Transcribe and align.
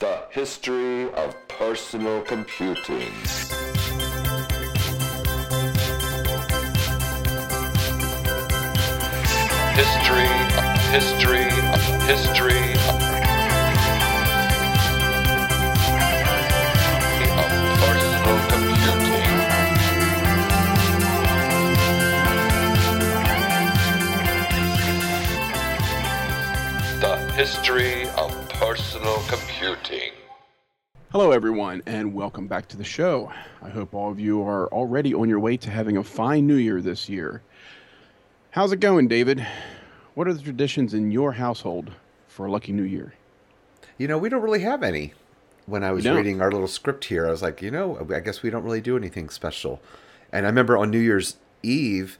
The 0.00 0.22
history 0.30 1.12
of 1.12 1.36
personal 1.46 2.22
computing. 2.22 3.12
History, 9.76 10.32
history, 10.88 11.50
history 12.08 12.64
of 17.36 17.50
personal 17.84 18.38
computing. 18.48 19.30
The 27.00 27.16
history 27.36 27.99
personal 28.70 29.20
computing. 29.26 30.12
Hello, 31.10 31.32
everyone, 31.32 31.82
and 31.86 32.14
welcome 32.14 32.46
back 32.46 32.68
to 32.68 32.76
the 32.76 32.84
show. 32.84 33.32
I 33.60 33.68
hope 33.68 33.94
all 33.94 34.12
of 34.12 34.20
you 34.20 34.46
are 34.46 34.68
already 34.68 35.12
on 35.12 35.28
your 35.28 35.40
way 35.40 35.56
to 35.56 35.68
having 35.68 35.96
a 35.96 36.04
fine 36.04 36.46
new 36.46 36.54
year 36.54 36.80
this 36.80 37.08
year. 37.08 37.42
How's 38.52 38.70
it 38.70 38.78
going, 38.78 39.08
David? 39.08 39.44
What 40.14 40.28
are 40.28 40.32
the 40.32 40.40
traditions 40.40 40.94
in 40.94 41.10
your 41.10 41.32
household 41.32 41.90
for 42.28 42.46
a 42.46 42.50
lucky 42.52 42.70
new 42.70 42.84
year? 42.84 43.12
You 43.98 44.06
know, 44.06 44.18
we 44.18 44.28
don't 44.28 44.40
really 44.40 44.60
have 44.60 44.84
any. 44.84 45.14
When 45.66 45.82
I 45.82 45.90
was 45.90 46.04
don't? 46.04 46.14
reading 46.14 46.40
our 46.40 46.52
little 46.52 46.68
script 46.68 47.06
here, 47.06 47.26
I 47.26 47.32
was 47.32 47.42
like, 47.42 47.60
you 47.62 47.72
know, 47.72 48.06
I 48.14 48.20
guess 48.20 48.44
we 48.44 48.50
don't 48.50 48.62
really 48.62 48.80
do 48.80 48.96
anything 48.96 49.30
special. 49.30 49.82
And 50.30 50.46
I 50.46 50.48
remember 50.48 50.78
on 50.78 50.92
New 50.92 51.00
Year's 51.00 51.38
Eve, 51.64 52.18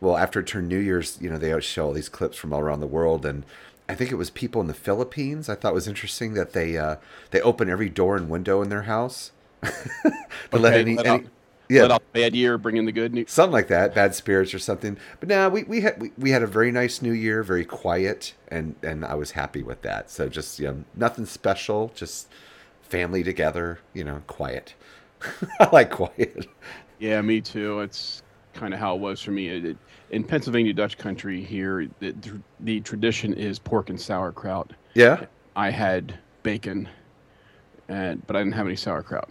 well, 0.00 0.16
after 0.16 0.38
it 0.38 0.46
turned 0.46 0.68
New 0.68 0.78
Year's, 0.78 1.18
you 1.20 1.28
know, 1.28 1.38
they 1.38 1.58
show 1.60 1.86
all 1.86 1.92
these 1.92 2.08
clips 2.08 2.36
from 2.36 2.52
all 2.52 2.60
around 2.60 2.78
the 2.78 2.86
world, 2.86 3.26
and 3.26 3.44
I 3.88 3.94
think 3.94 4.10
it 4.12 4.16
was 4.16 4.30
people 4.30 4.60
in 4.60 4.66
the 4.66 4.74
Philippines. 4.74 5.48
I 5.48 5.54
thought 5.54 5.70
it 5.70 5.74
was 5.74 5.88
interesting 5.88 6.34
that 6.34 6.52
they 6.52 6.76
uh, 6.76 6.96
they 7.30 7.40
open 7.40 7.70
every 7.70 7.88
door 7.88 8.16
and 8.16 8.28
window 8.28 8.62
in 8.62 8.68
their 8.68 8.82
house 8.82 9.32
to 9.62 10.58
let 10.58 10.74
any, 10.74 10.96
let 10.96 11.06
any 11.06 11.24
out- 11.24 11.30
yeah 11.68 11.82
Let 11.82 11.90
out 11.92 12.02
bad 12.12 12.34
year, 12.34 12.58
bring 12.58 12.76
in 12.76 12.84
the 12.84 12.92
good 12.92 13.12
news. 13.14 13.30
something 13.30 13.52
like 13.52 13.68
that, 13.68 13.94
bad 13.94 14.14
spirits 14.14 14.52
or 14.54 14.58
something. 14.58 14.96
But 15.20 15.28
now 15.28 15.48
we 15.48 15.62
we 15.64 15.80
had 15.82 16.00
we, 16.00 16.12
we 16.18 16.30
had 16.30 16.42
a 16.42 16.46
very 16.46 16.70
nice 16.70 17.00
New 17.02 17.12
Year, 17.12 17.42
very 17.42 17.64
quiet, 17.64 18.34
and 18.48 18.74
and 18.82 19.04
I 19.04 19.14
was 19.14 19.32
happy 19.32 19.62
with 19.62 19.82
that. 19.82 20.10
So 20.10 20.28
just 20.28 20.58
you 20.58 20.66
know, 20.68 20.84
nothing 20.94 21.26
special, 21.26 21.92
just 21.94 22.28
family 22.82 23.22
together, 23.22 23.80
you 23.94 24.04
know, 24.04 24.22
quiet. 24.26 24.74
I 25.60 25.68
like 25.72 25.90
quiet. 25.90 26.46
Yeah, 26.98 27.20
me 27.22 27.40
too. 27.40 27.80
It's 27.80 28.22
kind 28.54 28.74
of 28.74 28.80
how 28.80 28.94
it 28.96 29.00
was 29.00 29.22
for 29.22 29.30
me. 29.30 29.48
It, 29.48 29.64
it- 29.64 29.78
in 30.10 30.24
Pennsylvania 30.24 30.72
Dutch 30.72 30.96
country 30.98 31.42
here, 31.42 31.88
the, 32.00 32.14
the 32.60 32.80
tradition 32.80 33.34
is 33.34 33.58
pork 33.58 33.90
and 33.90 34.00
sauerkraut. 34.00 34.72
Yeah. 34.94 35.26
I 35.56 35.70
had 35.70 36.18
bacon, 36.42 36.88
and 37.88 38.24
but 38.26 38.36
I 38.36 38.40
didn't 38.40 38.54
have 38.54 38.66
any 38.66 38.76
sauerkraut. 38.76 39.28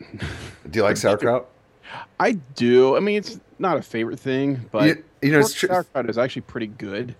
Do 0.69 0.79
you 0.79 0.83
like 0.83 0.97
sauerkraut? 0.97 1.47
I 2.19 2.33
do. 2.55 2.97
I 2.97 2.99
mean, 2.99 3.17
it's 3.17 3.39
not 3.59 3.77
a 3.77 3.81
favorite 3.81 4.19
thing, 4.19 4.65
but 4.71 4.87
You- 4.87 5.03
you 5.21 5.31
know, 5.31 5.41
tr- 5.41 5.67
sauerkraut 5.67 6.09
is 6.09 6.17
actually 6.17 6.43
pretty 6.43 6.67
good. 6.67 7.15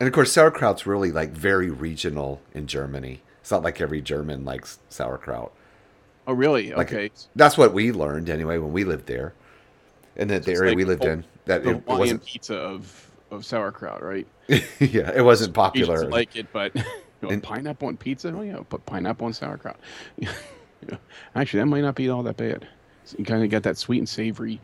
And 0.00 0.06
of 0.08 0.12
course, 0.12 0.32
sauerkraut's 0.32 0.86
really 0.86 1.12
like 1.12 1.30
very 1.30 1.70
regional 1.70 2.40
in 2.52 2.66
Germany. 2.66 3.22
It's 3.40 3.50
not 3.50 3.62
like 3.62 3.80
every 3.80 4.00
German 4.00 4.44
likes 4.44 4.78
sauerkraut. 4.88 5.52
Oh, 6.26 6.32
really? 6.32 6.72
Like, 6.72 6.92
okay. 6.92 7.10
That's 7.36 7.56
what 7.58 7.72
we 7.74 7.92
learned 7.92 8.30
anyway 8.30 8.56
when 8.58 8.72
we 8.72 8.82
lived 8.84 9.06
there, 9.06 9.34
and 10.16 10.30
the, 10.30 10.40
the 10.40 10.52
area 10.52 10.70
like 10.70 10.76
we 10.76 10.84
lived 10.84 11.02
the- 11.02 11.10
in. 11.10 11.24
That 11.46 11.66
it, 11.66 11.76
it 11.76 11.86
wasn't. 11.86 12.24
pizza 12.24 12.56
of 12.56 13.10
of 13.30 13.44
sauerkraut, 13.44 14.02
right? 14.02 14.26
yeah, 14.48 15.10
it 15.14 15.24
wasn't 15.24 15.54
popular. 15.54 15.96
just 16.02 16.10
like 16.10 16.36
it, 16.36 16.46
but 16.52 16.74
you 16.76 16.82
know, 17.22 17.28
And- 17.30 17.42
pineapple 17.42 17.88
on 17.88 17.96
pizza? 17.96 18.32
Oh 18.36 18.42
yeah, 18.42 18.58
put 18.68 18.84
pineapple 18.86 19.26
on 19.26 19.32
sauerkraut. 19.32 19.78
Actually, 21.34 21.60
that 21.60 21.66
might 21.66 21.80
not 21.80 21.94
be 21.94 22.08
all 22.08 22.22
that 22.22 22.36
bad. 22.36 22.66
So 23.04 23.16
you 23.18 23.24
kind 23.24 23.42
of 23.42 23.50
got 23.50 23.62
that 23.64 23.76
sweet 23.76 23.98
and 23.98 24.08
savory 24.08 24.60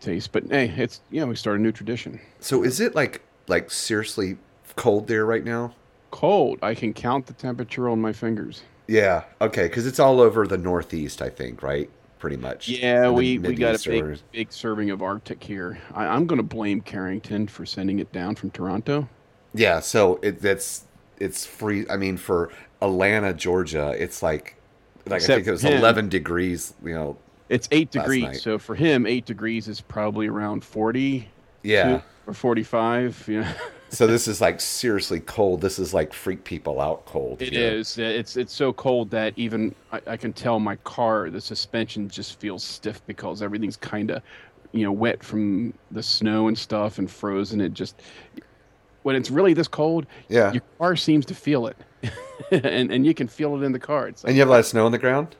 taste, 0.00 0.32
but 0.32 0.44
hey, 0.50 0.72
it's 0.76 1.00
you 1.10 1.20
know 1.20 1.26
we 1.26 1.36
start 1.36 1.58
a 1.58 1.62
new 1.62 1.72
tradition. 1.72 2.20
So 2.40 2.62
is 2.62 2.80
it 2.80 2.94
like 2.94 3.22
like 3.48 3.70
seriously 3.70 4.38
cold 4.76 5.06
there 5.06 5.26
right 5.26 5.44
now? 5.44 5.74
Cold. 6.10 6.58
I 6.62 6.74
can 6.74 6.92
count 6.92 7.26
the 7.26 7.32
temperature 7.34 7.88
on 7.88 8.00
my 8.00 8.12
fingers. 8.12 8.62
Yeah. 8.88 9.24
Okay. 9.40 9.68
Because 9.68 9.86
it's 9.86 10.00
all 10.00 10.20
over 10.20 10.46
the 10.46 10.58
Northeast, 10.58 11.22
I 11.22 11.28
think, 11.28 11.62
right? 11.62 11.88
Pretty 12.20 12.36
much. 12.36 12.68
Yeah, 12.68 13.08
we, 13.10 13.38
we 13.38 13.54
got 13.54 13.84
a 13.84 13.90
big 13.90 14.04
or- 14.04 14.16
big 14.30 14.52
serving 14.52 14.90
of 14.90 15.02
Arctic 15.02 15.42
here. 15.42 15.78
I, 15.94 16.06
I'm 16.06 16.26
going 16.26 16.36
to 16.36 16.42
blame 16.42 16.82
Carrington 16.82 17.48
for 17.48 17.64
sending 17.66 17.98
it 17.98 18.12
down 18.12 18.36
from 18.36 18.50
Toronto. 18.50 19.08
Yeah. 19.54 19.80
So 19.80 20.20
it 20.22 20.40
that's 20.40 20.84
it's 21.18 21.46
free. 21.46 21.86
I 21.88 21.96
mean, 21.96 22.18
for 22.18 22.50
Atlanta, 22.82 23.32
Georgia, 23.32 23.94
it's 23.98 24.22
like 24.22 24.54
like 25.06 25.16
Except 25.16 25.30
I 25.30 25.34
think 25.36 25.48
it 25.48 25.50
was 25.52 25.64
him. 25.64 25.78
11 25.78 26.10
degrees. 26.10 26.74
You 26.84 26.94
know. 26.94 27.16
It's 27.48 27.66
eight 27.72 27.90
degrees, 27.90 28.22
night. 28.22 28.36
so 28.36 28.58
for 28.58 28.76
him, 28.76 29.06
eight 29.06 29.24
degrees 29.24 29.66
is 29.66 29.80
probably 29.80 30.28
around 30.28 30.62
forty. 30.62 31.28
Yeah. 31.64 32.02
or 32.28 32.32
forty-five. 32.34 33.24
Yeah, 33.26 33.52
so 33.90 34.06
this 34.06 34.26
is 34.28 34.40
like 34.40 34.60
seriously 34.60 35.20
cold. 35.20 35.60
This 35.60 35.78
is 35.78 35.92
like 35.92 36.12
freak 36.12 36.44
people 36.44 36.80
out 36.80 37.04
cold. 37.06 37.42
it 37.42 37.52
here. 37.52 37.70
is. 37.72 37.98
It's 37.98 38.36
it's 38.36 38.52
so 38.52 38.72
cold 38.72 39.10
that 39.10 39.32
even 39.36 39.74
I, 39.92 40.00
I 40.06 40.16
can 40.16 40.32
tell 40.32 40.58
my 40.60 40.76
car, 40.76 41.28
the 41.30 41.40
suspension 41.40 42.08
just 42.08 42.38
feels 42.40 42.62
stiff 42.64 43.04
because 43.06 43.42
everything's 43.42 43.76
kind 43.76 44.10
of, 44.10 44.22
you 44.72 44.84
know, 44.84 44.92
wet 44.92 45.22
from 45.24 45.74
the 45.90 46.02
snow 46.02 46.48
and 46.48 46.56
stuff 46.56 46.98
and 46.98 47.10
frozen. 47.10 47.60
It 47.60 47.74
just 47.74 48.00
when 49.02 49.16
it's 49.16 49.30
really 49.30 49.54
this 49.54 49.68
cold, 49.68 50.06
Yeah. 50.28 50.52
your 50.52 50.62
car 50.78 50.94
seems 50.96 51.24
to 51.26 51.34
feel 51.34 51.66
it, 51.66 51.76
and 52.52 52.90
and 52.92 53.04
you 53.06 53.14
can 53.14 53.28
feel 53.28 53.56
it 53.60 53.64
in 53.64 53.72
the 53.72 53.78
car. 53.78 54.08
It's 54.08 54.22
like, 54.24 54.28
And 54.30 54.36
you 54.36 54.40
have 54.42 54.48
a 54.48 54.52
lot 54.52 54.60
of 54.60 54.66
snow 54.66 54.86
on 54.86 54.92
the 54.92 54.98
ground. 54.98 55.36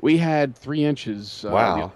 we 0.00 0.16
had 0.18 0.56
three 0.56 0.84
inches. 0.84 1.44
Uh, 1.44 1.50
Wow. 1.50 1.92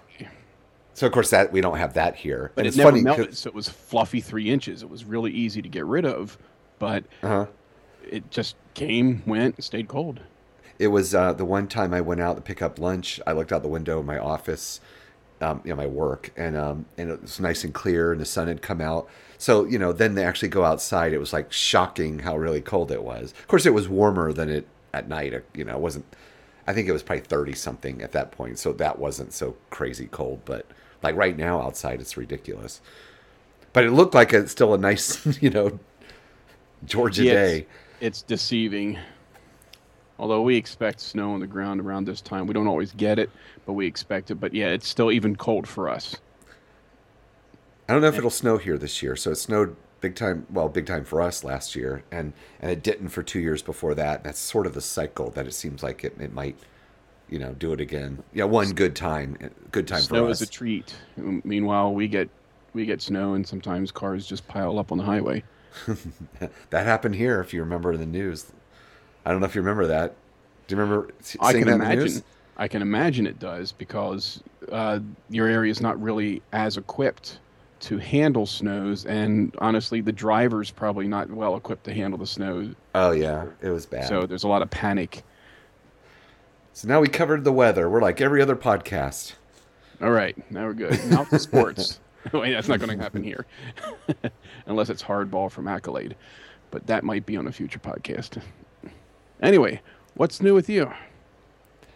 So 0.93 1.07
of 1.07 1.13
course 1.13 1.29
that 1.31 1.51
we 1.51 1.61
don't 1.61 1.77
have 1.77 1.93
that 1.95 2.15
here. 2.15 2.51
but 2.55 2.61
and 2.61 2.67
it 2.67 2.69
it's 2.69 2.77
never 2.77 2.91
funny. 2.91 3.01
melted, 3.03 3.37
so 3.37 3.47
it 3.49 3.53
was 3.55 3.69
fluffy 3.69 4.19
three 4.21 4.49
inches. 4.49 4.83
It 4.83 4.89
was 4.89 5.05
really 5.05 5.31
easy 5.31 5.61
to 5.61 5.69
get 5.69 5.85
rid 5.85 6.05
of, 6.05 6.37
but 6.79 7.05
Uh-huh. 7.23 7.45
it 8.09 8.29
just 8.29 8.55
came, 8.73 9.23
went, 9.25 9.63
stayed 9.63 9.87
cold. 9.87 10.19
It 10.79 10.87
was 10.87 11.13
uh, 11.15 11.33
the 11.33 11.45
one 11.45 11.67
time 11.67 11.93
I 11.93 12.01
went 12.01 12.21
out 12.21 12.35
to 12.35 12.41
pick 12.41 12.61
up 12.61 12.79
lunch. 12.79 13.19
I 13.27 13.33
looked 13.33 13.51
out 13.51 13.61
the 13.61 13.67
window 13.69 13.99
of 13.99 14.05
my 14.05 14.17
office, 14.17 14.79
um, 15.39 15.61
you 15.63 15.69
know, 15.69 15.75
my 15.75 15.85
work, 15.85 16.31
and 16.35 16.57
um, 16.57 16.85
and 16.97 17.09
it 17.11 17.21
was 17.21 17.39
nice 17.39 17.63
and 17.63 17.73
clear, 17.73 18.11
and 18.11 18.19
the 18.19 18.25
sun 18.25 18.47
had 18.47 18.61
come 18.63 18.81
out. 18.81 19.07
So 19.37 19.65
you 19.65 19.77
know, 19.79 19.91
then 19.93 20.15
they 20.15 20.23
actually 20.25 20.49
go 20.49 20.65
outside. 20.65 21.13
It 21.13 21.19
was 21.19 21.33
like 21.33 21.51
shocking 21.51 22.19
how 22.19 22.35
really 22.37 22.61
cold 22.61 22.91
it 22.91 23.03
was. 23.03 23.31
Of 23.31 23.47
course, 23.47 23.65
it 23.67 23.73
was 23.75 23.87
warmer 23.87 24.33
than 24.33 24.49
it 24.49 24.67
at 24.93 25.07
night. 25.07 25.33
uh, 25.35 25.39
You 25.53 25.65
know, 25.65 25.73
it 25.73 25.81
wasn't. 25.81 26.05
I 26.67 26.73
think 26.73 26.87
it 26.87 26.91
was 26.91 27.03
probably 27.03 27.23
thirty 27.23 27.53
something 27.53 28.01
at 28.01 28.11
that 28.13 28.31
point, 28.31 28.59
so 28.59 28.73
that 28.73 28.99
wasn't 28.99 29.33
so 29.33 29.55
crazy 29.69 30.07
cold. 30.07 30.41
But 30.45 30.67
like 31.03 31.15
right 31.15 31.37
now 31.37 31.61
outside, 31.61 32.01
it's 32.01 32.17
ridiculous. 32.17 32.81
But 33.73 33.85
it 33.85 33.91
looked 33.91 34.13
like 34.13 34.33
it's 34.33 34.51
still 34.51 34.73
a 34.73 34.77
nice, 34.77 35.25
you 35.41 35.49
know, 35.49 35.79
Georgia 36.85 37.23
Yeah, 37.23 37.33
day. 37.35 37.67
It's, 37.99 38.21
it's 38.21 38.21
deceiving. 38.23 38.99
Although 40.17 40.43
we 40.43 40.55
expect 40.55 41.01
snow 41.01 41.33
on 41.33 41.41
the 41.41 41.47
ground 41.47 41.81
around 41.81 42.05
this 42.05 42.21
time, 42.21 42.47
we 42.47 42.53
don't 42.53 42.67
always 42.67 42.93
get 42.93 43.19
it, 43.19 43.29
but 43.65 43.73
we 43.73 43.87
expect 43.87 44.31
it. 44.31 44.35
But 44.35 44.53
yeah, 44.53 44.67
it's 44.69 44.87
still 44.87 45.11
even 45.11 45.35
cold 45.35 45.67
for 45.67 45.89
us. 45.89 46.21
I 47.87 47.93
don't 47.93 48.01
know 48.01 48.07
if 48.07 48.17
it'll 48.17 48.29
snow 48.29 48.57
here 48.57 48.77
this 48.77 49.03
year. 49.03 49.15
So 49.15 49.31
it 49.31 49.35
snowed 49.35 49.75
big 50.01 50.15
time, 50.15 50.45
well, 50.51 50.69
big 50.69 50.85
time 50.87 51.05
for 51.05 51.21
us 51.21 51.43
last 51.43 51.75
year, 51.75 52.03
and 52.11 52.33
and 52.59 52.71
it 52.71 52.83
didn't 52.83 53.09
for 53.09 53.23
two 53.23 53.39
years 53.39 53.61
before 53.61 53.95
that. 53.95 54.23
That's 54.23 54.39
sort 54.39 54.67
of 54.67 54.73
the 54.73 54.81
cycle 54.81 55.31
that 55.31 55.47
it 55.47 55.53
seems 55.53 55.83
like 55.83 56.03
it, 56.03 56.17
it 56.19 56.33
might, 56.33 56.59
you 57.29 57.39
know, 57.39 57.53
do 57.53 57.73
it 57.73 57.81
again. 57.81 58.23
Yeah, 58.33 58.45
one 58.45 58.73
good 58.73 58.95
time, 58.95 59.37
good 59.71 59.87
time 59.87 60.07
snow 60.07 60.27
for 60.27 60.29
is 60.29 60.41
us. 60.41 60.41
a 60.41 60.47
treat. 60.47 60.95
Meanwhile, 61.17 61.93
we 61.93 62.07
get 62.07 62.29
we 62.73 62.85
get 62.85 63.01
snow, 63.01 63.33
and 63.33 63.47
sometimes 63.47 63.91
cars 63.91 64.25
just 64.25 64.47
pile 64.47 64.79
up 64.79 64.91
on 64.91 64.97
the 64.97 65.03
highway. 65.03 65.43
that 66.69 66.85
happened 66.85 67.15
here, 67.15 67.39
if 67.41 67.53
you 67.53 67.61
remember 67.61 67.95
the 67.97 68.05
news. 68.05 68.51
I 69.25 69.31
don't 69.31 69.41
know 69.41 69.47
if 69.47 69.55
you 69.55 69.61
remember 69.61 69.87
that. 69.87 70.15
Do 70.67 70.75
you 70.75 70.81
remember 70.81 71.11
s- 71.21 71.37
I 71.39 71.53
seeing 71.53 71.53
can 71.53 71.67
that 71.67 71.75
in 71.75 71.81
the 71.81 71.87
news? 71.87 72.23
imagine. 72.23 72.23
I 72.57 72.67
can 72.69 72.81
imagine 72.81 73.27
it 73.27 73.39
does 73.39 73.71
because 73.73 74.43
uh, 74.71 74.99
your 75.29 75.47
area 75.47 75.71
is 75.71 75.81
not 75.81 76.01
really 76.01 76.43
as 76.53 76.77
equipped 76.77 77.40
to 77.81 77.97
handle 77.97 78.45
snows, 78.45 79.05
and 79.05 79.55
honestly, 79.59 80.01
the 80.01 80.11
driver's 80.11 80.71
probably 80.71 81.07
not 81.07 81.29
well 81.29 81.55
equipped 81.55 81.83
to 81.85 81.93
handle 81.93 82.17
the 82.19 82.27
snow. 82.27 82.73
Oh 82.95 83.11
yeah, 83.11 83.47
it 83.61 83.69
was 83.69 83.85
bad. 83.85 84.07
So 84.07 84.25
there's 84.25 84.43
a 84.43 84.47
lot 84.47 84.61
of 84.61 84.69
panic. 84.69 85.23
so 86.73 86.87
now 86.87 87.01
we 87.01 87.07
covered 87.07 87.43
the 87.43 87.51
weather. 87.51 87.89
We're 87.89 88.01
like 88.01 88.21
every 88.21 88.41
other 88.41 88.55
podcast. 88.55 89.33
All 90.01 90.11
right, 90.11 90.35
now 90.51 90.65
we're 90.65 90.73
good. 90.73 90.99
Now 91.05 91.23
to 91.25 91.39
sports. 91.39 91.99
Oh, 92.35 92.41
wait, 92.41 92.53
that's 92.53 92.67
not 92.67 92.79
going 92.79 92.95
to 92.95 93.03
happen 93.03 93.23
here, 93.23 93.47
unless 94.67 94.91
it's 94.91 95.01
hardball 95.01 95.49
from 95.49 95.67
Accolade, 95.67 96.15
but 96.69 96.85
that 96.85 97.03
might 97.03 97.25
be 97.25 97.35
on 97.35 97.47
a 97.47 97.51
future 97.51 97.79
podcast. 97.79 98.39
Anyway, 99.41 99.81
what's 100.13 100.39
new 100.39 100.53
with 100.53 100.69
you? 100.69 100.93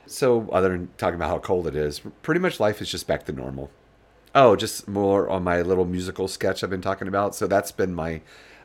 So, 0.07 0.49
other 0.51 0.69
than 0.69 0.89
talking 0.97 1.13
about 1.13 1.29
how 1.29 1.37
cold 1.37 1.67
it 1.67 1.75
is, 1.75 2.01
pretty 2.23 2.39
much 2.41 2.59
life 2.59 2.81
is 2.81 2.89
just 2.89 3.05
back 3.05 3.25
to 3.27 3.33
normal. 3.33 3.69
Oh, 4.37 4.57
just 4.57 4.85
more 4.85 5.29
on 5.29 5.45
my 5.45 5.61
little 5.61 5.85
musical 5.85 6.27
sketch 6.27 6.61
I've 6.61 6.69
been 6.69 6.81
talking 6.81 7.07
about. 7.07 7.35
So 7.35 7.47
that's 7.47 7.71
been 7.71 7.95
my, 7.95 8.19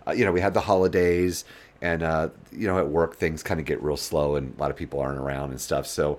uh, 0.04 0.10
you 0.10 0.24
know, 0.24 0.32
we 0.32 0.40
had 0.40 0.52
the 0.52 0.62
holidays, 0.62 1.44
and 1.80 2.02
uh, 2.02 2.30
you 2.50 2.66
know, 2.66 2.76
at 2.78 2.88
work 2.88 3.14
things 3.14 3.44
kind 3.44 3.60
of 3.60 3.66
get 3.66 3.80
real 3.80 3.96
slow, 3.96 4.34
and 4.34 4.56
a 4.56 4.60
lot 4.60 4.72
of 4.72 4.76
people 4.76 4.98
aren't 4.98 5.20
around 5.20 5.50
and 5.50 5.60
stuff. 5.60 5.86
So, 5.86 6.18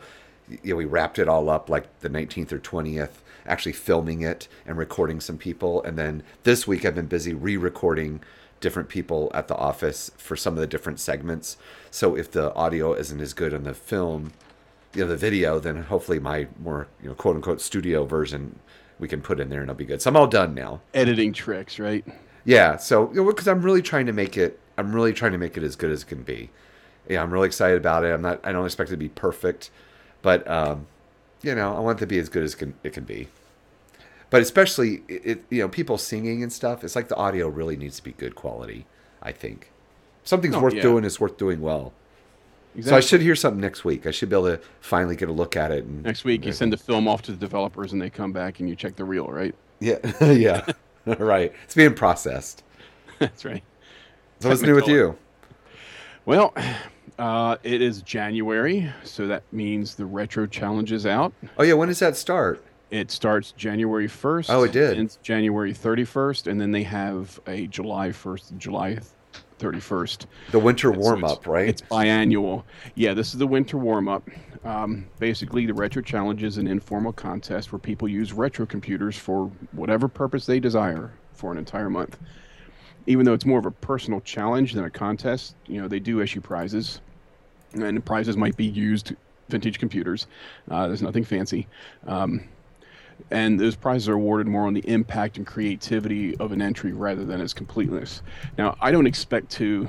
you 0.50 0.71
know, 0.71 0.77
we 0.77 0.86
wrapped 0.86 1.19
it 1.19 1.27
all 1.27 1.50
up 1.50 1.69
like 1.69 2.00
the 2.00 2.09
19th 2.09 2.53
or 2.53 2.59
20th, 2.59 3.19
actually 3.45 3.74
filming 3.74 4.21
it 4.21 4.48
and 4.65 4.77
recording 4.77 5.19
some 5.19 5.38
people, 5.38 5.83
and 5.83 5.97
then 5.97 6.24
this 6.44 6.65
week 6.65 6.86
I've 6.86 6.95
been 6.95 7.07
busy 7.07 7.33
re-recording 7.33 8.21
different 8.62 8.88
people 8.88 9.31
at 9.33 9.50
the 9.50 9.56
office 9.56 10.12
for 10.18 10.38
some 10.38 10.54
of 10.54 10.62
the 10.62 10.68
different 10.68 11.00
segments. 11.00 11.57
So 11.89 12.15
if 12.15 12.31
the 12.31 12.54
audio 12.54 12.94
isn't 12.94 13.19
as 13.19 13.33
good 13.33 13.54
on 13.54 13.63
the 13.63 13.74
film, 13.74 14.31
you 14.94 15.01
know, 15.01 15.09
the 15.09 15.18
video, 15.18 15.59
then 15.59 15.83
hopefully 15.83 16.19
my 16.19 16.47
more 16.57 16.88
you 17.04 17.09
know 17.09 17.15
quote 17.15 17.36
unquote 17.36 17.59
studio 17.59 18.06
version 18.06 18.59
we 19.01 19.09
can 19.09 19.21
put 19.21 19.42
in 19.42 19.50
there 19.50 19.59
and 19.59 19.69
it'll 19.69 19.77
be 19.77 19.83
good. 19.83 20.01
So 20.01 20.09
I'm 20.09 20.15
all 20.15 20.27
done 20.27 20.53
now. 20.53 20.80
Editing 20.94 21.33
tricks, 21.33 21.77
right? 21.80 22.06
Yeah. 22.45 22.77
So 22.77 23.07
because 23.07 23.48
I'm 23.50 23.62
really 23.62 23.81
trying 23.81 24.06
to 24.06 24.13
make 24.13 24.38
it, 24.38 24.57
I'm 24.77 24.95
really 24.95 25.12
trying 25.12 25.33
to 25.33 25.38
make 25.38 25.57
it 25.57 25.63
as 25.63 25.75
good 25.75 25.92
as 25.92 26.03
it 26.03 26.07
can 26.07 26.24
be. 26.24 26.50
Yeah, 27.09 27.21
I'm 27.21 27.31
really 27.31 27.48
excited 27.48 27.77
about 27.77 28.06
it. 28.06 28.13
I'm 28.13 28.21
not. 28.21 28.39
I 28.45 28.51
don't 28.53 28.63
expect 28.65 28.89
it 28.89 28.94
to 28.94 28.98
be 28.98 29.09
perfect, 29.09 29.71
but 30.21 30.48
um, 30.48 30.86
you 31.42 31.53
know, 31.56 31.75
I 31.75 31.80
want 31.80 31.98
it 31.98 32.01
to 32.01 32.07
be 32.07 32.19
as 32.19 32.30
good 32.30 32.44
as 32.44 32.56
can, 32.56 32.75
it 32.83 32.94
can 32.94 33.03
be. 33.03 33.27
But 34.30 34.42
especially, 34.42 35.01
it, 35.09 35.21
it, 35.25 35.44
you 35.50 35.59
know, 35.62 35.68
people 35.68 35.97
singing 35.97 36.42
and 36.42 36.54
stuff. 36.54 36.83
It's 36.83 36.95
like 36.95 37.09
the 37.09 37.15
audio 37.18 37.47
really 37.50 37.75
needs 37.75 37.97
to 37.97 38.04
be 38.04 38.12
good 38.13 38.36
quality. 38.36 38.86
I 39.21 39.31
think 39.33 39.71
something's 40.24 40.56
Oh, 40.56 40.62
worth 40.62 40.75
yeah. 40.75 40.83
doing 40.83 41.04
is 41.04 41.19
worth 41.19 41.38
doing 41.38 41.59
well. 41.59 41.92
So 42.79 42.95
I 42.95 43.01
should 43.01 43.21
hear 43.21 43.35
something 43.35 43.59
next 43.59 43.83
week. 43.83 44.07
I 44.07 44.12
should 44.12 44.29
be 44.29 44.35
able 44.35 44.57
to 44.57 44.62
finally 44.79 45.15
get 45.15 45.27
a 45.27 45.33
look 45.33 45.57
at 45.57 45.71
it. 45.71 45.83
And, 45.83 46.03
Next 46.03 46.23
week, 46.23 46.45
you 46.45 46.53
send 46.53 46.71
the 46.71 46.77
film 46.77 47.07
off 47.07 47.21
to 47.23 47.31
the 47.31 47.38
developers, 47.38 47.91
and 47.91 48.01
they 48.01 48.09
come 48.09 48.31
back 48.31 48.59
and 48.59 48.69
you 48.69 48.75
check 48.75 48.95
the 48.95 49.03
reel, 49.03 49.27
right? 49.27 49.53
Yeah, 49.79 49.97
yeah, 50.31 50.65
right. 51.06 51.51
It's 51.65 51.75
being 51.75 51.94
processed. 51.94 52.63
That's 53.19 53.44
right. 53.44 53.63
So 54.39 54.50
what's 54.50 54.62
new 54.62 54.75
with 54.75 54.88
you? 54.88 55.18
Well, 56.25 56.53
uh, 57.19 57.57
it 57.63 57.81
is 57.81 58.01
January, 58.03 58.91
so 59.03 59.27
that 59.27 59.44
means 59.51 59.95
the 59.95 60.06
retro 60.06 60.47
challenge 60.47 60.91
is 60.91 61.06
out. 61.06 61.33
Oh 61.57 61.63
yeah, 61.63 61.73
when 61.73 61.89
does 61.89 62.00
that 62.00 62.15
start? 62.15 62.63
It 62.89 63.09
starts 63.09 63.53
January 63.53 64.07
1st. 64.07 64.47
Oh, 64.50 64.63
it 64.63 64.73
did. 64.73 65.00
It's 65.00 65.15
January 65.18 65.73
31st, 65.73 66.47
and 66.47 66.59
then 66.59 66.71
they 66.71 66.83
have 66.83 67.39
a 67.47 67.68
July 67.68 68.09
1st 68.09 68.51
and 68.51 68.59
July 68.59 69.00
31st. 69.62 70.25
The 70.52 70.60
winter 70.60 70.92
warm 70.92 71.24
up, 71.24 71.48
right? 71.48 71.69
It's 71.69 71.81
biannual. 71.84 72.63
Yeah, 72.96 73.13
this 73.13 73.34
is 73.34 73.40
the 73.40 73.48
winter 73.48 73.78
warm 73.78 74.08
up. 74.08 74.28
Um, 74.63 75.06
basically, 75.19 75.66
the 75.66 75.74
Retro 75.74 76.02
Challenge 76.02 76.44
is 76.44 76.58
an 76.58 76.68
informal 76.68 77.13
contest 77.13 77.72
where 77.72 77.80
people 77.80 78.08
use 78.08 78.34
retro 78.34 78.66
computers 78.66 79.16
for 79.16 79.52
whatever 79.72 80.08
purpose 80.08 80.46
they 80.46 80.60
desire 80.60 81.12
for 81.34 81.52
an 81.52 81.58
entire 81.58 81.90
month. 81.90 82.18
Even 83.08 83.25
though 83.25 83.34
it's 83.34 83.46
more 83.46 83.60
of 83.60 83.66
a 83.66 83.72
personal 83.72 84.22
challenge 84.22 84.74
than 84.74 84.86
a 84.86 84.90
contest, 84.90 85.56
you 85.68 85.81
know, 85.81 85.88
they 85.88 86.00
do 86.00 86.22
issue 86.22 86.42
prizes. 86.42 87.02
And 87.74 87.98
the 87.98 88.02
prizes 88.02 88.38
might 88.38 88.57
be 88.57 88.66
used 88.66 89.14
vintage 89.50 89.80
computers. 89.80 90.28
Uh, 90.69 90.88
there's 90.88 91.02
nothing 91.02 91.24
fancy. 91.24 91.68
Um, 92.06 92.48
and 93.29 93.59
those 93.59 93.75
prizes 93.75 94.09
are 94.09 94.13
awarded 94.13 94.47
more 94.47 94.65
on 94.68 94.73
the 94.73 94.88
impact 94.89 95.38
and 95.38 95.45
creativity 95.45 96.35
of 96.38 96.51
an 96.51 96.62
entry 96.62 96.91
rather 96.94 97.23
than 97.25 97.41
its 97.41 97.53
completeness. 97.53 98.21
Now, 98.57 98.75
I 98.81 98.91
don't 98.91 99.07
expect 99.07 99.50
to 99.51 99.88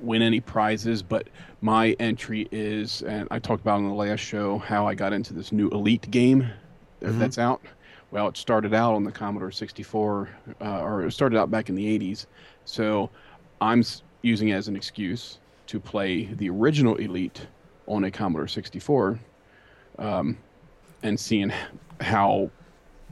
win 0.00 0.22
any 0.22 0.40
prizes, 0.40 1.02
but 1.02 1.28
my 1.60 1.90
entry 2.00 2.48
is, 2.50 3.02
and 3.02 3.28
I 3.30 3.38
talked 3.38 3.60
about 3.62 3.76
on 3.76 3.86
the 3.88 3.94
last 3.94 4.20
show 4.20 4.58
how 4.58 4.86
I 4.86 4.94
got 4.94 5.12
into 5.12 5.32
this 5.32 5.52
new 5.52 5.68
Elite 5.68 6.10
game 6.10 6.48
that- 7.00 7.12
that's 7.18 7.38
out. 7.38 7.60
Well, 8.10 8.28
it 8.28 8.36
started 8.36 8.74
out 8.74 8.94
on 8.94 9.04
the 9.04 9.12
Commodore 9.12 9.50
64, 9.52 10.28
uh, 10.60 10.80
or 10.80 11.06
it 11.06 11.12
started 11.12 11.38
out 11.38 11.50
back 11.50 11.68
in 11.68 11.74
the 11.74 11.86
80s. 11.86 12.26
So 12.64 13.10
I'm 13.60 13.82
using 14.22 14.48
it 14.48 14.54
as 14.54 14.68
an 14.68 14.76
excuse 14.76 15.38
to 15.68 15.80
play 15.80 16.24
the 16.26 16.50
original 16.50 16.96
Elite 16.96 17.46
on 17.86 18.04
a 18.04 18.10
Commodore 18.10 18.48
64 18.48 19.18
um, 19.98 20.36
and 21.02 21.18
seeing 21.18 21.52
how 22.00 22.50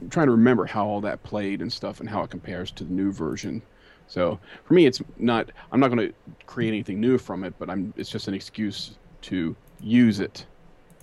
I'm 0.01 0.09
trying 0.09 0.27
to 0.27 0.31
remember 0.31 0.65
how 0.65 0.85
all 0.85 1.01
that 1.01 1.21
played 1.23 1.61
and 1.61 1.71
stuff 1.71 1.99
and 1.99 2.09
how 2.09 2.23
it 2.23 2.29
compares 2.29 2.71
to 2.71 2.83
the 2.83 2.91
new 2.91 3.11
version. 3.11 3.61
So 4.07 4.39
for 4.65 4.73
me, 4.73 4.85
it's 4.85 5.01
not. 5.17 5.51
I'm 5.71 5.79
not 5.79 5.89
going 5.89 6.09
to 6.09 6.13
create 6.45 6.69
anything 6.69 6.99
new 6.99 7.17
from 7.17 7.43
it, 7.43 7.53
but 7.59 7.69
I'm. 7.69 7.93
It's 7.95 8.09
just 8.09 8.27
an 8.27 8.33
excuse 8.33 8.97
to 9.23 9.55
use 9.79 10.19
it 10.19 10.45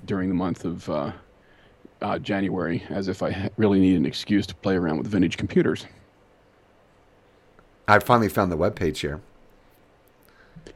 during 0.05 0.29
the 0.29 0.35
month 0.35 0.65
of 0.65 0.89
uh, 0.91 1.13
uh, 2.03 2.19
January, 2.19 2.83
as 2.91 3.09
if 3.09 3.23
I 3.23 3.51
really 3.57 3.81
need 3.81 3.97
an 3.97 4.05
excuse 4.05 4.47
to 4.49 4.55
play 4.55 4.75
around 4.77 4.99
with 4.99 5.07
vintage 5.07 5.37
computers. 5.37 5.87
I 7.87 7.99
finally 8.01 8.29
found 8.29 8.53
the 8.53 8.59
webpage 8.59 8.99
here. 8.99 9.21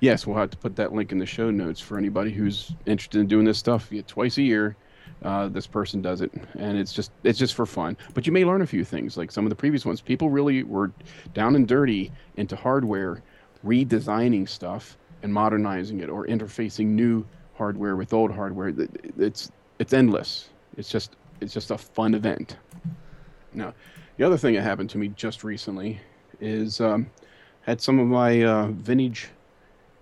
Yes, 0.01 0.27
we'll 0.27 0.39
have 0.39 0.51
to 0.51 0.57
put 0.57 0.75
that 0.77 0.93
link 0.93 1.13
in 1.13 1.19
the 1.19 1.27
show 1.27 1.51
notes 1.51 1.81
for 1.81 1.99
anybody 1.99 2.33
who's 2.33 2.73
interested 2.87 3.21
in 3.21 3.27
doing 3.27 3.45
this 3.45 3.59
stuff. 3.59 3.89
Yeah, 3.91 4.03
twice 4.07 4.39
a 4.39 4.43
year, 4.43 4.75
uh, 5.23 5.49
this 5.49 5.67
person 5.67 6.03
does 6.03 6.21
it, 6.21 6.33
and 6.59 6.77
it's 6.77 6.93
just 6.93 7.13
it's 7.23 7.39
just 7.39 7.55
for 7.55 7.67
fun. 7.67 7.97
But 8.15 8.27
you 8.27 8.33
may 8.33 8.45
learn 8.45 8.63
a 8.63 8.67
few 8.67 8.85
things, 8.85 9.17
like 9.17 9.31
some 9.31 9.45
of 9.45 9.51
the 9.51 9.57
previous 9.57 9.87
ones. 9.87 10.01
People 10.01 10.31
really 10.31 10.63
were 10.63 10.91
down 11.35 11.55
and 11.57 11.67
dirty 11.67 12.11
into 12.37 12.57
hardware, 12.57 13.23
redesigning 13.65 14.49
stuff 14.49 14.97
and 15.23 15.33
modernizing 15.33 16.01
it, 16.01 16.09
or 16.09 16.27
interfacing 16.27 16.87
new 16.87 17.25
hardware 17.55 17.97
with 17.97 18.13
old 18.13 18.33
hardware. 18.33 18.75
It's 19.19 19.51
it's 19.79 19.93
endless. 19.93 20.49
It's 20.77 20.89
just 20.89 21.17
it's 21.41 21.55
just 21.55 21.71
a 21.71 21.79
fun 21.79 22.15
event. 22.15 22.57
Now, 23.55 23.75
the 24.17 24.25
other 24.25 24.37
thing 24.39 24.55
that 24.55 24.63
happened 24.63 24.91
to 24.91 24.99
me 24.99 25.09
just 25.09 25.45
recently 25.45 26.01
is 26.41 26.81
um, 26.81 27.11
had 27.63 27.81
some 27.81 27.99
of 27.99 28.07
my 28.07 28.43
uh, 28.43 28.67
vintage 28.69 29.29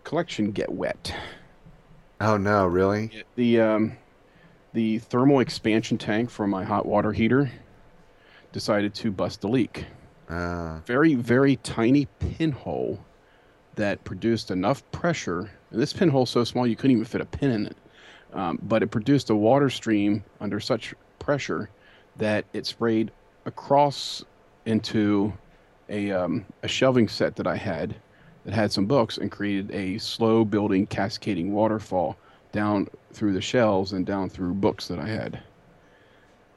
collection 0.05 0.51
get 0.51 0.71
wet. 0.71 1.15
Oh 2.21 2.37
no, 2.37 2.67
really? 2.67 3.11
The 3.37 3.61
um, 3.61 3.97
the 4.73 4.99
thermal 4.99 5.41
expansion 5.41 5.99
tank 5.99 6.31
for 6.31 6.47
my 6.47 6.65
hot 6.65 6.87
water 6.87 7.13
heater 7.13 7.51
decided 8.53 8.95
to 8.95 9.11
bust 9.11 9.45
a 9.45 9.49
leak. 9.49 9.87
Uh, 10.29 10.79
Very 10.87 11.15
very 11.15 11.57
tiny 11.57 12.07
pinhole 12.19 13.05
that 13.77 14.03
produced 14.05 14.51
enough 14.51 14.89
pressure. 14.93 15.51
And 15.71 15.81
this 15.81 15.93
pinhole's 15.93 16.31
so 16.31 16.45
small 16.45 16.67
you 16.67 16.77
couldn't 16.77 16.93
even 16.93 17.05
fit 17.05 17.21
a 17.21 17.25
pin 17.25 17.51
in 17.51 17.67
it. 17.67 17.77
Um, 18.33 18.59
but 18.63 18.83
it 18.83 18.89
produced 18.89 19.31
a 19.31 19.35
water 19.35 19.71
stream 19.71 20.25
under 20.41 20.61
such 20.61 20.95
pressure 21.19 21.71
that 22.17 22.45
it 22.53 22.67
sprayed 22.67 23.11
across 23.45 24.25
into 24.67 25.33
a, 25.89 26.13
um, 26.13 26.45
a 26.63 26.69
shelving 26.69 27.09
set 27.09 27.35
that 27.37 27.47
I 27.47 27.57
had 27.57 27.97
that 28.45 28.55
had 28.55 28.71
some 28.71 28.87
books 28.87 29.19
and 29.19 29.31
created 29.33 29.71
a 29.73 29.99
slow 29.99 30.45
building 30.45 30.87
cascading 30.87 31.53
waterfall 31.53 32.17
down 32.53 32.87
through 33.13 33.33
the 33.33 33.41
shelves 33.41 33.93
and 33.93 34.07
down 34.07 34.29
through 34.31 34.55
books 34.55 34.89
that 34.89 34.99
I 34.99 35.09
had. 35.09 35.41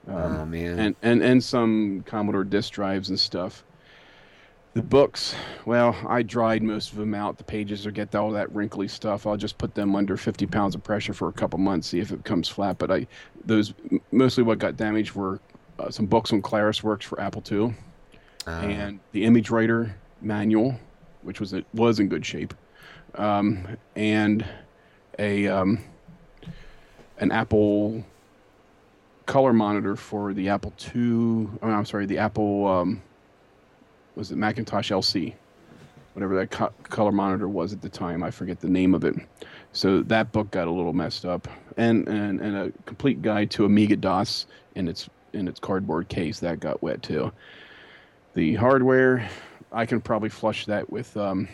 oh 0.08 0.46
man. 0.46 0.80
And, 0.80 0.96
and, 1.02 1.24
and 1.24 1.44
some 1.44 2.04
Commodore 2.06 2.44
disk 2.44 2.74
drives 2.74 3.10
and 3.10 3.20
stuff. 3.20 3.64
The 4.74 4.82
books, 4.82 5.36
well, 5.66 5.96
I 6.08 6.24
dried 6.24 6.64
most 6.64 6.94
of 6.94 6.98
them 6.98 7.14
out. 7.14 7.38
The 7.38 7.44
pages 7.44 7.86
will 7.86 7.94
get 7.94 8.16
all 8.16 8.32
that 8.32 8.52
wrinkly 8.56 8.88
stuff. 8.88 9.28
I'll 9.28 9.38
just 9.38 9.60
put 9.60 9.76
them 9.76 9.96
under 9.96 10.18
50 10.18 10.48
pounds 10.48 10.74
of 10.74 10.84
pressure 10.84 11.14
for 11.14 11.28
a 11.28 11.32
couple 11.34 11.60
months, 11.60 11.90
see 11.90 12.00
if 12.00 12.12
it 12.12 12.24
comes 12.26 12.50
flat. 12.50 12.80
But 12.80 12.90
I, 12.90 13.08
those 13.46 13.74
mostly 14.12 14.44
what 14.44 14.58
got 14.58 14.76
damaged 14.76 15.14
were 15.14 15.40
uh, 15.78 15.92
some 15.92 16.08
books 16.08 16.34
on 16.34 16.42
Claris 16.42 16.84
Works 16.84 17.06
for 17.06 17.22
Apple 17.22 17.44
II, 17.52 17.76
Uh, 18.48 18.50
and 18.50 19.00
the 19.12 19.26
Image 19.26 19.52
Writer 19.52 19.96
manual, 20.22 20.76
which 21.22 21.40
was 21.40 21.54
it 21.54 21.66
was 21.76 22.00
in 22.00 22.08
good 22.10 22.26
shape, 22.26 22.54
um, 23.16 23.78
and 23.96 24.44
a 25.20 25.48
um, 25.48 25.80
an 27.18 27.32
Apple 27.32 28.04
color 29.26 29.54
monitor 29.54 29.96
for 29.96 30.34
the 30.34 30.50
Apple 30.50 30.74
II. 30.94 31.48
Oh, 31.62 31.70
I'm 31.70 31.86
sorry, 31.86 32.06
the 32.06 32.18
Apple 32.18 32.68
um, 32.68 33.02
was 34.16 34.32
it 34.32 34.38
Macintosh 34.38 34.92
LC, 34.92 35.34
whatever 36.14 36.36
that 36.36 36.52
co- 36.52 36.74
color 36.84 37.12
monitor 37.12 37.48
was 37.48 37.74
at 37.74 37.82
the 37.82 37.90
time. 37.90 38.24
I 38.24 38.32
forget 38.32 38.60
the 38.60 38.70
name 38.70 38.94
of 38.94 39.04
it. 39.04 39.16
So 39.72 40.02
that 40.04 40.32
book 40.32 40.52
got 40.52 40.68
a 40.68 40.72
little 40.72 40.94
messed 40.94 41.26
up, 41.26 41.48
and 41.78 42.08
and, 42.08 42.40
and 42.42 42.56
a 42.56 42.72
complete 42.86 43.22
guide 43.22 43.50
to 43.52 43.66
Amiga 43.66 43.96
DOS 43.96 44.46
in 44.76 44.88
its 44.88 45.10
in 45.34 45.48
its 45.48 45.60
cardboard 45.60 46.10
case 46.10 46.40
that 46.40 46.60
got 46.60 46.82
wet 46.84 47.02
too. 47.02 47.32
The 48.36 48.56
hardware, 48.56 49.30
I 49.72 49.86
can 49.86 50.02
probably 50.02 50.30
flush 50.30 50.66
that 50.66 50.92
with 50.92 51.16
um, 51.18 51.48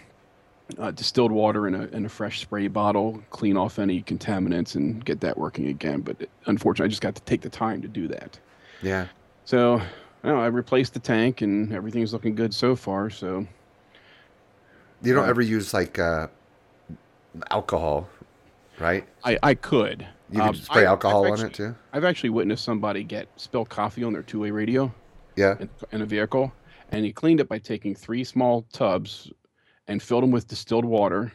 uh, 0.77 0.91
distilled 0.91 1.31
water 1.31 1.67
in 1.67 1.75
a 1.75 1.83
in 1.87 2.05
a 2.05 2.09
fresh 2.09 2.41
spray 2.41 2.67
bottle, 2.67 3.21
clean 3.31 3.57
off 3.57 3.79
any 3.79 4.01
contaminants, 4.03 4.75
and 4.75 5.03
get 5.03 5.19
that 5.21 5.37
working 5.37 5.67
again. 5.67 6.01
But 6.01 6.21
it, 6.21 6.29
unfortunately, 6.45 6.85
I 6.85 6.89
just 6.89 7.01
got 7.01 7.15
to 7.15 7.21
take 7.23 7.41
the 7.41 7.49
time 7.49 7.81
to 7.81 7.87
do 7.87 8.07
that. 8.09 8.37
yeah. 8.81 9.07
So 9.45 9.81
I, 10.23 10.27
know, 10.27 10.37
I 10.39 10.45
replaced 10.47 10.93
the 10.93 10.99
tank, 10.99 11.41
and 11.41 11.73
everything's 11.73 12.13
looking 12.13 12.35
good 12.35 12.53
so 12.53 12.75
far. 12.75 13.09
So 13.09 13.47
You 15.01 15.13
don't 15.15 15.25
Uh, 15.25 15.29
ever 15.29 15.41
use 15.41 15.73
like 15.73 15.97
uh, 15.97 16.27
alcohol, 17.51 18.07
right? 18.79 19.05
I 19.23 19.37
I 19.41 19.53
could. 19.55 20.05
You 20.31 20.41
Um, 20.41 20.53
could 20.53 20.63
spray 20.63 20.83
I- 20.85 20.89
alcohol 20.89 21.25
I've 21.25 21.39
on 21.39 21.45
it 21.47 21.53
too. 21.53 21.75
I've 21.93 22.03
actually 22.03 22.29
witnessed 22.29 22.63
somebody 22.63 23.03
get 23.03 23.27
spill 23.37 23.65
coffee 23.65 24.03
on 24.03 24.13
their 24.13 24.21
two-way 24.23 24.51
radio. 24.51 24.93
Yeah. 25.35 25.55
in, 25.59 25.69
in 25.93 26.01
a 26.01 26.05
vehicle, 26.05 26.51
and 26.91 27.05
he 27.05 27.13
cleaned 27.13 27.39
it 27.39 27.47
by 27.47 27.59
taking 27.59 27.95
three 27.95 28.25
small 28.25 28.65
tubs 28.73 29.31
and 29.89 30.01
filled 30.01 30.23
them 30.23 30.31
with 30.31 30.47
distilled 30.47 30.85
water, 30.85 31.33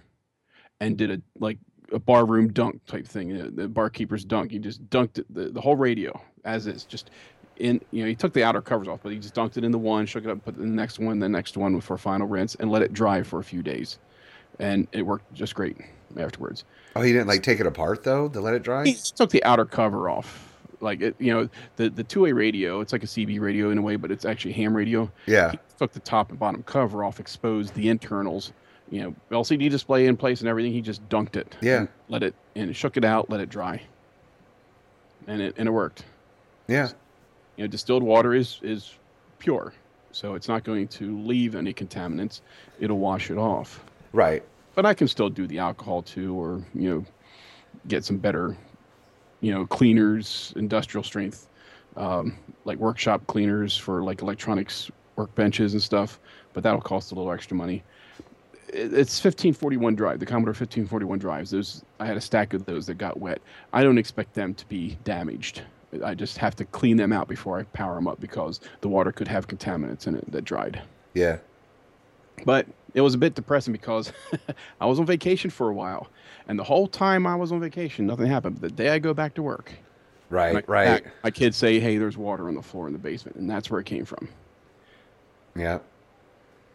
and 0.80 0.96
did 0.96 1.10
a 1.10 1.20
like 1.38 1.58
a 1.92 1.98
barroom 1.98 2.50
dunk 2.52 2.80
type 2.86 3.06
thing, 3.06 3.38
uh, 3.38 3.50
the 3.52 3.68
barkeeper's 3.68 4.24
dunk. 4.24 4.50
He 4.50 4.58
just 4.58 4.88
dunked 4.88 5.18
it, 5.18 5.26
the, 5.32 5.50
the 5.50 5.60
whole 5.60 5.76
radio 5.76 6.18
as 6.44 6.66
is, 6.66 6.84
just 6.84 7.10
in 7.56 7.80
you 7.90 8.02
know 8.02 8.08
he 8.08 8.14
took 8.14 8.32
the 8.32 8.42
outer 8.42 8.62
covers 8.62 8.88
off, 8.88 9.00
but 9.02 9.12
he 9.12 9.18
just 9.18 9.34
dunked 9.34 9.58
it 9.58 9.64
in 9.64 9.72
the 9.72 9.78
one, 9.78 10.06
shook 10.06 10.24
it 10.24 10.30
up, 10.30 10.42
put 10.44 10.56
the 10.56 10.64
next 10.64 10.98
one, 10.98 11.18
the 11.18 11.28
next 11.28 11.56
one 11.56 11.80
for 11.80 11.94
a 11.94 11.98
final 11.98 12.26
rinse, 12.26 12.54
and 12.54 12.70
let 12.70 12.80
it 12.80 12.92
dry 12.92 13.22
for 13.22 13.40
a 13.40 13.44
few 13.44 13.62
days, 13.62 13.98
and 14.60 14.88
it 14.92 15.02
worked 15.02 15.32
just 15.34 15.54
great 15.54 15.76
afterwards. 16.16 16.64
Oh, 16.96 17.02
he 17.02 17.12
didn't 17.12 17.28
like 17.28 17.42
take 17.42 17.60
it 17.60 17.66
apart 17.66 18.04
though 18.04 18.28
to 18.28 18.40
let 18.40 18.54
it 18.54 18.62
dry. 18.62 18.84
He 18.84 18.94
took 18.94 19.30
the 19.30 19.42
outer 19.44 19.64
cover 19.64 20.08
off, 20.08 20.53
like 20.84 21.00
it, 21.00 21.16
you 21.18 21.32
know 21.32 21.48
the 21.76 21.88
the 21.88 22.04
two 22.04 22.20
way 22.20 22.32
radio. 22.32 22.80
It's 22.80 22.92
like 22.92 23.02
a 23.02 23.06
CB 23.06 23.40
radio 23.40 23.70
in 23.70 23.78
a 23.78 23.82
way, 23.82 23.96
but 23.96 24.12
it's 24.12 24.24
actually 24.24 24.52
ham 24.52 24.76
radio. 24.76 25.10
Yeah. 25.26 25.50
He 25.50 25.58
took 25.78 25.92
the 25.92 26.00
top 26.00 26.30
and 26.30 26.38
bottom 26.38 26.62
cover 26.62 27.02
off, 27.02 27.18
exposed 27.18 27.74
the 27.74 27.88
internals. 27.88 28.52
You 28.90 29.02
know, 29.02 29.14
LCD 29.40 29.70
display 29.70 30.06
in 30.06 30.16
place 30.16 30.40
and 30.40 30.48
everything. 30.48 30.72
He 30.72 30.82
just 30.82 31.06
dunked 31.08 31.36
it. 31.36 31.56
Yeah. 31.60 31.86
Let 32.08 32.22
it 32.22 32.34
and 32.54 32.76
shook 32.76 32.96
it 32.96 33.04
out, 33.04 33.30
let 33.30 33.40
it 33.40 33.48
dry. 33.48 33.82
And 35.26 35.40
it 35.40 35.54
and 35.58 35.66
it 35.66 35.72
worked. 35.72 36.04
Yeah. 36.68 36.90
You 37.56 37.64
know, 37.64 37.68
distilled 37.68 38.02
water 38.02 38.34
is 38.34 38.60
is 38.62 38.94
pure, 39.38 39.72
so 40.12 40.34
it's 40.34 40.48
not 40.48 40.64
going 40.64 40.86
to 40.88 41.18
leave 41.20 41.54
any 41.54 41.72
contaminants. 41.72 42.42
It'll 42.78 42.98
wash 42.98 43.30
it 43.30 43.38
off. 43.38 43.82
Right. 44.12 44.42
But 44.74 44.86
I 44.86 44.92
can 44.92 45.08
still 45.08 45.30
do 45.30 45.46
the 45.46 45.58
alcohol 45.58 46.02
too, 46.02 46.34
or 46.34 46.62
you 46.74 46.90
know, 46.90 47.04
get 47.88 48.04
some 48.04 48.18
better, 48.18 48.56
you 49.44 49.52
know, 49.52 49.66
cleaners, 49.66 50.54
industrial 50.56 51.04
strength, 51.04 51.48
um, 51.96 52.34
like 52.64 52.78
workshop 52.78 53.26
cleaners 53.26 53.76
for 53.76 54.02
like 54.02 54.22
electronics 54.22 54.90
workbenches 55.18 55.72
and 55.72 55.82
stuff. 55.82 56.18
But 56.54 56.62
that'll 56.62 56.80
cost 56.80 57.12
a 57.12 57.14
little 57.14 57.30
extra 57.30 57.54
money. 57.54 57.82
It's 58.68 59.22
1541 59.22 59.94
drive, 59.94 60.18
the 60.18 60.26
Commodore 60.26 60.52
1541 60.52 61.18
drives. 61.18 61.50
Those 61.50 61.84
I 62.00 62.06
had 62.06 62.16
a 62.16 62.22
stack 62.22 62.54
of 62.54 62.64
those 62.64 62.86
that 62.86 62.94
got 62.94 63.20
wet. 63.20 63.42
I 63.74 63.82
don't 63.84 63.98
expect 63.98 64.32
them 64.32 64.54
to 64.54 64.66
be 64.66 64.96
damaged. 65.04 65.62
I 66.02 66.14
just 66.14 66.38
have 66.38 66.56
to 66.56 66.64
clean 66.64 66.96
them 66.96 67.12
out 67.12 67.28
before 67.28 67.60
I 67.60 67.64
power 67.64 67.94
them 67.96 68.08
up 68.08 68.20
because 68.20 68.60
the 68.80 68.88
water 68.88 69.12
could 69.12 69.28
have 69.28 69.46
contaminants 69.46 70.06
in 70.06 70.16
it 70.16 70.32
that 70.32 70.44
dried. 70.44 70.80
Yeah. 71.12 71.36
But 72.46 72.66
it 72.94 73.00
was 73.00 73.14
a 73.14 73.18
bit 73.18 73.34
depressing 73.34 73.72
because 73.72 74.12
I 74.80 74.86
was 74.86 74.98
on 74.98 75.06
vacation 75.06 75.50
for 75.50 75.68
a 75.68 75.74
while, 75.74 76.08
and 76.48 76.58
the 76.58 76.64
whole 76.64 76.86
time 76.86 77.26
I 77.26 77.34
was 77.34 77.52
on 77.52 77.60
vacation, 77.60 78.06
nothing 78.06 78.26
happened. 78.26 78.60
But 78.60 78.70
the 78.70 78.74
day 78.82 78.90
I 78.90 78.98
go 78.98 79.12
back 79.12 79.34
to 79.34 79.42
work, 79.42 79.72
I 79.72 80.34
Right. 80.34 80.54
Right. 80.68 81.04
my 81.22 81.30
kids 81.30 81.56
say, 81.56 81.78
"Hey, 81.80 81.98
there's 81.98 82.16
water 82.16 82.48
on 82.48 82.54
the 82.54 82.62
floor 82.62 82.86
in 82.86 82.92
the 82.92 82.98
basement," 82.98 83.36
and 83.36 83.48
that's 83.50 83.70
where 83.70 83.80
it 83.80 83.86
came 83.86 84.04
from. 84.04 84.28
Yeah. 85.54 85.80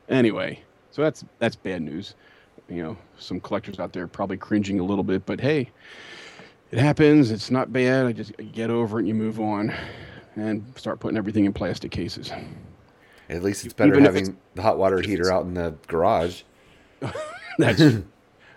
Anyway, 0.07 0.61
so 0.91 1.01
that's 1.01 1.23
that's 1.39 1.55
bad 1.55 1.81
news. 1.81 2.15
You 2.67 2.83
know, 2.83 2.97
some 3.17 3.39
collectors 3.39 3.79
out 3.79 3.93
there 3.93 4.05
probably 4.07 4.37
cringing 4.37 4.79
a 4.79 4.83
little 4.83 5.03
bit, 5.03 5.25
but 5.25 5.39
hey, 5.41 5.69
it 6.71 6.77
happens. 6.79 7.31
It's 7.31 7.49
not 7.49 7.73
bad. 7.73 8.05
I 8.05 8.11
just 8.11 8.31
get 8.51 8.69
over 8.69 8.97
it 8.97 9.01
and 9.01 9.07
you 9.07 9.15
move 9.15 9.39
on, 9.39 9.73
and 10.35 10.63
start 10.75 10.99
putting 10.99 11.17
everything 11.17 11.45
in 11.45 11.53
plastic 11.53 11.91
cases. 11.91 12.31
At 13.29 13.43
least 13.43 13.63
it's 13.65 13.73
better 13.73 13.91
Even 13.93 14.05
having 14.05 14.23
it's- 14.23 14.37
the 14.55 14.61
hot 14.61 14.77
water 14.77 15.01
heater 15.01 15.31
out 15.31 15.45
in 15.45 15.53
the 15.53 15.75
garage. 15.87 16.41
That's 17.57 17.81
uh, 17.81 17.99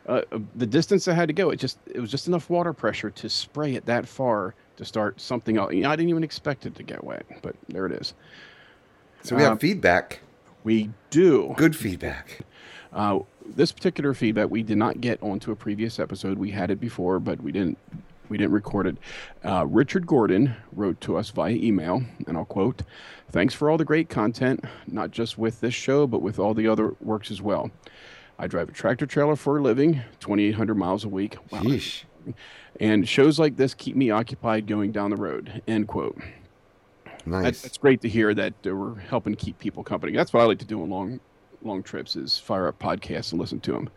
uh, 0.07 0.23
the 0.57 0.67
distance 0.67 1.07
I 1.09 1.13
had 1.15 1.29
to 1.29 1.35
go. 1.35 1.51
It 1.51 1.57
just 1.57 1.79
it 1.87 2.01
was 2.01 2.11
just 2.11 2.27
enough 2.29 2.49
water 2.51 2.73
pressure 2.73 3.11
to 3.11 3.29
spray 3.29 3.75
it 3.75 3.85
that 3.87 4.07
far 4.09 4.55
to 4.77 4.85
start 4.85 5.21
something 5.21 5.57
else. 5.59 5.73
You 5.75 5.83
know, 5.83 5.91
I 5.91 5.97
didn't 5.97 6.11
even 6.11 6.25
expect 6.25 6.67
it 6.67 6.75
to 6.77 6.83
get 6.83 7.05
wet, 7.05 7.27
but 7.43 7.55
there 7.69 7.87
it 7.87 7.93
is. 7.93 8.15
So 9.23 9.37
we 9.37 9.43
have 9.43 9.53
Um, 9.53 9.59
feedback. 9.59 10.21
We 10.65 10.91
do. 11.11 11.55
Good 11.57 11.77
feedback. 11.77 12.41
Uh, 12.93 13.21
this 13.45 13.73
particular 13.73 14.15
feedback 14.15 14.51
we 14.51 14.63
did 14.63 14.79
not 14.79 15.01
get 15.01 15.23
onto 15.23 15.51
a 15.53 15.57
previous 15.57 15.99
episode. 15.99 16.39
We 16.39 16.51
had 16.51 16.71
it 16.71 16.81
before, 16.81 17.19
but 17.21 17.41
we 17.43 17.51
didn't 17.53 17.79
we 18.33 18.39
didn't 18.39 18.53
record 18.53 18.87
it. 18.87 18.97
Uh, 19.45 19.67
Richard 19.67 20.07
Gordon 20.07 20.57
wrote 20.73 20.99
to 21.03 21.19
us 21.19 21.29
via 21.29 21.53
email, 21.53 22.03
and 22.27 22.39
I'll 22.39 22.47
quote: 22.47 22.81
"Thanks 23.31 23.53
for 23.53 23.69
all 23.69 23.77
the 23.77 23.85
great 23.85 24.09
content, 24.09 24.65
not 24.87 25.11
just 25.11 25.37
with 25.37 25.61
this 25.61 25.75
show, 25.75 26.07
but 26.07 26.23
with 26.23 26.39
all 26.39 26.55
the 26.55 26.67
other 26.67 26.95
works 27.03 27.31
as 27.31 27.43
well. 27.43 27.71
I 28.39 28.47
drive 28.47 28.71
a 28.71 28.73
tractor 28.73 29.05
trailer 29.05 29.37
for 29.37 29.59
a 29.59 29.63
living, 29.63 30.01
2,800 30.21 30.75
miles 30.75 31.05
a 31.05 31.11
week. 31.11 31.37
Wow. 31.51 31.63
And 32.81 33.07
shows 33.07 33.39
like 33.39 33.57
this 33.57 33.75
keep 33.75 33.97
me 33.97 34.11
occupied 34.11 34.67
going 34.67 34.93
down 34.93 35.11
the 35.11 35.17
road. 35.17 35.61
End 35.69 35.87
quote. 35.87 36.19
Nice. 37.27 37.61
that's 37.61 37.77
great 37.77 38.01
to 38.01 38.09
hear 38.09 38.33
that 38.33 38.55
uh, 38.67 38.75
we're 38.75 38.99
helping 38.99 39.35
keep 39.35 39.59
people 39.59 39.85
company. 39.85 40.17
That's 40.17 40.33
what 40.33 40.41
I 40.41 40.47
like 40.47 40.59
to 40.61 40.65
do 40.65 40.83
on 40.83 40.89
long, 40.89 41.21
long 41.61 41.83
trips 41.83 42.17
is 42.17 42.39
fire 42.39 42.67
up 42.67 42.79
podcasts 42.79 43.33
and 43.33 43.41
listen 43.41 43.61
to 43.61 43.73
them. 43.73 43.91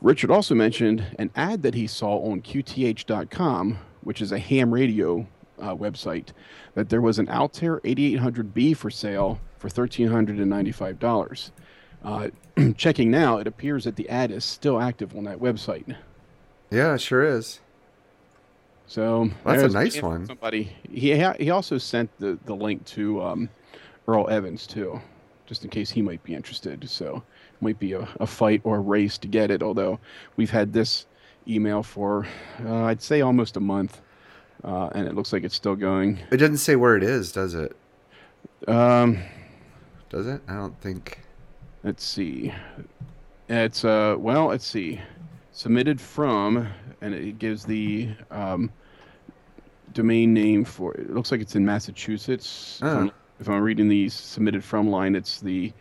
Richard 0.00 0.30
also 0.30 0.54
mentioned 0.54 1.04
an 1.18 1.30
ad 1.34 1.62
that 1.62 1.74
he 1.74 1.86
saw 1.86 2.18
on 2.30 2.40
QTH.com, 2.42 3.78
which 4.02 4.22
is 4.22 4.30
a 4.30 4.38
ham 4.38 4.72
radio 4.72 5.26
uh, 5.58 5.74
website, 5.74 6.28
that 6.74 6.88
there 6.88 7.00
was 7.00 7.18
an 7.18 7.28
Altair 7.28 7.80
8800B 7.80 8.76
for 8.76 8.90
sale 8.90 9.40
for 9.58 9.68
$1,395. 9.68 11.50
Uh, 12.04 12.28
checking 12.76 13.10
now, 13.10 13.38
it 13.38 13.48
appears 13.48 13.84
that 13.84 13.96
the 13.96 14.08
ad 14.08 14.30
is 14.30 14.44
still 14.44 14.80
active 14.80 15.16
on 15.16 15.24
that 15.24 15.40
website. 15.40 15.96
Yeah, 16.70 16.94
it 16.94 17.00
sure 17.00 17.24
is. 17.24 17.60
So 18.86 19.30
That's 19.44 19.62
a 19.62 19.68
nice 19.68 20.00
one. 20.00 20.26
Somebody 20.26 20.72
he 20.90 21.18
ha- 21.18 21.34
he 21.38 21.50
also 21.50 21.76
sent 21.76 22.10
the, 22.18 22.38
the 22.46 22.54
link 22.54 22.84
to 22.86 23.22
um, 23.22 23.50
Earl 24.06 24.30
Evans 24.30 24.66
too, 24.66 25.00
just 25.44 25.62
in 25.62 25.70
case 25.70 25.90
he 25.90 26.00
might 26.00 26.22
be 26.22 26.34
interested. 26.34 26.88
So 26.88 27.22
might 27.60 27.78
be 27.78 27.92
a, 27.92 28.08
a 28.20 28.26
fight 28.26 28.60
or 28.64 28.76
a 28.76 28.80
race 28.80 29.18
to 29.18 29.28
get 29.28 29.50
it. 29.50 29.62
Although 29.62 29.98
we've 30.36 30.50
had 30.50 30.72
this 30.72 31.06
email 31.46 31.82
for 31.82 32.26
uh, 32.64 32.84
I'd 32.84 33.00
say 33.02 33.20
almost 33.20 33.56
a 33.56 33.60
month, 33.60 34.00
uh, 34.64 34.88
and 34.92 35.06
it 35.08 35.14
looks 35.14 35.32
like 35.32 35.44
it's 35.44 35.54
still 35.56 35.76
going. 35.76 36.18
It 36.30 36.36
doesn't 36.38 36.58
say 36.58 36.76
where 36.76 36.96
it 36.96 37.02
is, 37.02 37.32
does 37.32 37.54
it? 37.54 37.74
Um, 38.66 39.18
Does 40.10 40.26
it? 40.26 40.40
I 40.48 40.54
don't 40.54 40.78
think. 40.80 41.20
let's 41.84 42.04
see. 42.04 42.52
It's 43.48 43.84
uh 43.84 44.16
well 44.18 44.46
let's 44.46 44.66
see, 44.66 45.00
submitted 45.52 46.00
from, 46.00 46.68
and 47.00 47.14
it 47.14 47.38
gives 47.38 47.64
the 47.64 48.10
um, 48.30 48.70
domain 49.94 50.34
name 50.34 50.64
for. 50.64 50.94
It 50.94 51.14
looks 51.14 51.30
like 51.32 51.40
it's 51.40 51.56
in 51.56 51.64
Massachusetts. 51.64 52.78
If, 52.82 52.86
Oh. 52.88 52.98
I'm, 52.98 53.10
if 53.40 53.48
I'm 53.48 53.62
reading 53.62 53.88
the 53.88 54.08
submitted 54.10 54.62
from 54.64 54.90
line, 54.90 55.14
it's 55.14 55.40
the 55.40 55.72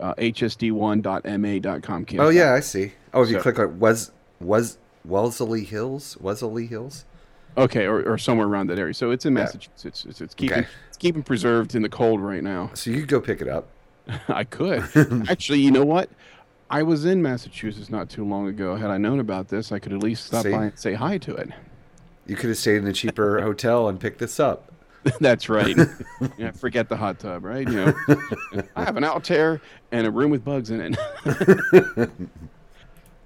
uh, 0.00 0.14
hsd1.ma.com 0.14 2.04
campsite. 2.04 2.20
Oh 2.20 2.28
yeah, 2.28 2.52
I 2.54 2.60
see. 2.60 2.92
Oh, 3.14 3.22
if 3.22 3.30
you 3.30 3.38
click 3.40 3.58
on 3.58 3.78
was 3.78 4.12
was 4.40 4.78
Wellesley 5.04 5.64
Hills, 5.64 6.16
Wellesley 6.20 6.66
Hills. 6.66 7.04
Okay, 7.58 7.86
or, 7.86 8.02
or 8.02 8.18
somewhere 8.18 8.46
around 8.46 8.66
that 8.66 8.78
area. 8.78 8.92
So 8.92 9.10
it's 9.12 9.24
in 9.24 9.34
Yeah. 9.34 9.44
Massachusetts. 9.44 10.04
It's, 10.04 10.20
it's 10.20 10.34
keeping 10.34 10.58
Okay. 10.58 10.68
it's 10.88 10.98
keeping 10.98 11.22
preserved 11.22 11.74
in 11.74 11.80
the 11.82 11.88
cold 11.88 12.20
right 12.20 12.42
now. 12.42 12.70
So 12.74 12.90
you 12.90 13.00
could 13.00 13.08
go 13.08 13.20
pick 13.20 13.40
it 13.40 13.48
up. 13.48 13.68
I 14.28 14.44
could. 14.44 14.84
Actually, 15.28 15.60
you 15.60 15.70
know 15.70 15.84
what? 15.84 16.10
I 16.68 16.82
was 16.82 17.04
in 17.06 17.22
Massachusetts 17.22 17.88
not 17.88 18.10
too 18.10 18.24
long 18.26 18.46
ago. 18.48 18.76
Had 18.76 18.90
I 18.90 18.98
known 18.98 19.20
about 19.20 19.48
this, 19.48 19.72
I 19.72 19.78
could 19.78 19.92
at 19.92 20.00
least 20.02 20.26
stop 20.26 20.42
See? 20.42 20.50
by 20.50 20.64
and 20.64 20.78
say 20.78 20.94
hi 20.94 21.16
to 21.18 21.34
it. 21.36 21.48
You 22.26 22.34
could 22.36 22.48
have 22.50 22.58
stayed 22.58 22.76
in 22.78 22.86
a 22.88 22.92
cheaper 22.92 23.40
hotel 23.48 23.88
and 23.88 23.98
picked 24.00 24.18
this 24.18 24.38
up. 24.40 24.70
That's 25.20 25.48
right. 25.48 25.76
yeah, 26.38 26.50
forget 26.50 26.88
the 26.88 26.96
hot 26.96 27.18
tub, 27.18 27.44
right? 27.44 27.68
You 27.68 27.86
know, 27.86 27.94
I 28.74 28.84
have 28.84 28.96
an 28.96 29.04
Altair 29.04 29.60
and 29.92 30.06
a 30.06 30.10
room 30.10 30.30
with 30.30 30.44
bugs 30.44 30.70
in 30.70 30.80
it. 30.94 32.10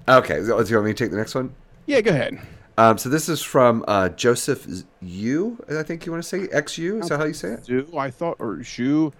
Okay, 0.08 0.42
so 0.44 0.60
do 0.60 0.68
you 0.68 0.76
want 0.76 0.86
me 0.86 0.92
to 0.92 1.04
take 1.04 1.12
the 1.12 1.16
next 1.16 1.34
one? 1.36 1.54
yeah, 1.86 2.00
go 2.00 2.10
ahead. 2.10 2.40
Um, 2.76 2.98
so 2.98 3.08
this 3.08 3.28
is 3.28 3.42
from 3.42 3.84
uh, 3.86 4.08
Joseph 4.08 4.66
U. 5.02 5.62
I 5.68 5.82
think 5.84 6.04
you 6.04 6.10
want 6.12 6.24
to 6.24 6.28
say 6.28 6.48
X 6.50 6.78
U. 6.78 6.98
Is 6.98 7.10
that 7.10 7.18
how 7.18 7.26
you 7.26 7.32
say 7.34 7.50
it? 7.50 7.64
Do 7.64 7.86
I 7.96 8.10
thought 8.10 8.36
or 8.40 8.62
Shu? 8.64 9.12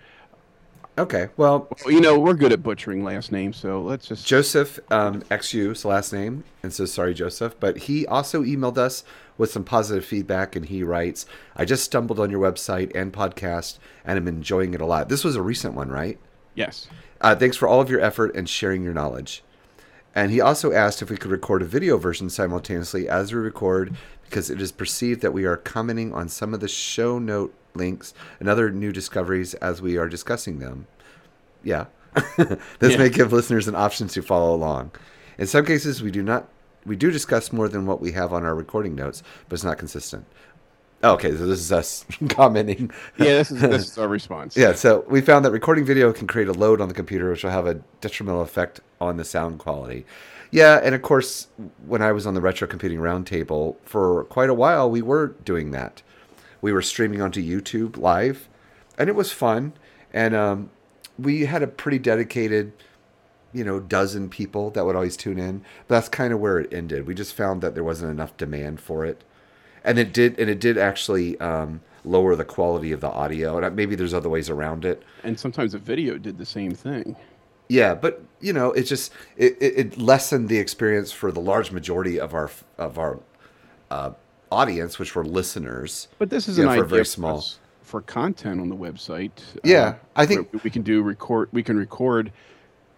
Okay. 0.98 1.28
Well, 1.36 1.68
Well, 1.84 1.94
you 1.94 2.00
know, 2.00 2.18
we're 2.18 2.34
good 2.34 2.52
at 2.52 2.62
butchering 2.62 3.04
last 3.04 3.30
names, 3.30 3.56
so 3.56 3.82
let's 3.82 4.08
just. 4.08 4.26
Joseph 4.26 4.80
um, 4.90 5.22
X 5.30 5.54
U 5.54 5.70
is 5.72 5.82
the 5.82 5.88
last 5.88 6.12
name, 6.12 6.42
and 6.62 6.72
so 6.72 6.86
sorry, 6.86 7.14
Joseph. 7.14 7.54
But 7.60 7.78
he 7.78 8.06
also 8.06 8.42
emailed 8.42 8.78
us 8.78 9.04
with 9.40 9.50
some 9.50 9.64
positive 9.64 10.04
feedback, 10.04 10.54
and 10.54 10.66
he 10.66 10.84
writes, 10.84 11.26
"I 11.56 11.64
just 11.64 11.82
stumbled 11.82 12.20
on 12.20 12.30
your 12.30 12.40
website 12.40 12.92
and 12.94 13.12
podcast, 13.12 13.78
and 14.04 14.16
I'm 14.16 14.28
enjoying 14.28 14.74
it 14.74 14.80
a 14.80 14.86
lot." 14.86 15.08
This 15.08 15.24
was 15.24 15.34
a 15.34 15.42
recent 15.42 15.74
one, 15.74 15.88
right? 15.88 16.18
yes. 16.54 16.86
Uh, 17.22 17.34
thanks 17.34 17.56
for 17.56 17.68
all 17.68 17.80
of 17.82 17.90
your 17.90 18.00
effort 18.00 18.34
and 18.34 18.48
sharing 18.48 18.82
your 18.82 18.94
knowledge. 18.94 19.42
And 20.14 20.30
he 20.32 20.40
also 20.40 20.72
asked 20.72 21.02
if 21.02 21.10
we 21.10 21.16
could 21.18 21.30
record 21.30 21.60
a 21.62 21.66
video 21.66 21.98
version 21.98 22.30
simultaneously 22.30 23.08
as 23.08 23.32
we 23.32 23.38
record 23.38 23.94
because 24.24 24.48
it 24.50 24.60
is 24.60 24.72
perceived 24.72 25.20
that 25.20 25.32
we 25.34 25.44
are 25.44 25.56
commenting 25.58 26.14
on 26.14 26.28
some 26.30 26.54
of 26.54 26.60
the 26.60 26.66
show 26.68 27.18
note 27.18 27.52
links 27.74 28.14
and 28.40 28.48
other 28.48 28.70
new 28.70 28.90
discoveries 28.90 29.52
as 29.54 29.82
we 29.82 29.98
are 29.98 30.08
discussing 30.08 30.60
them. 30.60 30.86
Yeah. 31.62 31.86
this 32.36 32.92
Yeah. 32.92 32.96
may 32.96 33.08
give 33.10 33.32
listeners 33.34 33.68
an 33.68 33.74
option 33.76 34.08
to 34.08 34.22
follow 34.22 34.54
along. 34.54 34.90
In 35.38 35.46
some 35.46 35.64
cases, 35.66 36.02
we 36.02 36.10
do 36.10 36.22
not 36.22 36.48
we 36.86 36.96
do 36.96 37.10
discuss 37.10 37.52
more 37.52 37.68
than 37.68 37.86
what 37.86 38.00
we 38.00 38.12
have 38.12 38.32
on 38.32 38.44
our 38.44 38.54
recording 38.54 38.94
notes, 38.94 39.22
but 39.48 39.54
it's 39.54 39.64
not 39.64 39.78
consistent. 39.78 40.26
Okay, 41.02 41.30
so 41.30 41.46
this 41.46 41.60
is 41.60 41.72
us 41.72 42.04
commenting. 42.28 42.90
Yeah, 43.18 43.24
this 43.24 43.50
is 43.50 43.60
this 43.60 43.86
is 43.92 43.98
our 43.98 44.08
response. 44.08 44.56
Yeah, 44.56 44.74
so 44.74 45.04
we 45.08 45.20
found 45.22 45.44
that 45.44 45.50
recording 45.50 45.84
video 45.84 46.12
can 46.12 46.26
create 46.26 46.48
a 46.48 46.52
load 46.52 46.80
on 46.80 46.88
the 46.88 46.94
computer, 46.94 47.30
which 47.30 47.42
will 47.42 47.50
have 47.50 47.66
a 47.66 47.74
detrimental 48.00 48.42
effect 48.42 48.80
on 49.00 49.16
the 49.16 49.24
sound 49.24 49.58
quality. 49.58 50.04
Yeah, 50.50 50.80
and 50.82 50.94
of 50.94 51.02
course, 51.02 51.46
when 51.86 52.02
I 52.02 52.12
was 52.12 52.26
on 52.26 52.34
the 52.34 52.40
Retro 52.40 52.66
Computing 52.66 52.98
Roundtable 52.98 53.76
for 53.84 54.24
quite 54.24 54.50
a 54.50 54.54
while, 54.54 54.90
we 54.90 55.00
were 55.00 55.28
doing 55.44 55.70
that. 55.70 56.02
We 56.60 56.72
were 56.72 56.82
streaming 56.82 57.22
onto 57.22 57.42
YouTube 57.42 57.96
live, 57.96 58.48
and 58.98 59.08
it 59.08 59.14
was 59.14 59.32
fun. 59.32 59.72
And 60.12 60.34
um, 60.34 60.70
we 61.18 61.46
had 61.46 61.62
a 61.62 61.66
pretty 61.66 61.98
dedicated, 61.98 62.72
you 63.52 63.64
know, 63.64 63.80
dozen 63.80 64.28
people 64.28 64.70
that 64.70 64.84
would 64.84 64.96
always 64.96 65.16
tune 65.16 65.38
in. 65.38 65.58
But 65.88 65.96
that's 65.96 66.08
kind 66.08 66.32
of 66.32 66.40
where 66.40 66.58
it 66.58 66.72
ended. 66.72 67.06
We 67.06 67.14
just 67.14 67.34
found 67.34 67.62
that 67.62 67.74
there 67.74 67.84
wasn't 67.84 68.10
enough 68.10 68.36
demand 68.36 68.80
for 68.80 69.04
it, 69.04 69.22
and 69.84 69.98
it 69.98 70.12
did, 70.12 70.38
and 70.38 70.48
it 70.50 70.60
did 70.60 70.78
actually 70.78 71.38
um, 71.40 71.80
lower 72.04 72.36
the 72.36 72.44
quality 72.44 72.92
of 72.92 73.00
the 73.00 73.10
audio. 73.10 73.58
And 73.58 73.76
maybe 73.76 73.94
there's 73.94 74.14
other 74.14 74.28
ways 74.28 74.50
around 74.50 74.84
it. 74.84 75.02
And 75.24 75.38
sometimes 75.38 75.72
the 75.72 75.78
video 75.78 76.18
did 76.18 76.38
the 76.38 76.46
same 76.46 76.74
thing. 76.74 77.16
Yeah, 77.68 77.94
but 77.94 78.22
you 78.40 78.52
know, 78.52 78.72
it 78.72 78.82
just 78.82 79.12
it, 79.36 79.56
it, 79.60 79.78
it 79.78 79.98
lessened 79.98 80.48
the 80.48 80.58
experience 80.58 81.12
for 81.12 81.30
the 81.30 81.40
large 81.40 81.70
majority 81.70 82.18
of 82.18 82.34
our 82.34 82.50
of 82.78 82.98
our 82.98 83.20
uh, 83.90 84.12
audience, 84.50 84.98
which 84.98 85.14
were 85.14 85.24
listeners. 85.24 86.08
But 86.18 86.30
this 86.30 86.48
is 86.48 86.58
an 86.58 86.64
know, 86.64 86.70
for 86.70 86.74
idea 86.74 86.84
a 86.84 86.88
very 86.88 87.06
small. 87.06 87.38
us 87.38 87.58
for 87.90 88.00
content 88.00 88.60
on 88.60 88.68
the 88.68 88.76
website. 88.76 89.32
Yeah, 89.64 89.96
I 90.14 90.24
think- 90.24 90.62
we 90.64 90.70
can 90.70 90.82
do 90.82 91.02
record. 91.02 91.48
We 91.52 91.62
can 91.62 91.76
record 91.76 92.32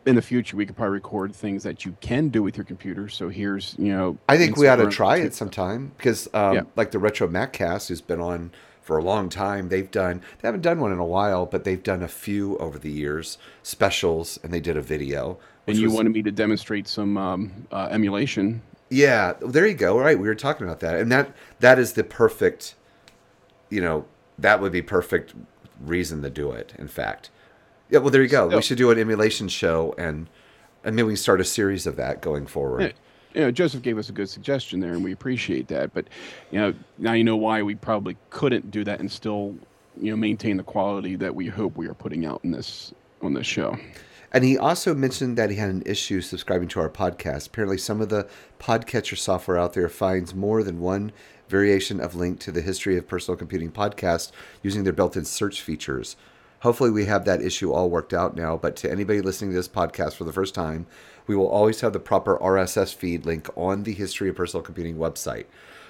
in 0.07 0.15
the 0.17 0.23
future. 0.23 0.57
We 0.57 0.67
could 0.67 0.77
probably 0.77 0.95
record 0.95 1.35
things 1.35 1.63
that 1.63 1.85
you 1.85 1.97
can 2.01 2.29
do 2.29 2.43
with 2.43 2.57
your 2.57 2.65
computer. 2.65 3.09
So 3.09 3.29
here's 3.29 3.75
you 3.79 3.93
know. 3.93 4.19
I 4.29 4.37
think 4.37 4.57
we 4.57 4.69
ought 4.69 4.77
to 4.77 4.89
try 4.91 5.19
it 5.19 5.35
sometime 5.35 5.93
because, 5.97 6.29
um, 6.35 6.55
Yeah. 6.55 6.63
like 6.77 6.91
the 6.91 6.99
Retro 6.99 7.29
Maccast, 7.29 7.89
who's 7.89 8.01
been 8.01 8.21
on 8.21 8.51
for 8.81 8.97
a 8.99 9.03
long 9.03 9.29
time, 9.29 9.69
they've 9.69 9.91
done 9.91 10.21
they 10.41 10.49
haven't 10.49 10.63
done 10.63 10.81
one 10.81 10.93
in 10.93 10.99
a 10.99 11.05
while, 11.05 11.47
but 11.47 11.65
they've 11.65 11.83
done 11.83 12.03
a 12.03 12.09
few 12.09 12.57
over 12.59 12.79
the 12.79 12.91
years 12.91 13.39
specials, 13.63 14.39
and 14.43 14.53
they 14.53 14.61
did 14.61 14.77
a 14.77 14.83
video. 14.83 15.39
And 15.67 15.77
you 15.77 15.87
was- 15.87 15.95
wanted 15.95 16.13
me 16.13 16.23
to 16.23 16.33
demonstrate 16.33 16.89
some 16.89 17.17
um, 17.17 17.67
uh, 17.71 17.89
emulation. 17.91 18.63
Yeah, 18.91 19.35
there 19.41 19.67
you 19.67 19.75
go. 19.75 19.99
Right, 19.99 20.19
we 20.19 20.27
were 20.29 20.35
talking 20.35 20.67
about 20.67 20.81
that, 20.81 20.97
and 20.97 21.11
that 21.13 21.33
that 21.61 21.79
is 21.79 21.93
the 21.93 22.05
perfect, 22.05 22.75
you 23.71 23.81
know, 23.81 24.05
that 24.39 24.61
would 24.61 24.73
be 24.73 24.83
perfect 24.83 25.35
reason 25.81 26.21
to 26.23 26.31
do 26.31 26.51
it. 26.51 26.75
In 26.79 26.89
fact, 26.89 27.31
yeah. 27.93 27.99
Well, 28.01 28.11
there 28.11 28.23
you 28.23 28.29
go. 28.29 28.51
So- 28.51 28.57
we 28.57 28.63
should 28.63 28.79
do 28.79 28.91
an 28.91 28.99
emulation 28.99 29.49
show, 29.49 29.95
and 29.97 30.29
and 30.85 30.97
maybe 30.97 31.07
we 31.09 31.17
start 31.17 31.41
a 31.41 31.45
series 31.45 31.87
of 31.87 31.97
that 31.97 32.21
going 32.21 32.47
forward. 32.47 32.83
Yeah, 32.83 32.93
you 33.35 33.41
know, 33.43 33.51
Joseph 33.51 33.83
gave 33.83 33.99
us 33.99 34.09
a 34.09 34.13
good 34.13 34.29
suggestion 34.29 34.81
there, 34.81 34.93
and 34.93 35.05
we 35.05 35.13
appreciate 35.13 35.69
that. 35.69 35.95
But 35.95 36.07
you 36.51 36.59
know, 36.59 36.75
now 36.99 37.13
you 37.13 37.23
know 37.23 37.37
why 37.37 37.63
we 37.63 37.75
probably 37.77 38.17
couldn't 38.31 38.71
do 38.71 38.83
that 38.85 38.99
and 38.99 39.11
still, 39.11 39.55
you 40.01 40.11
know, 40.11 40.17
maintain 40.17 40.57
the 40.57 40.63
quality 40.65 41.15
that 41.17 41.35
we 41.35 41.47
hope 41.47 41.77
we 41.77 41.87
are 41.87 41.95
putting 41.95 42.27
out 42.27 42.41
in 42.43 42.51
this 42.51 42.93
on 43.21 43.35
this 43.35 43.47
show. 43.47 43.77
And 44.35 44.45
he 44.45 44.57
also 44.57 44.95
mentioned 44.95 45.37
that 45.37 45.51
he 45.51 45.57
had 45.57 45.69
an 45.69 45.83
issue 45.85 46.23
subscribing 46.23 46.69
to 46.69 46.81
our 46.81 46.89
podcast. 46.89 47.49
Apparently, 47.49 47.77
some 47.77 48.01
of 48.01 48.09
the 48.09 48.27
podcatcher 48.59 49.17
software 49.19 49.59
out 49.59 49.75
there 49.75 49.91
finds 49.91 50.35
more 50.35 50.63
than 50.63 50.81
one 50.81 51.13
variation 51.49 52.01
of 52.01 52.15
link 52.15 52.41
to 52.41 52.51
the 52.51 52.63
history 52.63 52.97
of 52.97 53.07
personal 53.07 53.37
computing 53.37 53.71
podcast 53.71 54.33
using 54.63 54.85
their 54.85 54.93
built 54.95 55.17
in 55.19 55.27
search 55.27 55.61
features. 55.61 56.17
Hopefully, 56.63 56.91
we 56.93 57.07
have 57.07 57.25
that 57.25 57.43
issue 57.43 57.73
all 57.73 57.91
worked 57.91 58.15
out 58.15 58.37
now. 58.37 58.57
But 58.57 58.77
to 58.77 58.91
anybody 58.91 59.21
listening 59.21 59.51
to 59.51 59.57
this 59.57 59.67
podcast 59.67 60.15
for 60.15 60.23
the 60.23 60.33
first 60.33 60.55
time, 60.55 60.87
we 61.27 61.35
will 61.35 61.49
always 61.49 61.81
have 61.81 61.93
the 61.93 61.99
proper 61.99 62.39
RSS 62.39 62.95
feed 62.95 63.27
link 63.27 63.49
on 63.57 63.83
the 63.83 63.93
History 63.93 64.29
of 64.29 64.37
Personal 64.37 64.63
Computing 64.63 64.97
website. 64.97 65.47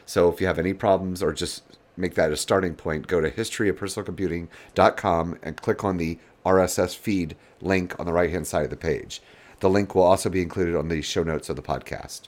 So 0.06 0.32
if 0.32 0.40
you 0.40 0.46
have 0.46 0.58
any 0.58 0.72
problems 0.72 1.22
or 1.22 1.34
just 1.34 1.62
make 1.94 2.14
that 2.14 2.32
a 2.32 2.38
starting 2.38 2.74
point, 2.74 3.06
go 3.06 3.20
to 3.20 3.30
historyofpersonalcomputing.com 3.30 5.38
and 5.42 5.56
click 5.58 5.84
on 5.84 5.98
the 5.98 6.18
RSS 6.46 6.96
feed 6.96 7.36
link 7.60 8.00
on 8.00 8.06
the 8.06 8.14
right 8.14 8.30
hand 8.30 8.46
side 8.46 8.64
of 8.64 8.70
the 8.70 8.76
page. 8.76 9.20
The 9.60 9.68
link 9.68 9.94
will 9.94 10.04
also 10.04 10.30
be 10.30 10.40
included 10.40 10.74
on 10.74 10.88
the 10.88 11.02
show 11.02 11.22
notes 11.22 11.50
of 11.50 11.56
the 11.56 11.62
podcast. 11.62 12.22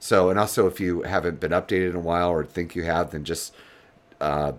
So, 0.00 0.30
and 0.30 0.38
also 0.38 0.66
if 0.66 0.80
you 0.80 1.02
haven't 1.02 1.38
been 1.38 1.52
updated 1.52 1.90
in 1.90 1.96
a 1.96 2.00
while 2.00 2.30
or 2.30 2.46
think 2.46 2.74
you 2.74 2.84
have, 2.84 3.10
then 3.10 3.24
just 3.24 3.54
uh, 4.22 4.52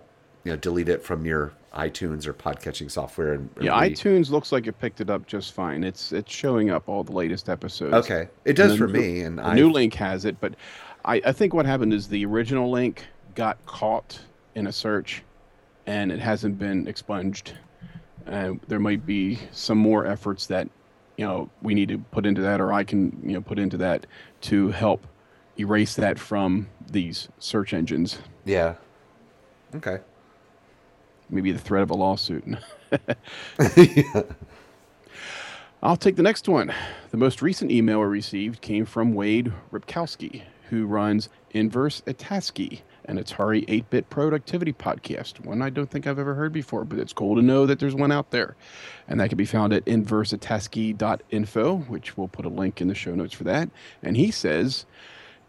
you 0.44 0.52
know 0.52 0.56
delete 0.56 0.88
it 0.88 1.02
from 1.02 1.26
your 1.26 1.54
iTunes 1.74 2.26
or 2.26 2.32
podcatching 2.32 2.90
software. 2.90 3.34
And 3.34 3.50
and 3.56 3.64
Yeah, 3.64 3.80
re- 3.80 3.90
iTunes 3.90 4.30
looks 4.30 4.52
like 4.52 4.66
it 4.66 4.78
picked 4.78 5.00
it 5.00 5.10
up 5.10 5.26
just 5.26 5.52
fine. 5.52 5.82
It's 5.84 6.12
it's 6.12 6.32
showing 6.32 6.70
up 6.70 6.88
all 6.88 7.02
the 7.04 7.12
latest 7.12 7.48
episodes. 7.48 7.94
Okay, 7.94 8.28
it 8.44 8.54
does 8.54 8.76
for 8.76 8.86
new- 8.86 9.00
me, 9.00 9.20
and 9.22 9.40
I 9.40 9.54
new 9.54 9.70
link 9.70 9.94
has 9.94 10.24
it, 10.24 10.36
but 10.40 10.54
I, 11.04 11.20
I 11.26 11.32
think 11.32 11.52
what 11.52 11.66
happened 11.66 11.92
is 11.92 12.08
the 12.08 12.24
original 12.24 12.70
link 12.70 13.04
got 13.34 13.64
caught 13.66 14.20
in 14.54 14.66
a 14.68 14.72
search, 14.72 15.22
and 15.86 16.10
it 16.12 16.20
hasn't 16.20 16.58
been 16.58 16.86
expunged. 16.86 17.54
Uh, 18.26 18.52
there 18.68 18.78
might 18.80 19.04
be 19.04 19.38
some 19.52 19.76
more 19.76 20.06
efforts 20.06 20.46
that 20.46 20.68
you 21.16 21.26
know 21.26 21.50
we 21.60 21.74
need 21.74 21.88
to 21.88 21.98
put 21.98 22.24
into 22.24 22.40
that, 22.40 22.60
or 22.60 22.72
I 22.72 22.84
can 22.84 23.18
you 23.24 23.34
know 23.34 23.40
put 23.40 23.58
into 23.58 23.76
that 23.78 24.06
to 24.42 24.70
help 24.70 25.06
erase 25.58 25.94
that 25.96 26.18
from 26.18 26.68
these 26.90 27.28
search 27.38 27.74
engines. 27.74 28.18
yeah. 28.44 28.74
Okay. 29.74 29.98
Maybe 31.30 31.52
the 31.52 31.58
threat 31.58 31.82
of 31.82 31.90
a 31.90 31.94
lawsuit. 31.94 32.44
I'll 35.82 35.96
take 35.96 36.16
the 36.16 36.22
next 36.22 36.48
one. 36.48 36.72
The 37.10 37.16
most 37.16 37.42
recent 37.42 37.70
email 37.70 38.00
I 38.00 38.04
received 38.04 38.60
came 38.60 38.86
from 38.86 39.12
Wade 39.14 39.52
Ripkowski, 39.70 40.42
who 40.70 40.86
runs 40.86 41.28
Inverse 41.50 42.02
ATASCII, 42.06 42.80
an 43.04 43.18
Atari 43.18 43.64
8 43.68 43.90
bit 43.90 44.08
productivity 44.10 44.72
podcast. 44.72 45.44
One 45.44 45.60
I 45.60 45.70
don't 45.70 45.90
think 45.90 46.06
I've 46.06 46.18
ever 46.18 46.34
heard 46.34 46.52
before, 46.52 46.84
but 46.84 46.98
it's 46.98 47.12
cool 47.12 47.36
to 47.36 47.42
know 47.42 47.66
that 47.66 47.80
there's 47.80 47.94
one 47.94 48.12
out 48.12 48.30
there. 48.30 48.56
And 49.06 49.20
that 49.20 49.28
can 49.28 49.36
be 49.36 49.44
found 49.44 49.72
at 49.72 49.84
inverseatascii.info, 49.84 51.76
which 51.76 52.16
we'll 52.16 52.28
put 52.28 52.46
a 52.46 52.48
link 52.48 52.80
in 52.80 52.88
the 52.88 52.94
show 52.94 53.14
notes 53.14 53.34
for 53.34 53.44
that. 53.44 53.68
And 54.02 54.16
he 54.16 54.30
says, 54.30 54.86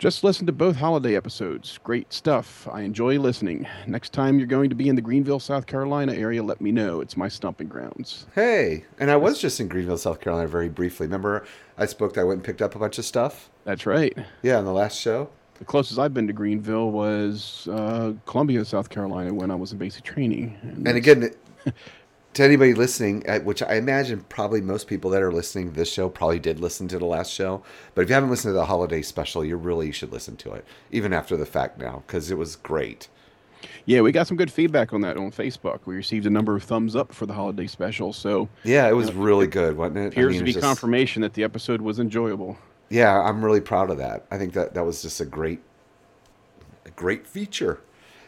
just 0.06 0.24
listen 0.24 0.46
to 0.46 0.52
both 0.52 0.76
holiday 0.76 1.16
episodes. 1.16 1.80
Great 1.84 2.14
stuff. 2.14 2.68
I 2.72 2.82
enjoy 2.82 3.18
listening. 3.18 3.66
Next 3.88 4.14
time 4.14 4.38
you're 4.38 4.46
going 4.46 4.70
to 4.70 4.76
be 4.76 4.88
in 4.88 4.96
the 4.96 5.02
Greenville, 5.02 5.40
South 5.40 5.66
Carolina 5.66 6.14
area, 6.14 6.44
let 6.44 6.62
me 6.62 6.72
know. 6.72 7.02
It's 7.02 7.18
my 7.18 7.28
stomping 7.28 7.68
grounds. 7.68 8.28
Hey, 8.36 8.86
and 9.00 9.10
I 9.10 9.16
was 9.16 9.42
just 9.42 9.60
in 9.60 9.68
Greenville, 9.68 9.98
South 9.98 10.22
Carolina, 10.22 10.48
very 10.48 10.70
briefly. 10.70 11.08
Remember, 11.08 11.44
I 11.80 11.88
spoke. 11.88 12.14
that 12.14 12.22
I 12.22 12.24
went 12.24 12.38
and 12.38 12.44
picked 12.46 12.62
up 12.62 12.76
a 12.76 12.78
bunch 12.78 13.00
of 13.00 13.06
stuff. 13.06 13.50
That's 13.64 13.88
right. 13.88 14.16
Yeah, 14.44 14.60
on 14.60 14.66
the 14.66 14.74
last 14.74 15.02
show. 15.02 15.28
The 15.58 15.66
closest 15.66 15.98
I've 15.98 16.14
been 16.14 16.28
to 16.28 16.34
Greenville 16.34 16.92
was 16.92 17.68
uh, 17.72 18.14
Columbia, 18.28 18.64
South 18.64 18.90
Carolina, 18.90 19.34
when 19.34 19.50
I 19.50 19.56
was 19.56 19.72
in 19.72 19.80
basic 19.80 20.04
training. 20.04 20.56
And 20.86 20.88
again, 20.88 21.32
to 22.36 22.44
anybody 22.44 22.74
listening, 22.74 23.28
uh, 23.30 23.40
which 23.40 23.64
I 23.64 23.76
imagine 23.76 24.26
probably 24.30 24.62
most 24.62 24.88
people 24.88 25.10
that 25.12 25.22
are 25.24 25.32
listening 25.32 25.70
to 25.72 25.76
this 25.76 25.92
show 25.92 26.10
probably 26.10 26.40
did 26.40 26.60
listen 26.60 26.88
to 26.90 27.00
the 27.00 27.06
last 27.06 27.32
show. 27.32 27.64
But 27.96 28.04
if 28.04 28.10
you 28.10 28.14
haven't 28.16 28.30
listened 28.30 28.50
to 28.52 28.54
the 28.54 28.66
holiday 28.66 29.02
special, 29.02 29.44
you 29.44 29.56
really 29.58 29.92
should 29.92 30.12
listen 30.12 30.36
to 30.38 30.52
it, 30.54 30.66
even 30.92 31.14
after 31.14 31.38
the 31.38 31.46
fact 31.46 31.80
now, 31.80 32.04
because 32.06 32.30
it 32.30 32.38
was 32.38 32.56
great. 32.58 33.08
yeah, 33.86 34.02
we 34.02 34.12
got 34.12 34.28
some 34.28 34.36
good 34.38 34.52
feedback 34.52 34.92
on 34.94 35.02
that 35.02 35.16
on 35.18 35.32
Facebook. 35.32 35.80
We 35.86 35.96
received 35.96 36.26
a 36.26 36.30
number 36.30 36.56
of 36.56 36.64
thumbs 36.64 36.96
up 36.96 37.14
for 37.14 37.26
the 37.26 37.34
holiday 37.34 37.68
special, 37.68 38.12
so 38.14 38.50
Yeah, 38.64 38.88
it 38.90 38.94
was 38.96 39.14
really 39.14 39.48
good, 39.48 39.78
wasn't 39.78 39.98
it? 40.00 40.08
appears 40.08 40.32
mean, 40.34 40.40
to 40.40 40.46
be 40.46 40.54
just- 40.54 40.64
confirmation 40.64 41.22
that 41.22 41.34
the 41.34 41.44
episode 41.44 41.82
was 41.82 42.00
enjoyable. 42.00 42.58
Yeah, 42.90 43.18
I'm 43.20 43.44
really 43.44 43.62
proud 43.62 43.90
of 43.90 43.98
that. 43.98 44.26
I 44.30 44.38
think 44.38 44.54
that 44.54 44.74
that 44.76 44.86
was 44.86 45.02
just 45.02 45.20
a 45.22 45.26
great, 45.26 45.62
a 46.86 46.92
great 46.92 47.26
feature. 47.26 47.80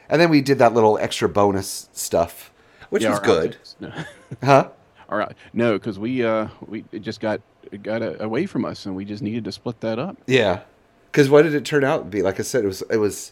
And 0.09 0.19
then 0.21 0.29
we 0.29 0.41
did 0.41 0.57
that 0.59 0.73
little 0.73 0.97
extra 0.97 1.27
bonus 1.29 1.89
stuff, 1.91 2.51
which 2.89 3.03
Yeah, 3.03 3.11
was 3.11 3.19
good. 3.19 3.57
No. 3.79 3.91
huh? 4.43 4.69
All 5.09 5.17
right, 5.17 5.35
no, 5.53 5.73
because 5.73 5.97
we 5.99 6.23
uh 6.25 6.47
we 6.67 6.83
it 6.91 6.99
just 6.99 7.19
got 7.21 7.39
it 7.71 7.81
got 7.83 8.01
uh, 8.01 8.15
away 8.19 8.45
from 8.45 8.65
us, 8.65 8.85
and 8.85 8.95
we 8.95 9.05
just 9.05 9.23
needed 9.23 9.43
to 9.45 9.51
split 9.51 9.79
that 9.81 9.99
up. 9.99 10.17
Yeah, 10.27 10.61
because 11.11 11.29
what 11.29 11.43
did 11.43 11.53
it 11.55 11.63
turn 11.65 11.83
out 11.83 11.99
to 11.99 12.05
be? 12.05 12.21
Like 12.21 12.39
I 12.39 12.43
said, 12.43 12.63
it 12.63 12.67
was 12.67 12.81
it 12.89 12.97
was 12.97 13.31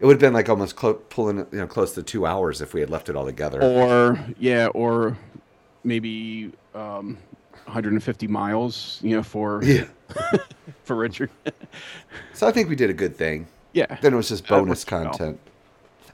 it 0.00 0.06
would 0.06 0.14
have 0.14 0.20
been 0.20 0.32
like 0.32 0.48
almost 0.48 0.76
clo- 0.76 0.94
pulling 0.94 1.38
you 1.38 1.46
know 1.58 1.66
close 1.66 1.92
to 1.94 2.02
two 2.02 2.24
hours 2.24 2.60
if 2.62 2.72
we 2.72 2.80
had 2.80 2.88
left 2.88 3.08
it 3.10 3.16
all 3.16 3.26
together. 3.26 3.62
Or 3.62 4.18
yeah, 4.38 4.68
or 4.68 5.18
maybe 5.84 6.52
um 6.74 7.18
150 7.66 8.26
miles, 8.26 8.98
you 9.02 9.14
know, 9.16 9.22
for 9.22 9.62
Yeah. 9.62 9.84
for 10.84 10.96
Richard. 10.96 11.30
So 12.32 12.46
I 12.48 12.52
think 12.52 12.68
we 12.70 12.74
did 12.76 12.88
a 12.90 12.94
good 12.94 13.16
thing. 13.16 13.46
yeah. 13.74 13.98
Then 14.00 14.14
it 14.14 14.16
was 14.16 14.30
just 14.30 14.48
bonus 14.48 14.90
well. 14.90 15.02
content. 15.04 15.38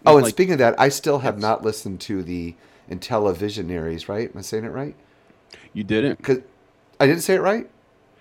Oh, 0.04 0.16
and 0.16 0.24
like- 0.24 0.32
speaking 0.34 0.54
of 0.54 0.58
that, 0.58 0.74
I 0.78 0.88
still 0.88 1.20
have 1.20 1.38
not 1.38 1.62
listened 1.62 2.00
to 2.02 2.22
the 2.24 2.54
Intellivisionaries. 2.90 4.08
Right? 4.08 4.30
Am 4.30 4.38
I 4.38 4.42
saying 4.42 4.64
it 4.64 4.72
right? 4.72 4.94
You 5.72 5.84
didn't. 5.84 6.18
Because 6.18 6.38
I 7.00 7.06
didn't 7.06 7.22
say 7.22 7.34
it 7.34 7.40
right. 7.40 7.68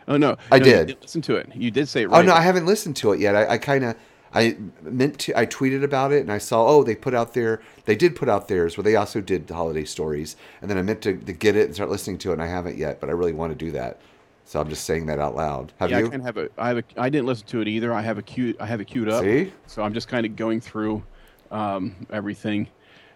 Oh 0.08 0.18
no, 0.18 0.38
I 0.52 0.60
no, 0.60 0.66
did. 0.66 0.98
Listen 1.02 1.22
to 1.24 1.36
it. 1.36 1.50
You 1.56 1.72
did 1.72 1.88
say 1.88 2.04
it 2.04 2.10
right. 2.10 2.20
Oh 2.20 2.22
no, 2.22 2.34
I 2.34 2.42
haven't 2.42 2.66
listened 2.66 2.96
to 2.98 3.12
it 3.14 3.20
yet. 3.20 3.36
I, 3.36 3.54
I 3.54 3.58
kind 3.58 3.84
of 3.84 3.96
I 4.34 4.58
meant 4.82 5.20
to. 5.22 5.38
I 5.38 5.46
tweeted 5.46 5.84
about 5.84 6.12
it 6.12 6.22
and 6.22 6.32
I 6.32 6.38
saw 6.38 6.68
oh 6.68 6.84
they 6.84 6.96
put 6.96 7.14
out 7.14 7.34
their 7.34 7.62
they 7.86 7.96
did 7.96 8.16
put 8.16 8.30
out 8.30 8.48
theirs 8.48 8.78
where 8.78 8.84
they 8.84 8.96
also 8.96 9.22
did 9.22 9.48
the 9.48 9.56
holiday 9.56 9.86
stories 9.86 10.36
and 10.62 10.70
then 10.70 10.78
I 10.78 10.82
meant 10.84 11.02
to, 11.04 11.16
to 11.18 11.34
get 11.34 11.56
it 11.56 11.66
and 11.66 11.74
start 11.74 11.90
listening 11.90 12.18
to 12.20 12.30
it 12.32 12.34
and 12.34 12.44
I 12.44 12.48
haven't 12.48 12.78
yet 12.78 13.00
but 13.00 13.10
I 13.10 13.14
really 13.14 13.34
want 13.34 13.58
to 13.58 13.66
do 13.66 13.72
that. 13.72 14.00
So 14.44 14.60
I'm 14.60 14.70
just 14.70 14.86
saying 14.86 15.08
that 15.08 15.20
out 15.20 15.36
loud. 15.36 15.74
Have 15.80 15.90
yeah, 15.90 16.00
you? 16.00 16.06
I 16.06 16.10
kind 16.10 16.22
of 16.22 16.26
have 16.26 16.38
a. 16.38 16.50
I 16.58 16.68
have 16.68 16.78
a. 16.78 16.84
I 16.98 17.10
didn't 17.10 17.26
listen 17.26 17.48
to 17.48 17.62
it 17.62 17.68
either. 17.68 17.92
I 17.92 18.02
have 18.02 18.20
a 18.20 18.22
queued. 18.22 18.58
I 18.60 18.68
have 18.68 18.80
it 18.80 18.86
queued 18.86 19.10
up. 19.10 19.24
See? 19.24 19.52
So 19.66 19.82
I'm 19.82 19.94
just 19.94 20.08
kind 20.08 20.24
of 20.24 20.36
going 20.36 20.62
through 20.62 21.02
um, 21.50 21.96
everything 22.12 22.68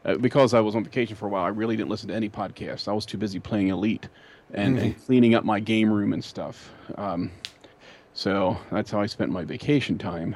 uh, 0.05 0.15
because 0.15 0.53
I 0.53 0.59
was 0.61 0.75
on 0.75 0.83
vacation 0.83 1.15
for 1.15 1.25
a 1.25 1.29
while. 1.29 1.43
I 1.43 1.49
really 1.49 1.75
didn't 1.75 1.89
listen 1.89 2.07
to 2.09 2.15
any 2.15 2.29
podcasts. 2.29 2.87
I 2.87 2.93
was 2.93 3.05
too 3.05 3.17
busy 3.17 3.39
playing 3.39 3.69
Elite 3.69 4.07
and, 4.53 4.79
and 4.79 5.05
cleaning 5.05 5.35
up 5.35 5.43
my 5.43 5.59
game 5.59 5.91
room 5.91 6.13
and 6.13 6.23
stuff. 6.23 6.71
Um, 6.95 7.31
So 8.13 8.57
that's 8.71 8.91
how 8.91 8.99
I 8.99 9.05
spent 9.05 9.31
my 9.31 9.43
vacation 9.43 9.97
time. 9.97 10.35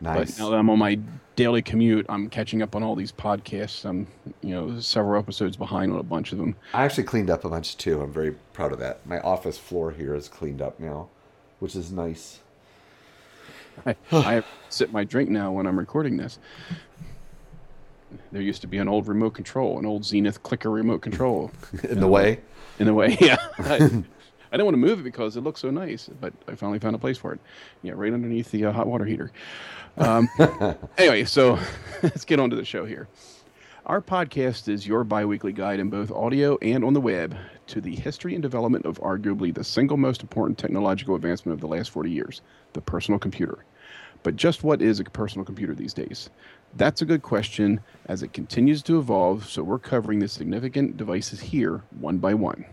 Nice. 0.00 0.32
But 0.32 0.42
now 0.42 0.50
that 0.50 0.56
I'm 0.56 0.68
on 0.68 0.78
my 0.78 0.98
daily 1.36 1.62
commute, 1.62 2.04
I'm 2.08 2.28
catching 2.28 2.60
up 2.60 2.74
on 2.74 2.82
all 2.82 2.96
these 2.96 3.12
podcasts. 3.12 3.84
I'm, 3.84 4.06
you 4.42 4.50
know, 4.50 4.80
several 4.80 5.18
episodes 5.18 5.56
behind 5.56 5.92
on 5.92 5.98
a 5.98 6.02
bunch 6.02 6.32
of 6.32 6.38
them. 6.38 6.56
I 6.74 6.84
actually 6.84 7.04
cleaned 7.04 7.30
up 7.30 7.44
a 7.44 7.48
bunch 7.48 7.76
too. 7.76 8.00
I'm 8.02 8.12
very 8.12 8.32
proud 8.52 8.72
of 8.72 8.80
that. 8.80 9.06
My 9.06 9.20
office 9.20 9.58
floor 9.58 9.92
here 9.92 10.14
is 10.14 10.28
cleaned 10.28 10.60
up 10.60 10.80
now, 10.80 11.08
which 11.60 11.76
is 11.76 11.92
nice. 11.92 12.40
I, 13.86 13.94
I 14.10 14.42
sip 14.68 14.90
my 14.90 15.04
drink 15.04 15.30
now 15.30 15.52
when 15.52 15.66
I'm 15.66 15.78
recording 15.78 16.16
this. 16.16 16.38
There 18.30 18.42
used 18.42 18.60
to 18.62 18.66
be 18.66 18.78
an 18.78 18.88
old 18.88 19.08
remote 19.08 19.30
control, 19.30 19.78
an 19.78 19.86
old 19.86 20.04
Zenith 20.04 20.42
clicker 20.42 20.70
remote 20.70 21.02
control. 21.02 21.50
In 21.88 22.00
the 22.00 22.08
way. 22.08 22.40
In 22.78 22.86
the 22.86 22.94
way, 22.94 23.16
yeah. 23.20 23.36
I, 23.58 24.04
I 24.52 24.56
don't 24.56 24.66
want 24.66 24.74
to 24.74 24.78
move 24.78 25.00
it 25.00 25.04
because 25.04 25.36
it 25.36 25.42
looks 25.42 25.60
so 25.60 25.70
nice, 25.70 26.08
but 26.20 26.32
I 26.48 26.54
finally 26.54 26.78
found 26.78 26.94
a 26.94 26.98
place 26.98 27.18
for 27.18 27.32
it. 27.32 27.40
Yeah, 27.82 27.92
right 27.94 28.12
underneath 28.12 28.50
the 28.50 28.66
uh, 28.66 28.72
hot 28.72 28.86
water 28.86 29.04
heater. 29.04 29.32
Um, 29.96 30.28
anyway, 30.98 31.24
so 31.24 31.58
let's 32.02 32.24
get 32.24 32.40
on 32.40 32.50
to 32.50 32.56
the 32.56 32.64
show 32.64 32.84
here. 32.84 33.08
Our 33.86 34.00
podcast 34.00 34.68
is 34.68 34.86
your 34.86 35.02
biweekly 35.02 35.52
guide 35.52 35.80
in 35.80 35.90
both 35.90 36.12
audio 36.12 36.56
and 36.62 36.84
on 36.84 36.92
the 36.94 37.00
web 37.00 37.36
to 37.66 37.80
the 37.80 37.96
history 37.96 38.34
and 38.34 38.40
development 38.40 38.86
of 38.86 39.00
arguably 39.00 39.52
the 39.52 39.64
single 39.64 39.96
most 39.96 40.22
important 40.22 40.56
technological 40.56 41.16
advancement 41.16 41.54
of 41.54 41.60
the 41.60 41.66
last 41.66 41.90
40 41.90 42.10
years 42.10 42.42
the 42.74 42.80
personal 42.80 43.18
computer. 43.18 43.64
But 44.22 44.36
just 44.36 44.62
what 44.62 44.80
is 44.82 45.00
a 45.00 45.04
personal 45.04 45.44
computer 45.44 45.74
these 45.74 45.94
days? 45.94 46.30
That's 46.74 47.02
a 47.02 47.06
good 47.06 47.20
question 47.20 47.80
as 48.06 48.22
it 48.22 48.32
continues 48.32 48.82
to 48.84 48.98
evolve, 48.98 49.46
so 49.46 49.62
we're 49.62 49.78
covering 49.78 50.20
the 50.20 50.28
significant 50.28 50.96
devices 50.96 51.40
here 51.40 51.82
one 52.00 52.16
by 52.16 52.32
one. 52.32 52.64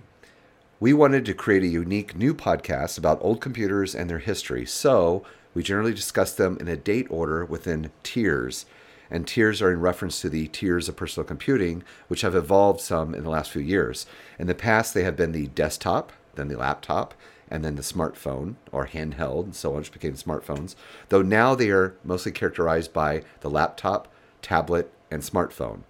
We 0.79 0.93
wanted 0.93 1.25
to 1.25 1.33
create 1.33 1.63
a 1.63 1.67
unique 1.67 2.15
new 2.15 2.33
podcast 2.33 2.97
about 2.97 3.19
old 3.21 3.41
computers 3.41 3.93
and 3.93 4.09
their 4.09 4.19
history, 4.19 4.65
so 4.65 5.25
we 5.53 5.63
generally 5.63 5.93
discuss 5.93 6.33
them 6.33 6.57
in 6.61 6.69
a 6.69 6.77
date 6.77 7.07
order 7.09 7.43
within 7.43 7.91
tiers. 8.01 8.65
And 9.11 9.27
tiers 9.27 9.61
are 9.61 9.71
in 9.71 9.81
reference 9.81 10.21
to 10.21 10.29
the 10.29 10.47
tiers 10.47 10.87
of 10.87 10.95
personal 10.95 11.27
computing, 11.27 11.83
which 12.07 12.21
have 12.21 12.35
evolved 12.35 12.79
some 12.79 13.13
in 13.13 13.25
the 13.25 13.29
last 13.29 13.51
few 13.51 13.61
years. 13.61 14.05
In 14.37 14.47
the 14.47 14.55
past, 14.55 14.93
they 14.93 15.03
have 15.03 15.17
been 15.17 15.33
the 15.33 15.47
desktop, 15.47 16.13
then 16.35 16.47
the 16.47 16.57
laptop, 16.57 17.15
and 17.49 17.63
then 17.63 17.75
the 17.75 17.81
smartphone 17.81 18.55
or 18.71 18.87
handheld, 18.87 19.43
and 19.43 19.55
so 19.55 19.71
on, 19.71 19.77
which 19.77 19.91
became 19.91 20.13
smartphones. 20.13 20.75
Though 21.09 21.21
now 21.21 21.55
they 21.55 21.69
are 21.69 21.95
mostly 22.03 22.31
characterized 22.31 22.93
by 22.93 23.23
the 23.41 23.49
laptop, 23.49 24.07
tablet, 24.41 24.91
and 25.11 25.21
smartphone. 25.21 25.81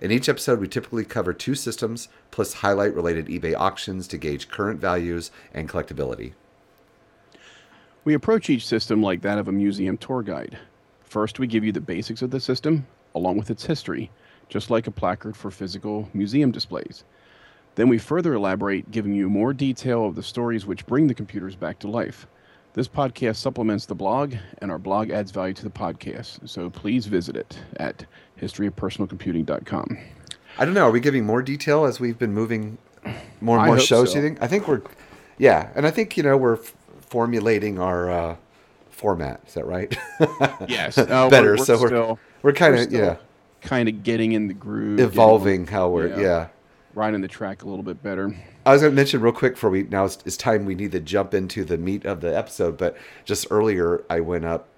In 0.00 0.10
each 0.10 0.28
episode, 0.28 0.58
we 0.58 0.66
typically 0.66 1.04
cover 1.04 1.32
two 1.32 1.54
systems 1.54 2.08
plus 2.32 2.54
highlight 2.54 2.94
related 2.94 3.26
eBay 3.26 3.54
auctions 3.56 4.08
to 4.08 4.18
gauge 4.18 4.48
current 4.48 4.80
values 4.80 5.30
and 5.54 5.68
collectability. 5.68 6.32
We 8.04 8.14
approach 8.14 8.50
each 8.50 8.66
system 8.66 9.00
like 9.00 9.22
that 9.22 9.38
of 9.38 9.46
a 9.46 9.52
museum 9.52 9.96
tour 9.96 10.22
guide. 10.22 10.58
First, 11.04 11.38
we 11.38 11.46
give 11.46 11.62
you 11.62 11.70
the 11.70 11.80
basics 11.80 12.22
of 12.22 12.32
the 12.32 12.40
system, 12.40 12.86
along 13.14 13.36
with 13.36 13.50
its 13.50 13.64
history, 13.64 14.10
just 14.48 14.70
like 14.70 14.88
a 14.88 14.90
placard 14.90 15.36
for 15.36 15.52
physical 15.52 16.08
museum 16.12 16.50
displays. 16.50 17.04
Then 17.74 17.88
we 17.88 17.98
further 17.98 18.34
elaborate, 18.34 18.90
giving 18.90 19.14
you 19.14 19.28
more 19.30 19.52
detail 19.54 20.04
of 20.06 20.14
the 20.14 20.22
stories 20.22 20.66
which 20.66 20.86
bring 20.86 21.06
the 21.06 21.14
computers 21.14 21.56
back 21.56 21.78
to 21.80 21.88
life. 21.88 22.26
This 22.74 22.88
podcast 22.88 23.36
supplements 23.36 23.86
the 23.86 23.94
blog, 23.94 24.34
and 24.58 24.70
our 24.70 24.78
blog 24.78 25.10
adds 25.10 25.30
value 25.30 25.54
to 25.54 25.62
the 25.62 25.70
podcast. 25.70 26.48
So 26.48 26.70
please 26.70 27.06
visit 27.06 27.36
it 27.36 27.58
at 27.76 28.04
historyofpersonalcomputing.com. 28.40 29.98
I 30.58 30.64
don't 30.64 30.74
know. 30.74 30.86
Are 30.88 30.90
we 30.90 31.00
giving 31.00 31.24
more 31.24 31.42
detail 31.42 31.84
as 31.84 31.98
we've 32.00 32.18
been 32.18 32.32
moving 32.34 32.78
more 33.40 33.58
and 33.58 33.66
more 33.66 33.78
shows? 33.78 34.10
so. 34.12 34.16
You 34.18 34.22
think? 34.22 34.42
I 34.42 34.46
think 34.46 34.68
we're, 34.68 34.82
yeah, 35.38 35.70
and 35.74 35.86
I 35.86 35.90
think 35.90 36.16
you 36.16 36.22
know 36.22 36.36
we're 36.36 36.54
f- 36.56 36.74
formulating 37.00 37.78
our 37.78 38.10
uh, 38.10 38.36
format. 38.90 39.40
Is 39.46 39.54
that 39.54 39.66
right? 39.66 39.94
Yes, 40.68 40.98
uh, 40.98 41.28
better. 41.30 41.48
we're- 41.52 41.58
we're 41.58 41.64
so 41.64 41.80
we're 41.80 42.16
we're 42.42 42.52
kind 42.52 42.78
of 42.78 42.92
yeah 42.92 43.16
kind 43.62 43.88
of 43.88 44.02
getting 44.02 44.32
in 44.32 44.48
the 44.48 44.54
groove, 44.54 44.98
evolving 45.00 45.66
how 45.66 45.88
we're 45.88 46.08
yeah. 46.08 46.20
yeah. 46.20 46.48
Riding 46.94 47.20
the 47.20 47.28
track 47.28 47.62
a 47.62 47.68
little 47.68 47.82
bit 47.82 48.02
better. 48.02 48.34
I 48.64 48.72
was 48.72 48.82
going 48.82 48.92
to 48.92 48.96
mention 48.96 49.20
real 49.20 49.32
quick 49.32 49.54
before 49.54 49.70
we 49.70 49.84
now 49.84 50.04
it's, 50.04 50.18
it's 50.24 50.36
time 50.36 50.64
we 50.64 50.74
need 50.74 50.92
to 50.92 51.00
jump 51.00 51.34
into 51.34 51.64
the 51.64 51.78
meat 51.78 52.04
of 52.04 52.20
the 52.20 52.36
episode. 52.36 52.78
But 52.78 52.96
just 53.24 53.46
earlier, 53.50 54.04
I 54.08 54.20
went 54.20 54.44
up 54.44 54.68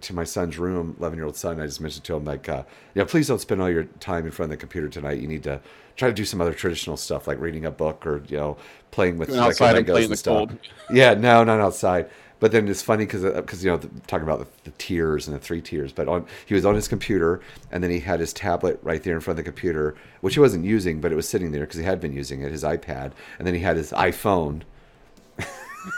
to 0.00 0.14
my 0.14 0.24
son's 0.24 0.58
room, 0.58 0.96
eleven 0.98 1.18
year 1.18 1.26
old 1.26 1.36
son. 1.36 1.60
I 1.60 1.66
just 1.66 1.80
mentioned 1.80 2.04
to 2.04 2.16
him 2.16 2.24
like, 2.24 2.48
uh, 2.48 2.64
you 2.94 3.00
know, 3.00 3.06
please 3.06 3.28
don't 3.28 3.40
spend 3.40 3.60
all 3.60 3.70
your 3.70 3.84
time 3.84 4.24
in 4.24 4.30
front 4.32 4.52
of 4.52 4.58
the 4.58 4.60
computer 4.60 4.88
tonight. 4.88 5.20
You 5.20 5.28
need 5.28 5.42
to 5.44 5.60
try 5.96 6.08
to 6.08 6.14
do 6.14 6.24
some 6.24 6.40
other 6.40 6.54
traditional 6.54 6.96
stuff 6.96 7.26
like 7.26 7.40
reading 7.40 7.64
a 7.64 7.70
book 7.70 8.06
or 8.06 8.22
you 8.28 8.36
know 8.36 8.56
playing 8.90 9.18
with 9.18 9.28
Going 9.28 9.40
like, 9.40 9.48
outside 9.50 9.76
and 9.76 9.86
Legos 9.86 9.90
playing 9.90 10.04
in 10.04 10.10
the 10.10 10.16
stuff. 10.16 10.48
cold. 10.48 10.58
Yeah, 10.90 11.14
no, 11.14 11.44
not 11.44 11.60
outside. 11.60 12.08
But 12.40 12.52
then 12.52 12.68
it's 12.68 12.82
funny 12.82 13.04
because 13.04 13.22
because 13.22 13.64
you 13.64 13.70
know 13.70 13.78
the, 13.78 13.88
talking 14.06 14.22
about 14.22 14.38
the, 14.38 14.70
the 14.70 14.76
tiers 14.78 15.26
and 15.26 15.36
the 15.36 15.40
three 15.40 15.60
tiers. 15.60 15.92
But 15.92 16.08
on 16.08 16.26
he 16.46 16.54
was 16.54 16.64
on 16.64 16.74
his 16.74 16.86
computer 16.86 17.40
and 17.72 17.82
then 17.82 17.90
he 17.90 18.00
had 18.00 18.20
his 18.20 18.32
tablet 18.32 18.78
right 18.82 19.02
there 19.02 19.14
in 19.14 19.20
front 19.20 19.38
of 19.38 19.44
the 19.44 19.50
computer, 19.50 19.96
which 20.20 20.34
he 20.34 20.40
wasn't 20.40 20.64
using, 20.64 21.00
but 21.00 21.10
it 21.10 21.16
was 21.16 21.28
sitting 21.28 21.50
there 21.50 21.62
because 21.62 21.78
he 21.78 21.84
had 21.84 22.00
been 22.00 22.12
using 22.12 22.42
it, 22.42 22.52
his 22.52 22.62
iPad, 22.62 23.12
and 23.38 23.46
then 23.46 23.54
he 23.54 23.60
had 23.60 23.76
his 23.76 23.90
iPhone 23.92 24.62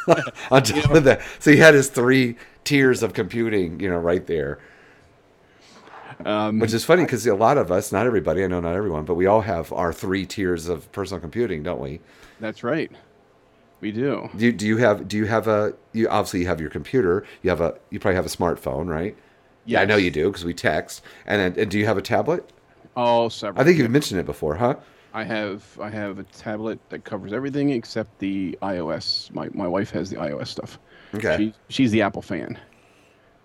on 0.51 0.63
top 0.63 0.91
of 0.91 1.05
that. 1.05 1.21
So 1.39 1.51
he 1.51 1.59
had 1.59 1.75
his 1.75 1.89
three 1.89 2.37
tiers 2.65 3.03
of 3.03 3.13
computing, 3.13 3.81
you 3.81 3.91
know, 3.91 3.99
right 3.99 4.27
there. 4.27 4.59
Um, 6.25 6.59
Which 6.59 6.75
is 6.75 6.85
funny 6.85 7.05
because 7.05 7.27
a 7.27 7.35
lot 7.35 7.57
of 7.57 7.73
us, 7.73 7.93
not 7.93 8.07
everybody, 8.07 8.45
I 8.45 8.47
know 8.47 8.61
not 8.61 8.75
everyone, 8.75 9.05
but 9.05 9.15
we 9.15 9.27
all 9.27 9.41
have 9.41 9.73
our 9.73 9.93
three 9.93 10.27
tiers 10.27 10.69
of 10.69 10.91
personal 10.93 11.21
computing, 11.21 11.63
don't 11.63 11.81
we? 11.81 12.01
That's 12.41 12.63
right. 12.63 12.91
We 13.81 13.93
do. 13.93 14.29
Do 14.37 14.47
you, 14.47 14.53
do 14.53 14.67
you 14.67 14.77
have 14.79 15.09
do 15.09 15.17
you 15.17 15.27
have 15.27 15.49
a 15.49 15.75
you 15.93 16.09
obviously 16.09 16.41
you 16.41 16.47
have 16.47 16.61
your 16.61 16.71
computer 16.71 17.25
you 17.43 17.51
have 17.51 17.61
a 17.61 17.75
you 17.91 17.99
probably 17.99 18.17
have 18.17 18.27
a 18.27 18.29
smartphone 18.29 18.89
right 18.89 19.17
yeah 19.65 19.81
I 19.81 19.85
know 19.85 19.97
you 19.97 20.11
do 20.11 20.29
because 20.29 20.45
we 20.45 20.55
text 20.55 21.03
and 21.27 21.57
and 21.57 21.71
do 21.71 21.79
you 21.79 21.87
have 21.87 21.99
a 21.99 22.03
tablet 22.03 22.51
Oh, 22.97 23.29
several. 23.29 23.61
I 23.61 23.65
think 23.65 23.79
you've 23.79 23.91
mentioned 23.91 24.21
it 24.21 24.27
before 24.27 24.57
huh 24.57 24.77
I 25.13 25.25
have 25.25 25.79
I 25.81 25.91
have 25.91 26.19
a 26.19 26.25
tablet 26.25 26.79
that 26.91 27.05
covers 27.05 27.33
everything 27.33 27.71
except 27.71 28.19
the 28.19 28.57
iOS. 28.63 29.33
My 29.35 29.49
my 29.53 29.67
wife 29.67 29.91
has 29.91 30.11
the 30.11 30.17
iOS 30.17 30.49
stuff. 30.49 30.79
Okay. 31.15 31.37
She, 31.37 31.55
she's 31.69 31.91
the 31.91 32.03
Apple 32.03 32.23
fan, 32.23 32.59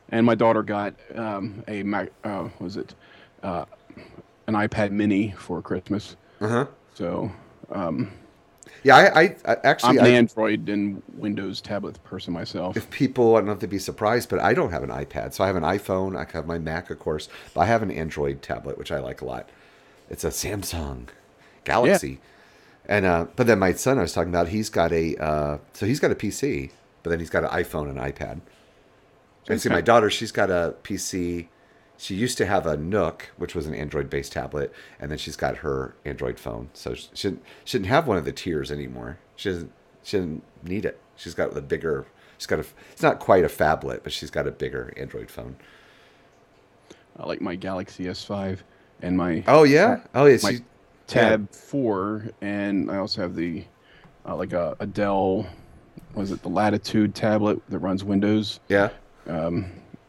and 0.10 0.26
my 0.26 0.36
daughter 0.36 0.62
got 0.62 0.93
um, 1.15 1.63
a 1.67 1.82
Mac. 1.84 2.12
Uh, 2.24 2.43
what 2.43 2.62
was 2.62 2.78
it 2.78 2.93
uh, 3.41 3.65
an 4.48 4.54
iPad 4.54 4.91
Mini 4.91 5.32
for 5.32 5.62
Christmas? 5.62 6.15
uh 6.41 6.48
huh 6.48 6.65
So 6.93 7.32
um, 7.71 8.12
yeah 8.84 8.96
I, 8.96 9.22
I, 9.22 9.24
I 9.24 9.52
I'm 9.54 9.60
actually 9.64 9.98
an 9.98 10.06
I, 10.06 10.10
Android 10.10 10.70
and 10.70 11.02
Windows 11.14 11.62
tablet 11.62 12.04
person 12.04 12.34
myself. 12.34 12.78
if 12.78 12.90
people 12.90 13.36
I 13.36 13.40
don't 13.40 13.48
know 13.48 13.54
if 13.54 13.60
they'd 13.60 13.70
be 13.70 13.80
surprised 13.80 14.30
but 14.30 14.40
I 14.40 14.54
don't 14.54 14.72
have 14.72 14.84
an 14.84 14.90
iPad. 14.90 15.34
So 15.34 15.44
I 15.44 15.48
have 15.48 15.56
an 15.56 15.64
iPhone 15.64 16.18
I 16.18 16.30
have 16.32 16.46
my 16.46 16.60
Mac 16.60 16.90
of 16.90 17.00
course 17.00 17.30
but 17.54 17.62
I 17.62 17.66
have 17.66 17.82
an 17.82 17.92
Android 17.92 18.42
tablet 18.42 18.78
which 18.78 18.92
I 18.92 19.00
like 19.00 19.22
a 19.22 19.26
lot. 19.26 19.50
It's 20.10 20.24
a 20.24 20.30
Samsung 20.30 21.08
Galaxy. 21.64 22.20
And 22.88 23.06
uh 23.06 23.28
but 23.36 23.48
then 23.48 23.60
my 23.60 23.74
son 23.74 23.98
I 23.98 24.02
was 24.02 24.14
talking 24.14 24.30
about 24.30 24.50
he's 24.50 24.70
got 24.70 24.92
a 24.92 25.16
uh 25.18 25.58
so 25.74 25.86
he's 25.86 26.00
got 26.00 26.12
a 26.12 26.16
PC 26.16 26.72
but 27.06 27.12
then 27.12 27.20
he's 27.20 27.30
got 27.30 27.44
an 27.44 27.52
iPhone 27.52 27.88
and 27.88 28.00
iPad. 28.00 28.42
And 29.48 29.62
see, 29.62 29.70
my 29.70 29.82
daughter, 29.82 30.10
she's 30.10 30.32
got 30.32 30.50
a 30.50 30.76
PC. 30.84 31.48
She 31.97 32.15
used 32.15 32.38
to 32.39 32.45
have 32.45 32.65
a 32.65 32.75
Nook, 32.75 33.29
which 33.38 33.55
was 33.55 33.67
an 33.67 33.75
Android-based 33.75 34.31
tablet, 34.31 34.73
and 34.99 35.10
then 35.10 35.17
she's 35.17 35.36
got 35.36 35.58
her 35.58 35.95
Android 36.03 36.39
phone. 36.39 36.69
So 36.73 36.93
she 36.93 37.38
shouldn't, 37.63 37.86
have 37.86 38.08
one 38.08 38.17
of 38.17 38.25
the 38.25 38.31
tiers 38.31 38.71
anymore. 38.71 39.17
She 39.36 39.49
doesn't. 39.49 39.71
She 40.03 40.17
didn't 40.17 40.43
need 40.63 40.86
it. 40.86 40.99
She's 41.15 41.34
got 41.34 41.53
the 41.53 41.62
bigger. 41.62 42.05
She's 42.38 42.47
got 42.47 42.60
a. 42.60 42.65
It's 42.91 43.01
not 43.01 43.19
quite 43.19 43.43
a 43.43 43.47
phablet, 43.47 44.03
but 44.03 44.12
she's 44.12 44.29
got 44.29 44.47
a 44.47 44.51
bigger 44.51 44.93
Android 44.97 45.31
phone. 45.31 45.55
I 47.17 47.25
like 47.25 47.41
my 47.41 47.55
Galaxy 47.55 48.05
S5 48.05 48.60
and 49.01 49.17
my 49.17 49.43
Oh 49.47 49.63
yeah. 49.63 50.01
Oh 50.13 50.25
yeah. 50.25 50.38
my 50.43 50.51
She, 50.51 50.60
Tab 51.08 51.51
Four, 51.51 52.25
and 52.41 52.91
I 52.91 52.97
also 52.97 53.21
have 53.21 53.36
the 53.36 53.63
uh, 54.27 54.36
like 54.36 54.53
a, 54.53 54.75
a 54.79 54.86
Dell. 54.86 55.47
Was 56.13 56.31
it 56.31 56.41
the 56.41 56.49
Latitude 56.49 57.13
tablet 57.15 57.62
that 57.69 57.79
runs 57.79 58.03
Windows? 58.03 58.60
yeah. 58.67 58.89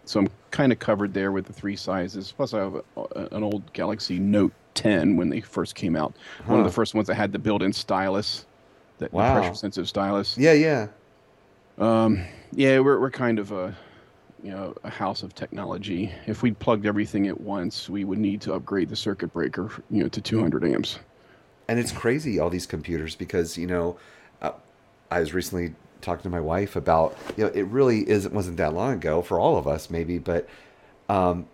So 0.07 0.21
I'm 0.21 0.29
kind 0.53 0.73
of 0.73 0.79
covered 0.79 1.13
there 1.13 1.33
with 1.33 1.47
the 1.47 1.53
three 1.53 1.77
sizes. 1.77 2.33
Plus, 2.35 2.55
I 2.55 2.61
have 2.61 2.75
a, 2.97 3.29
an 3.33 3.43
old 3.43 3.71
Galaxy 3.73 4.19
Note 4.19 4.53
10 4.75 5.17
when 5.17 5.29
they 5.29 5.41
first 5.41 5.75
came 5.75 5.97
out. 5.97 6.15
One 6.47 6.59
of 6.61 6.65
the 6.65 6.73
first 6.73 6.95
ones 6.95 7.07
that 7.09 7.15
had 7.17 7.33
the 7.33 7.39
built-in 7.39 7.73
stylus, 7.73 8.47
that 8.99 9.13
Wow. 9.13 9.35
pressure-sensitive 9.35 9.89
stylus. 9.89 10.39
Yeah. 10.39 10.53
Yeah. 10.53 10.89
Yeah, 12.53 12.79
we're 12.81 12.99
we're 13.01 13.11
kind 13.11 13.39
of 13.39 13.53
a 13.53 13.77
you 14.43 14.51
know 14.53 14.75
a 14.85 14.91
house 14.91 15.23
of 15.23 15.35
technology. 15.35 16.13
If 16.27 16.43
we 16.43 16.53
plugged 16.53 16.87
everything 16.87 17.27
at 17.27 17.41
once, 17.41 17.89
we 17.91 18.05
would 18.05 18.19
need 18.19 18.41
to 18.43 18.55
upgrade 18.55 18.89
the 18.89 18.97
circuit 18.97 19.33
breaker, 19.33 19.71
you 19.91 20.03
know, 20.03 20.09
to 20.09 20.21
200 20.21 20.65
amps. 20.65 20.99
and 21.69 21.79
it's 21.79 21.93
crazy 21.93 22.39
all 22.39 22.49
these 22.49 22.67
computers 22.67 23.17
because 23.17 23.59
you 23.59 23.67
know 23.67 23.99
uh, 24.41 24.53
i 25.11 25.19
was 25.19 25.35
recently 25.35 25.75
talking 26.01 26.23
to 26.23 26.31
my 26.31 26.41
wife 26.41 26.77
about 26.77 27.17
you 27.37 27.45
know 27.45 27.51
it 27.55 27.67
really 27.67 28.09
isn't 28.09 28.35
wasn't 28.35 28.57
that 28.57 28.75
long 28.75 28.95
ago 28.95 29.23
for 29.23 29.41
all 29.41 29.57
of 29.57 29.67
us 29.67 29.91
maybe 29.91 30.19
but 30.19 30.49
um 31.09 31.47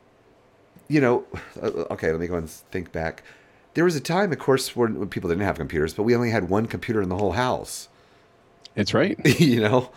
you 0.88 1.00
know 1.00 1.24
okay 1.62 2.11
let 2.11 2.20
me 2.20 2.26
go 2.26 2.37
and 2.37 2.50
think 2.50 2.92
back 2.92 3.22
there 3.74 3.85
was 3.85 3.96
a 3.96 4.00
time 4.00 4.33
of 4.33 4.38
course 4.38 4.76
when, 4.76 4.98
when 4.98 5.09
people 5.09 5.28
didn't 5.28 5.44
have 5.44 5.57
computers 5.57 5.94
but 5.94 6.02
we 6.02 6.14
only 6.14 6.31
had 6.31 6.48
one 6.48 6.66
computer 6.66 7.00
in 7.02 7.09
the 7.09 7.16
whole 7.16 7.33
house 7.33 7.88
It's 8.76 8.94
right. 8.94 9.18
you 9.40 9.61
know 9.61 9.90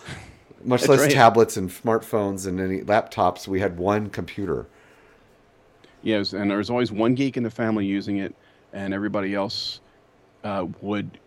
much 0.64 0.82
That's 0.82 0.90
less 0.90 1.02
right. 1.02 1.12
tablets 1.12 1.58
and 1.58 1.70
smartphones 1.70 2.48
and 2.48 2.60
any 2.60 2.82
laptops. 2.82 3.48
We 3.48 3.60
had 3.60 3.78
one 3.78 4.10
computer. 4.10 4.66
Yes, 6.02 6.34
and 6.34 6.50
there 6.50 6.58
was 6.58 6.70
always 6.70 6.92
one 6.92 7.16
geek 7.16 7.38
in 7.38 7.44
the 7.44 7.50
family 7.52 7.86
using 7.86 8.18
it, 8.18 8.36
and 8.74 8.94
everybody 8.94 9.34
else 9.36 9.80
uh, 10.44 10.66
would 10.82 11.20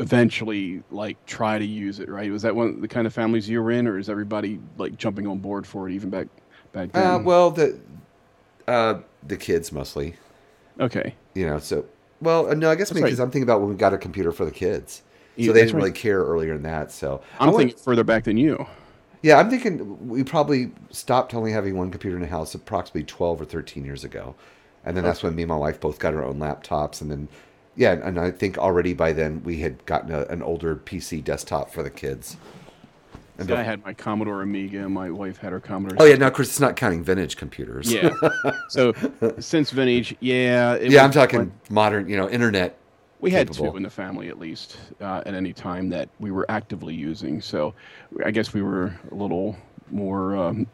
eventually 0.00 0.82
like 0.90 1.24
try 1.26 1.58
to 1.58 1.64
use 1.64 2.00
it. 2.00 2.08
Right? 2.08 2.30
Was 2.30 2.42
that 2.42 2.54
one 2.54 2.80
the 2.80 2.88
kind 2.88 3.06
of 3.06 3.14
families 3.14 3.48
you 3.48 3.62
were 3.62 3.70
in, 3.70 3.86
or 3.86 3.98
is 3.98 4.08
everybody 4.08 4.60
like 4.76 4.96
jumping 4.96 5.26
on 5.26 5.38
board 5.38 5.66
for 5.66 5.88
it 5.88 5.94
even 5.94 6.10
back 6.10 6.28
back 6.72 6.92
then? 6.92 7.06
Uh, 7.06 7.18
well, 7.18 7.50
the 7.50 7.78
uh, 8.66 9.00
the 9.26 9.36
kids 9.36 9.72
mostly, 9.72 10.14
okay. 10.80 11.14
you 11.34 11.46
know. 11.46 11.58
So, 11.58 11.86
well, 12.20 12.50
uh, 12.50 12.54
no, 12.54 12.70
I 12.70 12.74
guess 12.74 12.90
because 12.90 13.02
right. 13.02 13.12
I'm 13.12 13.30
thinking 13.30 13.44
about 13.44 13.60
when 13.60 13.70
we 13.70 13.76
got 13.76 13.94
a 13.94 13.98
computer 13.98 14.32
for 14.32 14.44
the 14.44 14.50
kids. 14.50 15.02
So 15.36 15.44
Yeah, 15.44 15.52
they 15.52 15.60
didn't 15.60 15.76
really 15.76 15.90
right. 15.90 15.98
care 15.98 16.18
earlier 16.20 16.54
than 16.54 16.64
that. 16.64 16.90
So 16.90 17.22
I'm 17.38 17.54
thinking 17.54 17.78
further 17.78 18.02
back 18.02 18.24
than 18.24 18.36
you. 18.36 18.66
Yeah, 19.22 19.38
I'm 19.38 19.50
thinking 19.50 20.08
we 20.08 20.22
probably 20.24 20.72
stopped 20.90 21.32
only 21.34 21.52
having 21.52 21.76
one 21.76 21.90
computer 21.90 22.16
in 22.16 22.22
the 22.22 22.28
house 22.28 22.54
approximately 22.54 23.04
12 23.04 23.40
or 23.40 23.44
13 23.44 23.84
years 23.84 24.04
ago. 24.04 24.34
And 24.84 24.96
then 24.96 25.04
that's 25.04 25.22
when 25.22 25.34
me 25.34 25.42
and 25.42 25.50
my 25.50 25.56
wife 25.56 25.80
both 25.80 25.98
got 25.98 26.14
our 26.14 26.24
own 26.24 26.38
laptops. 26.38 27.00
And 27.00 27.10
then, 27.10 27.28
yeah, 27.78 27.92
and 27.92 28.18
I 28.18 28.32
think 28.32 28.58
already 28.58 28.92
by 28.92 29.12
then 29.12 29.40
we 29.44 29.60
had 29.60 29.86
gotten 29.86 30.10
a, 30.12 30.22
an 30.22 30.42
older 30.42 30.74
PC 30.74 31.22
desktop 31.22 31.70
for 31.70 31.84
the 31.84 31.90
kids. 31.90 32.36
And 33.38 33.46
See, 33.46 33.54
I 33.54 33.62
had 33.62 33.84
my 33.84 33.94
Commodore 33.94 34.42
Amiga, 34.42 34.88
my 34.88 35.12
wife 35.12 35.38
had 35.38 35.52
her 35.52 35.60
Commodore. 35.60 35.96
oh, 36.00 36.04
yeah, 36.04 36.16
now, 36.16 36.28
Chris, 36.28 36.48
it's 36.48 36.58
not 36.58 36.74
counting 36.74 37.04
vintage 37.04 37.36
computers. 37.36 37.92
Yeah. 37.92 38.10
so 38.68 38.92
since 39.38 39.70
vintage, 39.70 40.16
yeah. 40.18 40.74
it 40.74 40.90
yeah, 40.90 41.04
I'm 41.04 41.12
talking 41.12 41.38
fun. 41.38 41.52
modern, 41.70 42.08
you 42.08 42.16
know, 42.16 42.28
internet. 42.28 42.76
We 43.20 43.30
had 43.30 43.46
capable. 43.46 43.70
two 43.70 43.76
in 43.76 43.84
the 43.84 43.90
family 43.90 44.28
at 44.28 44.40
least 44.40 44.78
uh, 45.00 45.22
at 45.24 45.34
any 45.34 45.52
time 45.52 45.88
that 45.90 46.08
we 46.18 46.32
were 46.32 46.46
actively 46.48 46.94
using. 46.94 47.40
So 47.40 47.74
I 48.24 48.32
guess 48.32 48.52
we 48.52 48.62
were 48.62 48.92
a 49.12 49.14
little 49.14 49.56
more, 49.92 50.36
um, 50.36 50.66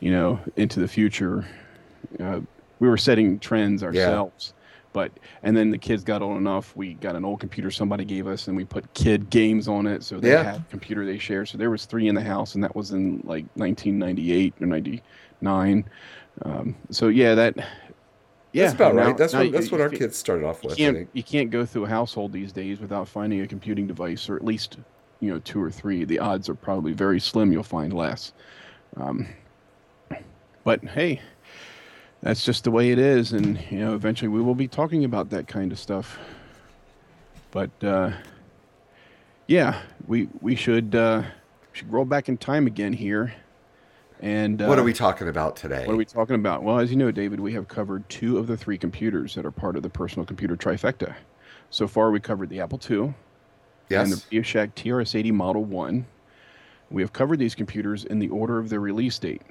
you 0.00 0.10
know, 0.10 0.38
into 0.56 0.80
the 0.80 0.88
future. 0.88 1.46
Uh, 2.20 2.40
we 2.78 2.88
were 2.88 2.98
setting 2.98 3.38
trends 3.38 3.82
ourselves. 3.82 4.52
But 4.96 5.12
and 5.42 5.54
then 5.54 5.70
the 5.70 5.76
kids 5.76 6.02
got 6.02 6.22
old 6.22 6.38
enough. 6.38 6.74
We 6.74 6.94
got 6.94 7.16
an 7.16 7.24
old 7.26 7.38
computer 7.38 7.70
somebody 7.70 8.02
gave 8.06 8.26
us, 8.26 8.48
and 8.48 8.56
we 8.56 8.64
put 8.64 8.94
kid 8.94 9.28
games 9.28 9.68
on 9.68 9.86
it. 9.86 10.02
So 10.02 10.18
they 10.18 10.30
Yeah. 10.30 10.42
had 10.42 10.54
a 10.56 10.64
computer 10.70 11.04
they 11.04 11.18
shared. 11.18 11.48
So 11.48 11.58
there 11.58 11.68
was 11.68 11.84
three 11.84 12.08
in 12.08 12.14
the 12.14 12.22
house, 12.22 12.54
and 12.54 12.64
that 12.64 12.74
was 12.74 12.92
in 12.92 13.20
like 13.24 13.44
1998 13.56 14.54
or 14.58 14.66
99. 14.66 15.84
Um, 16.46 16.74
so 16.88 17.08
yeah, 17.08 17.34
that. 17.34 17.56
Yeah, 18.54 18.62
that's 18.62 18.74
about 18.74 18.94
now- 18.94 19.04
right. 19.08 19.16
That's 19.18 19.34
now 19.34 19.40
what, 19.40 19.46
you- 19.48 19.52
that's 19.52 19.70
what 19.70 19.82
our 19.82 19.90
kids 19.90 20.16
started 20.16 20.46
off 20.46 20.64
with. 20.64 20.78
Can't 20.78 21.06
you 21.12 21.22
can't 21.22 21.50
go 21.50 21.66
through 21.66 21.84
a 21.84 21.88
household 21.90 22.32
these 22.32 22.50
days 22.52 22.80
without 22.80 23.06
finding 23.06 23.42
a 23.42 23.46
computing 23.46 23.86
device 23.86 24.30
or 24.30 24.36
at 24.36 24.46
least 24.46 24.78
you 25.20 25.30
know 25.30 25.38
two 25.40 25.62
or 25.62 25.70
three 25.70 26.04
the 26.06 26.18
odds 26.18 26.48
are 26.48 26.54
probably 26.54 26.92
very 26.94 27.20
slim 27.20 27.52
you'll 27.52 27.62
find 27.62 27.92
less 27.92 28.32
um, 28.96 29.26
but 30.64 30.82
hey 30.84 31.20
that's 32.22 32.44
just 32.44 32.64
the 32.64 32.70
way 32.70 32.90
it 32.90 32.98
is 32.98 33.32
and 33.32 33.60
you 33.70 33.78
know 33.78 33.94
eventually 33.94 34.28
we 34.28 34.40
will 34.40 34.54
be 34.54 34.68
talking 34.68 35.04
about 35.04 35.30
that 35.30 35.46
kind 35.46 35.72
of 35.72 35.78
stuff 35.78 36.18
but 37.50 37.70
uh, 37.84 38.10
yeah 39.46 39.80
we 40.06 40.28
we 40.40 40.54
should 40.54 40.94
uh, 40.94 41.22
should 41.72 41.92
roll 41.92 42.04
back 42.04 42.28
in 42.28 42.36
time 42.36 42.66
again 42.66 42.92
here 42.92 43.32
and 44.20 44.62
uh, 44.62 44.66
What 44.66 44.78
are 44.78 44.82
we 44.82 44.92
talking 44.94 45.28
about 45.28 45.56
today? 45.56 45.84
what 45.86 45.92
are 45.92 45.96
we 45.96 46.06
talking 46.06 46.36
about? 46.36 46.62
Well, 46.62 46.78
as 46.78 46.90
you 46.90 46.96
know, 46.96 47.10
David, 47.10 47.38
we 47.38 47.52
have 47.52 47.68
covered 47.68 48.08
two 48.08 48.38
of 48.38 48.46
the 48.46 48.56
three 48.56 48.78
computers 48.78 49.34
that 49.34 49.44
are 49.44 49.50
part 49.50 49.76
of 49.76 49.82
the 49.82 49.90
personal 49.90 50.24
computer 50.24 50.56
trifecta. 50.56 51.14
So 51.68 51.86
far, 51.86 52.10
we 52.10 52.18
covered 52.18 52.48
the 52.48 52.60
Apple 52.60 52.80
II 52.88 53.12
and 53.90 54.12
the 54.12 54.22
Radio 54.30 54.42
Shack 54.42 54.74
TRS-80 54.74 55.32
Model 55.32 55.64
1. 55.64 56.06
We 56.90 57.02
have 57.02 57.12
covered 57.12 57.38
these 57.38 57.54
computers 57.54 58.04
in 58.04 58.18
the 58.18 58.28
order 58.28 58.58
of 58.58 58.70
their 58.70 58.80
release 58.80 59.18
date. 59.18 59.42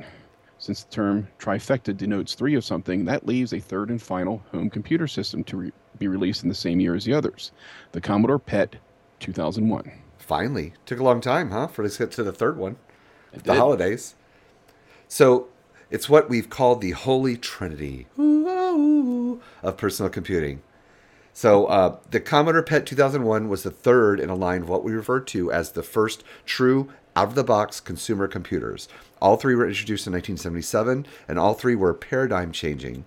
Since 0.57 0.83
the 0.83 0.91
term 0.91 1.27
trifecta 1.37 1.95
denotes 1.95 2.33
three 2.33 2.55
of 2.55 2.63
something, 2.63 3.05
that 3.05 3.25
leaves 3.25 3.53
a 3.53 3.59
third 3.59 3.89
and 3.89 4.01
final 4.01 4.41
home 4.51 4.69
computer 4.69 5.07
system 5.07 5.43
to 5.45 5.57
re- 5.57 5.71
be 5.99 6.07
released 6.07 6.43
in 6.43 6.49
the 6.49 6.55
same 6.55 6.79
year 6.79 6.95
as 6.95 7.05
the 7.05 7.13
others, 7.13 7.51
the 7.91 8.01
Commodore 8.01 8.39
PET 8.39 8.77
2001. 9.19 9.91
Finally, 10.17 10.73
took 10.85 10.99
a 10.99 11.03
long 11.03 11.21
time, 11.21 11.51
huh, 11.51 11.67
for 11.67 11.83
us 11.83 11.97
to 11.97 12.03
get 12.03 12.11
to 12.13 12.23
the 12.23 12.31
third 12.31 12.57
one, 12.57 12.77
It 13.33 13.43
the 13.43 13.51
did. 13.53 13.59
holidays. 13.59 14.15
So 15.07 15.47
it's 15.91 16.09
what 16.09 16.29
we've 16.29 16.49
called 16.49 16.81
the 16.81 16.91
holy 16.91 17.37
trinity 17.37 18.07
of 18.17 19.77
personal 19.77 20.09
computing. 20.09 20.61
So 21.33 21.65
uh, 21.65 21.97
the 22.09 22.19
Commodore 22.21 22.63
PET 22.63 22.85
2001 22.85 23.49
was 23.49 23.63
the 23.63 23.71
third 23.71 24.19
in 24.21 24.29
a 24.29 24.35
line 24.35 24.63
of 24.63 24.69
what 24.69 24.83
we 24.83 24.93
refer 24.93 25.19
to 25.19 25.51
as 25.51 25.71
the 25.71 25.83
first 25.83 26.23
true 26.45 26.89
out-of-the-box 27.15 27.79
consumer 27.79 28.27
computers. 28.27 28.87
All 29.21 29.37
three 29.37 29.55
were 29.55 29.67
introduced 29.67 30.07
in 30.07 30.13
1977, 30.13 31.05
and 31.27 31.39
all 31.39 31.53
three 31.53 31.75
were 31.75 31.93
paradigm-changing. 31.93 33.05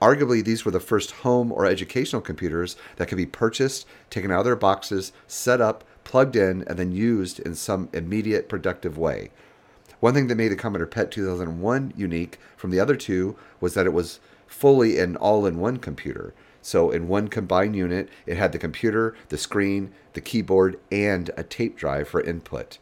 Arguably, 0.00 0.42
these 0.42 0.64
were 0.64 0.70
the 0.70 0.80
first 0.80 1.10
home 1.10 1.52
or 1.52 1.66
educational 1.66 2.22
computers 2.22 2.76
that 2.96 3.08
could 3.08 3.18
be 3.18 3.26
purchased, 3.26 3.86
taken 4.08 4.30
out 4.30 4.40
of 4.40 4.44
their 4.46 4.56
boxes, 4.56 5.12
set 5.26 5.60
up, 5.60 5.84
plugged 6.04 6.36
in, 6.36 6.64
and 6.66 6.78
then 6.78 6.90
used 6.90 7.38
in 7.40 7.54
some 7.54 7.90
immediate 7.92 8.48
productive 8.48 8.96
way. 8.96 9.30
One 10.00 10.14
thing 10.14 10.28
that 10.28 10.36
made 10.36 10.48
the 10.48 10.56
Commodore 10.56 10.86
PET 10.86 11.10
2001 11.10 11.92
unique 11.94 12.38
from 12.56 12.70
the 12.70 12.80
other 12.80 12.96
two 12.96 13.36
was 13.60 13.74
that 13.74 13.84
it 13.84 13.92
was 13.92 14.20
fully 14.46 14.98
an 14.98 15.16
all 15.16 15.44
in 15.44 15.58
one 15.58 15.76
computer. 15.76 16.32
So, 16.62 16.90
in 16.90 17.08
one 17.08 17.28
combined 17.28 17.76
unit, 17.76 18.08
it 18.26 18.36
had 18.36 18.52
the 18.52 18.58
computer, 18.58 19.14
the 19.28 19.38
screen, 19.38 19.92
the 20.14 20.20
keyboard, 20.20 20.78
and 20.90 21.30
a 21.36 21.42
tape 21.42 21.76
drive 21.76 22.08
for 22.08 22.20
input. 22.22 22.78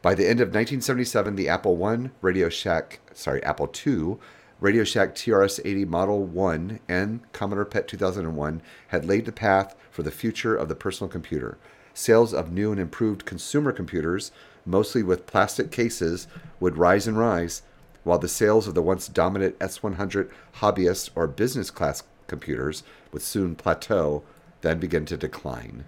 By 0.00 0.14
the 0.14 0.28
end 0.28 0.40
of 0.40 0.48
1977, 0.48 1.34
the 1.34 1.48
Apple 1.48 1.84
I, 1.84 2.10
Radio 2.22 2.48
Shack, 2.48 3.00
sorry, 3.12 3.42
Apple 3.42 3.68
II, 3.84 4.16
Radio 4.60 4.84
Shack 4.84 5.16
TRS-80 5.16 5.88
Model 5.88 6.22
1, 6.22 6.78
and 6.88 7.20
Commodore 7.32 7.64
PET 7.64 7.88
2001 7.88 8.62
had 8.88 9.04
laid 9.04 9.24
the 9.24 9.32
path 9.32 9.74
for 9.90 10.04
the 10.04 10.12
future 10.12 10.54
of 10.54 10.68
the 10.68 10.76
personal 10.76 11.10
computer. 11.10 11.58
Sales 11.94 12.32
of 12.32 12.52
new 12.52 12.70
and 12.70 12.80
improved 12.80 13.24
consumer 13.24 13.72
computers, 13.72 14.30
mostly 14.64 15.02
with 15.02 15.26
plastic 15.26 15.72
cases, 15.72 16.28
would 16.60 16.78
rise 16.78 17.08
and 17.08 17.18
rise, 17.18 17.62
while 18.04 18.20
the 18.20 18.28
sales 18.28 18.68
of 18.68 18.74
the 18.74 18.82
once 18.82 19.08
dominant 19.08 19.58
S100 19.58 20.30
hobbyist 20.58 21.10
or 21.16 21.26
business 21.26 21.72
class 21.72 22.04
computers 22.28 22.84
would 23.10 23.22
soon 23.22 23.56
plateau, 23.56 24.22
then 24.60 24.78
begin 24.78 25.04
to 25.06 25.16
decline. 25.16 25.86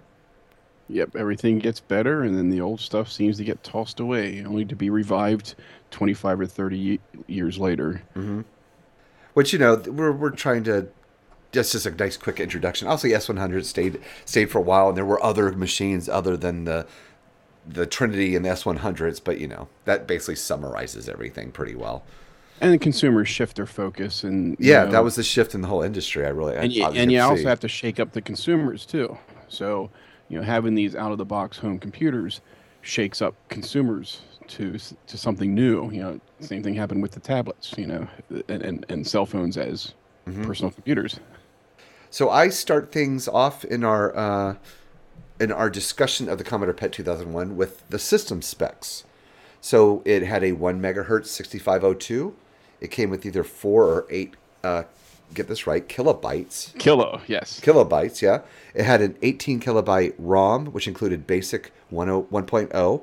Yep, 0.91 1.15
everything 1.15 1.59
gets 1.59 1.79
better, 1.79 2.21
and 2.23 2.37
then 2.37 2.49
the 2.49 2.61
old 2.61 2.79
stuff 2.81 3.09
seems 3.11 3.37
to 3.37 3.43
get 3.45 3.63
tossed 3.63 3.99
away, 3.99 4.43
only 4.45 4.65
to 4.65 4.75
be 4.75 4.89
revived 4.89 5.55
25 5.91 6.41
or 6.41 6.45
30 6.45 6.99
years 7.27 7.57
later. 7.57 8.01
Mm-hmm. 8.15 8.41
Which 9.33 9.53
you 9.53 9.59
know 9.59 9.75
we're 9.75 10.11
we're 10.11 10.31
trying 10.31 10.63
to. 10.65 10.87
Just 11.53 11.73
just 11.73 11.85
a 11.85 11.91
nice 11.91 12.15
quick 12.15 12.39
introduction. 12.39 12.87
Obviously, 12.87 13.11
S100 13.11 13.65
stayed 13.65 13.99
stayed 14.23 14.49
for 14.49 14.59
a 14.59 14.61
while, 14.61 14.87
and 14.89 14.97
there 14.97 15.03
were 15.05 15.21
other 15.21 15.51
machines 15.51 16.07
other 16.07 16.37
than 16.37 16.63
the 16.63 16.87
the 17.67 17.85
Trinity 17.85 18.35
and 18.35 18.45
the 18.45 18.49
S100s, 18.49 19.21
but 19.23 19.39
you 19.39 19.47
know 19.47 19.67
that 19.85 20.07
basically 20.07 20.35
summarizes 20.35 21.09
everything 21.09 21.51
pretty 21.51 21.75
well. 21.75 22.03
And 22.61 22.71
the 22.73 22.77
consumers 22.77 23.27
shift 23.27 23.55
their 23.57 23.65
focus, 23.65 24.23
and 24.23 24.55
you 24.59 24.71
Yeah, 24.71 24.85
know, 24.85 24.91
that 24.91 25.03
was 25.03 25.15
the 25.15 25.23
shift 25.23 25.55
in 25.55 25.61
the 25.61 25.67
whole 25.67 25.81
industry. 25.81 26.25
I 26.25 26.29
really 26.29 26.55
and 26.55 26.71
you, 26.71 26.85
I, 26.85 26.91
and 26.91 27.11
you 27.11 27.19
also 27.19 27.47
have 27.49 27.59
to 27.61 27.67
shake 27.67 27.99
up 27.99 28.13
the 28.13 28.21
consumers 28.21 28.85
too. 28.85 29.17
So, 29.47 29.89
you 30.31 30.37
know, 30.39 30.43
having 30.43 30.75
these 30.75 30.95
out 30.95 31.11
of 31.11 31.17
the 31.17 31.25
box 31.25 31.57
home 31.57 31.77
computers 31.77 32.39
shakes 32.81 33.21
up 33.21 33.35
consumers 33.49 34.21
to 34.47 34.77
to 35.07 35.17
something 35.17 35.53
new. 35.53 35.91
You 35.91 36.01
know, 36.01 36.21
same 36.39 36.63
thing 36.63 36.73
happened 36.73 37.01
with 37.01 37.11
the 37.11 37.19
tablets. 37.19 37.73
You 37.77 37.87
know, 37.87 38.07
and 38.47 38.61
and, 38.63 38.85
and 38.89 39.05
cell 39.05 39.25
phones 39.25 39.57
as 39.57 39.93
Mm-hmm. 40.27 40.43
personal 40.45 40.71
computers. 40.71 41.19
So 42.11 42.29
I 42.29 42.49
start 42.49 42.91
things 42.91 43.27
off 43.27 43.65
in 43.65 43.83
our 43.83 44.15
uh, 44.15 44.55
in 45.39 45.51
our 45.51 45.67
discussion 45.67 46.29
of 46.29 46.37
the 46.37 46.43
Commodore 46.43 46.75
PET 46.75 46.91
2001 46.93 47.57
with 47.57 47.83
the 47.89 47.97
system 47.97 48.43
specs. 48.43 49.03
So 49.61 50.03
it 50.05 50.21
had 50.21 50.43
a 50.43 50.51
one 50.51 50.79
megahertz 50.79 51.25
6502. 51.25 52.35
It 52.79 52.91
came 52.91 53.09
with 53.09 53.25
either 53.25 53.43
four 53.43 53.85
or 53.85 54.05
eight. 54.11 54.35
Uh, 54.63 54.83
get 55.33 55.47
this 55.47 55.67
right, 55.67 55.87
kilobytes. 55.87 56.77
Kilo, 56.77 57.21
yes. 57.27 57.59
Kilobytes, 57.61 58.21
yeah. 58.21 58.41
It 58.73 58.83
had 58.83 59.01
an 59.01 59.17
18 59.21 59.59
kilobyte 59.59 60.13
ROM, 60.17 60.67
which 60.67 60.87
included 60.87 61.27
basic 61.27 61.71
oh, 61.93 62.05
10 62.05 62.45
1.0, 62.45 63.01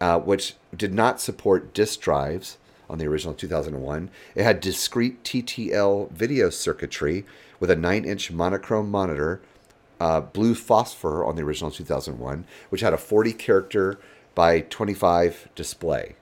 uh, 0.00 0.18
which 0.20 0.54
did 0.76 0.94
not 0.94 1.20
support 1.20 1.72
disk 1.74 2.00
drives 2.00 2.58
on 2.88 2.98
the 2.98 3.06
original 3.06 3.34
2001. 3.34 4.10
It 4.34 4.44
had 4.44 4.60
discrete 4.60 5.22
TTL 5.24 6.10
video 6.10 6.50
circuitry 6.50 7.24
with 7.60 7.70
a 7.70 7.76
9 7.76 8.04
inch 8.04 8.30
monochrome 8.30 8.90
monitor, 8.90 9.40
uh, 10.00 10.20
blue 10.20 10.54
phosphor 10.54 11.24
on 11.24 11.36
the 11.36 11.42
original 11.42 11.70
2001, 11.70 12.44
which 12.68 12.80
had 12.80 12.92
a 12.92 12.98
40 12.98 13.32
character 13.32 13.98
by 14.34 14.60
25 14.60 15.48
display. 15.54 16.16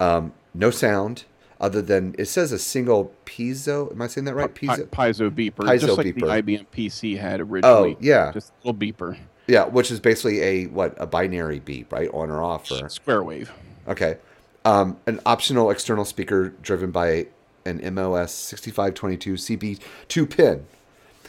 Um, 0.00 0.32
no 0.54 0.70
sound 0.70 1.24
other 1.64 1.80
than 1.80 2.14
it 2.18 2.26
says 2.26 2.52
a 2.52 2.58
single 2.58 3.10
piezo. 3.24 3.90
Am 3.90 4.02
I 4.02 4.06
saying 4.06 4.26
that 4.26 4.34
right? 4.34 4.54
Pi- 4.54 4.66
Piezo. 4.66 4.86
Piezo 4.88 5.30
beeper, 5.30 5.64
Piezo 5.66 5.80
just 5.80 5.96
like 5.98 6.06
beeper. 6.08 6.20
the 6.44 6.52
IBM 6.58 6.66
PC 6.76 7.18
had 7.18 7.40
originally. 7.40 7.94
Oh, 7.94 7.96
yeah. 8.00 8.32
just 8.32 8.50
a 8.62 8.68
little 8.68 8.78
beeper, 8.78 9.16
Yeah, 9.46 9.64
which 9.64 9.90
is 9.90 9.98
basically 9.98 10.40
a 10.42 10.66
what 10.66 10.94
a 10.98 11.06
binary 11.06 11.60
beep, 11.60 11.90
right, 11.92 12.10
on 12.12 12.30
or 12.30 12.42
off, 12.42 12.70
or 12.70 12.88
square 12.90 13.22
wave. 13.22 13.50
Okay. 13.88 14.18
Um, 14.66 14.98
an 15.06 15.20
optional 15.26 15.70
external 15.70 16.04
speaker 16.04 16.50
driven 16.62 16.90
by 16.90 17.26
an 17.66 17.80
MOS 17.94 18.32
6522 18.32 19.34
CB2 19.34 20.30
pin. 20.30 20.66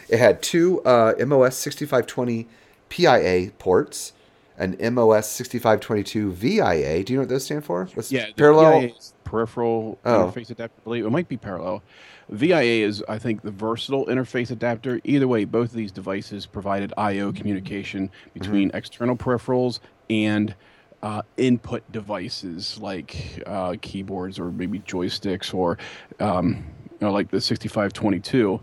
It 0.09 0.19
had 0.19 0.41
two 0.41 0.81
uh, 0.83 1.13
MOS 1.25 1.55
6520 1.57 2.47
PIA 2.89 3.51
ports, 3.57 4.13
an 4.57 4.75
MOS 4.93 5.29
6522 5.31 6.31
VIA. 6.33 7.03
Do 7.03 7.13
you 7.13 7.17
know 7.17 7.21
what 7.23 7.29
those 7.29 7.45
stand 7.45 7.65
for? 7.65 7.85
What's 7.93 8.11
Yeah, 8.11 8.27
the 8.27 8.33
parallel. 8.33 8.89
Peripheral 9.25 9.97
Oh. 10.05 10.31
interface 10.33 10.49
adapter. 10.49 10.73
I 10.79 10.83
believe 10.85 11.05
it 11.05 11.09
might 11.09 11.27
be 11.27 11.35
parallel. 11.35 11.83
VIA 12.29 12.85
is, 12.87 13.03
I 13.09 13.19
think, 13.19 13.41
the 13.41 13.51
versatile 13.51 14.05
interface 14.05 14.49
adapter. 14.51 15.01
Either 15.03 15.27
way, 15.27 15.43
both 15.43 15.69
of 15.71 15.75
these 15.75 15.91
devices 15.91 16.45
provided 16.45 16.93
I/O 16.97 17.33
communication 17.33 18.09
between 18.33 18.71
external 18.73 19.15
peripherals 19.17 19.79
and 20.09 20.55
uh, 21.03 21.21
input 21.37 21.83
devices 21.91 22.79
like 22.79 23.43
uh, 23.45 23.75
keyboards 23.81 24.39
or 24.39 24.45
maybe 24.51 24.79
joysticks 24.79 25.53
or 25.53 25.77
um, 26.19 26.63
you 26.89 26.97
know, 27.01 27.11
like 27.11 27.29
the 27.29 27.41
6522. 27.41 28.59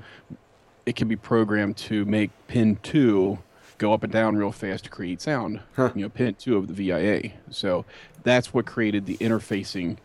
It 0.87 0.97
can 0.97 1.07
be 1.07 1.15
programmed 1.17 1.77
to 1.79 2.05
make 2.07 2.31
pin 2.49 2.79
two 2.83 3.39
go 3.79 3.93
up 3.93 4.03
and 4.05 4.13
down 4.13 4.37
real 4.37 4.51
fast 4.53 4.85
to 4.85 4.91
create 4.91 5.21
sound. 5.21 5.61
You 5.95 6.03
know, 6.03 6.09
pin 6.09 6.35
two 6.35 6.57
of 6.57 6.67
the 6.69 6.73
VIA. 6.75 7.33
So 7.51 7.85
that's 8.25 8.53
what 8.55 8.65
created 8.67 9.07
the 9.07 9.17
interfacing 9.19 9.99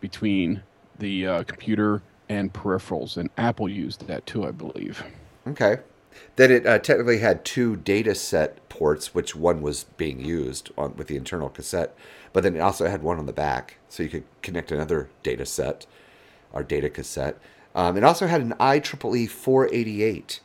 between 0.00 0.62
the 0.98 1.26
uh, 1.26 1.42
computer 1.44 2.02
and 2.28 2.52
peripherals, 2.52 3.16
and 3.16 3.30
Apple 3.36 3.68
used 3.68 4.06
that 4.06 4.26
too, 4.26 4.46
I 4.46 4.50
believe. 4.50 5.02
Okay. 5.46 5.78
Then 6.36 6.50
it 6.50 6.66
uh, 6.66 6.78
technically 6.78 7.18
had 7.18 7.44
two 7.44 7.76
data 7.76 8.14
set 8.14 8.68
ports, 8.68 9.14
which 9.14 9.34
one 9.34 9.62
was 9.62 9.84
being 9.96 10.24
used 10.24 10.70
on 10.76 10.96
with 10.96 11.06
the 11.06 11.16
internal 11.16 11.48
cassette, 11.48 11.96
but 12.32 12.42
then 12.42 12.56
it 12.56 12.60
also 12.60 12.86
had 12.88 13.02
one 13.02 13.18
on 13.18 13.26
the 13.26 13.32
back, 13.32 13.78
so 13.88 14.02
you 14.02 14.08
could 14.08 14.24
connect 14.42 14.72
another 14.72 15.08
data 15.22 15.46
set, 15.46 15.86
or 16.52 16.62
data 16.62 16.90
cassette. 16.90 17.38
Um, 17.74 17.96
it 17.96 18.04
also 18.04 18.26
had 18.26 18.40
an 18.40 18.54
IEEE 18.58 19.28
488, 19.28 20.40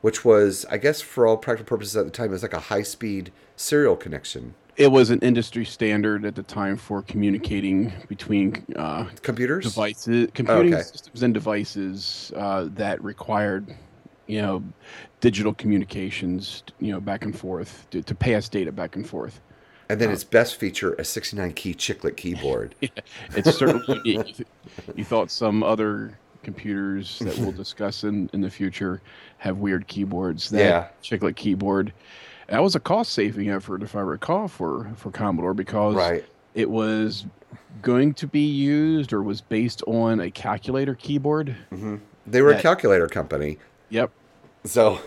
which 0.00 0.24
was, 0.24 0.64
I 0.70 0.78
guess, 0.78 1.00
for 1.00 1.26
all 1.26 1.36
practical 1.36 1.68
purposes 1.68 1.96
at 1.96 2.04
the 2.04 2.10
time, 2.10 2.26
it 2.26 2.32
was 2.32 2.42
like 2.42 2.54
a 2.54 2.60
high 2.60 2.82
speed 2.82 3.32
serial 3.56 3.96
connection. 3.96 4.54
It 4.78 4.92
was 4.92 5.10
an 5.10 5.18
industry 5.20 5.64
standard 5.64 6.24
at 6.24 6.36
the 6.36 6.42
time 6.44 6.76
for 6.76 7.02
communicating 7.02 7.92
between 8.08 8.64
uh, 8.76 9.06
Computers? 9.22 9.64
devices, 9.64 10.28
computing 10.34 10.72
Okay. 10.72 10.82
systems, 10.82 11.22
and 11.24 11.34
devices 11.34 12.32
uh, 12.36 12.68
that 12.74 13.02
required, 13.02 13.74
you 14.28 14.40
know, 14.40 14.62
digital 15.20 15.52
communications, 15.52 16.62
you 16.78 16.92
know, 16.92 17.00
back 17.00 17.24
and 17.24 17.36
forth 17.36 17.88
to, 17.90 18.02
to 18.02 18.14
pass 18.14 18.48
data 18.48 18.70
back 18.70 18.94
and 18.94 19.08
forth. 19.08 19.40
And 19.90 20.00
then 20.00 20.10
its 20.10 20.22
best 20.24 20.56
feature, 20.60 20.94
a 20.94 21.04
69 21.04 21.54
key 21.54 21.74
chiclet 21.74 22.16
keyboard. 22.16 22.74
It's 23.34 23.50
certainly 23.50 23.84
unique. 24.04 24.38
You, 24.38 24.44
you 24.96 25.04
thought 25.04 25.30
some 25.30 25.62
other 25.62 26.20
computers 26.44 27.18
that 27.20 27.36
we'll 27.36 27.52
discuss 27.52 28.04
in, 28.04 28.28
in 28.32 28.40
the 28.40 28.50
future 28.50 29.02
have 29.38 29.58
weird 29.58 29.86
keyboards. 29.88 30.50
That 30.50 30.60
Yeah. 30.60 30.88
chiclet 31.02 31.36
keyboard. 31.36 31.92
That 32.48 32.62
was 32.62 32.74
a 32.74 32.80
cost 32.80 33.12
saving 33.12 33.50
effort, 33.50 33.82
if 33.82 33.94
I 33.94 34.00
recall, 34.00 34.48
for, 34.48 34.90
for 34.96 35.10
Commodore 35.10 35.54
because 35.54 35.94
Right. 35.94 36.24
it 36.54 36.68
was 36.70 37.26
going 37.82 38.14
to 38.14 38.26
be 38.26 38.40
used 38.46 39.12
or 39.12 39.22
was 39.22 39.40
based 39.40 39.82
on 39.86 40.20
a 40.20 40.30
calculator 40.30 40.94
keyboard. 40.94 41.54
They 42.26 42.42
were 42.42 42.50
a 42.52 42.60
calculator 42.60 43.06
company. 43.06 43.58
Yep. 43.90 44.10
So, 44.64 44.98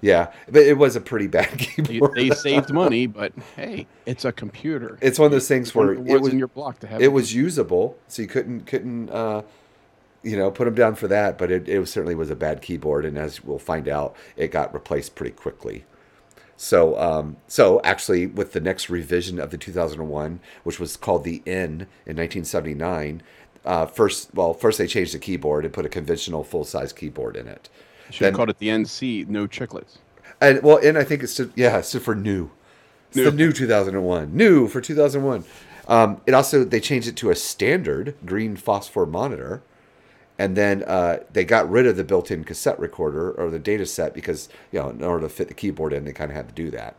yeah, 0.00 0.32
but 0.48 0.62
it 0.62 0.76
was 0.78 0.96
a 0.96 1.00
pretty 1.00 1.26
bad 1.26 1.50
They, 1.76 1.82
keyboard. 1.82 2.14
they 2.16 2.30
saved 2.30 2.72
money, 2.72 3.06
but 3.06 3.32
hey, 3.56 3.86
it's 4.06 4.24
a 4.24 4.32
computer. 4.32 4.98
It's 5.02 5.18
one 5.18 5.26
of 5.26 5.32
those 5.32 5.48
things 5.48 5.74
where 5.74 5.88
One 5.88 5.96
of 5.98 6.04
the 6.06 6.12
it 6.14 6.20
was 6.22 6.32
in 6.32 6.38
your 6.38 6.48
block 6.48 6.78
to 6.80 6.86
have. 6.86 7.00
it 7.02 7.12
was 7.12 7.34
usable, 7.34 7.96
so 8.08 8.22
you 8.22 8.28
couldn't 8.28 8.66
couldn't 8.66 9.10
uh, 9.10 9.42
you 10.22 10.36
know 10.36 10.50
put 10.50 10.64
them 10.64 10.74
down 10.74 10.94
for 10.96 11.08
that. 11.08 11.38
But 11.38 11.50
it, 11.50 11.68
it 11.68 11.86
certainly 11.88 12.14
was 12.14 12.30
a 12.30 12.36
bad 12.36 12.60
keyboard, 12.62 13.04
and 13.04 13.16
as 13.16 13.44
we'll 13.44 13.58
find 13.58 13.86
out, 13.88 14.16
it 14.36 14.50
got 14.50 14.74
replaced 14.74 15.14
pretty 15.14 15.32
quickly. 15.32 15.84
So 16.56 16.98
um, 16.98 17.36
so 17.46 17.80
actually, 17.84 18.26
with 18.26 18.52
the 18.52 18.60
next 18.60 18.88
revision 18.88 19.38
of 19.38 19.50
the 19.50 19.58
2001, 19.58 20.40
which 20.64 20.80
was 20.80 20.96
called 20.96 21.24
the 21.24 21.42
N 21.46 21.86
in 22.06 22.16
1979. 22.16 23.22
Uh, 23.64 23.84
first, 23.84 24.32
well, 24.32 24.54
first 24.54 24.78
they 24.78 24.86
changed 24.86 25.12
the 25.12 25.18
keyboard 25.18 25.64
and 25.64 25.74
put 25.74 25.84
a 25.84 25.88
conventional 25.88 26.44
full-size 26.44 26.92
keyboard 26.92 27.36
in 27.36 27.48
it. 27.48 27.68
Should 28.10 28.20
then- 28.20 28.32
have 28.32 28.36
called 28.36 28.50
it 28.50 28.58
the 28.60 28.68
NC, 28.68 29.28
no 29.28 29.48
chiclets. 29.48 29.98
And 30.40 30.62
well, 30.62 30.76
and 30.76 30.96
I 30.96 31.02
think 31.02 31.24
it's 31.24 31.32
stood, 31.32 31.52
yeah, 31.56 31.78
it 31.78 31.84
stood 31.84 32.02
for 32.02 32.14
new. 32.14 32.50
It's 33.08 33.16
the 33.16 33.32
new 33.32 33.52
2001. 33.52 34.36
New 34.36 34.68
for 34.68 34.80
2001. 34.80 35.44
Um, 35.88 36.20
it 36.26 36.34
also 36.34 36.64
they 36.64 36.80
changed 36.80 37.08
it 37.08 37.16
to 37.16 37.30
a 37.30 37.34
standard 37.34 38.14
green 38.24 38.56
phosphor 38.56 39.06
monitor, 39.06 39.62
and 40.38 40.56
then 40.56 40.82
uh, 40.84 41.18
they 41.32 41.44
got 41.44 41.68
rid 41.70 41.86
of 41.86 41.96
the 41.96 42.04
built-in 42.04 42.44
cassette 42.44 42.78
recorder 42.78 43.32
or 43.32 43.50
the 43.50 43.58
data 43.58 43.86
set 43.86 44.14
because 44.14 44.48
you 44.72 44.78
know 44.78 44.90
in 44.90 45.02
order 45.02 45.22
to 45.22 45.28
fit 45.28 45.48
the 45.48 45.54
keyboard 45.54 45.92
in, 45.92 46.04
they 46.04 46.12
kind 46.12 46.30
of 46.30 46.36
had 46.36 46.48
to 46.48 46.54
do 46.54 46.70
that. 46.70 46.96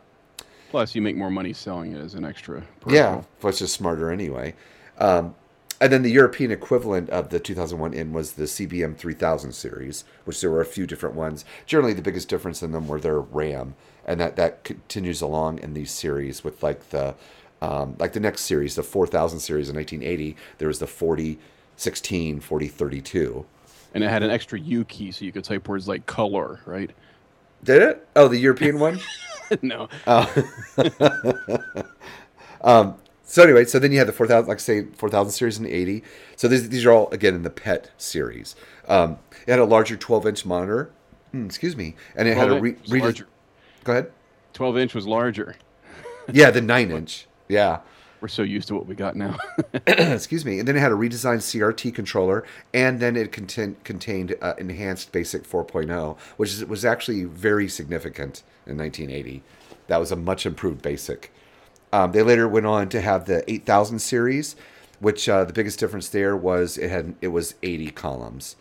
Plus, 0.69 0.95
you 0.95 1.01
make 1.01 1.15
more 1.15 1.31
money 1.31 1.53
selling 1.53 1.93
it 1.93 1.99
as 1.99 2.13
an 2.13 2.25
extra. 2.25 2.59
Yeah, 2.59 2.63
peripheral. 2.81 3.27
well, 3.41 3.49
it's 3.49 3.59
just 3.59 3.73
smarter 3.73 4.11
anyway. 4.11 4.53
Um, 4.97 5.35
and 5.79 5.93
then 5.93 6.01
the 6.01 6.11
European 6.11 6.51
equivalent 6.51 7.09
of 7.11 7.29
the 7.29 7.39
2001 7.39 7.93
in 7.93 8.11
was 8.11 8.33
the 8.33 8.45
CBM 8.45 8.97
3000 8.97 9.51
series, 9.51 10.03
which 10.25 10.41
there 10.41 10.49
were 10.49 10.61
a 10.61 10.65
few 10.65 10.87
different 10.87 11.15
ones. 11.15 11.45
Generally, 11.67 11.93
the 11.93 12.01
biggest 12.01 12.27
difference 12.27 12.63
in 12.63 12.71
them 12.71 12.87
were 12.87 12.99
their 12.99 13.19
RAM, 13.19 13.75
and 14.05 14.19
that 14.19 14.35
that 14.37 14.63
continues 14.63 15.21
along 15.21 15.59
in 15.59 15.73
these 15.73 15.91
series 15.91 16.43
with 16.43 16.63
like 16.63 16.89
the 16.89 17.15
um, 17.61 17.95
like 17.99 18.13
the 18.13 18.19
next 18.19 18.41
series, 18.41 18.75
the 18.75 18.83
4000 18.83 19.39
series 19.39 19.69
in 19.69 19.75
1980. 19.75 20.35
There 20.57 20.67
was 20.67 20.79
the 20.79 20.87
4016, 21.77 22.39
4032. 22.39 23.45
And 23.93 24.03
it 24.03 24.09
had 24.09 24.23
an 24.23 24.31
extra 24.31 24.59
U 24.59 24.83
key, 24.85 25.11
so 25.11 25.25
you 25.25 25.31
could 25.31 25.43
type 25.43 25.67
words 25.67 25.87
like 25.87 26.05
color, 26.05 26.59
right? 26.65 26.89
Did 27.63 27.81
it? 27.81 28.07
Oh, 28.15 28.27
the 28.27 28.37
European 28.37 28.79
one. 28.79 28.99
no. 29.61 29.87
So 33.29 33.43
anyway, 33.43 33.65
so 33.65 33.77
then 33.77 33.91
you 33.91 33.97
had 33.97 34.07
the 34.07 34.13
4000, 34.13 34.47
like 34.47 34.61
say, 34.61 34.85
4000 34.85 35.31
series 35.31 35.57
in 35.57 35.65
the 35.65 35.73
80. 35.73 36.01
So 36.37 36.47
these, 36.47 36.69
these 36.69 36.85
are 36.85 36.91
all, 36.91 37.09
again, 37.11 37.35
in 37.35 37.43
the 37.43 37.49
PET 37.49 37.91
series. 37.97 38.55
Um, 38.87 39.19
it 39.45 39.51
had 39.51 39.59
a 39.59 39.65
larger 39.65 39.97
12-inch 39.97 40.45
monitor. 40.45 40.91
Hmm, 41.31 41.45
excuse 41.45 41.75
me. 41.75 41.95
And 42.15 42.29
it 42.29 42.37
had 42.37 42.47
a 42.47 42.59
12 42.59 42.63
re- 42.63 42.69
inch 42.69 42.89
larger. 42.89 43.27
Go 43.83 43.91
ahead. 43.91 44.11
12 44.53 44.77
inch 44.77 44.95
was 44.95 45.05
larger. 45.05 45.57
Yeah, 46.31 46.51
the 46.51 46.61
9-inch. 46.61 47.27
Yeah. 47.49 47.81
We're 48.19 48.27
so 48.27 48.41
used 48.41 48.67
to 48.69 48.75
what 48.75 48.87
we 48.87 48.95
got 48.95 49.15
now. 49.15 49.37
excuse 49.87 50.43
me. 50.43 50.59
And 50.59 50.67
then 50.67 50.75
it 50.75 50.79
had 50.79 50.91
a 50.91 50.95
redesigned 50.95 51.39
CRT 51.39 51.93
controller, 51.93 52.43
and 52.73 52.99
then 52.99 53.15
it 53.15 53.31
contain, 53.31 53.75
contained 53.83 54.35
uh, 54.41 54.55
enhanced 54.57 55.11
BASIC 55.11 55.47
4.0, 55.47 56.17
which 56.37 56.49
is, 56.49 56.65
was 56.65 56.83
actually 56.83 57.25
very 57.25 57.67
significant 57.67 58.43
in 58.65 58.77
1980. 58.77 59.43
That 59.87 59.99
was 59.99 60.11
a 60.11 60.15
much 60.15 60.45
improved 60.45 60.81
BASIC. 60.81 61.31
Um, 61.93 62.11
they 62.11 62.21
later 62.21 62.47
went 62.47 62.65
on 62.65 62.89
to 62.89 63.01
have 63.01 63.25
the 63.25 63.49
8000 63.49 63.99
series, 63.99 64.55
which 64.99 65.29
uh, 65.29 65.45
the 65.45 65.53
biggest 65.53 65.79
difference 65.79 66.09
there 66.09 66.35
was 66.35 66.77
it 66.77 66.89
had 66.89 67.15
it 67.21 67.29
was 67.29 67.55
80 67.63 67.91
columns, 67.91 68.55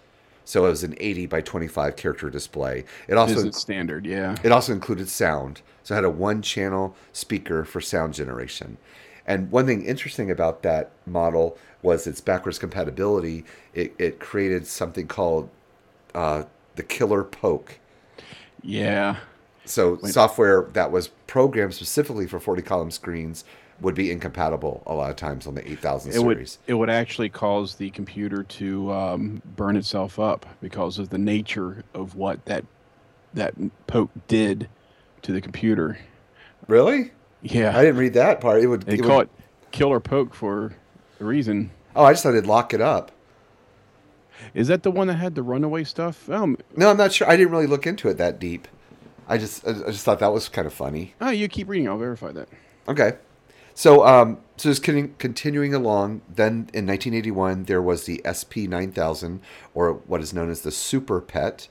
so 0.45 0.67
it 0.67 0.71
was 0.71 0.85
an 0.85 0.95
80 0.99 1.27
by 1.27 1.41
25 1.41 1.97
character 1.97 2.31
display. 2.31 2.85
It 3.09 3.15
also 3.15 3.51
standard, 3.51 4.07
yeah. 4.07 4.37
it 4.45 4.53
also 4.53 4.73
included 4.73 5.09
sound, 5.09 5.63
so 5.83 5.95
it 5.95 5.97
had 5.97 6.05
a 6.05 6.11
one-channel 6.11 6.95
speaker 7.13 7.65
for 7.65 7.81
sound 7.81 8.15
generation. 8.15 8.77
And 9.27 9.51
one 9.51 9.67
thing 9.67 9.85
interesting 9.85 10.31
about 10.31 10.63
that 10.63 10.91
model 11.05 11.59
was 11.83 12.07
its 12.07 12.21
backwards 12.21 12.59
compatibility. 12.59 13.45
It, 13.75 13.95
it 13.99 14.21
created 14.21 14.67
something 14.67 15.07
called 15.07 15.51
uh, 16.15 16.45
the 16.77 16.83
Killer 16.83 17.25
Poke. 17.25 17.79
Yeah. 18.63 19.17
So 19.65 19.99
software 19.99 20.69
that 20.75 20.93
was 20.93 21.09
programmed 21.27 21.75
specifically 21.75 22.27
for 22.27 22.39
40 22.39 22.63
column 22.63 22.91
screens 22.91 23.45
would 23.81 23.95
be 23.95 24.11
incompatible 24.11 24.83
a 24.87 24.95
lot 24.95 25.11
of 25.11 25.17
times 25.17 25.47
on 25.47 25.55
the 25.55 25.71
8000 25.71 26.15
It 26.15 26.23
would 26.23 26.51
it 26.67 26.75
would 26.75 26.89
actually 26.89 27.29
cause 27.29 27.75
the 27.75 27.91
computer 27.91 28.43
to 28.43 28.93
um, 28.93 29.43
burn 29.57 29.77
itself 29.77 30.19
up 30.19 30.47
because 30.61 30.99
of 30.99 31.11
the 31.11 31.19
nature 31.19 31.85
of 31.95 32.15
what 32.15 32.45
that 32.47 32.65
that 33.35 33.55
poke 33.87 34.11
did 34.29 34.69
to 35.23 35.33
the 35.33 35.41
computer. 35.41 35.99
Really? 36.69 37.11
Yeah. 37.53 37.77
I 37.77 37.83
didn't 37.83 37.99
read 37.99 38.15
that 38.15 38.41
part. 38.41 38.63
It 38.63 38.67
would. 38.67 38.83
They 38.83 38.95
it 38.95 39.03
call 39.03 39.19
would 39.19 39.27
it 39.29 39.71
killer 39.73 40.01
poke 40.01 40.35
for 40.35 40.75
a 41.21 41.25
reason. 41.25 41.71
oh, 41.95 42.05
I 42.05 42.13
just 42.13 42.23
thought 42.23 42.31
it'd 42.35 42.47
lock 42.47 42.73
it 42.75 42.81
up. 42.81 43.13
Is 44.55 44.69
that 44.69 44.83
the 44.83 44.91
one 44.91 45.07
that 45.09 45.15
had 45.15 45.35
the 45.35 45.43
runaway 45.43 45.85
stuff? 45.85 46.29
Um, 46.31 46.59
No, 46.77 46.91
I'm 46.91 46.97
not 46.97 47.13
sure. 47.13 47.29
I 47.29 47.37
didn't 47.37 47.53
really 47.53 47.67
look 47.67 47.87
into 47.87 48.09
it 48.09 48.19
that 48.19 48.39
deep. 48.39 48.69
I 49.29 49.39
just, 49.39 49.67
I 49.67 49.73
just 49.73 50.05
thought 50.05 50.21
that 50.21 50.33
was 50.33 50.49
kind 50.49 50.67
of 50.67 50.73
funny. 50.73 51.15
oh, 51.21 51.31
you 51.31 51.49
keep 51.49 51.69
reading. 51.69 51.89
I'll 51.89 51.99
verify 51.99 52.33
that. 52.33 52.49
Okay. 52.89 53.15
So, 53.75 54.07
um, 54.07 54.39
so 54.57 54.71
just 54.71 54.83
con- 54.85 55.15
continuing 55.19 55.75
along, 55.75 56.23
then 56.33 56.71
in 56.73 56.87
1981, 56.87 57.65
there 57.65 57.83
was 57.83 58.05
the 58.05 58.23
SP 58.25 58.69
9000, 58.69 59.41
or 59.75 59.95
what 59.95 60.21
is 60.21 60.33
known 60.33 60.49
as 60.51 60.61
the 60.63 60.71
Super 60.71 61.21
Pet. 61.21 61.69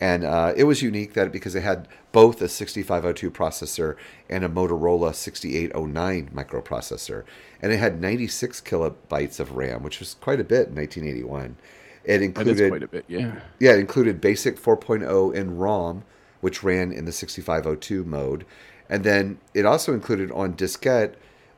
And 0.00 0.24
uh, 0.24 0.52
it 0.56 0.64
was 0.64 0.82
unique 0.82 1.14
that 1.14 1.30
because 1.30 1.54
it 1.54 1.62
had 1.62 1.88
both 2.12 2.42
a 2.42 2.48
6502 2.48 3.30
processor 3.30 3.96
and 4.28 4.44
a 4.44 4.48
Motorola 4.48 5.14
6809 5.14 6.30
microprocessor. 6.34 7.24
And 7.62 7.72
it 7.72 7.78
had 7.78 8.00
96 8.00 8.60
kilobytes 8.60 9.38
of 9.38 9.52
RAM, 9.52 9.82
which 9.82 10.00
was 10.00 10.14
quite 10.14 10.40
a 10.40 10.44
bit 10.44 10.68
in 10.68 10.74
1981. 10.74 11.56
It 12.04 12.22
included 12.22 12.68
quite 12.68 12.82
a 12.82 12.88
bit, 12.88 13.04
yeah. 13.08 13.40
yeah, 13.58 13.72
it 13.72 13.78
included 13.78 14.20
basic 14.20 14.60
4.0 14.60 15.34
and 15.34 15.60
ROM, 15.60 16.04
which 16.40 16.62
ran 16.62 16.92
in 16.92 17.06
the 17.06 17.12
6502 17.12 18.04
mode. 18.04 18.44
And 18.90 19.04
then 19.04 19.38
it 19.54 19.64
also 19.64 19.94
included 19.94 20.30
on 20.32 20.54
diskette 20.54 21.14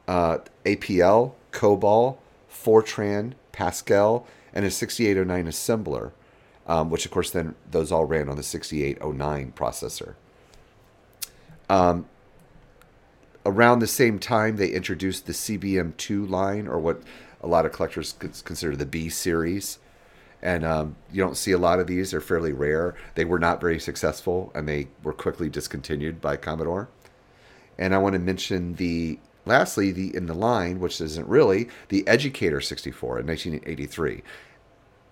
uh, 0.06 0.38
APL, 0.64 1.32
COBOL, 1.50 2.18
Fortran, 2.48 3.32
Pascal, 3.50 4.26
and 4.54 4.64
a 4.64 4.70
6809 4.70 5.46
assembler, 5.46 6.12
um, 6.66 6.90
which 6.90 7.04
of 7.04 7.10
course 7.10 7.30
then 7.30 7.54
those 7.70 7.92
all 7.92 8.04
ran 8.04 8.28
on 8.28 8.36
the 8.36 8.42
6809 8.42 9.52
processor. 9.56 10.14
Um, 11.68 12.06
around 13.44 13.80
the 13.80 13.86
same 13.86 14.18
time, 14.18 14.56
they 14.56 14.68
introduced 14.68 15.26
the 15.26 15.32
CBM2 15.32 16.28
line, 16.28 16.68
or 16.68 16.78
what 16.78 17.02
a 17.42 17.46
lot 17.46 17.66
of 17.66 17.72
collectors 17.72 18.12
consider 18.12 18.76
the 18.76 18.86
B 18.86 19.08
series 19.08 19.78
and 20.42 20.64
um, 20.64 20.96
you 21.12 21.22
don't 21.22 21.36
see 21.36 21.52
a 21.52 21.58
lot 21.58 21.80
of 21.80 21.86
these. 21.86 22.10
They're 22.10 22.20
fairly 22.20 22.52
rare. 22.52 22.94
They 23.14 23.24
were 23.24 23.38
not 23.38 23.60
very 23.60 23.80
successful, 23.80 24.52
and 24.54 24.68
they 24.68 24.88
were 25.02 25.12
quickly 25.12 25.48
discontinued 25.48 26.20
by 26.20 26.36
Commodore. 26.36 26.88
And 27.78 27.94
I 27.94 27.98
want 27.98 28.12
to 28.14 28.18
mention 28.18 28.74
the 28.74 29.18
lastly 29.44 29.92
the 29.92 30.14
in 30.14 30.26
the 30.26 30.34
line, 30.34 30.78
which 30.80 31.00
isn't 31.00 31.28
really 31.28 31.68
the 31.88 32.06
Educator 32.06 32.60
64 32.60 33.20
in 33.20 33.26
1983. 33.26 34.22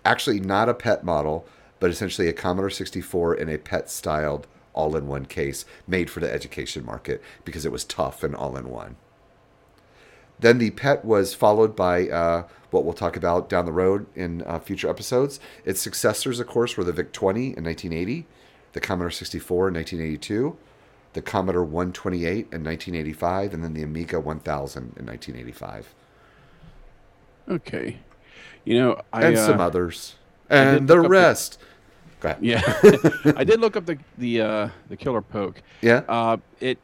Actually, 0.04 0.40
not 0.40 0.68
a 0.68 0.74
pet 0.74 1.04
model, 1.04 1.46
but 1.80 1.90
essentially 1.90 2.28
a 2.28 2.32
Commodore 2.32 2.70
64 2.70 3.34
in 3.34 3.48
a 3.48 3.58
pet 3.58 3.90
styled 3.90 4.46
all-in-one 4.74 5.26
case 5.26 5.64
made 5.86 6.10
for 6.10 6.20
the 6.20 6.32
education 6.32 6.84
market 6.84 7.22
because 7.44 7.64
it 7.64 7.72
was 7.72 7.84
tough 7.84 8.22
and 8.22 8.34
all-in-one. 8.34 8.96
Then 10.40 10.58
the 10.58 10.70
pet 10.70 11.04
was 11.04 11.32
followed 11.32 11.76
by 11.76 12.08
uh, 12.08 12.46
what 12.70 12.84
we'll 12.84 12.92
talk 12.92 13.16
about 13.16 13.48
down 13.48 13.66
the 13.66 13.72
road 13.72 14.06
in 14.14 14.42
uh, 14.42 14.58
future 14.58 14.90
episodes. 14.90 15.38
Its 15.64 15.80
successors, 15.80 16.40
of 16.40 16.48
course, 16.48 16.76
were 16.76 16.84
the 16.84 16.92
VIC 16.92 17.12
20 17.12 17.40
in 17.56 17.64
1980, 17.64 18.26
the 18.72 18.80
Commodore 18.80 19.10
64 19.10 19.68
in 19.68 19.74
1982, 19.74 20.56
the 21.12 21.22
Commodore 21.22 21.64
128 21.64 22.28
in 22.28 22.64
1985, 22.64 23.54
and 23.54 23.62
then 23.62 23.74
the 23.74 23.82
Amiga 23.82 24.18
1000 24.18 24.82
in 24.96 25.06
1985, 25.06 25.94
Okay. 27.46 27.98
You 28.64 28.78
know, 28.78 29.00
I 29.12 29.24
and 29.26 29.36
uh, 29.36 29.46
some 29.46 29.60
others, 29.60 30.14
and 30.48 30.88
the 30.88 30.96
up 30.96 31.02
the- 31.02 31.08
rest. 31.08 31.58
Yeah, 32.40 32.62
I 33.36 33.44
did 33.44 33.60
look 33.60 33.76
up 33.76 33.84
the 33.84 33.98
the 34.16 34.40
uh, 34.40 34.68
the 34.88 34.96
killer 34.96 35.20
poke. 35.20 35.62
Yeah. 35.82 36.02
Uh, 36.08 36.38
it 36.60 36.78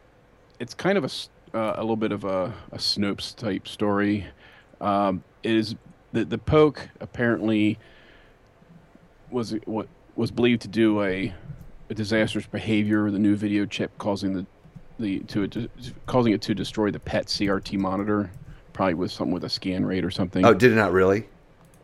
it's 0.58 0.74
kind 0.74 0.98
of 0.98 1.04
a 1.04 1.56
uh, 1.56 1.74
a 1.76 1.80
little 1.80 1.96
bit 1.96 2.12
of 2.12 2.24
a, 2.24 2.52
a 2.72 2.76
Snopes 2.76 3.34
type 3.34 3.66
story. 3.66 4.26
Um, 4.80 5.24
it 5.42 5.52
is 5.52 5.74
the 6.12 6.24
the 6.24 6.38
poke 6.38 6.88
apparently 7.00 7.78
was 9.30 9.54
what 9.64 9.88
was 10.16 10.30
believed 10.30 10.62
to 10.62 10.68
do 10.68 11.02
a, 11.02 11.32
a 11.88 11.94
disastrous 11.94 12.46
behavior. 12.46 13.10
The 13.10 13.18
new 13.18 13.36
video 13.36 13.64
chip 13.66 13.96
causing 13.98 14.34
the 14.34 14.46
the 14.98 15.20
to 15.20 15.42
it 15.44 15.56
causing 16.06 16.32
it 16.32 16.42
to 16.42 16.54
destroy 16.54 16.90
the 16.90 17.00
PET 17.00 17.26
CRT 17.26 17.78
monitor, 17.78 18.30
probably 18.72 18.94
with 18.94 19.10
something 19.10 19.32
with 19.32 19.44
a 19.44 19.48
scan 19.48 19.84
rate 19.86 20.04
or 20.04 20.10
something. 20.10 20.44
Oh, 20.44 20.52
did 20.54 20.72
it 20.72 20.76
not 20.76 20.92
really? 20.92 21.26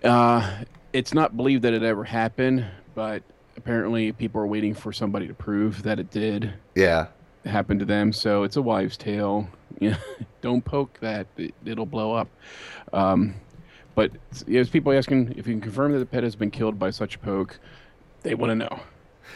Uh, 0.07 0.65
it's 0.93 1.13
not 1.13 1.37
believed 1.37 1.63
that 1.65 1.75
it 1.75 1.83
ever 1.83 2.05
happened, 2.05 2.65
but 2.95 3.23
apparently 3.57 4.13
people 4.13 4.41
are 4.41 4.47
waiting 4.47 4.75
for 4.75 4.93
somebody 4.93 5.27
to 5.27 5.35
prove 5.35 5.83
that 5.83 5.99
it 5.99 6.11
did 6.11 6.53
Yeah. 6.75 7.07
happen 7.45 7.79
to 7.79 7.85
them. 7.85 8.13
So 8.13 8.43
it's 8.43 8.57
a 8.57 8.63
wives' 8.63 8.97
tale. 8.97 9.49
Yeah, 9.81 9.97
don't 10.41 10.65
poke 10.65 10.99
that; 11.01 11.27
it, 11.37 11.55
it'll 11.65 11.87
blow 11.87 12.15
up. 12.15 12.29
Um, 12.93 13.35
but 13.95 14.11
there's 14.47 14.69
people 14.71 14.93
asking 14.93 15.33
if 15.37 15.47
you 15.47 15.55
can 15.55 15.61
confirm 15.61 15.93
that 15.93 15.99
the 15.99 16.07
pet 16.07 16.23
has 16.23 16.37
been 16.37 16.51
killed 16.51 16.79
by 16.79 16.91
such 16.91 17.17
a 17.17 17.19
poke. 17.19 17.59
They 18.23 18.35
want 18.35 18.51
to 18.51 18.55
know. 18.55 18.81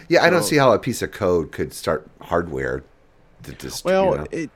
Yeah, 0.09 0.23
I 0.23 0.31
don't 0.31 0.43
see 0.45 0.57
how 0.57 0.73
a 0.73 0.79
piece 0.79 1.03
of 1.03 1.11
code 1.13 1.53
could 1.53 1.73
start 1.75 2.09
hardware 2.23 2.85
to 3.43 3.53
just. 3.53 3.85
Well, 3.85 4.13
you 4.13 4.17
know. 4.19 4.27
it, 4.31 4.51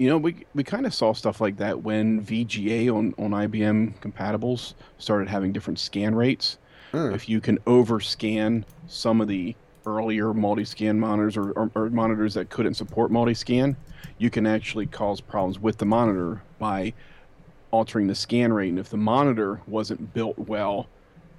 you 0.00 0.08
know, 0.08 0.16
we 0.16 0.34
we 0.54 0.64
kind 0.64 0.86
of 0.86 0.94
saw 0.94 1.12
stuff 1.12 1.42
like 1.42 1.58
that 1.58 1.82
when 1.82 2.24
VGA 2.24 2.88
on 2.88 3.14
on 3.18 3.32
IBM 3.32 4.00
compatibles 4.00 4.72
started 4.96 5.28
having 5.28 5.52
different 5.52 5.78
scan 5.78 6.14
rates. 6.14 6.56
Hmm. 6.92 7.12
If 7.12 7.28
you 7.28 7.38
can 7.38 7.58
overscan 7.58 8.64
some 8.88 9.20
of 9.20 9.28
the 9.28 9.54
earlier 9.84 10.32
multi-scan 10.32 10.98
monitors 10.98 11.36
or, 11.36 11.50
or, 11.52 11.70
or 11.74 11.90
monitors 11.90 12.32
that 12.34 12.48
couldn't 12.48 12.74
support 12.74 13.10
multi-scan, 13.10 13.76
you 14.16 14.30
can 14.30 14.46
actually 14.46 14.86
cause 14.86 15.20
problems 15.20 15.58
with 15.58 15.76
the 15.76 15.84
monitor 15.84 16.42
by 16.58 16.94
altering 17.70 18.06
the 18.06 18.14
scan 18.14 18.54
rate. 18.54 18.70
And 18.70 18.78
if 18.78 18.88
the 18.88 18.96
monitor 18.96 19.60
wasn't 19.66 20.14
built 20.14 20.38
well, 20.38 20.88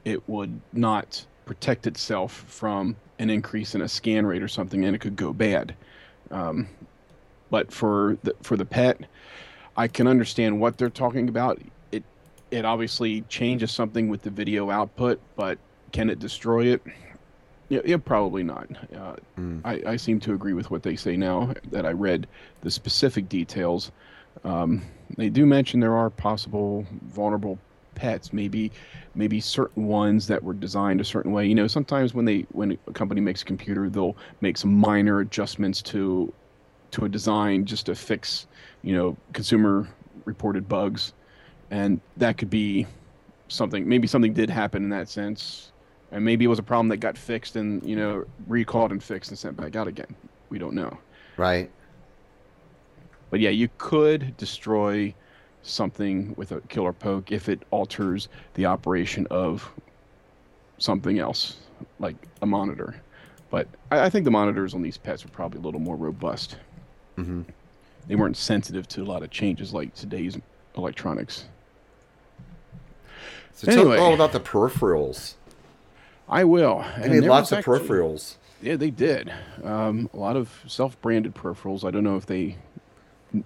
it 0.06 0.28
would 0.30 0.62
not 0.72 1.26
protect 1.46 1.88
itself 1.88 2.46
from 2.48 2.96
an 3.18 3.32
increase 3.32 3.74
in 3.74 3.82
a 3.82 3.88
scan 3.88 4.24
rate 4.28 4.44
or 4.44 4.48
something, 4.48 4.86
and 4.86 4.96
it 4.96 5.00
could 5.00 5.16
go 5.16 5.34
bad. 5.34 5.76
Um, 6.30 6.68
but 7.52 7.72
for 7.72 8.18
the 8.24 8.34
for 8.42 8.58
the 8.58 8.66
pet, 8.66 8.98
I 9.78 9.88
can 9.88 10.08
understand 10.08 10.60
what 10.60 10.80
they're 10.80 10.90
talking 10.90 11.30
about. 11.30 11.62
It 11.92 12.04
it 12.50 12.66
obviously 12.66 13.22
changes 13.30 13.72
something 13.72 14.10
with 14.10 14.24
the 14.24 14.32
video 14.32 14.72
output, 14.72 15.20
but 15.36 15.60
can 15.92 16.10
it 16.10 16.18
destroy 16.18 16.66
it? 16.68 16.82
Yeah, 17.70 17.82
yeah 17.86 17.98
probably 17.98 18.44
not. 18.44 18.68
Uh, 18.96 19.16
Mm. 19.38 19.62
I, 19.64 19.92
I 19.92 19.96
seem 19.96 20.20
to 20.22 20.34
agree 20.34 20.54
with 20.54 20.72
what 20.72 20.84
they 20.84 20.96
say 20.96 21.16
now 21.18 21.54
that 21.72 21.86
I 21.86 21.92
read 21.92 22.28
the 22.62 22.72
specific 22.72 23.28
details. 23.30 23.92
Um, 24.44 24.82
they 25.18 25.30
do 25.30 25.46
mention 25.46 25.80
there 25.80 25.96
are 25.96 26.10
possible 26.10 26.86
vulnerable 27.08 27.58
pets, 27.96 28.32
maybe 28.34 28.72
maybe 29.16 29.40
certain 29.42 29.88
ones 29.88 30.28
that 30.28 30.44
were 30.44 30.54
designed 30.54 31.02
a 31.02 31.06
certain 31.06 31.32
way. 31.32 31.46
You 31.46 31.56
know, 31.56 31.68
sometimes 31.68 32.14
when 32.14 32.26
they 32.26 32.46
when 32.52 32.78
a 32.88 32.94
company 32.94 33.22
makes 33.22 33.42
a 33.42 33.46
computer, 33.46 33.90
they'll 33.90 34.16
make 34.42 34.58
some 34.58 34.74
minor 34.74 35.20
adjustments 35.20 35.82
to 35.84 36.34
to 36.92 37.06
a 37.06 37.10
design 37.10 37.66
just 37.66 37.86
to 37.88 37.96
fix, 37.96 38.48
you 38.82 38.96
know, 38.96 39.18
consumer 39.34 39.88
reported 40.26 40.68
bugs, 40.68 41.14
and 41.70 42.00
that 42.18 42.38
could 42.38 42.50
be 42.50 42.86
something. 43.48 43.88
Maybe 43.88 44.08
something 44.08 44.34
did 44.34 44.50
happen 44.50 44.84
in 44.84 44.90
that 44.90 45.10
sense, 45.10 45.72
and 46.12 46.24
maybe 46.24 46.46
it 46.46 46.50
was 46.50 46.60
a 46.60 46.64
problem 46.64 46.90
that 46.90 46.98
got 46.98 47.18
fixed 47.18 47.56
and 47.56 47.84
you 47.88 47.96
know 47.96 48.26
recalled 48.48 48.92
and 48.92 49.04
fixed 49.04 49.32
and 49.32 49.40
sent 49.40 49.58
back 49.58 49.76
out 49.76 49.88
again. 49.88 50.16
We 50.50 50.60
don't 50.60 50.74
know. 50.74 50.98
right. 51.38 51.72
But 53.30 53.40
yeah, 53.40 53.50
you 53.52 53.70
could 53.78 54.36
destroy 54.36 55.16
something 55.64 56.34
with 56.36 56.52
a 56.52 56.60
killer 56.62 56.92
poke 56.92 57.32
if 57.32 57.48
it 57.48 57.64
alters 57.72 58.28
the 58.56 58.66
operation 58.66 59.26
of 59.32 59.72
something 60.80 61.20
else, 61.20 61.58
like 62.00 62.16
a 62.42 62.46
monitor. 62.46 62.96
But 63.50 63.68
I, 63.92 64.06
I 64.06 64.10
think 64.10 64.26
the 64.26 64.32
monitors 64.32 64.74
on 64.74 64.82
these 64.82 64.98
pets 64.98 65.24
are 65.24 65.30
probably 65.30 65.60
a 65.60 65.62
little 65.62 65.80
more 65.80 65.96
robust. 65.96 66.58
Hmm 67.24 67.42
They 68.08 68.16
weren't 68.16 68.38
sensitive 68.38 68.88
to 68.90 69.02
a 69.04 69.06
lot 69.06 69.24
of 69.24 69.30
changes 69.30 69.74
like 69.74 69.94
today's 69.96 70.38
electronics. 70.76 71.46
So 73.54 73.68
tell 73.68 73.80
Anyway. 73.80 73.98
all 73.98 74.14
about 74.14 74.32
the 74.32 74.40
peripherals. 74.40 75.36
I 76.28 76.44
will. 76.46 76.84
They 76.98 77.04
And 77.04 77.12
made 77.20 77.24
lots 77.28 77.52
of 77.52 77.60
actually- 77.60 77.80
peripherals. 77.80 78.36
Yeah, 78.62 78.76
they 78.76 78.92
did. 78.92 79.34
Um, 79.64 80.10
a 80.14 80.18
lot 80.18 80.36
of 80.36 80.64
self-branded 80.68 81.34
peripherals. 81.36 81.84
I 81.84 81.90
don't 81.92 82.04
know 82.04 82.16
if 82.16 82.28
they 82.28 82.58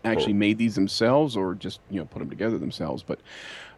actually 0.04 0.34
made 0.34 0.58
these 0.58 0.76
themselves 0.76 1.38
or 1.38 1.56
just 1.56 1.80
you 1.90 2.00
know 2.00 2.06
put 2.06 2.20
them 2.20 2.30
together 2.30 2.58
themselves. 2.58 3.02
But 3.02 3.20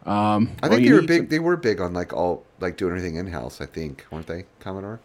um, 0.04 0.50
I 0.62 0.68
think 0.68 0.84
they 0.86 0.92
were 0.92 1.02
big. 1.02 1.20
some- 1.22 1.28
They 1.28 1.38
were 1.38 1.56
big 1.56 1.80
on 1.80 1.92
like 1.94 2.12
all 2.12 2.44
like 2.60 2.76
doing 2.76 2.90
everything 2.92 3.16
in 3.16 3.28
house. 3.28 3.60
I 3.60 3.66
think 3.66 4.04
weren't 4.10 4.26
they, 4.26 4.44
Commodore? 4.60 4.98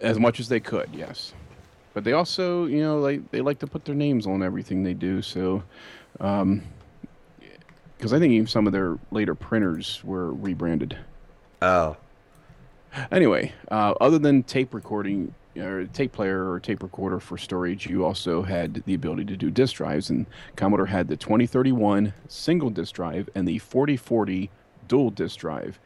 as 0.00 0.18
much 0.18 0.40
as 0.40 0.48
they 0.48 0.60
could. 0.60 0.90
Yes, 0.92 1.32
but 1.94 2.04
they 2.04 2.12
also 2.12 2.66
you 2.66 2.82
know 2.82 2.98
like 2.98 3.30
they 3.30 3.40
like 3.40 3.58
to 3.60 3.66
put 3.66 3.84
their 3.84 3.94
names 3.94 4.26
on 4.26 4.42
everything 4.42 4.82
they 4.82 4.94
do. 4.94 5.22
So. 5.22 5.62
Um, 6.20 6.62
because 7.96 8.12
I 8.12 8.18
think 8.18 8.32
even 8.32 8.48
some 8.48 8.66
of 8.66 8.72
their 8.72 8.98
later 9.12 9.36
printers 9.36 10.02
were 10.02 10.32
rebranded. 10.32 10.98
Oh, 11.62 11.96
Anyway, 13.10 13.52
uh, 13.70 13.94
other 14.00 14.18
than 14.18 14.42
tape 14.42 14.74
recording 14.74 15.34
or 15.56 15.86
tape 15.86 16.12
player 16.12 16.50
or 16.50 16.60
tape 16.60 16.82
recorder 16.82 17.20
for 17.20 17.38
storage, 17.38 17.86
you 17.86 18.04
also 18.04 18.42
had 18.42 18.82
the 18.86 18.94
ability 18.94 19.24
to 19.24 19.36
do 19.36 19.50
disk 19.50 19.76
drives, 19.76 20.10
and 20.10 20.26
Commodore 20.56 20.86
had 20.86 21.08
the 21.08 21.16
2031 21.16 22.12
single 22.28 22.70
disk 22.70 22.94
drive 22.94 23.28
and 23.34 23.48
the 23.48 23.58
4040 23.58 24.50
dual 24.88 25.10
disk 25.10 25.38
drive. 25.38 25.78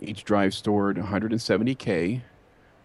Each 0.00 0.24
drive 0.24 0.54
stored 0.54 0.96
170k 0.96 2.22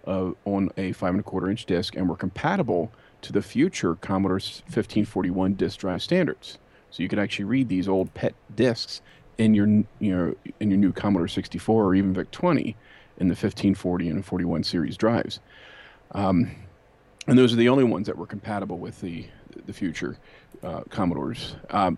uh, 0.07 0.31
on 0.45 0.71
a 0.77 0.93
five 0.93 1.11
and 1.11 1.19
a 1.19 1.23
quarter 1.23 1.49
inch 1.49 1.65
disk 1.65 1.95
and 1.95 2.09
were 2.09 2.15
compatible 2.15 2.91
to 3.21 3.33
the 3.33 3.41
future 3.41 3.95
Commodore 3.95 4.35
1541 4.35 5.53
disk 5.53 5.79
drive 5.79 6.01
standards. 6.01 6.57
So 6.89 7.03
you 7.03 7.09
could 7.09 7.19
actually 7.19 7.45
read 7.45 7.69
these 7.69 7.87
old 7.87 8.13
PET 8.13 8.33
discs 8.55 9.01
in 9.37 9.53
your 9.53 9.67
you 9.67 9.85
know 9.99 10.35
in 10.59 10.71
your 10.71 10.79
new 10.79 10.91
Commodore 10.91 11.27
64 11.27 11.85
or 11.85 11.95
even 11.95 12.13
VIC 12.13 12.31
20 12.31 12.75
in 13.19 13.27
the 13.27 13.33
1540 13.33 14.09
and 14.09 14.25
41 14.25 14.63
series 14.63 14.97
drives. 14.97 15.39
Um, 16.11 16.51
and 17.27 17.37
those 17.37 17.51
are 17.51 17.57
the 17.57 17.69
only 17.69 17.83
ones 17.83 18.07
that 18.07 18.17
were 18.17 18.25
compatible 18.25 18.77
with 18.77 19.01
the 19.01 19.25
the 19.65 19.73
future 19.73 20.17
uh, 20.63 20.81
Commodores. 20.89 21.55
Um, 21.69 21.97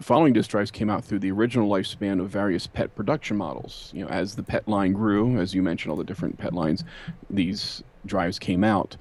following 0.00 0.32
disk 0.32 0.50
drives 0.50 0.70
came 0.70 0.90
out 0.90 1.04
through 1.04 1.18
the 1.18 1.30
original 1.30 1.68
lifespan 1.68 2.20
of 2.20 2.28
various 2.28 2.66
PET 2.66 2.94
production 2.94 3.36
models. 3.36 3.90
You 3.94 4.04
know, 4.04 4.10
as 4.10 4.36
the 4.36 4.42
PET 4.42 4.68
line 4.68 4.92
grew, 4.92 5.38
as 5.38 5.54
you 5.54 5.62
mentioned, 5.62 5.90
all 5.90 5.96
the 5.96 6.04
different 6.04 6.38
PET 6.38 6.52
lines, 6.52 6.84
these 7.30 7.82
drives 8.06 8.38
came 8.38 8.62
out 8.62 8.96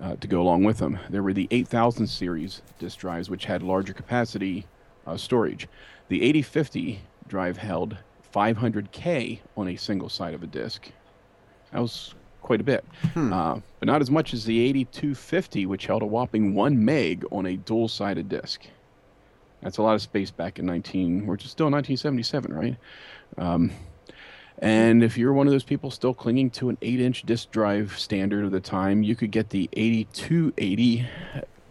uh, 0.00 0.16
to 0.16 0.28
go 0.28 0.42
along 0.42 0.64
with 0.64 0.78
them. 0.78 0.98
There 1.08 1.22
were 1.22 1.32
the 1.32 1.48
8000 1.50 2.06
series 2.06 2.62
disk 2.78 2.98
drives, 2.98 3.30
which 3.30 3.46
had 3.46 3.62
larger 3.62 3.92
capacity 3.92 4.66
uh, 5.06 5.16
storage. 5.16 5.68
The 6.08 6.22
8050 6.22 7.00
drive 7.28 7.56
held 7.56 7.96
500K 8.34 9.40
on 9.56 9.68
a 9.68 9.76
single 9.76 10.08
side 10.08 10.34
of 10.34 10.42
a 10.42 10.46
disk. 10.46 10.90
That 11.72 11.80
was 11.80 12.14
quite 12.42 12.60
a 12.60 12.64
bit, 12.64 12.84
uh, 13.16 13.60
but 13.78 13.86
not 13.86 14.02
as 14.02 14.10
much 14.10 14.34
as 14.34 14.44
the 14.44 14.60
8250, 14.60 15.66
which 15.66 15.86
held 15.86 16.02
a 16.02 16.06
whopping 16.06 16.54
1 16.54 16.84
meg 16.84 17.24
on 17.30 17.46
a 17.46 17.56
dual 17.56 17.88
sided 17.88 18.28
disk. 18.28 18.66
That's 19.62 19.78
a 19.78 19.82
lot 19.82 19.94
of 19.94 20.02
space 20.02 20.30
back 20.30 20.58
in 20.58 20.66
19, 20.66 21.26
which 21.26 21.44
is 21.44 21.50
still 21.50 21.66
1977, 21.66 22.52
right? 22.52 22.76
Um, 23.38 23.70
and 24.58 25.02
if 25.02 25.16
you're 25.16 25.32
one 25.32 25.46
of 25.46 25.52
those 25.52 25.64
people 25.64 25.90
still 25.90 26.14
clinging 26.14 26.50
to 26.50 26.68
an 26.68 26.78
8 26.82 27.00
inch 27.00 27.22
disk 27.22 27.50
drive 27.50 27.98
standard 27.98 28.44
of 28.44 28.50
the 28.50 28.60
time, 28.60 29.02
you 29.02 29.16
could 29.16 29.30
get 29.30 29.50
the 29.50 29.68
8280 29.72 31.08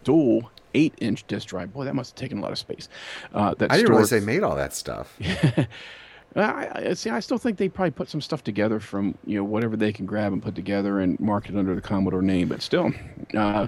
dual 0.04 0.52
8 0.74 0.94
inch 1.00 1.28
disk 1.28 1.48
drive. 1.48 1.74
Boy, 1.74 1.86
that 1.86 1.96
must 1.96 2.12
have 2.12 2.22
taken 2.22 2.40
a 2.40 2.42
lot 2.42 2.52
of 2.52 2.58
space. 2.58 2.90
Uh, 3.34 3.54
that 3.56 3.72
I 3.72 3.78
didn't 3.78 3.92
realize 3.92 4.10
they 4.10 4.20
made 4.20 4.44
all 4.44 4.56
that 4.56 4.74
stuff. 4.74 5.18
I, 6.36 6.90
I 6.90 6.94
see. 6.94 7.10
I 7.10 7.20
still 7.20 7.38
think 7.38 7.58
they 7.58 7.68
probably 7.68 7.92
put 7.92 8.10
some 8.10 8.22
stuff 8.22 8.44
together 8.44 8.80
from 8.80 9.18
you 9.26 9.38
know 9.38 9.44
whatever 9.44 9.76
they 9.76 9.92
can 9.92 10.06
grab 10.06 10.32
and 10.32 10.42
put 10.42 10.56
together 10.56 11.00
and 11.00 11.20
market 11.20 11.56
under 11.56 11.76
the 11.76 11.82
Commodore 11.82 12.22
name. 12.22 12.48
But 12.48 12.62
still, 12.62 12.94
uh, 13.36 13.68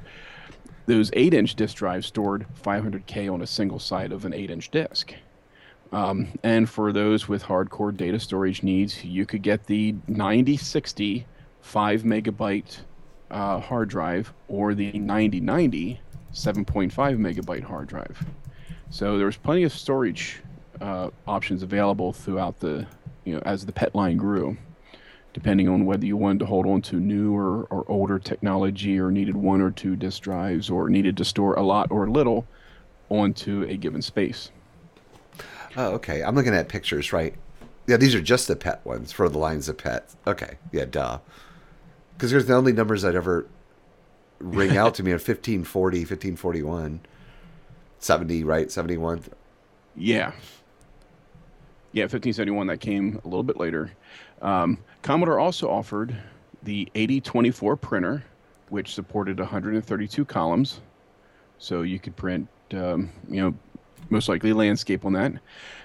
those 0.85 1.09
eight-inch 1.13 1.55
disk 1.55 1.77
drives 1.77 2.07
stored 2.07 2.45
500k 2.63 3.31
on 3.31 3.41
a 3.41 3.47
single 3.47 3.79
side 3.79 4.11
of 4.11 4.25
an 4.25 4.33
eight-inch 4.33 4.69
disk. 4.71 5.13
Um, 5.91 6.27
and 6.41 6.69
for 6.69 6.91
those 6.91 7.27
with 7.27 7.43
hardcore 7.43 7.95
data 7.95 8.19
storage 8.19 8.63
needs, 8.63 9.03
you 9.03 9.25
could 9.25 9.43
get 9.43 9.67
the 9.67 9.95
9060 10.07 11.25
5 11.61 12.01
megabyte 12.01 12.79
uh, 13.31 13.59
hard 13.59 13.89
drive 13.89 14.33
or 14.47 14.73
the 14.73 14.91
9090 14.91 15.99
7.5 16.33 16.91
megabyte 16.91 17.63
hard 17.63 17.87
drive. 17.87 18.25
So 18.89 19.17
there 19.17 19.27
was 19.27 19.37
plenty 19.37 19.63
of 19.63 19.71
storage 19.71 20.41
uh, 20.81 21.09
options 21.27 21.63
available 21.63 22.11
throughout 22.11 22.59
the, 22.59 22.85
you 23.23 23.35
know, 23.35 23.41
as 23.45 23.65
the 23.65 23.71
pet 23.71 23.95
line 23.95 24.17
grew, 24.17 24.57
depending 25.33 25.67
on 25.67 25.85
whether 25.85 26.05
you 26.05 26.15
wanted 26.15 26.39
to 26.39 26.45
hold 26.45 26.65
on 26.65 26.81
to 26.83 26.95
newer 26.99 27.63
or 27.65 27.83
older 27.89 28.19
technology 28.19 28.99
or 28.99 29.11
needed 29.11 29.35
one 29.35 29.61
or 29.61 29.71
two 29.71 29.95
disk 29.95 30.21
drives 30.21 30.69
or 30.69 30.89
needed 30.89 31.17
to 31.17 31.25
store 31.25 31.55
a 31.55 31.63
lot 31.63 31.91
or 31.91 32.07
little 32.09 32.45
onto 33.09 33.63
a 33.67 33.75
given 33.75 34.01
space. 34.01 34.51
Oh, 35.75 35.93
okay. 35.93 36.23
I'm 36.23 36.35
looking 36.35 36.53
at 36.53 36.69
pictures, 36.69 37.11
right? 37.11 37.33
Yeah, 37.87 37.97
these 37.97 38.15
are 38.15 38.21
just 38.21 38.47
the 38.47 38.55
pet 38.55 38.85
ones 38.85 39.11
for 39.11 39.27
the 39.27 39.37
lines 39.37 39.67
of 39.67 39.77
pets. 39.77 40.15
Okay, 40.25 40.57
yeah, 40.71 40.85
duh. 40.85 41.19
Because 42.15 42.31
there's 42.31 42.45
the 42.45 42.53
only 42.53 42.71
numbers 42.71 43.01
that 43.01 43.15
ever 43.15 43.47
ring 44.39 44.77
out 44.77 44.93
to 44.95 45.03
me 45.03 45.11
are 45.11 45.15
1540, 45.15 45.99
1541, 45.99 47.01
70, 47.99 48.43
right? 48.43 48.71
71. 48.71 49.23
Yeah. 49.95 50.31
Yeah, 51.91 52.03
1571, 52.03 52.67
that 52.67 52.79
came 52.79 53.19
a 53.23 53.27
little 53.27 53.43
bit 53.43 53.57
later. 53.57 53.91
Um, 54.41 54.77
Commodore 55.03 55.37
also 55.37 55.69
offered 55.69 56.15
the 56.63 56.89
8024 56.95 57.75
printer, 57.75 58.23
which 58.69 58.93
supported 58.93 59.37
132 59.37 60.25
columns. 60.25 60.79
So 61.59 61.81
you 61.81 61.99
could 61.99 62.15
print, 62.15 62.47
um, 62.73 63.11
you 63.29 63.41
know, 63.41 63.53
most 64.09 64.29
likely 64.29 64.53
landscape 64.53 65.05
on 65.05 65.13
that. 65.13 65.33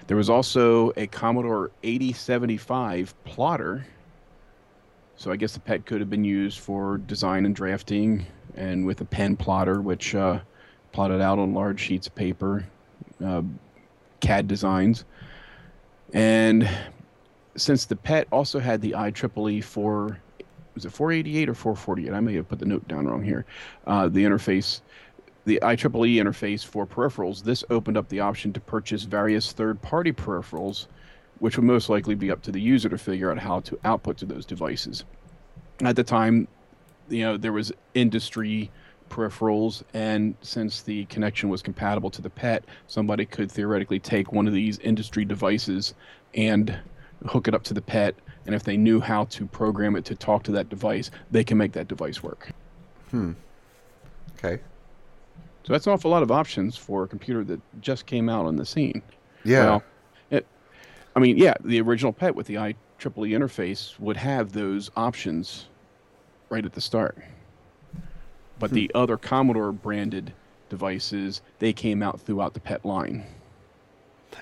There 0.07 0.15
was 0.15 0.29
also 0.29 0.93
a 0.95 1.05
Commodore 1.05 1.71
8075 1.83 3.13
plotter. 3.25 3.85
So 5.17 5.31
I 5.31 5.35
guess 5.35 5.53
the 5.53 5.59
PET 5.59 5.85
could 5.85 5.99
have 5.99 6.09
been 6.09 6.23
used 6.23 6.59
for 6.59 6.97
design 6.99 7.45
and 7.45 7.53
drafting, 7.53 8.25
and 8.55 8.85
with 8.85 9.01
a 9.01 9.05
pen 9.05 9.35
plotter, 9.35 9.81
which 9.81 10.15
uh, 10.15 10.39
plotted 10.93 11.19
out 11.19 11.39
on 11.39 11.53
large 11.53 11.81
sheets 11.81 12.07
of 12.07 12.15
paper, 12.15 12.65
uh, 13.23 13.41
CAD 14.21 14.47
designs. 14.47 15.03
And 16.13 16.69
since 17.55 17.85
the 17.85 17.95
PET 17.95 18.27
also 18.31 18.59
had 18.59 18.81
the 18.81 18.91
IEEE 18.91 19.63
4, 19.63 20.19
was 20.75 20.85
it 20.85 20.91
488 20.91 21.49
or 21.49 21.53
448? 21.53 22.13
I 22.13 22.19
may 22.19 22.35
have 22.35 22.47
put 22.47 22.59
the 22.59 22.65
note 22.65 22.87
down 22.87 23.07
wrong 23.07 23.23
here. 23.23 23.45
Uh, 23.87 24.07
the 24.07 24.23
interface, 24.23 24.81
the 25.45 25.59
IEEE 25.61 26.15
interface 26.15 26.65
for 26.65 26.85
peripherals, 26.85 27.43
this 27.43 27.63
opened 27.69 27.97
up 27.97 28.09
the 28.09 28.19
option 28.19 28.53
to 28.53 28.59
purchase 28.59 29.03
various 29.03 29.51
third 29.51 29.81
party 29.81 30.11
peripherals, 30.11 30.87
which 31.39 31.57
would 31.57 31.65
most 31.65 31.89
likely 31.89 32.15
be 32.15 32.31
up 32.31 32.41
to 32.43 32.51
the 32.51 32.61
user 32.61 32.89
to 32.89 32.97
figure 32.97 33.31
out 33.31 33.39
how 33.39 33.59
to 33.61 33.79
output 33.83 34.17
to 34.17 34.25
those 34.25 34.45
devices. 34.45 35.05
At 35.81 35.95
the 35.95 36.03
time, 36.03 36.47
you 37.09 37.23
know, 37.23 37.37
there 37.37 37.53
was 37.53 37.71
industry 37.93 38.69
peripherals, 39.09 39.83
and 39.93 40.35
since 40.41 40.81
the 40.81 41.05
connection 41.05 41.49
was 41.49 41.61
compatible 41.61 42.09
to 42.11 42.21
the 42.21 42.29
PET, 42.29 42.63
somebody 42.87 43.25
could 43.25 43.51
theoretically 43.51 43.99
take 43.99 44.31
one 44.31 44.47
of 44.47 44.53
these 44.53 44.77
industry 44.79 45.25
devices 45.25 45.95
and 46.35 46.79
hook 47.25 47.47
it 47.47 47.53
up 47.53 47.63
to 47.63 47.73
the 47.73 47.81
PET. 47.81 48.15
And 48.45 48.55
if 48.55 48.63
they 48.63 48.77
knew 48.77 48.99
how 48.99 49.25
to 49.25 49.45
program 49.45 49.95
it 49.95 50.05
to 50.05 50.15
talk 50.15 50.43
to 50.43 50.51
that 50.53 50.69
device, 50.69 51.11
they 51.31 51.43
can 51.43 51.57
make 51.57 51.73
that 51.73 51.87
device 51.87 52.23
work. 52.23 52.51
Hmm. 53.11 53.33
Okay. 54.37 54.61
So 55.63 55.73
that's 55.73 55.85
an 55.85 55.93
awful 55.93 56.09
lot 56.09 56.23
of 56.23 56.31
options 56.31 56.75
for 56.75 57.03
a 57.03 57.07
computer 57.07 57.43
that 57.43 57.61
just 57.81 58.05
came 58.05 58.29
out 58.29 58.45
on 58.45 58.55
the 58.55 58.65
scene. 58.65 59.01
Yeah. 59.43 59.65
Well, 59.65 59.83
it, 60.31 60.47
I 61.15 61.19
mean, 61.19 61.37
yeah, 61.37 61.53
the 61.63 61.81
original 61.81 62.13
PET 62.13 62.35
with 62.35 62.47
the 62.47 62.55
IEEE 62.55 62.75
interface 62.99 63.99
would 63.99 64.17
have 64.17 64.53
those 64.53 64.89
options 64.95 65.67
right 66.49 66.65
at 66.65 66.73
the 66.73 66.81
start. 66.81 67.17
But 68.57 68.71
the 68.71 68.91
other 68.93 69.15
Commodore 69.15 69.71
branded 69.71 70.33
devices, 70.69 71.41
they 71.59 71.71
came 71.71 72.03
out 72.03 72.19
throughout 72.19 72.53
the 72.53 72.59
PET 72.59 72.83
line. 72.83 73.25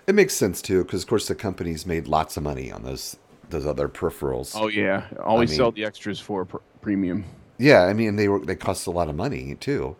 It 0.07 0.15
makes 0.15 0.33
sense 0.33 0.61
too, 0.61 0.83
because 0.83 1.03
of 1.03 1.09
course 1.09 1.27
the 1.27 1.35
companies 1.35 1.85
made 1.85 2.07
lots 2.07 2.37
of 2.37 2.43
money 2.43 2.71
on 2.71 2.83
those 2.83 3.17
those 3.49 3.65
other 3.65 3.87
peripherals. 3.87 4.53
Oh 4.55 4.67
yeah, 4.67 5.05
always 5.23 5.49
mean- 5.51 5.57
sell 5.57 5.71
the 5.71 5.85
extras 5.85 6.19
for 6.19 6.45
pr- 6.45 6.57
premium. 6.81 7.25
Yeah, 7.59 7.83
I 7.83 7.93
mean 7.93 8.15
they 8.15 8.27
were 8.27 8.39
they 8.39 8.55
cost 8.55 8.87
a 8.87 8.91
lot 8.91 9.09
of 9.09 9.15
money 9.15 9.55
too. 9.55 9.95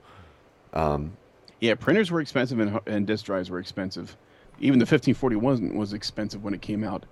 Um, 0.74 1.18
yeah, 1.60 1.76
printers 1.76 2.12
were 2.12 2.22
expensive 2.22 2.60
and, 2.60 2.80
and 2.86 3.08
disk 3.08 3.26
drives 3.26 3.50
were 3.50 3.60
expensive. 3.60 4.16
Even 4.60 4.80
the 4.80 4.84
1541 4.84 5.76
was 5.76 5.94
expensive 5.94 6.44
when 6.44 6.54
it 6.54 6.62
came 6.62 6.84
out. 6.84 7.06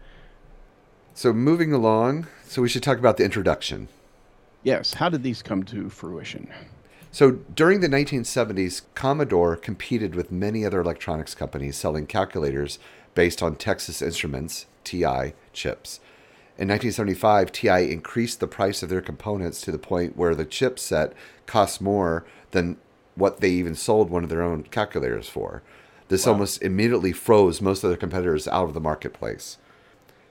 So 1.13 1.31
moving 1.31 1.71
along, 1.73 2.27
so 2.43 2.61
we 2.61 2.69
should 2.69 2.83
talk 2.83 2.97
about 2.97 3.17
the 3.17 3.23
introduction. 3.23 3.87
Yes, 4.63 4.95
how 4.95 5.09
did 5.09 5.23
these 5.23 5.41
come 5.41 5.63
to 5.63 5.89
fruition? 5.89 6.49
So 7.15 7.31
during 7.31 7.79
the 7.79 7.87
1970s, 7.87 8.81
Commodore 8.93 9.55
competed 9.55 10.15
with 10.15 10.33
many 10.33 10.65
other 10.65 10.81
electronics 10.81 11.33
companies 11.33 11.77
selling 11.77 12.07
calculators 12.07 12.77
based 13.13 13.41
on 13.41 13.55
Texas 13.55 14.01
Instruments 14.01 14.65
TI 14.83 15.31
chips. 15.53 16.01
In 16.57 16.67
1975, 16.67 17.53
TI 17.53 17.89
increased 17.89 18.41
the 18.41 18.49
price 18.49 18.83
of 18.83 18.89
their 18.89 18.99
components 18.99 19.61
to 19.61 19.71
the 19.71 19.77
point 19.77 20.17
where 20.17 20.35
the 20.35 20.45
chipset 20.45 21.13
cost 21.45 21.79
more 21.79 22.25
than 22.51 22.75
what 23.15 23.39
they 23.39 23.51
even 23.51 23.75
sold 23.75 24.09
one 24.09 24.25
of 24.25 24.29
their 24.29 24.41
own 24.41 24.63
calculators 24.63 25.29
for. 25.29 25.63
This 26.09 26.27
almost 26.27 26.61
immediately 26.61 27.13
froze 27.13 27.61
most 27.61 27.81
of 27.85 27.89
their 27.89 27.95
competitors 27.95 28.45
out 28.49 28.67
of 28.67 28.73
the 28.73 28.81
marketplace. 28.81 29.57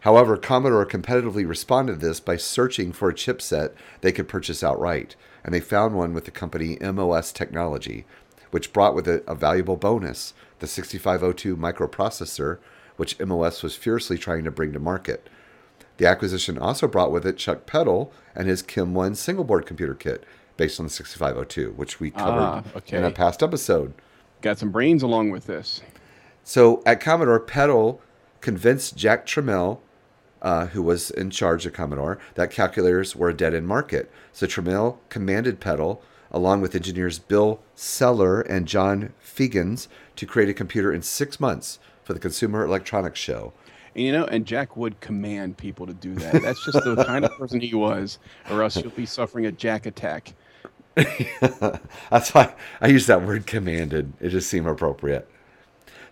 However, 0.00 0.36
Commodore 0.36 0.84
competitively 0.84 1.48
responded 1.48 2.00
to 2.00 2.06
this 2.06 2.20
by 2.20 2.36
searching 2.36 2.92
for 2.92 3.08
a 3.08 3.14
chipset 3.14 3.72
they 4.02 4.12
could 4.12 4.28
purchase 4.28 4.62
outright, 4.62 5.16
and 5.44 5.54
they 5.54 5.60
found 5.60 5.94
one 5.94 6.14
with 6.14 6.24
the 6.24 6.30
company 6.30 6.78
MOS 6.80 7.32
Technology, 7.32 8.06
which 8.50 8.72
brought 8.72 8.94
with 8.94 9.06
it 9.08 9.22
a 9.26 9.34
valuable 9.34 9.76
bonus 9.76 10.32
the 10.60 10.66
6502 10.66 11.56
microprocessor, 11.56 12.58
which 12.96 13.18
MOS 13.20 13.62
was 13.62 13.76
fiercely 13.76 14.16
trying 14.16 14.44
to 14.44 14.50
bring 14.50 14.72
to 14.72 14.78
market. 14.78 15.28
The 15.96 16.06
acquisition 16.06 16.58
also 16.58 16.88
brought 16.88 17.12
with 17.12 17.26
it 17.26 17.36
Chuck 17.36 17.66
Peddle 17.66 18.12
and 18.34 18.48
his 18.48 18.62
Kim 18.62 18.94
1 18.94 19.14
single 19.16 19.44
board 19.44 19.66
computer 19.66 19.94
kit 19.94 20.24
based 20.56 20.78
on 20.80 20.86
the 20.86 20.90
6502, 20.90 21.72
which 21.72 22.00
we 22.00 22.10
covered 22.10 22.40
Ah, 22.40 22.62
okay. 22.76 22.96
in 22.96 23.04
a 23.04 23.10
past 23.10 23.42
episode. 23.42 23.92
Got 24.40 24.58
some 24.58 24.70
brains 24.70 25.02
along 25.02 25.30
with 25.30 25.46
this. 25.46 25.82
So 26.44 26.82
at 26.86 27.00
Commodore, 27.00 27.40
Peddle 27.40 28.00
convinced 28.40 28.96
Jack 28.96 29.26
Tramiel, 29.26 29.80
uh, 30.44 30.66
who 30.66 30.82
was 30.82 31.10
in 31.10 31.30
charge 31.30 31.66
of 31.66 31.72
Commodore, 31.72 32.18
that 32.34 32.50
calculators 32.50 33.16
were 33.16 33.30
a 33.30 33.34
dead 33.34 33.54
end 33.54 33.66
market. 33.66 34.12
So 34.32 34.46
Tramiel 34.46 34.98
commanded 35.08 35.58
Peddle, 35.58 36.02
along 36.30 36.60
with 36.60 36.74
engineers 36.74 37.18
Bill 37.18 37.60
Seiler 37.74 38.42
and 38.42 38.68
John 38.68 39.14
Feagans, 39.24 39.88
to 40.16 40.26
create 40.26 40.50
a 40.50 40.54
computer 40.54 40.92
in 40.92 41.02
six 41.02 41.40
months 41.40 41.78
for 42.02 42.12
the 42.12 42.20
Consumer 42.20 42.64
Electronics 42.64 43.18
Show. 43.18 43.54
And, 43.94 44.04
you 44.04 44.12
know, 44.12 44.26
and 44.26 44.44
Jack 44.44 44.76
would 44.76 45.00
command 45.00 45.56
people 45.56 45.86
to 45.86 45.94
do 45.94 46.14
that. 46.16 46.42
That's 46.42 46.62
just 46.64 46.84
the 46.84 47.02
kind 47.04 47.24
of 47.24 47.32
person 47.38 47.60
he 47.60 47.74
was, 47.74 48.18
or 48.50 48.62
else 48.62 48.76
you'll 48.76 48.90
be 48.90 49.06
suffering 49.06 49.46
a 49.46 49.52
Jack 49.52 49.86
attack. 49.86 50.34
That's 50.94 52.34
why 52.34 52.54
I 52.80 52.88
use 52.88 53.06
that 53.06 53.22
word 53.22 53.46
commanded. 53.46 54.12
It 54.20 54.28
just 54.28 54.50
seemed 54.50 54.66
appropriate. 54.66 55.28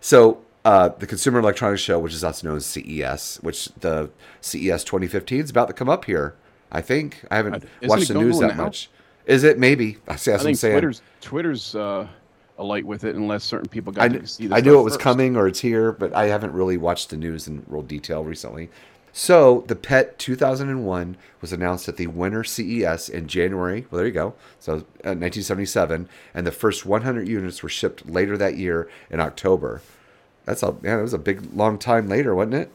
So, 0.01 0.41
uh, 0.65 0.89
the 0.89 1.07
Consumer 1.07 1.39
Electronics 1.39 1.81
Show, 1.81 1.99
which 1.99 2.13
is 2.13 2.23
also 2.23 2.47
known 2.47 2.57
as 2.57 2.65
CES, 2.65 3.39
which 3.41 3.65
the 3.79 4.09
CES 4.41 4.83
2015 4.83 5.41
is 5.41 5.49
about 5.49 5.67
to 5.67 5.73
come 5.73 5.89
up 5.89 6.05
here. 6.05 6.35
I 6.71 6.81
think 6.81 7.23
I 7.29 7.37
haven't 7.37 7.55
isn't 7.81 7.89
watched 7.89 8.07
the 8.07 8.15
news 8.15 8.39
that 8.39 8.55
now? 8.57 8.63
much. 8.63 8.89
Is 9.25 9.43
it? 9.43 9.59
Maybe. 9.59 9.97
I 10.07 10.15
see. 10.15 10.31
I 10.31 10.33
That's 10.33 10.37
what 10.37 10.39
I'm 10.39 10.45
think 10.45 10.57
saying. 10.57 10.73
Twitter's 10.73 11.01
Twitter's 11.21 11.75
uh, 11.75 12.07
alight 12.57 12.85
with 12.85 13.03
it, 13.03 13.15
unless 13.15 13.43
certain 13.43 13.69
people 13.69 13.93
got 13.93 14.09
kn- 14.09 14.21
to 14.21 14.27
see. 14.27 14.49
I 14.51 14.59
knew 14.61 14.79
it 14.79 14.83
was 14.83 14.93
first. 14.93 15.03
coming 15.03 15.35
or 15.35 15.47
it's 15.47 15.59
here, 15.59 15.91
but 15.91 16.13
I 16.13 16.25
haven't 16.27 16.53
really 16.53 16.77
watched 16.77 17.09
the 17.09 17.17
news 17.17 17.47
in 17.47 17.63
real 17.67 17.83
detail 17.83 18.23
recently. 18.23 18.69
So 19.15 19.63
the 19.67 19.75
PET 19.75 20.17
2001 20.17 21.17
was 21.39 21.53
announced 21.53 21.87
at 21.87 21.97
the 21.97 22.07
Winter 22.07 22.43
CES 22.43 23.09
in 23.09 23.27
January. 23.27 23.85
Well, 23.91 23.97
there 23.97 24.07
you 24.07 24.11
go. 24.11 24.33
So 24.59 24.73
uh, 24.73 25.13
1977, 25.13 26.09
and 26.33 26.47
the 26.47 26.51
first 26.51 26.83
100 26.83 27.27
units 27.27 27.61
were 27.61 27.69
shipped 27.69 28.09
later 28.09 28.37
that 28.37 28.57
year 28.57 28.89
in 29.11 29.19
October. 29.19 29.83
That's 30.45 30.63
a 30.63 30.73
man. 30.81 30.99
It 30.99 31.01
was 31.01 31.13
a 31.13 31.17
big 31.19 31.53
long 31.55 31.77
time 31.77 32.07
later, 32.07 32.35
wasn't 32.35 32.55
it? 32.55 32.71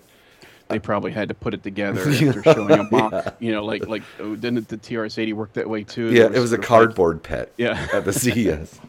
They 0.68 0.78
probably 0.78 1.12
had 1.12 1.28
to 1.28 1.34
put 1.34 1.54
it 1.54 1.62
together 1.62 2.00
after 2.10 2.42
showing 2.42 2.70
a 2.78 2.82
mock. 2.90 3.36
You 3.40 3.52
know, 3.52 3.64
like 3.64 3.86
like 3.86 4.02
oh, 4.20 4.36
didn't 4.36 4.68
the 4.68 4.76
TRS-80 4.76 5.32
work 5.34 5.52
that 5.54 5.68
way 5.68 5.82
too? 5.84 6.12
Yeah, 6.12 6.28
There 6.28 6.36
it 6.36 6.40
was 6.40 6.52
a 6.52 6.56
of 6.56 6.60
like- 6.60 6.68
cardboard 6.68 7.22
PET. 7.22 7.52
Yeah. 7.56 7.86
at 7.92 8.04
the 8.04 8.12
CES. 8.12 8.80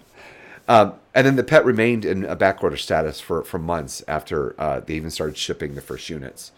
Um, 0.67 0.93
and 1.15 1.25
then 1.25 1.35
the 1.35 1.43
PET 1.43 1.65
remained 1.65 2.05
in 2.05 2.25
a 2.25 2.35
backorder 2.35 2.77
status 2.77 3.19
for, 3.19 3.43
for 3.43 3.57
months 3.57 4.03
after 4.07 4.53
uh, 4.61 4.79
they 4.81 4.93
even 4.93 5.09
started 5.09 5.35
shipping 5.35 5.73
the 5.73 5.81
first 5.81 6.09
units. 6.09 6.51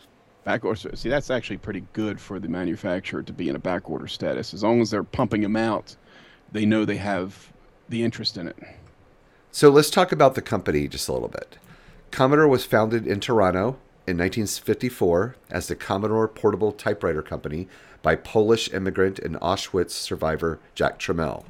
Backorder. 0.46 0.98
See, 0.98 1.08
that's 1.08 1.30
actually 1.30 1.58
pretty 1.58 1.86
good 1.94 2.20
for 2.20 2.38
the 2.40 2.50
manufacturer 2.50 3.24
to 3.24 3.32
be 3.32 3.48
in 3.48 3.56
a 3.56 3.60
backorder 3.60 4.10
status. 4.10 4.54
As 4.54 4.64
long 4.64 4.82
as 4.82 4.90
they're 4.90 5.04
pumping 5.04 5.42
them 5.42 5.56
out, 5.56 5.96
they 6.52 6.66
know 6.66 6.84
they 6.84 6.98
have 6.98 7.52
the 7.88 8.04
interest 8.04 8.38
in 8.38 8.48
it. 8.48 8.58
So 9.52 9.70
let's 9.70 9.90
talk 9.90 10.12
about 10.12 10.36
the 10.36 10.42
company 10.42 10.88
just 10.90 11.08
a 11.08 11.14
little 11.14 11.28
bit. 11.30 11.58
Commodore 12.12 12.48
was 12.50 12.66
founded 12.66 13.08
in 13.08 13.22
Toronto 13.22 13.78
in 14.06 14.18
1954 14.18 15.38
as 15.50 15.68
the 15.68 15.76
Commodore 15.76 16.28
Portable 16.28 16.74
Typewriter 16.74 17.22
Company 17.22 17.70
by 18.02 18.18
Polish 18.18 18.72
immigrant 18.74 19.18
and 19.18 19.38
Auschwitz 19.38 19.92
survivor 19.92 20.60
Jack 20.76 21.00
Tramiel. 21.00 21.46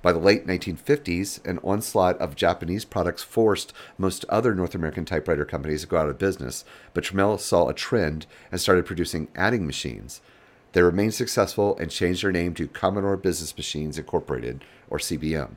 By 0.00 0.12
the 0.12 0.18
late 0.18 0.46
1950s, 0.46 1.44
an 1.46 1.58
onslaught 1.58 2.16
of 2.18 2.34
Japanese 2.34 2.86
products 2.86 3.22
forced 3.22 3.74
most 3.98 4.24
other 4.30 4.54
North 4.54 4.74
American 4.74 5.04
typewriter 5.04 5.44
companies 5.44 5.82
to 5.82 5.86
go 5.86 5.98
out 5.98 6.08
of 6.08 6.18
business, 6.18 6.64
but 6.94 7.04
Tramiel 7.04 7.38
saw 7.38 7.68
a 7.68 7.74
trend 7.74 8.24
and 8.50 8.58
started 8.58 8.86
producing 8.86 9.28
adding 9.36 9.66
machines. 9.66 10.22
They 10.72 10.80
remained 10.80 11.12
successful 11.12 11.76
and 11.76 11.90
changed 11.90 12.24
their 12.24 12.32
name 12.32 12.54
to 12.54 12.68
Commodore 12.68 13.18
Business 13.18 13.54
Machines 13.54 13.98
Incorporated, 13.98 14.64
or 14.88 14.98
CBM. 14.98 15.56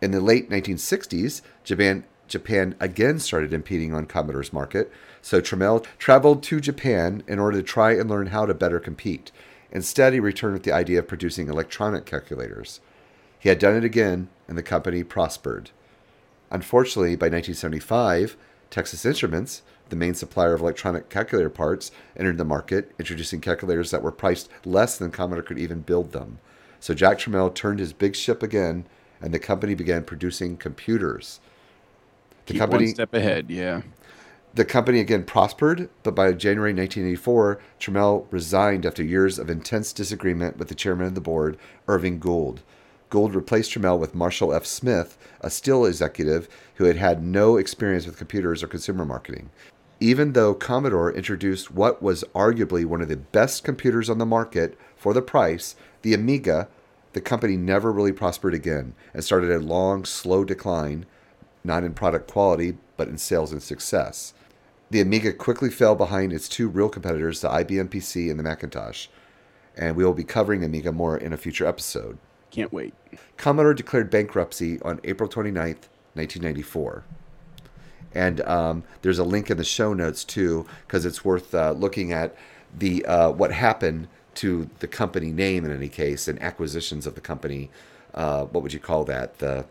In 0.00 0.12
the 0.12 0.20
late 0.20 0.48
1960s, 0.48 1.42
Japan, 1.64 2.04
Japan 2.28 2.74
again 2.80 3.18
started 3.18 3.52
impeding 3.52 3.94
on 3.94 4.06
Commodore's 4.06 4.52
market, 4.52 4.92
so 5.22 5.40
Tramiel 5.40 5.84
traveled 5.98 6.42
to 6.44 6.60
Japan 6.60 7.22
in 7.26 7.38
order 7.38 7.58
to 7.58 7.62
try 7.62 7.92
and 7.92 8.08
learn 8.08 8.28
how 8.28 8.46
to 8.46 8.54
better 8.54 8.80
compete. 8.80 9.32
Instead, 9.70 10.12
he 10.12 10.20
returned 10.20 10.54
with 10.54 10.62
the 10.62 10.72
idea 10.72 10.98
of 10.98 11.08
producing 11.08 11.48
electronic 11.48 12.06
calculators. 12.06 12.80
He 13.38 13.48
had 13.48 13.58
done 13.58 13.76
it 13.76 13.84
again, 13.84 14.28
and 14.48 14.56
the 14.56 14.62
company 14.62 15.04
prospered. 15.04 15.70
Unfortunately, 16.50 17.16
by 17.16 17.26
1975, 17.26 18.36
Texas 18.70 19.04
Instruments, 19.04 19.62
the 19.88 19.96
main 19.96 20.14
supplier 20.14 20.54
of 20.54 20.60
electronic 20.60 21.08
calculator 21.08 21.50
parts, 21.50 21.90
entered 22.16 22.38
the 22.38 22.44
market, 22.44 22.92
introducing 22.98 23.40
calculators 23.40 23.90
that 23.90 24.02
were 24.02 24.12
priced 24.12 24.48
less 24.64 24.98
than 24.98 25.10
Commodore 25.10 25.42
could 25.42 25.58
even 25.58 25.80
build 25.80 26.12
them. 26.12 26.38
So 26.80 26.94
Jack 26.94 27.18
Tramiel 27.18 27.54
turned 27.54 27.78
his 27.78 27.92
big 27.92 28.16
ship 28.16 28.42
again, 28.42 28.86
and 29.20 29.32
the 29.32 29.38
company 29.38 29.74
began 29.74 30.04
producing 30.04 30.56
computers. 30.56 31.40
The 32.46 32.52
Keep 32.54 32.60
company, 32.60 32.84
one 32.86 32.94
step 32.94 33.14
ahead. 33.14 33.50
Yeah. 33.50 33.82
the 34.54 34.64
company 34.64 35.00
again 35.00 35.24
prospered, 35.24 35.88
but 36.02 36.14
by 36.14 36.32
January 36.32 36.72
1984, 36.72 37.60
Tramiel 37.78 38.26
resigned 38.30 38.86
after 38.86 39.02
years 39.02 39.38
of 39.38 39.50
intense 39.50 39.92
disagreement 39.92 40.56
with 40.56 40.68
the 40.68 40.74
chairman 40.74 41.06
of 41.06 41.14
the 41.14 41.20
board, 41.20 41.58
Irving 41.88 42.18
Gould. 42.18 42.62
Gould 43.10 43.34
replaced 43.34 43.72
Tramiel 43.72 43.98
with 43.98 44.14
Marshall 44.14 44.52
F. 44.52 44.64
Smith, 44.64 45.18
a 45.40 45.50
steel 45.50 45.84
executive 45.84 46.48
who 46.76 46.84
had 46.84 46.96
had 46.96 47.22
no 47.22 47.56
experience 47.56 48.06
with 48.06 48.16
computers 48.18 48.62
or 48.62 48.66
consumer 48.68 49.04
marketing. 49.04 49.50
Even 50.00 50.32
though 50.32 50.54
Commodore 50.54 51.12
introduced 51.12 51.70
what 51.70 52.02
was 52.02 52.24
arguably 52.34 52.84
one 52.84 53.00
of 53.00 53.08
the 53.08 53.16
best 53.16 53.64
computers 53.64 54.10
on 54.10 54.18
the 54.18 54.26
market 54.26 54.78
for 54.96 55.14
the 55.14 55.22
price, 55.22 55.74
the 56.02 56.14
Amiga, 56.14 56.68
the 57.12 57.20
company 57.20 57.56
never 57.56 57.90
really 57.92 58.12
prospered 58.12 58.54
again 58.54 58.94
and 59.14 59.24
started 59.24 59.50
a 59.50 59.58
long, 59.58 60.04
slow 60.04 60.44
decline, 60.44 61.06
not 61.66 61.84
in 61.84 61.92
product 61.92 62.30
quality, 62.30 62.78
but 62.96 63.08
in 63.08 63.18
sales 63.18 63.52
and 63.52 63.62
success. 63.62 64.32
The 64.90 65.00
Amiga 65.00 65.32
quickly 65.32 65.68
fell 65.68 65.96
behind 65.96 66.32
its 66.32 66.48
two 66.48 66.68
real 66.68 66.88
competitors, 66.88 67.40
the 67.40 67.48
IBM 67.48 67.88
PC 67.88 68.30
and 68.30 68.38
the 68.38 68.44
Macintosh, 68.44 69.08
and 69.76 69.96
we 69.96 70.04
will 70.04 70.14
be 70.14 70.24
covering 70.24 70.64
Amiga 70.64 70.92
more 70.92 71.16
in 71.16 71.32
a 71.32 71.36
future 71.36 71.66
episode. 71.66 72.18
Can't 72.50 72.72
wait. 72.72 72.94
Commodore 73.36 73.74
declared 73.74 74.10
bankruptcy 74.10 74.80
on 74.82 75.00
April 75.04 75.28
29th, 75.28 75.88
1994. 76.14 77.04
And 78.14 78.40
um, 78.42 78.84
there's 79.02 79.18
a 79.18 79.24
link 79.24 79.50
in 79.50 79.58
the 79.58 79.64
show 79.64 79.92
notes 79.92 80.24
too, 80.24 80.66
because 80.86 81.04
it's 81.04 81.24
worth 81.24 81.54
uh, 81.54 81.72
looking 81.72 82.12
at 82.12 82.34
the 82.74 83.04
uh, 83.04 83.30
what 83.30 83.52
happened 83.52 84.08
to 84.36 84.70
the 84.78 84.86
company 84.86 85.32
name 85.32 85.64
in 85.64 85.72
any 85.72 85.88
case 85.88 86.28
and 86.28 86.40
acquisitions 86.40 87.06
of 87.06 87.14
the 87.14 87.20
company. 87.20 87.70
Uh, 88.14 88.44
what 88.44 88.62
would 88.62 88.72
you 88.72 88.78
call 88.78 89.04
that? 89.04 89.38
The 89.38 89.66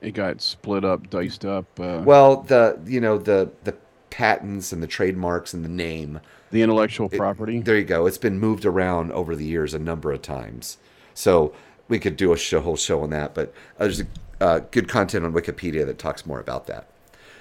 It 0.00 0.12
got 0.12 0.40
split 0.40 0.84
up, 0.84 1.10
diced 1.10 1.44
up. 1.44 1.66
Uh, 1.78 2.02
well, 2.04 2.42
the 2.42 2.78
you 2.86 3.00
know 3.00 3.18
the 3.18 3.50
the 3.64 3.76
patents 4.10 4.72
and 4.72 4.82
the 4.82 4.86
trademarks 4.86 5.54
and 5.54 5.64
the 5.64 5.68
name. 5.68 6.20
the 6.50 6.62
intellectual 6.62 7.08
property. 7.08 7.60
There 7.60 7.78
you 7.78 7.84
go. 7.84 8.06
It's 8.06 8.18
been 8.18 8.38
moved 8.38 8.64
around 8.66 9.12
over 9.12 9.36
the 9.36 9.44
years 9.44 9.72
a 9.72 9.78
number 9.78 10.12
of 10.12 10.20
times. 10.22 10.78
So 11.14 11.54
we 11.88 11.98
could 11.98 12.16
do 12.16 12.32
a 12.32 12.36
show, 12.36 12.60
whole 12.60 12.76
show 12.76 13.02
on 13.02 13.10
that, 13.10 13.34
but 13.34 13.52
uh, 13.78 13.84
there's 13.84 14.02
uh, 14.40 14.60
good 14.70 14.88
content 14.88 15.24
on 15.24 15.32
Wikipedia 15.32 15.84
that 15.86 15.98
talks 15.98 16.24
more 16.26 16.40
about 16.40 16.66
that. 16.66 16.88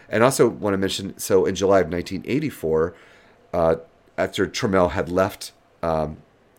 And 0.09 0.23
also 0.23 0.47
want 0.47 0.73
to 0.73 0.77
mention, 0.77 1.17
so 1.17 1.45
in 1.45 1.55
July 1.55 1.79
of 1.79 1.91
1984, 1.91 2.95
uh, 3.53 3.75
after 4.17 4.47
Tramiel 4.47 4.91
had 4.91 5.09
left 5.09 5.51
um, 5.81 6.17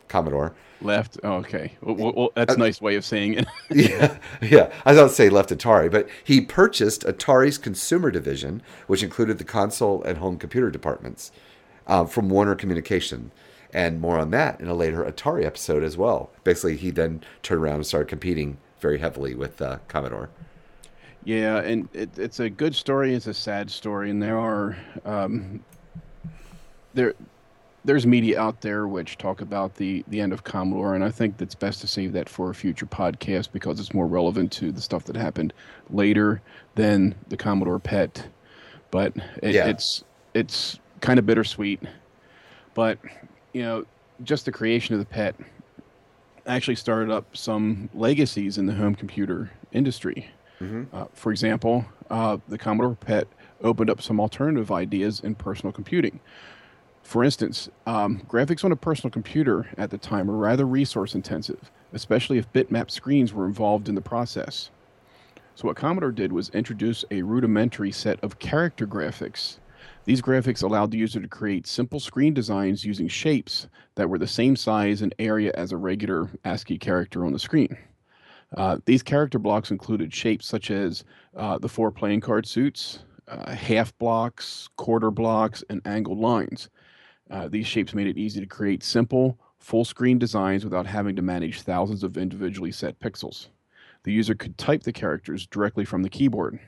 Commodore, 0.08 0.54
Left. 0.82 1.18
Oh, 1.22 1.34
okay. 1.34 1.72
Well, 1.82 1.94
well, 1.94 2.26
Uh, 2.26 2.28
that's 2.36 2.54
a 2.54 2.58
nice 2.58 2.80
way 2.80 2.96
of 2.96 3.04
saying 3.04 3.34
it. 3.34 3.46
yeah, 3.70 4.16
yeah. 4.40 4.72
I 4.84 4.94
to 4.94 5.08
say 5.08 5.28
left 5.28 5.50
Atari, 5.50 5.90
but 5.90 6.08
he 6.24 6.40
purchased 6.40 7.02
Atari's 7.02 7.58
consumer 7.58 8.10
division, 8.10 8.62
which 8.86 9.02
included 9.02 9.38
the 9.38 9.44
console 9.44 10.02
and 10.02 10.18
home 10.18 10.38
computer 10.38 10.70
departments, 10.70 11.32
um, 11.86 12.06
from 12.06 12.30
Warner 12.30 12.54
Communication. 12.54 13.30
And 13.72 14.00
more 14.00 14.18
on 14.18 14.30
that 14.30 14.60
in 14.60 14.68
a 14.68 14.74
later 14.74 15.04
Atari 15.04 15.44
episode 15.44 15.84
as 15.84 15.96
well. 15.96 16.30
Basically, 16.44 16.76
he 16.76 16.90
then 16.90 17.22
turned 17.42 17.62
around 17.62 17.76
and 17.76 17.86
started 17.86 18.08
competing 18.08 18.58
very 18.80 18.98
heavily 18.98 19.34
with 19.34 19.60
uh, 19.62 19.78
Commodore. 19.86 20.30
Yeah, 21.24 21.58
and 21.58 21.88
it, 21.92 22.18
it's 22.18 22.40
a 22.40 22.48
good 22.48 22.74
story. 22.74 23.14
It's 23.14 23.26
a 23.26 23.34
sad 23.34 23.70
story, 23.70 24.10
and 24.10 24.22
there 24.22 24.38
are 24.38 24.76
um, 25.04 25.62
there 26.94 27.14
there's 27.84 28.06
media 28.06 28.38
out 28.40 28.60
there 28.60 28.86
which 28.86 29.16
talk 29.18 29.40
about 29.40 29.76
the 29.76 30.04
the 30.08 30.20
end 30.20 30.32
of 30.32 30.44
Commodore, 30.44 30.94
and 30.94 31.02
I 31.04 31.10
think 31.10 31.36
that's 31.38 31.54
best 31.54 31.80
to 31.80 31.86
save 31.86 32.12
that 32.12 32.28
for 32.28 32.50
a 32.50 32.54
future 32.54 32.86
podcast 32.86 33.52
because 33.52 33.80
it's 33.80 33.94
more 33.94 34.06
relevant 34.06 34.52
to 34.52 34.70
the 34.72 34.80
stuff 34.80 35.04
that 35.04 35.16
happened 35.16 35.52
later 35.90 36.42
than 36.74 37.14
the 37.28 37.36
Commodore 37.36 37.78
PET. 37.78 38.28
But 38.90 39.14
it, 39.42 39.54
Yeah. 39.54 39.66
it's 39.68 40.04
it's 40.34 40.78
kind 41.00 41.18
of 41.18 41.26
bittersweet. 41.26 41.80
But 42.74 42.98
you 43.52 43.62
know, 43.62 43.86
just 44.22 44.44
the 44.44 44.52
creation 44.52 44.94
of 44.94 44.98
the 45.00 45.06
PET 45.06 45.34
actually 46.46 46.76
started 46.76 47.10
up 47.10 47.36
some 47.36 47.88
legacies 47.94 48.58
in 48.58 48.66
the 48.66 48.74
home 48.74 48.94
computer 48.94 49.50
industry. 49.72 50.28
Uh, 50.92 51.06
for 51.14 51.32
example, 51.32 51.86
uh, 52.10 52.36
the 52.48 52.58
Commodore 52.58 52.94
PET 52.94 53.26
opened 53.62 53.88
up 53.88 54.02
some 54.02 54.20
alternative 54.20 54.70
ideas 54.70 55.20
in 55.20 55.34
personal 55.34 55.72
computing. 55.72 56.20
For 57.10 57.24
instance, 57.24 57.68
um, 57.86 58.20
graphics 58.28 58.64
on 58.64 58.70
a 58.70 58.76
personal 58.76 59.10
computer 59.10 59.66
at 59.76 59.90
the 59.90 59.98
time 59.98 60.28
were 60.28 60.36
rather 60.36 60.64
resource 60.64 61.16
intensive, 61.16 61.72
especially 61.92 62.38
if 62.38 62.52
bitmap 62.52 62.88
screens 62.88 63.32
were 63.32 63.46
involved 63.46 63.88
in 63.88 63.96
the 63.96 64.00
process. 64.00 64.70
So, 65.56 65.66
what 65.66 65.76
Commodore 65.76 66.12
did 66.12 66.32
was 66.32 66.50
introduce 66.50 67.04
a 67.10 67.22
rudimentary 67.22 67.90
set 67.90 68.22
of 68.22 68.38
character 68.38 68.86
graphics. 68.86 69.58
These 70.04 70.22
graphics 70.22 70.62
allowed 70.62 70.92
the 70.92 70.98
user 70.98 71.18
to 71.18 71.26
create 71.26 71.66
simple 71.66 71.98
screen 71.98 72.32
designs 72.32 72.84
using 72.84 73.08
shapes 73.08 73.66
that 73.96 74.08
were 74.08 74.18
the 74.18 74.28
same 74.28 74.54
size 74.54 75.02
and 75.02 75.12
area 75.18 75.50
as 75.56 75.72
a 75.72 75.76
regular 75.76 76.30
ASCII 76.44 76.78
character 76.78 77.26
on 77.26 77.32
the 77.32 77.40
screen. 77.40 77.76
Uh, 78.56 78.78
these 78.84 79.02
character 79.02 79.40
blocks 79.40 79.72
included 79.72 80.14
shapes 80.14 80.46
such 80.46 80.70
as 80.70 81.02
uh, 81.36 81.58
the 81.58 81.68
four 81.68 81.90
playing 81.90 82.20
card 82.20 82.46
suits, 82.46 83.00
uh, 83.26 83.50
half 83.50 83.98
blocks, 83.98 84.68
quarter 84.76 85.10
blocks, 85.10 85.64
and 85.68 85.80
angled 85.84 86.20
lines. 86.20 86.68
Uh, 87.30 87.48
these 87.48 87.66
shapes 87.66 87.94
made 87.94 88.06
it 88.06 88.18
easy 88.18 88.40
to 88.40 88.46
create 88.46 88.82
simple, 88.82 89.38
full 89.58 89.84
screen 89.84 90.18
designs 90.18 90.64
without 90.64 90.86
having 90.86 91.14
to 91.16 91.22
manage 91.22 91.62
thousands 91.62 92.02
of 92.02 92.16
individually 92.16 92.72
set 92.72 92.98
pixels. 92.98 93.48
The 94.02 94.12
user 94.12 94.34
could 94.34 94.58
type 94.58 94.82
the 94.82 94.92
characters 94.92 95.46
directly 95.46 95.84
from 95.84 96.02
the 96.02 96.08
keyboard. 96.08 96.58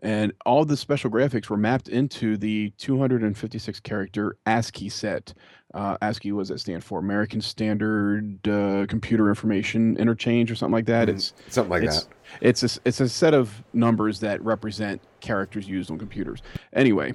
And 0.00 0.32
all 0.44 0.64
the 0.64 0.76
special 0.76 1.10
graphics 1.10 1.48
were 1.48 1.56
mapped 1.56 1.88
into 1.88 2.36
the 2.36 2.70
256 2.76 3.80
character 3.80 4.36
ASCII 4.44 4.90
set. 4.90 5.32
Uh, 5.72 5.96
ASCII 6.02 6.32
was 6.32 6.48
that 6.48 6.60
stand 6.60 6.84
for 6.84 6.98
American 6.98 7.40
Standard 7.40 8.46
uh, 8.46 8.84
Computer 8.88 9.28
Information 9.28 9.96
Interchange 9.96 10.50
or 10.50 10.54
something 10.54 10.74
like 10.74 10.86
that. 10.86 11.08
It's 11.08 11.32
Something 11.48 11.70
like 11.70 11.82
it's, 11.84 12.04
that. 12.04 12.14
It's 12.42 12.62
a, 12.62 12.80
it's 12.84 13.00
a 13.00 13.08
set 13.08 13.32
of 13.32 13.62
numbers 13.72 14.20
that 14.20 14.42
represent 14.44 15.00
characters 15.20 15.66
used 15.66 15.90
on 15.90 15.98
computers. 15.98 16.42
Anyway, 16.74 17.14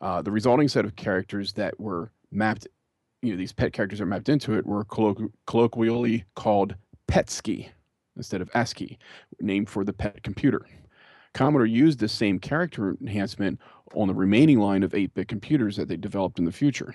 uh, 0.00 0.22
the 0.22 0.30
resulting 0.30 0.68
set 0.68 0.84
of 0.84 0.96
characters 0.96 1.52
that 1.54 1.78
were 1.78 2.10
mapped, 2.30 2.66
you 3.22 3.32
know, 3.32 3.36
these 3.36 3.52
pet 3.52 3.72
characters 3.72 3.98
that 3.98 4.04
are 4.04 4.08
mapped 4.08 4.28
into 4.28 4.54
it 4.54 4.66
were 4.66 4.84
colloqu- 4.84 5.32
colloquially 5.46 6.24
called 6.34 6.74
PETSCII 7.08 7.68
instead 8.16 8.40
of 8.40 8.50
ASCII, 8.54 8.98
named 9.40 9.68
for 9.68 9.84
the 9.84 9.92
pet 9.92 10.22
computer. 10.22 10.66
Commodore 11.32 11.66
used 11.66 12.00
this 12.00 12.12
same 12.12 12.38
character 12.38 12.96
enhancement 13.00 13.60
on 13.94 14.08
the 14.08 14.14
remaining 14.14 14.58
line 14.58 14.82
of 14.82 14.94
8 14.94 15.14
bit 15.14 15.28
computers 15.28 15.76
that 15.76 15.88
they 15.88 15.96
developed 15.96 16.38
in 16.38 16.44
the 16.44 16.52
future. 16.52 16.94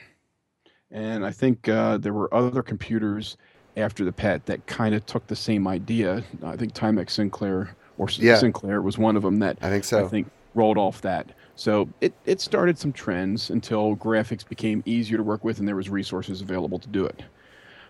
And 0.92 1.26
I 1.26 1.32
think 1.32 1.68
uh, 1.68 1.98
there 1.98 2.14
were 2.14 2.34
other 2.34 2.62
computers 2.62 3.38
after 3.78 4.06
the 4.06 4.12
PET 4.12 4.46
that 4.46 4.66
kind 4.68 4.96
of 4.96 5.06
took 5.06 5.28
the 5.28 5.36
same 5.36 5.68
idea. 5.68 6.24
I 6.44 6.56
think 6.56 6.74
Timex 6.74 7.12
Sinclair 7.12 7.76
or 7.98 8.08
Yeah. 8.18 8.38
Sinclair 8.38 8.82
was 8.82 8.98
one 8.98 9.16
of 9.16 9.24
them 9.24 9.40
that 9.40 9.58
I 9.62 9.70
think 9.70 9.84
so. 9.84 10.06
I 10.06 10.08
think 10.08 10.30
rolled 10.54 10.78
off 10.78 11.02
that. 11.02 11.32
So 11.56 11.90
it, 12.02 12.14
it 12.26 12.42
started 12.42 12.78
some 12.78 12.92
trends 12.92 13.50
until 13.50 13.96
graphics 13.96 14.48
became 14.48 14.84
easier 14.86 15.18
to 15.18 15.24
work 15.24 15.44
with 15.44 15.60
and 15.60 15.68
there 15.68 15.76
was 15.76 15.90
resources 15.90 16.42
available 16.42 16.80
to 16.80 16.88
do 16.90 17.06
it. 17.06 17.24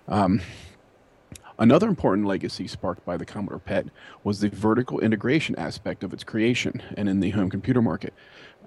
Um, 0.07 0.41
another 1.57 1.88
important 1.88 2.28
legacy 2.28 2.68
sparked 2.68 3.03
by 3.05 3.18
the 3.18 3.26
Commodore 3.26 3.59
PET 3.59 3.88
was 4.24 4.39
the 4.39 4.49
vertical 4.49 4.99
integration 4.99 5.55
aspect 5.55 6.03
of 6.03 6.13
its 6.13 6.24
creation 6.24 6.82
and 6.95 7.09
in 7.09 7.20
the 7.20 7.32
home 7.32 7.49
computer 7.49 7.82
market. 7.82 8.13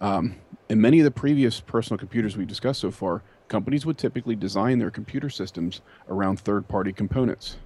Um, 0.00 0.36
in 0.68 0.80
many 0.80 0.98
of 0.98 1.04
the 1.04 1.10
previous 1.12 1.60
personal 1.60 1.98
computers 1.98 2.36
we've 2.36 2.46
discussed 2.46 2.80
so 2.80 2.90
far, 2.90 3.22
companies 3.46 3.86
would 3.86 3.98
typically 3.98 4.36
design 4.36 4.78
their 4.78 4.90
computer 4.90 5.30
systems 5.30 5.80
around 6.08 6.40
third-party 6.40 6.92
components. 6.92 7.56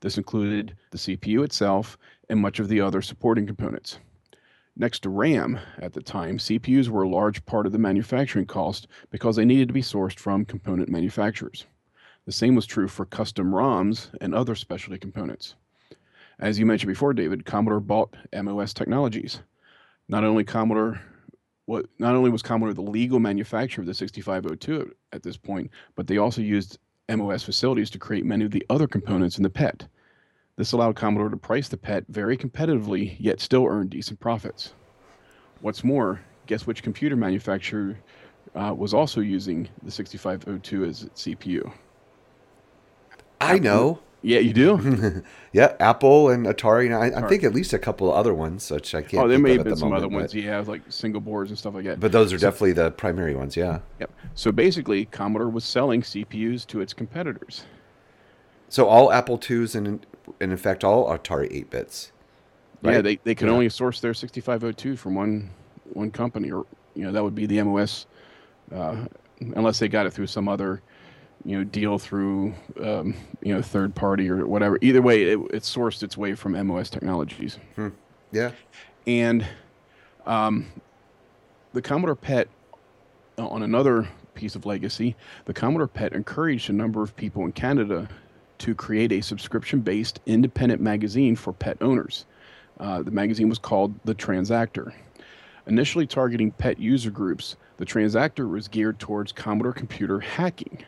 This 0.00 0.18
included 0.18 0.76
the 0.90 0.98
CPU 0.98 1.44
itself 1.44 1.98
and 2.28 2.40
much 2.40 2.60
of 2.60 2.68
the 2.68 2.80
other 2.80 3.02
supporting 3.02 3.46
components. 3.46 3.98
Next 4.76 5.00
to 5.00 5.08
RAM 5.08 5.58
at 5.78 5.94
the 5.94 6.02
time, 6.02 6.36
CPUs 6.36 6.88
were 6.88 7.02
a 7.02 7.08
large 7.08 7.44
part 7.46 7.64
of 7.64 7.72
the 7.72 7.78
manufacturing 7.78 8.44
cost 8.44 8.86
because 9.10 9.36
they 9.36 9.44
needed 9.44 9.68
to 9.68 9.74
be 9.74 9.80
sourced 9.80 10.18
from 10.18 10.44
component 10.44 10.90
manufacturers. 10.90 11.64
The 12.26 12.32
same 12.32 12.54
was 12.54 12.66
true 12.66 12.86
for 12.86 13.06
custom 13.06 13.52
ROMs 13.52 14.10
and 14.20 14.34
other 14.34 14.54
specialty 14.54 14.98
components. 14.98 15.54
As 16.38 16.58
you 16.58 16.66
mentioned 16.66 16.88
before, 16.88 17.14
David, 17.14 17.46
Commodore 17.46 17.80
bought 17.80 18.14
MOS 18.34 18.74
Technologies. 18.74 19.40
Not 20.08 20.24
only 20.24 20.44
Commodore 20.44 21.00
what 21.66 21.86
not 21.98 22.14
only 22.14 22.30
was 22.30 22.42
Commodore 22.42 22.74
the 22.74 22.80
legal 22.80 23.18
manufacturer 23.18 23.82
of 23.82 23.86
the 23.86 23.94
6502 23.94 24.94
at 25.12 25.22
this 25.22 25.36
point, 25.36 25.70
but 25.94 26.06
they 26.06 26.16
also 26.16 26.40
used 26.40 26.78
MOS 27.08 27.42
facilities 27.42 27.90
to 27.90 27.98
create 27.98 28.24
many 28.24 28.44
of 28.44 28.52
the 28.52 28.64
other 28.70 28.86
components 28.86 29.36
in 29.36 29.42
the 29.42 29.50
PET. 29.50 29.86
This 30.56 30.72
allowed 30.72 30.96
Commodore 30.96 31.28
to 31.28 31.36
price 31.36 31.68
the 31.68 31.76
PET 31.76 32.04
very 32.08 32.36
competitively, 32.36 33.16
yet 33.18 33.40
still 33.40 33.66
earn 33.66 33.88
decent 33.88 34.20
profits. 34.20 34.72
What's 35.60 35.84
more, 35.84 36.20
guess 36.46 36.66
which 36.66 36.82
computer 36.82 37.14
manufacturer 37.14 37.98
uh, 38.54 38.74
was 38.76 38.94
also 38.94 39.20
using 39.20 39.68
the 39.82 39.90
6502 39.90 40.84
as 40.84 41.02
its 41.02 41.24
CPU? 41.24 41.70
I 43.38 43.58
know. 43.58 44.00
Yeah, 44.22 44.38
you 44.40 44.52
do. 44.52 45.22
Yeah, 45.52 45.74
Apple 45.80 46.28
and 46.28 46.44
Atari. 46.44 46.84
And 46.84 46.94
I, 46.94 47.24
I 47.24 47.28
think 47.28 47.42
at 47.42 47.54
least 47.54 47.72
a 47.72 47.78
couple 47.78 48.10
of 48.10 48.16
other 48.16 48.34
ones, 48.34 48.70
which 48.70 48.94
I 48.94 49.00
can't. 49.00 49.24
oh, 49.24 49.28
there 49.28 49.38
may 49.38 49.54
have 49.54 49.64
been 49.64 49.70
the 49.70 49.76
some 49.78 49.92
other 49.92 50.04
moment, 50.04 50.32
ones. 50.32 50.34
Yeah, 50.34 50.62
like 50.66 50.82
single 50.90 51.22
boards 51.22 51.50
and 51.50 51.58
stuff 51.58 51.72
like 51.72 51.84
that. 51.84 51.98
But, 51.98 52.00
but 52.00 52.12
those 52.12 52.30
are 52.30 52.36
definitely 52.36 52.72
the 52.72 52.90
primary 52.90 53.34
ones. 53.34 53.56
Yeah. 53.56 53.78
Yep. 54.00 54.10
So 54.34 54.52
basically, 54.52 55.06
Commodore 55.06 55.48
was 55.48 55.64
selling 55.64 56.02
CPUs 56.02 56.66
to 56.66 56.82
its 56.82 56.92
competitors. 56.92 57.64
So 58.68 58.86
all 58.86 59.12
Apple 59.12 59.40
IIs 59.48 59.74
and, 59.74 59.86
and 60.40 60.50
in 60.52 60.56
fact 60.56 60.84
all 60.84 61.06
Atari 61.08 61.48
8 61.50 61.70
bits. 61.70 62.12
Yeah, 62.82 63.00
they, 63.00 63.16
they 63.24 63.34
could 63.34 63.48
Yeah. 63.48 63.54
only 63.54 63.68
source 63.68 64.00
their 64.00 64.14
6502 64.14 64.96
from 64.96 65.14
one 65.14 65.50
one 65.92 66.10
company, 66.10 66.50
or 66.52 66.66
you 66.94 67.04
know 67.04 67.12
that 67.12 67.22
would 67.22 67.34
be 67.34 67.46
the 67.46 67.62
MOS, 67.62 68.06
uh, 68.74 69.06
unless 69.40 69.78
they 69.78 69.88
got 69.88 70.06
it 70.06 70.12
through 70.12 70.26
some 70.26 70.48
other, 70.48 70.82
you 71.44 71.56
know, 71.56 71.64
deal 71.64 71.98
through 71.98 72.54
um, 72.82 73.14
you 73.40 73.54
know 73.54 73.62
third 73.62 73.94
party 73.94 74.28
or 74.28 74.46
whatever. 74.46 74.78
Either 74.82 75.00
way, 75.02 75.22
it, 75.24 75.38
it 75.52 75.62
sourced 75.62 76.02
its 76.02 76.16
way 76.16 76.34
from 76.34 76.52
MOS 76.66 76.90
Technologies, 76.90 77.58
Yeah. 78.30 78.50
and 79.06 79.44
um, 80.26 80.66
the 81.72 81.82
Commodore 81.82 82.16
PET, 82.16 82.48
uh, 83.38 83.46
on 83.48 83.62
another 83.62 84.06
piece 84.34 84.54
of 84.54 84.66
legacy, 84.66 85.16
the 85.46 85.54
Commodore 85.54 85.88
PET 85.88 86.12
encouraged 86.12 86.68
a 86.68 86.72
number 86.72 87.02
of 87.02 87.16
people 87.16 87.44
in 87.44 87.52
Canada 87.52 88.08
to 88.58 88.74
create 88.74 89.12
a 89.12 89.20
subscription-based 89.20 90.20
independent 90.26 90.80
magazine 90.80 91.36
for 91.36 91.52
pet 91.52 91.76
owners. 91.80 92.26
Uh, 92.78 93.02
the 93.02 93.10
magazine 93.10 93.48
was 93.48 93.58
called 93.58 93.94
The 94.04 94.14
Transactor. 94.14 94.92
Initially 95.66 96.06
targeting 96.06 96.52
pet 96.52 96.78
user 96.78 97.10
groups, 97.10 97.56
the 97.78 97.86
Transactor 97.86 98.48
was 98.48 98.68
geared 98.68 98.98
towards 98.98 99.32
Commodore 99.32 99.72
computer 99.72 100.20
hacking. 100.20 100.84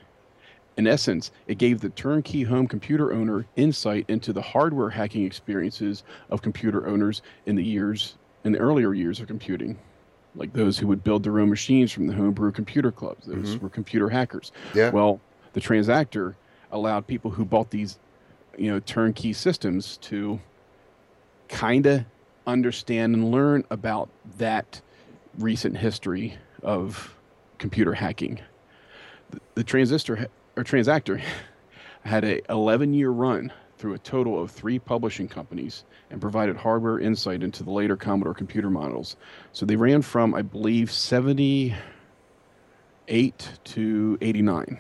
In 0.77 0.87
essence, 0.87 1.33
it 1.49 1.59
gave 1.59 1.81
the 1.81 1.89
turnkey 1.91 2.45
home 2.45 2.69
computer 2.69 3.13
owner 3.13 3.45
insight 3.57 4.05
into 4.09 4.33
the 4.33 4.41
hardware 4.41 4.91
hacking 4.91 5.25
experiences 5.25 6.05
of 6.31 6.41
computer 6.41 6.87
owners 6.87 7.23
in 7.47 7.57
the 7.57 7.65
years 7.65 8.15
in 8.45 8.53
the 8.53 8.59
earlier 8.61 8.95
years 8.95 9.19
of 9.19 9.27
computing, 9.27 9.77
like 10.37 10.53
those 10.53 10.79
who 10.79 10.87
would 10.87 11.03
build 11.03 11.25
their 11.25 11.41
own 11.41 11.51
machines 11.51 11.91
from 11.91 12.07
the 12.07 12.15
homebrew 12.15 12.53
computer 12.53 12.93
clubs. 12.93 13.27
Those 13.27 13.59
were 13.59 13.69
computer 13.69 14.09
hackers. 14.09 14.53
Yeah. 14.73 14.91
Well, 14.91 15.21
the 15.55 15.61
Transactor 15.61 16.37
allowed 16.71 17.07
people 17.07 17.31
who 17.31 17.45
bought 17.45 17.71
these, 17.71 17.99
you 18.57 18.71
know, 18.71 18.81
turnkey 18.81 19.33
systems 19.33 19.97
to 19.99 20.41
kind 21.49 21.87
of 21.87 22.05
understand 22.47 23.15
and 23.15 23.31
learn 23.31 23.65
about 23.71 24.09
that 24.39 24.81
recent 25.39 25.77
history 25.77 26.37
of 26.63 27.15
computer 27.59 27.95
hacking. 27.95 28.41
The, 29.31 29.41
the 29.55 29.65
transistor 29.65 30.29
or 30.57 30.65
transactor 30.65 31.23
had 32.05 32.25
a 32.25 32.41
11 32.51 32.95
year 32.95 33.11
run 33.11 33.53
through 33.77 33.95
a 33.95 33.99
total 33.99 34.41
of 34.43 34.51
three 34.51 34.79
publishing 34.79 35.29
companies 35.29 35.85
and 36.11 36.21
provided 36.21 36.57
hardware 36.57 36.99
insight 36.99 37.43
into 37.45 37.63
the 37.63 37.71
later 37.71 37.97
Commodore 37.97 38.35
computer 38.35 38.71
models. 38.71 39.17
So 39.53 39.65
they 39.65 39.77
ran 39.77 40.03
from, 40.03 40.35
I 40.35 40.43
believe, 40.43 40.91
78 40.91 41.75
to 43.65 44.19
89 44.21 44.79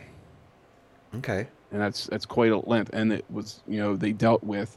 Okay. 1.16 1.48
And 1.72 1.80
that's 1.80 2.06
that's 2.06 2.26
quite 2.26 2.52
a 2.52 2.58
length. 2.58 2.90
And 2.92 3.12
it 3.12 3.24
was 3.30 3.60
you 3.66 3.78
know 3.78 3.96
they 3.96 4.12
dealt 4.12 4.42
with 4.42 4.76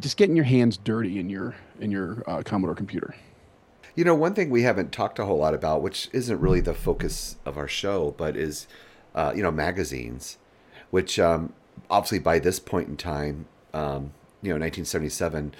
just 0.00 0.16
getting 0.16 0.36
your 0.36 0.44
hands 0.44 0.76
dirty 0.76 1.18
in 1.18 1.28
your 1.28 1.54
in 1.80 1.90
your 1.90 2.22
uh, 2.26 2.42
Commodore 2.42 2.74
computer. 2.74 3.14
You 3.94 4.04
know, 4.04 4.14
one 4.14 4.34
thing 4.34 4.50
we 4.50 4.62
haven't 4.62 4.92
talked 4.92 5.18
a 5.18 5.24
whole 5.24 5.38
lot 5.38 5.54
about, 5.54 5.82
which 5.82 6.08
isn't 6.12 6.40
really 6.40 6.60
the 6.60 6.74
focus 6.74 7.36
of 7.44 7.58
our 7.58 7.66
show, 7.66 8.14
but 8.16 8.36
is, 8.36 8.68
uh, 9.12 9.32
you 9.34 9.42
know, 9.42 9.50
magazines, 9.50 10.38
which 10.90 11.18
um, 11.18 11.52
obviously 11.90 12.20
by 12.20 12.38
this 12.38 12.60
point 12.60 12.86
in 12.86 12.96
time, 12.96 13.46
um, 13.74 14.12
you 14.40 14.50
know, 14.50 14.60
1977, 14.60 15.52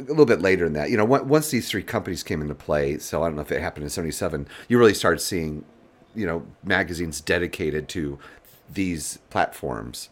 a 0.00 0.02
little 0.02 0.26
bit 0.26 0.42
later 0.42 0.64
than 0.64 0.74
that, 0.74 0.90
you 0.90 0.98
know, 0.98 1.04
once 1.06 1.50
these 1.50 1.70
three 1.70 1.82
companies 1.82 2.22
came 2.22 2.42
into 2.42 2.54
play, 2.54 2.98
so 2.98 3.22
I 3.22 3.28
don't 3.28 3.36
know 3.36 3.42
if 3.42 3.52
it 3.52 3.62
happened 3.62 3.84
in 3.84 3.90
77, 3.90 4.46
you 4.68 4.78
really 4.78 4.92
started 4.92 5.20
seeing, 5.20 5.64
you 6.14 6.26
know, 6.26 6.46
magazines 6.62 7.22
dedicated 7.22 7.88
to 7.90 8.18
these 8.72 9.18
platforms. 9.30 10.08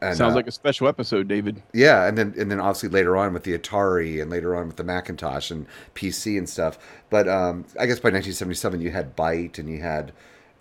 And, 0.00 0.16
Sounds 0.16 0.32
uh, 0.34 0.36
like 0.36 0.46
a 0.46 0.52
special 0.52 0.88
episode, 0.88 1.26
David. 1.26 1.62
yeah, 1.72 2.06
and 2.06 2.18
then 2.18 2.34
and 2.38 2.50
then 2.50 2.60
obviously 2.60 2.90
later 2.90 3.16
on 3.16 3.32
with 3.32 3.44
the 3.44 3.58
Atari 3.58 4.20
and 4.20 4.30
later 4.30 4.54
on 4.54 4.66
with 4.66 4.76
the 4.76 4.84
Macintosh 4.84 5.50
and 5.50 5.66
PC 5.94 6.36
and 6.36 6.46
stuff. 6.48 6.78
But 7.08 7.26
um, 7.28 7.64
I 7.80 7.86
guess 7.86 7.98
by 7.98 8.10
1977 8.10 8.82
you 8.82 8.90
had 8.90 9.16
Byte 9.16 9.58
and 9.58 9.70
you 9.70 9.80
had 9.80 10.12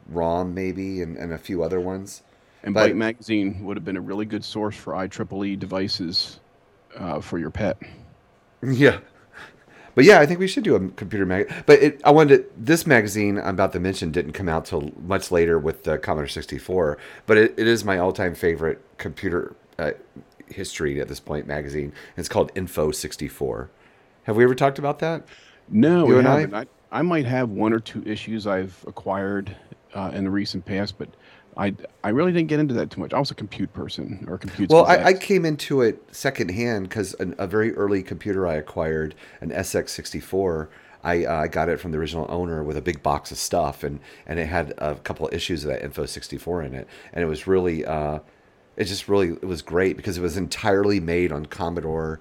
ROM 0.07 0.53
maybe 0.53 1.01
and, 1.01 1.17
and 1.17 1.33
a 1.33 1.37
few 1.37 1.63
other 1.63 1.81
ones. 1.81 2.23
And 2.63 2.73
But- 2.73 2.91
Byte 2.91 2.95
Magazine 2.95 3.63
would 3.65 3.75
have 3.75 3.83
been 3.83 3.97
a 3.97 4.01
really 4.01 4.25
good 4.25 4.43
source 4.43 4.75
for 4.75 4.93
IEEE 4.93 5.59
devices 5.59 6.39
uh, 6.97 7.19
for 7.19 7.37
your 7.37 7.51
pet. 7.51 7.77
Yeah. 8.63 8.99
But 9.95 10.03
yeah, 10.03 10.19
I 10.19 10.25
think 10.25 10.39
we 10.39 10.47
should 10.47 10.63
do 10.65 10.75
a 10.75 10.89
computer 10.89 11.25
mag. 11.25 11.51
But 11.65 11.79
it, 11.81 12.01
I 12.03 12.11
wanted 12.11 12.37
to, 12.37 12.45
this 12.57 12.85
magazine 12.85 13.37
I'm 13.37 13.49
about 13.55 13.71
to 13.73 13.79
mention 13.79 14.11
didn't 14.11 14.33
come 14.33 14.49
out 14.49 14.65
till 14.65 14.91
much 15.01 15.31
later 15.31 15.57
with 15.57 15.83
the 15.83 15.97
Commodore 15.97 16.27
64. 16.27 16.97
But 17.25 17.37
it, 17.37 17.53
it 17.57 17.65
is 17.67 17.83
my 17.85 17.97
all-time 17.97 18.35
favorite 18.35 18.81
computer 18.97 19.55
uh, 19.79 19.91
history 20.47 20.99
at 20.99 21.07
this 21.07 21.19
point 21.19 21.47
magazine. 21.47 21.93
It's 22.17 22.29
called 22.29 22.51
Info 22.55 22.91
64. 22.91 23.69
Have 24.23 24.35
we 24.35 24.43
ever 24.43 24.55
talked 24.55 24.79
about 24.79 24.99
that? 24.99 25.23
No, 25.69 26.05
You 26.07 26.13
we 26.13 26.19
and 26.19 26.27
I? 26.27 26.39
haven't. 26.41 26.55
I, 26.91 26.99
I 26.99 27.01
might 27.01 27.25
have 27.25 27.49
one 27.49 27.73
or 27.73 27.79
two 27.79 28.03
issues 28.05 28.45
I've 28.47 28.83
acquired 28.87 29.55
uh, 29.93 30.11
in 30.13 30.25
the 30.25 30.29
recent 30.29 30.65
past, 30.65 30.97
but 30.97 31.09
I, 31.57 31.73
I 32.03 32.09
really 32.09 32.33
didn't 32.33 32.49
get 32.49 32.59
into 32.59 32.73
that 32.73 32.91
too 32.91 32.99
much. 32.99 33.13
I 33.13 33.19
was 33.19 33.31
a 33.31 33.35
compute 33.35 33.71
person 33.73 34.25
or 34.27 34.37
compute. 34.37 34.69
Well, 34.69 34.85
I, 34.85 35.03
I 35.05 35.13
came 35.13 35.45
into 35.45 35.81
it 35.81 36.03
secondhand 36.11 36.89
because 36.89 37.15
a 37.19 37.47
very 37.47 37.73
early 37.75 38.03
computer 38.03 38.45
I 38.45 38.55
acquired, 38.55 39.15
an 39.41 39.51
SX64, 39.51 40.67
I 41.05 41.23
uh, 41.23 41.43
I 41.43 41.47
got 41.47 41.69
it 41.69 41.79
from 41.79 41.91
the 41.91 41.99
original 41.99 42.25
owner 42.29 42.63
with 42.63 42.75
a 42.75 42.81
big 42.81 43.03
box 43.03 43.31
of 43.31 43.37
stuff, 43.37 43.83
and 43.83 43.99
and 44.25 44.39
it 44.39 44.47
had 44.47 44.73
a 44.79 44.95
couple 44.95 45.27
of 45.27 45.33
issues 45.33 45.63
of 45.63 45.69
that 45.69 45.83
Info 45.83 46.05
64 46.05 46.63
in 46.63 46.73
it, 46.73 46.87
and 47.13 47.23
it 47.23 47.27
was 47.27 47.45
really, 47.45 47.85
uh, 47.85 48.19
it 48.75 48.85
just 48.85 49.07
really 49.07 49.29
it 49.29 49.45
was 49.45 49.61
great 49.61 49.97
because 49.97 50.17
it 50.17 50.21
was 50.21 50.35
entirely 50.35 50.99
made 50.99 51.31
on 51.31 51.45
Commodore 51.45 52.19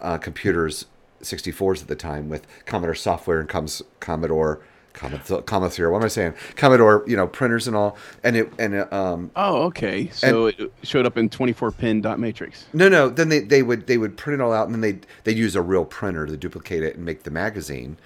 uh, 0.00 0.16
computers 0.16 0.86
64s 1.20 1.82
at 1.82 1.88
the 1.88 1.94
time 1.94 2.30
with 2.30 2.46
Commodore 2.64 2.94
software 2.94 3.38
and 3.38 3.48
comes 3.48 3.82
Commodore. 4.00 4.62
Commodore, 4.92 5.42
Commodore, 5.42 5.90
what 5.90 5.98
am 5.98 6.04
I 6.04 6.08
saying? 6.08 6.34
Commodore, 6.56 7.04
you 7.06 7.16
know, 7.16 7.26
printers 7.26 7.66
and 7.66 7.76
all, 7.76 7.96
and 8.22 8.36
it 8.36 8.52
and 8.58 8.92
um, 8.92 9.30
Oh, 9.36 9.62
okay. 9.64 10.08
So 10.10 10.46
it 10.46 10.72
showed 10.82 11.06
up 11.06 11.16
in 11.16 11.28
24 11.28 11.70
pin 11.72 12.00
dot 12.00 12.18
matrix. 12.18 12.66
No, 12.72 12.88
no. 12.88 13.08
Then 13.08 13.28
they, 13.28 13.40
they 13.40 13.62
would 13.62 13.86
they 13.86 13.98
would 13.98 14.16
print 14.16 14.40
it 14.40 14.44
all 14.44 14.52
out, 14.52 14.66
and 14.66 14.74
then 14.74 14.80
they 14.80 15.06
they'd 15.24 15.38
use 15.38 15.56
a 15.56 15.62
real 15.62 15.84
printer 15.84 16.26
to 16.26 16.36
duplicate 16.36 16.82
it 16.82 16.96
and 16.96 17.04
make 17.04 17.22
the 17.22 17.30
magazine. 17.30 17.96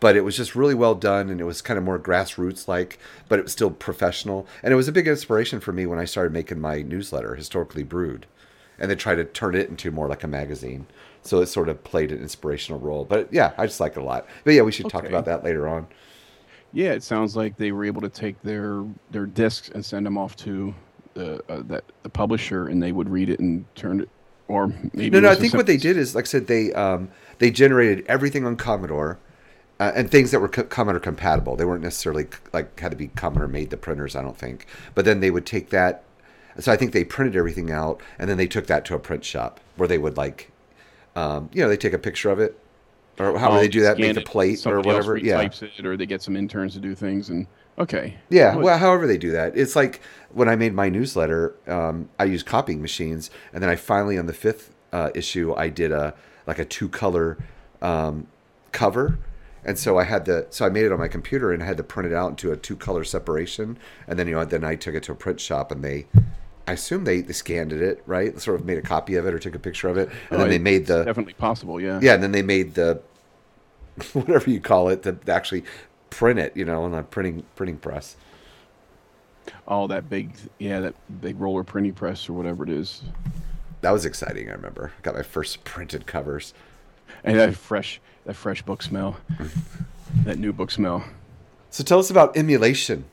But 0.00 0.16
it 0.16 0.20
was 0.22 0.36
just 0.36 0.54
really 0.54 0.74
well 0.74 0.94
done, 0.94 1.30
and 1.30 1.40
it 1.40 1.44
was 1.44 1.62
kind 1.62 1.78
of 1.78 1.84
more 1.84 1.98
grassroots 1.98 2.68
like, 2.68 2.98
but 3.28 3.38
it 3.38 3.42
was 3.42 3.52
still 3.52 3.70
professional. 3.70 4.46
And 4.62 4.72
it 4.72 4.76
was 4.76 4.88
a 4.88 4.92
big 4.92 5.08
inspiration 5.08 5.60
for 5.60 5.72
me 5.72 5.86
when 5.86 5.98
I 5.98 6.04
started 6.04 6.32
making 6.32 6.60
my 6.60 6.82
newsletter, 6.82 7.36
Historically 7.36 7.84
Brewed, 7.84 8.26
and 8.78 8.90
then 8.90 8.98
try 8.98 9.14
to 9.14 9.24
turn 9.24 9.54
it 9.54 9.70
into 9.70 9.90
more 9.90 10.08
like 10.08 10.22
a 10.22 10.28
magazine. 10.28 10.86
So 11.22 11.40
it 11.40 11.46
sort 11.46 11.70
of 11.70 11.82
played 11.84 12.12
an 12.12 12.20
inspirational 12.20 12.80
role. 12.80 13.06
But 13.06 13.32
yeah, 13.32 13.54
I 13.56 13.66
just 13.66 13.80
like 13.80 13.96
it 13.96 14.00
a 14.00 14.04
lot. 14.04 14.26
But 14.44 14.52
yeah, 14.52 14.60
we 14.62 14.72
should 14.72 14.90
talk 14.90 15.06
about 15.06 15.24
that 15.24 15.42
later 15.42 15.66
on. 15.66 15.86
Yeah, 16.74 16.90
it 16.90 17.04
sounds 17.04 17.36
like 17.36 17.56
they 17.56 17.70
were 17.70 17.84
able 17.84 18.00
to 18.02 18.08
take 18.08 18.42
their 18.42 18.84
their 19.12 19.26
discs 19.26 19.68
and 19.68 19.84
send 19.84 20.04
them 20.04 20.18
off 20.18 20.34
to 20.38 20.74
the 21.14 21.40
uh, 21.48 21.62
that 21.68 21.84
the 22.02 22.08
publisher, 22.08 22.66
and 22.66 22.82
they 22.82 22.90
would 22.90 23.08
read 23.08 23.30
it 23.30 23.38
and 23.38 23.64
turn 23.76 24.00
it, 24.00 24.08
or 24.48 24.66
maybe 24.92 25.10
No, 25.10 25.20
no. 25.20 25.30
I 25.30 25.36
think 25.36 25.54
what 25.54 25.66
they 25.66 25.76
did 25.76 25.96
is, 25.96 26.16
like 26.16 26.24
I 26.24 26.26
said, 26.26 26.48
they 26.48 26.72
um, 26.72 27.10
they 27.38 27.52
generated 27.52 28.04
everything 28.08 28.44
on 28.44 28.56
Commodore, 28.56 29.18
uh, 29.78 29.92
and 29.94 30.10
things 30.10 30.32
that 30.32 30.40
were 30.40 30.48
co- 30.48 30.64
Commodore 30.64 31.00
compatible. 31.00 31.54
They 31.54 31.64
weren't 31.64 31.84
necessarily 31.84 32.26
like 32.52 32.78
had 32.80 32.90
to 32.90 32.96
be 32.96 33.06
Commodore 33.06 33.48
made 33.48 33.70
the 33.70 33.76
printers. 33.76 34.16
I 34.16 34.22
don't 34.22 34.36
think. 34.36 34.66
But 34.96 35.04
then 35.04 35.20
they 35.20 35.30
would 35.30 35.46
take 35.46 35.70
that. 35.70 36.02
So 36.58 36.72
I 36.72 36.76
think 36.76 36.92
they 36.92 37.04
printed 37.04 37.36
everything 37.36 37.70
out, 37.70 38.00
and 38.18 38.28
then 38.28 38.36
they 38.36 38.48
took 38.48 38.66
that 38.66 38.84
to 38.86 38.94
a 38.94 38.98
print 38.98 39.24
shop 39.24 39.60
where 39.76 39.88
they 39.88 39.98
would 39.98 40.16
like, 40.16 40.50
um, 41.14 41.50
you 41.52 41.62
know, 41.62 41.68
they 41.68 41.76
take 41.76 41.92
a 41.92 41.98
picture 41.98 42.30
of 42.30 42.40
it, 42.40 42.58
or 43.18 43.38
how 43.38 43.50
do 43.50 43.58
they 43.58 43.68
do 43.68 43.80
that? 43.82 43.98
Make 43.98 44.14
the 44.14 44.22
plate 44.22 44.66
or 44.66 44.80
whatever. 44.80 45.16
Yeah. 45.16 45.40
it, 45.40 45.86
or 45.86 45.96
they 45.96 46.06
get 46.06 46.22
some 46.22 46.36
interns 46.36 46.74
to 46.74 46.80
do 46.80 46.94
things, 46.94 47.28
and 47.28 47.46
okay. 47.78 48.16
Yeah, 48.28 48.54
Well, 48.54 48.64
well, 48.64 48.78
however 48.78 49.06
they 49.06 49.18
do 49.18 49.32
that. 49.32 49.56
It's 49.56 49.76
like 49.76 50.00
when 50.32 50.48
I 50.48 50.56
made 50.56 50.74
my 50.74 50.88
newsletter, 50.88 51.54
um, 51.66 52.08
I 52.18 52.24
used 52.24 52.46
copying 52.46 52.82
machines, 52.82 53.30
and 53.52 53.62
then 53.62 53.70
I 53.70 53.76
finally 53.76 54.18
on 54.18 54.26
the 54.26 54.32
fifth 54.32 54.72
uh, 54.92 55.10
issue, 55.14 55.54
I 55.56 55.68
did 55.68 55.92
a 55.92 56.14
like 56.46 56.58
a 56.58 56.64
two 56.64 56.88
color 56.88 57.38
um, 57.82 58.26
cover, 58.72 59.18
and 59.64 59.78
so 59.78 59.98
I 59.98 60.04
had 60.04 60.24
the 60.24 60.46
so 60.50 60.66
I 60.66 60.68
made 60.68 60.84
it 60.84 60.92
on 60.92 60.98
my 60.98 61.08
computer 61.08 61.52
and 61.52 61.62
I 61.62 61.66
had 61.66 61.76
to 61.76 61.84
print 61.84 62.10
it 62.10 62.14
out 62.14 62.30
into 62.30 62.52
a 62.52 62.56
two 62.56 62.76
color 62.76 63.04
separation, 63.04 63.78
and 64.08 64.18
then 64.18 64.28
you 64.28 64.34
know 64.34 64.44
then 64.44 64.64
I 64.64 64.76
took 64.76 64.94
it 64.94 65.02
to 65.04 65.12
a 65.12 65.16
print 65.16 65.40
shop 65.40 65.70
and 65.70 65.84
they. 65.84 66.06
I 66.66 66.72
assume 66.72 67.04
they, 67.04 67.20
they 67.20 67.32
scanned 67.32 67.72
it, 67.72 68.02
right? 68.06 68.40
Sort 68.40 68.58
of 68.58 68.64
made 68.66 68.78
a 68.78 68.82
copy 68.82 69.16
of 69.16 69.26
it 69.26 69.34
or 69.34 69.38
took 69.38 69.54
a 69.54 69.58
picture 69.58 69.88
of 69.88 69.98
it, 69.98 70.08
and 70.30 70.36
oh, 70.36 70.38
then 70.38 70.48
they 70.48 70.58
made 70.58 70.86
the 70.86 71.04
definitely 71.04 71.34
possible. 71.34 71.80
Yeah. 71.80 72.00
yeah, 72.02 72.14
and 72.14 72.22
then 72.22 72.32
they 72.32 72.42
made 72.42 72.74
the 72.74 73.02
whatever 74.12 74.48
you 74.50 74.60
call 74.60 74.88
it 74.88 75.02
to 75.02 75.16
actually 75.28 75.64
print 76.10 76.38
it, 76.38 76.56
you 76.56 76.64
know, 76.64 76.84
on 76.84 76.94
a 76.94 77.02
printing 77.02 77.44
printing 77.54 77.76
press. 77.76 78.16
Oh, 79.68 79.86
that 79.88 80.08
big, 80.08 80.32
yeah, 80.58 80.80
that 80.80 80.94
big 81.20 81.38
roller 81.38 81.64
printing 81.64 81.92
press 81.92 82.28
or 82.28 82.32
whatever 82.32 82.64
it 82.64 82.70
is, 82.70 83.02
That 83.82 83.90
was 83.90 84.06
exciting. 84.06 84.48
I 84.48 84.52
remember. 84.52 84.92
Got 85.02 85.14
my 85.16 85.22
first 85.22 85.64
printed 85.64 86.06
covers. 86.06 86.54
and 87.22 87.38
that 87.38 87.54
fresh, 87.54 88.00
that 88.24 88.34
fresh 88.34 88.62
book 88.62 88.82
smell, 88.82 89.18
that 90.24 90.38
new 90.38 90.52
book 90.52 90.70
smell. 90.70 91.04
So 91.70 91.84
tell 91.84 91.98
us 91.98 92.10
about 92.10 92.36
emulation. 92.38 93.04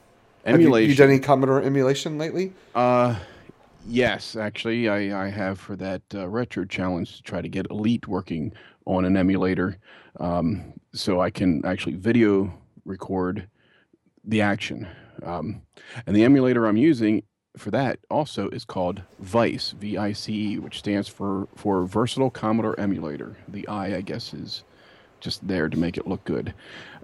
Have 0.46 0.60
you- 0.60 0.68
Emulation. 0.68 0.90
you, 0.90 0.96
done 0.96 1.10
any 1.10 1.20
Commodore 1.20 1.62
emulation 1.62 2.18
lately? 2.18 2.54
Uh, 2.74 3.16
yes, 3.88 4.36
actually, 4.36 4.90
I, 4.90 5.26
I 5.26 5.30
have 5.30 5.60
for 5.60 5.76
that 5.78 6.02
uh, 6.14 6.28
retro 6.28 6.66
challenge 6.66 7.18
to 7.18 7.24
try 7.24 7.42
to 7.42 7.50
get 7.50 7.68
Elite 7.70 8.08
working 8.08 8.54
on 8.86 9.06
an 9.06 9.18
emulator, 9.18 9.78
um, 10.20 10.74
so 10.94 11.22
I 11.22 11.30
can 11.30 11.66
actually 11.66 11.96
video 11.96 12.54
record 12.86 13.48
the 14.24 14.42
action. 14.42 14.88
Um, 15.24 15.62
and 16.06 16.16
the 16.16 16.24
emulator 16.24 16.66
I'm 16.66 16.78
using 16.78 17.24
for 17.58 17.72
that 17.72 18.00
also 18.10 18.50
is 18.50 18.66
called 18.66 19.02
Vice, 19.20 19.72
V-I-C-E, 19.72 20.60
which 20.60 20.80
stands 20.80 21.08
for 21.08 21.48
for 21.56 21.86
Versatile 21.86 22.30
Commodore 22.30 22.80
Emulator. 22.80 23.38
The 23.48 23.68
I, 23.68 23.98
I 23.98 24.02
guess, 24.02 24.34
is 24.34 24.64
just 25.20 25.48
there 25.48 25.70
to 25.70 25.78
make 25.78 25.98
it 25.98 26.08
look 26.08 26.24
good. 26.24 26.54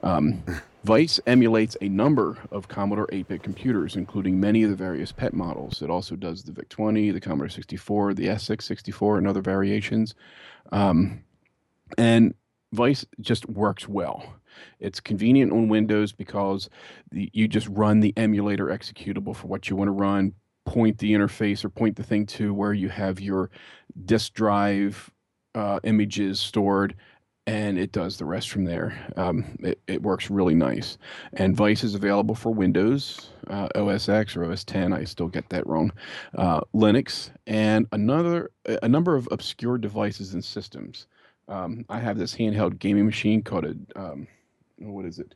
Um, 0.03 0.43
Vice 0.87 1.19
emulates 1.27 1.75
a 1.81 1.89
number 1.89 2.37
of 2.49 2.69
Commodore 2.69 3.07
8-bit 3.07 3.43
computers, 3.43 3.97
including 3.97 4.39
many 4.39 4.63
of 4.63 4.69
the 4.69 4.75
various 4.77 5.11
PET 5.11 5.33
models. 5.33 5.81
It 5.81 5.89
also 5.89 6.15
does 6.15 6.43
the 6.43 6.53
VIC-20, 6.53 7.11
the 7.11 7.19
Commodore 7.19 7.49
64, 7.49 8.13
the 8.13 8.27
SX64, 8.27 9.17
and 9.17 9.27
other 9.27 9.41
variations. 9.41 10.15
Um, 10.71 11.25
and 11.97 12.33
Vice 12.71 13.05
just 13.19 13.49
works 13.49 13.89
well. 13.89 14.33
It's 14.79 15.01
convenient 15.01 15.51
on 15.51 15.67
Windows 15.67 16.13
because 16.13 16.69
the, 17.11 17.29
you 17.33 17.49
just 17.49 17.67
run 17.67 17.99
the 17.99 18.13
emulator 18.15 18.67
executable 18.67 19.35
for 19.35 19.47
what 19.47 19.69
you 19.69 19.75
want 19.75 19.89
to 19.89 19.91
run, 19.91 20.31
point 20.63 20.99
the 20.99 21.11
interface 21.11 21.65
or 21.65 21.69
point 21.69 21.97
the 21.97 22.03
thing 22.03 22.25
to 22.27 22.53
where 22.53 22.71
you 22.71 22.87
have 22.87 23.19
your 23.19 23.49
disk 24.05 24.33
drive 24.35 25.11
uh, 25.53 25.81
images 25.83 26.39
stored, 26.39 26.95
and 27.47 27.79
it 27.79 27.93
does 27.93 28.17
the 28.17 28.25
rest 28.25 28.49
from 28.49 28.65
there. 28.65 28.93
Um, 29.15 29.45
it, 29.59 29.79
it 29.87 30.01
works 30.03 30.29
really 30.29 30.53
nice. 30.53 30.97
And 31.33 31.55
Vice 31.55 31.83
is 31.83 31.95
available 31.95 32.35
for 32.35 32.53
Windows, 32.53 33.29
uh, 33.49 33.69
OS 33.73 34.09
X 34.09 34.35
or 34.35 34.43
OS 34.43 34.65
10. 34.65 34.91
I 34.91 35.05
still 35.05 35.29
get 35.29 35.47
that 35.49 35.65
wrong. 35.65 35.93
Uh, 36.37 36.59
Linux, 36.75 37.31
and 37.47 37.87
another 37.93 38.51
a 38.83 38.89
number 38.89 39.15
of 39.15 39.29
obscure 39.31 39.77
devices 39.77 40.33
and 40.33 40.43
systems. 40.43 41.07
Um, 41.47 41.85
I 41.87 41.99
have 41.99 42.17
this 42.17 42.35
handheld 42.35 42.77
gaming 42.79 43.05
machine 43.05 43.41
called 43.41 43.65
a 43.65 43.75
um, 43.95 44.27
what 44.79 45.05
is 45.05 45.17
it? 45.17 45.33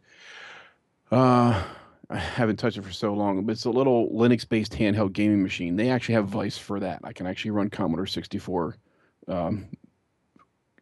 Uh, 1.12 1.64
I 2.09 2.18
haven't 2.18 2.57
touched 2.57 2.78
it 2.78 2.84
for 2.84 2.91
so 2.91 3.14
long, 3.14 3.45
but 3.45 3.53
it's 3.53 3.64
a 3.64 3.70
little 3.72 4.09
Linux-based 4.09 4.74
handheld 4.74 5.14
gaming 5.14 5.41
machine. 5.41 5.78
They 5.78 5.89
actually 5.89 6.16
have 6.16 6.28
Vice 6.28 6.57
for 6.57 6.82
that. 6.82 6.99
I 7.05 7.14
can 7.14 7.26
actually 7.26 7.51
run 7.51 7.70
Commodore 7.70 8.05
64 8.05 8.76
um, 9.30 9.66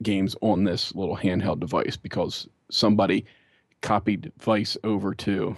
games 0.04 0.36
on 0.42 0.64
this 0.64 0.96
little 0.96 1.18
handheld 1.18 1.60
device 1.60 1.98
because 1.98 2.48
somebody 2.72 3.26
copied 3.82 4.32
Vice 4.40 4.78
over 4.84 5.14
to 5.16 5.56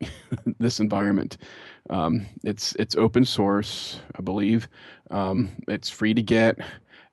this 0.58 0.80
environment. 0.80 1.38
Um, 1.90 2.26
it's 2.44 2.74
it's 2.76 2.96
open 2.96 3.24
source, 3.24 4.00
I 4.16 4.22
believe. 4.22 4.68
Um, 5.10 5.50
it's 5.68 5.90
free 5.90 6.14
to 6.14 6.22
get, 6.22 6.58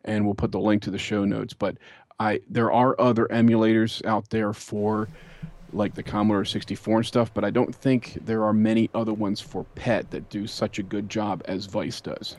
and 0.05 0.25
we'll 0.25 0.35
put 0.35 0.51
the 0.51 0.59
link 0.59 0.81
to 0.83 0.91
the 0.91 0.97
show 0.97 1.25
notes. 1.25 1.53
But 1.53 1.77
I 2.19 2.41
there 2.49 2.71
are 2.71 2.99
other 2.99 3.25
emulators 3.27 4.03
out 4.05 4.29
there 4.29 4.53
for 4.53 5.07
like 5.71 5.93
the 5.93 6.03
Commodore 6.03 6.45
64 6.45 6.97
and 6.97 7.05
stuff, 7.05 7.31
but 7.33 7.43
I 7.43 7.51
don't 7.51 7.73
think 7.73 8.17
there 8.25 8.43
are 8.43 8.53
many 8.53 8.89
other 8.95 9.13
ones 9.13 9.39
for 9.39 9.65
PET 9.75 10.09
that 10.09 10.29
do 10.29 10.47
such 10.47 10.79
a 10.79 10.83
good 10.83 11.09
job 11.09 11.43
as 11.45 11.65
Vice 11.67 12.01
does. 12.01 12.37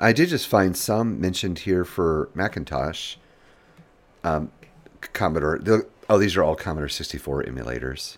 I 0.00 0.12
did 0.12 0.28
just 0.28 0.46
find 0.46 0.76
some 0.76 1.20
mentioned 1.20 1.60
here 1.60 1.84
for 1.84 2.28
Macintosh. 2.34 3.16
Um, 4.24 4.50
Commodore. 5.00 5.58
the- 5.58 5.86
Oh, 6.10 6.18
these 6.18 6.36
are 6.36 6.42
all 6.42 6.56
Commodore 6.56 6.88
64 6.88 7.44
emulators. 7.44 8.16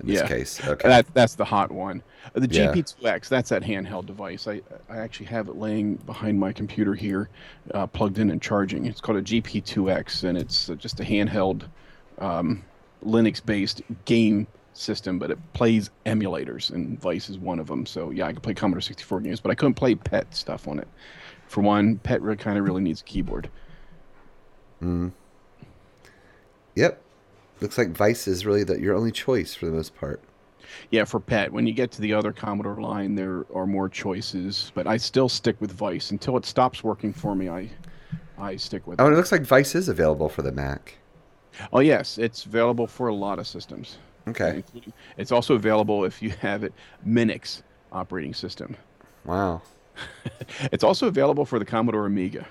In 0.00 0.06
this 0.06 0.20
Yeah. 0.20 0.26
case, 0.26 0.66
okay. 0.66 0.88
That 0.88 1.06
that's 1.12 1.34
the 1.34 1.44
hot 1.44 1.70
one. 1.70 2.02
Uh, 2.34 2.40
The 2.40 2.48
Yeah. 2.48 2.72
GP2X, 2.72 3.28
that's 3.28 3.50
that 3.50 3.62
handheld 3.62 4.06
device. 4.06 4.48
I 4.48 4.62
I 4.88 4.96
actually 4.96 5.26
have 5.26 5.48
it 5.48 5.56
laying 5.56 5.96
behind 5.96 6.40
my 6.40 6.52
computer 6.52 6.94
here, 6.94 7.28
uh, 7.74 7.86
plugged 7.86 8.18
in 8.18 8.30
and 8.30 8.40
charging. 8.40 8.86
It's 8.86 9.00
called 9.00 9.18
a 9.18 9.22
GP2X, 9.22 10.24
and 10.24 10.38
it's 10.38 10.70
uh, 10.70 10.74
just 10.74 11.00
a 11.00 11.04
handheld 11.04 11.64
um, 12.18 12.62
Linux-based 13.04 13.82
game 14.06 14.46
system, 14.72 15.18
but 15.18 15.30
it 15.30 15.38
plays 15.52 15.90
emulators, 16.06 16.70
and 16.70 17.00
Vice 17.00 17.28
is 17.28 17.38
one 17.38 17.58
of 17.58 17.66
them. 17.66 17.86
So 17.86 18.10
yeah, 18.10 18.26
I 18.26 18.32
can 18.32 18.40
play 18.40 18.54
Commodore 18.54 18.80
64 18.80 19.20
games, 19.20 19.40
but 19.40 19.50
I 19.50 19.54
couldn't 19.54 19.74
play 19.74 19.94
PET 19.94 20.34
stuff 20.34 20.68
on 20.68 20.78
it. 20.78 20.88
For 21.48 21.60
one, 21.60 21.98
PET 21.98 22.22
really, 22.22 22.36
kind 22.36 22.58
of 22.58 22.64
really 22.64 22.82
needs 22.82 23.00
a 23.00 23.04
keyboard. 23.04 23.50
Hmm. 24.80 25.08
Yep. 26.76 27.00
Looks 27.60 27.76
like 27.76 27.90
Vice 27.90 28.26
is 28.26 28.46
really 28.46 28.64
the, 28.64 28.80
your 28.80 28.94
only 28.96 29.12
choice 29.12 29.54
for 29.54 29.66
the 29.66 29.72
most 29.72 29.94
part. 29.96 30.20
Yeah, 30.90 31.04
for 31.04 31.18
pet. 31.20 31.52
When 31.52 31.66
you 31.66 31.72
get 31.72 31.90
to 31.92 32.00
the 32.00 32.14
other 32.14 32.32
Commodore 32.32 32.80
line, 32.80 33.16
there 33.16 33.44
are 33.54 33.66
more 33.66 33.88
choices, 33.88 34.70
but 34.74 34.86
I 34.86 34.96
still 34.96 35.28
stick 35.28 35.60
with 35.60 35.72
Vice 35.72 36.10
until 36.12 36.36
it 36.36 36.46
stops 36.46 36.84
working 36.84 37.12
for 37.12 37.34
me. 37.34 37.48
I 37.48 37.68
I 38.38 38.56
stick 38.56 38.86
with 38.86 39.00
Oh, 39.00 39.08
it. 39.08 39.12
it 39.12 39.16
looks 39.16 39.32
like 39.32 39.42
Vice 39.42 39.74
is 39.74 39.88
available 39.88 40.28
for 40.28 40.42
the 40.42 40.52
Mac. 40.52 40.96
Oh 41.72 41.80
yes, 41.80 42.16
it's 42.18 42.46
available 42.46 42.86
for 42.86 43.08
a 43.08 43.14
lot 43.14 43.38
of 43.38 43.46
systems. 43.46 43.98
Okay. 44.28 44.62
It's 45.16 45.32
also 45.32 45.54
available 45.54 46.04
if 46.04 46.22
you 46.22 46.30
have 46.40 46.64
it 46.64 46.72
Minix 47.06 47.62
operating 47.92 48.34
system. 48.34 48.76
Wow. 49.24 49.62
It's 50.72 50.84
also 50.84 51.08
available 51.08 51.44
for 51.44 51.58
the 51.58 51.64
Commodore 51.64 52.06
Amiga. 52.06 52.46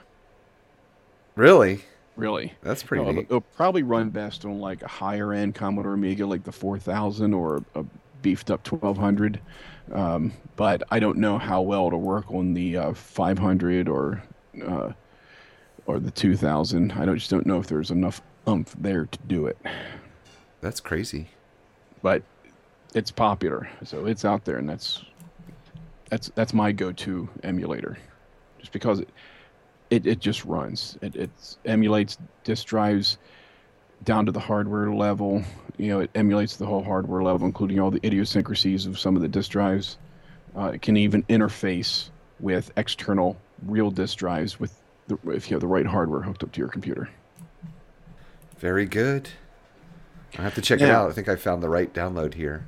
Really? 1.36 1.82
Really, 2.16 2.54
That's 2.62 2.84
pretty 2.84 3.04
No, 3.04 3.12
neat. 3.12 3.26
It'll 3.26 3.42
probably 3.42 3.82
run 3.82 4.10
best 4.10 4.44
on 4.44 4.60
like 4.60 4.84
a 4.84 4.88
higher 4.88 5.32
end 5.32 5.56
Commodore 5.56 5.94
Amiga, 5.94 6.26
like 6.26 6.44
the 6.44 6.52
4000 6.52 7.34
or 7.34 7.64
a 7.76 7.86
beefed 8.22 8.52
up 8.52 8.70
1200. 8.70 9.40
Um, 9.94 10.34
but 10.58 10.84
I 10.92 11.00
don't 11.00 11.18
know 11.18 11.38
how 11.38 11.62
well 11.62 11.88
it'll 11.88 12.02
work 12.02 12.30
on 12.30 12.54
the 12.54 12.78
uh, 12.78 12.94
500 12.94 13.88
or 13.88 14.22
uh, 14.66 14.92
or 15.86 16.00
the 16.00 16.12
2000. 16.12 16.92
I 16.92 17.06
don't, 17.06 17.18
just 17.18 17.32
don't 17.32 17.46
know 17.46 17.60
if 17.60 17.68
there's 17.68 17.90
enough 17.90 18.22
umph 18.46 18.76
there 18.78 19.06
to 19.06 19.20
do 19.28 19.48
it. 19.48 19.58
That's 20.62 20.82
crazy. 20.82 21.30
But 22.02 22.24
it's 22.94 23.12
popular, 23.12 23.70
so 23.84 24.06
it's 24.06 24.26
out 24.26 24.46
there, 24.46 24.58
and 24.58 24.70
that's 24.70 25.04
that's 26.10 26.32
that's 26.36 26.54
my 26.54 26.72
go-to 26.72 27.30
emulator, 27.44 27.98
just 28.60 28.72
because 28.72 29.00
it 29.00 29.10
it, 29.90 30.08
it 30.08 30.20
just 30.20 30.46
runs. 30.46 30.98
It 31.02 31.16
it 31.16 31.30
emulates 31.66 32.18
disk 32.44 32.68
drives 32.68 33.18
down 34.04 34.26
to 34.26 34.32
the 34.32 34.40
hardware 34.40 34.92
level. 34.92 35.44
You 35.78 35.90
know, 35.90 36.00
it 36.00 36.12
emulates 36.16 36.58
the 36.58 36.66
whole 36.66 36.84
hardware 36.84 37.24
level, 37.24 37.46
including 37.46 37.80
all 37.80 37.92
the 37.92 38.06
idiosyncrasies 38.06 38.86
of 38.86 39.00
some 39.00 39.16
of 39.16 39.22
the 39.22 39.28
disk 39.28 39.52
drives. 39.52 39.98
Uh, 40.58 40.72
it 40.74 40.82
can 40.82 40.98
even 40.98 41.24
interface 41.24 42.10
with 42.40 42.72
external 42.78 43.38
real 43.66 43.92
disk 43.92 44.18
drives 44.18 44.60
with 44.60 44.74
the, 45.08 45.18
if 45.28 45.50
you 45.50 45.56
have 45.56 45.62
the 45.62 45.68
right 45.68 45.86
hardware 45.86 46.22
hooked 46.22 46.44
up 46.44 46.52
to 46.54 46.60
your 46.60 46.70
computer. 46.70 47.10
Very 48.58 48.86
good. 48.86 49.30
I 50.38 50.42
have 50.42 50.56
to 50.56 50.62
check 50.62 50.82
it 50.82 50.90
out. 50.90 51.10
I 51.10 51.14
think 51.14 51.28
I 51.28 51.36
found 51.36 51.64
the 51.64 51.70
right 51.70 51.92
download 51.94 52.34
here. 52.34 52.66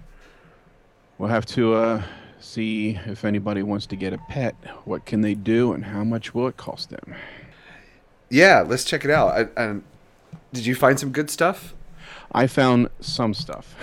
We'll 1.18 1.30
have 1.30 1.46
to 1.48 1.76
uh, 1.76 2.04
see 2.40 3.00
if 3.06 3.24
anybody 3.24 3.64
wants 3.64 3.86
to 3.88 3.96
get 3.96 4.14
a 4.14 4.18
pet. 4.30 4.56
What 4.86 5.06
can 5.06 5.22
they 5.22 5.36
do, 5.36 5.74
and 5.74 5.86
how 5.86 6.04
much 6.04 6.34
will 6.34 6.48
it 6.48 6.58
cost 6.58 6.90
them? 6.90 7.16
Yeah, 8.30 8.62
let's 8.68 8.84
check 8.84 9.06
it 9.06 9.12
out. 9.12 9.50
I, 9.58 9.76
did 10.54 10.66
you 10.66 10.76
find 10.76 11.00
some 11.00 11.12
good 11.12 11.30
stuff? 11.30 11.74
I 12.32 12.48
found 12.48 12.90
some 13.00 13.34
stuff. 13.34 13.76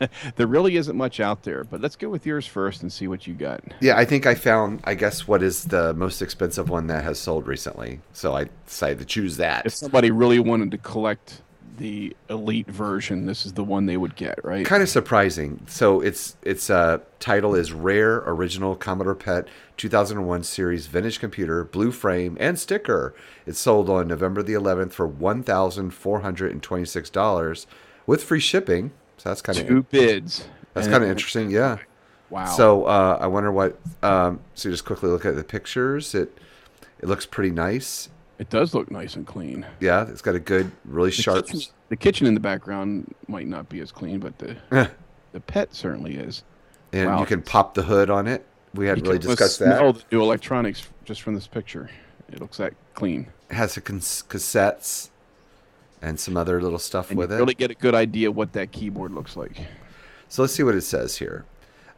there 0.36 0.46
really 0.46 0.76
isn't 0.76 0.96
much 0.96 1.20
out 1.20 1.42
there, 1.42 1.64
but 1.64 1.80
let's 1.80 1.96
go 1.96 2.08
with 2.08 2.26
yours 2.26 2.46
first 2.46 2.82
and 2.82 2.92
see 2.92 3.06
what 3.06 3.26
you 3.26 3.34
got. 3.34 3.62
Yeah, 3.80 3.96
I 3.96 4.04
think 4.04 4.26
I 4.26 4.34
found, 4.34 4.80
I 4.84 4.94
guess, 4.94 5.28
what 5.28 5.42
is 5.42 5.64
the 5.64 5.94
most 5.94 6.22
expensive 6.22 6.68
one 6.68 6.86
that 6.88 7.04
has 7.04 7.18
sold 7.18 7.46
recently. 7.46 8.00
So 8.12 8.34
I 8.34 8.48
decided 8.66 8.98
to 8.98 9.04
choose 9.04 9.36
that. 9.36 9.66
If 9.66 9.74
somebody 9.74 10.10
really 10.10 10.38
wanted 10.38 10.70
to 10.72 10.78
collect 10.78 11.42
the 11.76 12.16
elite 12.30 12.68
version, 12.68 13.26
this 13.26 13.44
is 13.44 13.52
the 13.54 13.64
one 13.64 13.86
they 13.86 13.96
would 13.96 14.14
get, 14.16 14.42
right? 14.44 14.64
kind 14.64 14.82
of 14.82 14.88
surprising. 14.88 15.60
So 15.66 16.00
its 16.00 16.36
its 16.42 16.70
uh, 16.70 16.98
title 17.20 17.54
is 17.54 17.72
Rare 17.72 18.22
Original 18.26 18.74
Commodore 18.76 19.14
PET 19.14 19.48
2001 19.76 20.42
Series 20.44 20.86
Vintage 20.86 21.20
Computer, 21.20 21.64
Blue 21.64 21.90
Frame, 21.90 22.36
and 22.40 22.58
Sticker. 22.58 23.14
It 23.46 23.56
sold 23.56 23.90
on 23.90 24.08
November 24.08 24.42
the 24.42 24.54
11th 24.54 24.92
for 24.92 25.08
$1,426 25.08 27.66
with 28.06 28.22
free 28.22 28.40
shipping. 28.40 28.92
So 29.16 29.30
that's 29.30 29.42
kind 29.42 29.58
of 29.58 29.66
Two 29.66 29.82
bids. 29.84 30.46
that's 30.74 30.88
kind 30.88 31.02
of 31.04 31.10
interesting. 31.10 31.50
Yeah. 31.50 31.78
Wow. 32.30 32.46
So 32.46 32.84
uh, 32.84 33.18
I 33.20 33.26
wonder 33.26 33.50
what. 33.52 33.78
Um, 34.02 34.40
so 34.54 34.70
just 34.70 34.84
quickly 34.84 35.08
look 35.10 35.24
at 35.24 35.36
the 35.36 35.44
pictures. 35.44 36.14
It 36.14 36.36
it 36.98 37.06
looks 37.08 37.26
pretty 37.26 37.50
nice. 37.50 38.08
It 38.38 38.50
does 38.50 38.74
look 38.74 38.90
nice 38.90 39.16
and 39.16 39.26
clean. 39.26 39.64
Yeah, 39.80 40.08
it's 40.08 40.22
got 40.22 40.34
a 40.34 40.40
good, 40.40 40.70
really 40.84 41.10
The 41.10 41.22
sharp. 41.22 41.46
kitchen, 41.46 41.72
the 41.88 41.96
kitchen 41.96 42.26
in 42.26 42.34
the 42.34 42.40
background 42.40 43.14
might 43.28 43.46
not 43.46 43.68
be 43.68 43.80
as 43.80 43.92
clean, 43.92 44.18
but 44.20 44.38
the 44.38 44.56
the 45.32 45.40
pet 45.40 45.74
certainly 45.74 46.16
is. 46.16 46.42
and 46.92 47.08
Wow. 47.10 47.20
you 47.20 47.26
can 47.26 47.42
pop 47.42 47.74
the 47.74 47.82
hood 47.82 48.10
on 48.10 48.26
it. 48.26 48.44
We 48.74 48.86
hadn't 48.86 49.04
really 49.04 49.18
discussed 49.18 49.58
that. 49.60 49.78
smell 49.78 49.92
the 49.92 50.02
new 50.10 50.20
electronics 50.22 50.88
just 51.04 51.22
from 51.22 51.34
this 51.34 51.46
picture. 51.46 51.88
It 52.32 52.40
looks 52.40 52.56
that 52.58 52.72
clean. 52.94 53.28
It 53.50 53.54
has 53.54 53.76
a 53.76 53.80
cons- 53.80 54.24
cassettes 54.28 55.10
and 56.02 56.18
some 56.18 56.36
other 56.36 56.60
little 56.60 56.78
stuff 56.78 57.10
And 57.10 57.18
with 57.18 57.30
you 57.30 57.36
it. 57.36 57.38
really 57.40 57.54
get 57.54 57.70
a 57.70 57.74
good 57.74 57.94
idea 57.94 58.30
what 58.32 58.52
that 58.54 58.72
keyboard 58.72 59.12
looks 59.12 59.36
like. 59.36 59.56
So 60.28 60.42
let's 60.42 60.54
see 60.54 60.62
what 60.64 60.74
it 60.74 60.80
says 60.82 61.18
here. 61.18 61.44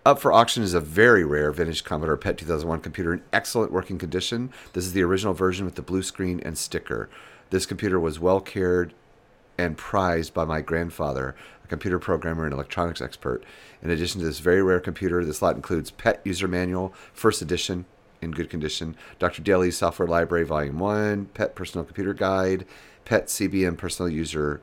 Up 0.06 0.20
for 0.20 0.32
auction 0.32 0.62
is 0.62 0.72
a 0.72 0.78
very 0.78 1.24
rare 1.24 1.50
vintage 1.50 1.82
Commodore 1.82 2.16
PET 2.16 2.38
2001 2.38 2.78
computer 2.78 3.12
in 3.12 3.24
excellent 3.32 3.72
working 3.72 3.98
condition. 3.98 4.52
This 4.72 4.84
is 4.84 4.92
the 4.92 5.02
original 5.02 5.34
version 5.34 5.64
with 5.64 5.74
the 5.74 5.82
blue 5.82 6.04
screen 6.04 6.38
and 6.44 6.56
sticker. 6.56 7.08
This 7.50 7.66
computer 7.66 7.98
was 7.98 8.20
well 8.20 8.40
cared 8.40 8.94
and 9.58 9.76
prized 9.76 10.32
by 10.32 10.44
my 10.44 10.60
grandfather, 10.60 11.34
a 11.64 11.66
computer 11.66 11.98
programmer 11.98 12.44
and 12.44 12.54
electronics 12.54 13.02
expert. 13.02 13.42
In 13.82 13.90
addition 13.90 14.20
to 14.20 14.26
this 14.28 14.38
very 14.38 14.62
rare 14.62 14.78
computer, 14.78 15.24
this 15.24 15.42
lot 15.42 15.56
includes 15.56 15.90
PET 15.90 16.20
User 16.22 16.46
Manual, 16.46 16.94
first 17.12 17.42
edition, 17.42 17.84
in 18.22 18.30
good 18.30 18.48
condition, 18.48 18.94
Dr. 19.18 19.42
Daly's 19.42 19.76
Software 19.76 20.06
Library 20.06 20.44
Volume 20.44 20.78
1, 20.78 21.30
PET 21.34 21.56
Personal 21.56 21.84
Computer 21.84 22.14
Guide, 22.14 22.64
PET 23.06 23.26
CBM 23.26 23.76
Personal 23.76 24.08
User 24.08 24.60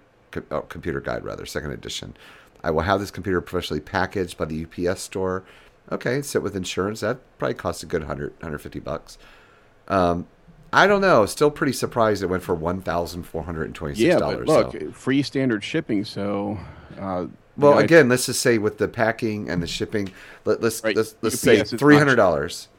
oh, 0.52 0.62
Computer 0.62 1.02
Guide, 1.02 1.26
rather, 1.26 1.46
second 1.46 1.72
edition. 1.72 2.16
I 2.64 2.72
will 2.72 2.82
have 2.82 3.00
this 3.00 3.12
computer 3.12 3.42
professionally 3.42 3.82
packaged 3.82 4.38
by 4.38 4.46
the 4.46 4.66
UPS 4.66 5.02
store. 5.02 5.44
Okay, 5.92 6.22
sit 6.22 6.42
with 6.42 6.56
insurance. 6.56 7.02
That 7.02 7.20
probably 7.38 7.56
costs 7.56 7.84
a 7.84 7.86
good 7.86 8.02
100, 8.02 8.32
150 8.32 8.80
bucks. 8.80 9.18
Um, 9.88 10.28
I 10.72 10.88
don't 10.88 11.02
know. 11.02 11.26
Still 11.26 11.52
pretty 11.52 11.74
surprised 11.74 12.24
it 12.24 12.28
went 12.28 12.42
for 12.42 12.56
$1,426. 12.56 13.98
Yeah, 13.98 14.18
but 14.18 14.46
look, 14.46 14.72
so. 14.72 14.92
free 14.92 15.22
standard 15.22 15.64
shipping. 15.64 16.04
So, 16.04 16.58
uh, 16.98 17.28
Well, 17.58 17.74
you 17.74 17.76
know, 17.76 17.78
again, 17.78 18.10
let's 18.10 18.26
just 18.26 18.42
say 18.42 18.58
with 18.58 18.80
the 18.80 18.88
packing 18.88 19.50
and 19.50 19.62
the 19.62 19.68
shipping, 19.68 20.12
let, 20.46 20.62
let's 20.62 20.84
Right, 20.84 20.96
let's, 20.96 21.16
let's 21.22 21.40
say 21.40 21.64
three 21.64 21.98
hundred 21.98 22.16
dollars. 22.16 22.70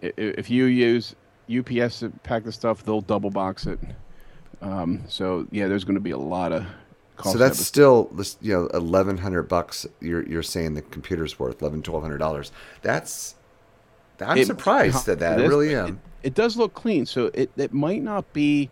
if 0.00 0.50
you 0.50 0.64
use 0.64 1.14
UPS 1.48 2.00
to 2.00 2.10
pack 2.24 2.44
the 2.44 2.52
stuff, 2.52 2.82
they'll 2.84 3.00
double 3.00 3.30
box 3.30 3.66
it. 3.66 3.78
Um, 4.60 5.04
so 5.08 5.46
yeah, 5.52 5.68
there's 5.68 5.84
going 5.84 5.94
to 5.94 6.00
be 6.00 6.10
a 6.10 6.18
lot 6.18 6.52
of. 6.52 6.66
So 7.24 7.38
that's 7.38 7.58
still 7.64 8.04
this, 8.12 8.36
you 8.40 8.52
know 8.52 8.66
eleven 8.68 9.16
hundred 9.18 9.44
bucks. 9.44 9.86
You're 10.00 10.26
you're 10.26 10.42
saying 10.42 10.74
the 10.74 10.82
computer's 10.82 11.38
worth 11.38 11.60
eleven 11.62 11.82
twelve 11.82 12.02
hundred 12.02 12.18
dollars. 12.18 12.52
That's 12.82 13.34
I'm 14.20 14.38
It- 14.38 14.46
surprised 14.46 15.08
at 15.08 15.18
that. 15.20 15.38
I 15.38 15.42
it 15.42 15.44
is, 15.44 15.48
really 15.50 15.74
am. 15.74 15.86
It, 16.22 16.28
it 16.28 16.34
does 16.34 16.56
look 16.56 16.74
clean, 16.74 17.06
so 17.06 17.30
it, 17.34 17.50
it 17.56 17.72
might 17.72 18.02
not 18.02 18.30
be. 18.32 18.70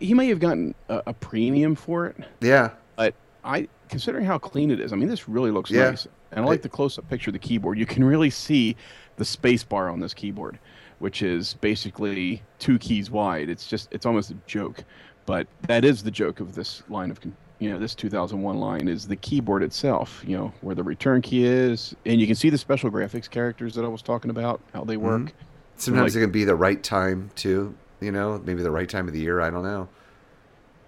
He 0.00 0.14
may 0.14 0.28
have 0.28 0.40
gotten 0.40 0.74
a, 0.88 1.02
a 1.08 1.12
premium 1.12 1.74
for 1.74 2.06
it, 2.06 2.16
yeah, 2.40 2.70
but 2.96 3.14
I 3.44 3.68
considering 3.90 4.24
how 4.24 4.38
clean 4.38 4.70
it 4.70 4.80
is, 4.80 4.92
I 4.92 4.96
mean, 4.96 5.08
this 5.08 5.28
really 5.28 5.50
looks 5.50 5.70
Yeah. 5.70 5.90
nice. 5.90 6.08
And 6.32 6.44
I 6.44 6.48
like 6.48 6.62
the 6.62 6.68
close-up 6.68 7.08
picture 7.08 7.28
of 7.30 7.34
the 7.34 7.38
keyboard. 7.38 7.78
You 7.78 7.86
can 7.86 8.02
really 8.02 8.30
see 8.30 8.74
the 9.16 9.24
space 9.24 9.62
bar 9.62 9.88
on 9.88 10.00
this 10.00 10.12
keyboard, 10.12 10.58
which 10.98 11.22
is 11.22 11.54
basically 11.60 12.42
two 12.58 12.76
keys 12.78 13.08
wide. 13.10 13.48
It's 13.48 13.68
just 13.68 13.88
it's 13.92 14.04
almost 14.06 14.30
a 14.32 14.36
joke, 14.46 14.82
but 15.26 15.46
that 15.68 15.84
is 15.84 16.02
the 16.02 16.10
joke 16.10 16.40
of 16.40 16.54
this 16.56 16.82
line 16.88 17.10
of 17.12 17.20
you 17.64 17.70
know 17.70 17.78
this 17.78 17.94
2001 17.94 18.60
line 18.60 18.88
is 18.88 19.08
the 19.08 19.16
keyboard 19.16 19.62
itself. 19.62 20.22
You 20.26 20.36
know 20.36 20.52
where 20.60 20.74
the 20.74 20.82
return 20.82 21.22
key 21.22 21.46
is, 21.46 21.96
and 22.04 22.20
you 22.20 22.26
can 22.26 22.36
see 22.36 22.50
the 22.50 22.58
special 22.58 22.90
graphics 22.90 23.28
characters 23.28 23.74
that 23.74 23.86
I 23.86 23.88
was 23.88 24.02
talking 24.02 24.30
about, 24.30 24.60
how 24.74 24.84
they 24.84 24.98
work. 24.98 25.22
Mm-hmm. 25.22 25.36
sometimes 25.78 26.14
like- 26.14 26.20
it 26.20 26.24
can 26.26 26.30
be 26.30 26.44
the 26.44 26.54
right 26.54 26.82
time 26.82 27.30
too. 27.34 27.74
You 28.02 28.12
know, 28.12 28.38
maybe 28.44 28.62
the 28.62 28.70
right 28.70 28.88
time 28.88 29.08
of 29.08 29.14
the 29.14 29.20
year. 29.20 29.40
I 29.40 29.48
don't 29.48 29.62
know. 29.62 29.88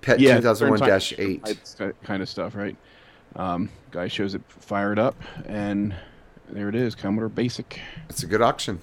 Pet 0.02 0.20
yeah, 0.20 0.38
2001-8 0.38 1.94
kind 2.02 2.22
of 2.22 2.28
stuff, 2.28 2.54
right? 2.54 2.76
Um, 3.36 3.70
guy 3.90 4.08
shows 4.08 4.34
it 4.34 4.42
fired 4.46 4.98
up, 4.98 5.16
and 5.46 5.94
there 6.50 6.68
it 6.68 6.74
is, 6.74 6.94
Commodore 6.94 7.30
Basic. 7.30 7.80
It's 8.10 8.22
a 8.22 8.26
good 8.26 8.42
auction. 8.42 8.82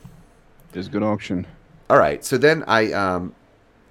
It 0.73 0.79
is 0.79 0.87
a 0.87 0.89
good 0.89 1.03
auction. 1.03 1.45
All 1.91 1.99
right. 1.99 2.25
So 2.25 2.39
then 2.39 2.63
I, 2.65 2.91
um, 2.91 3.35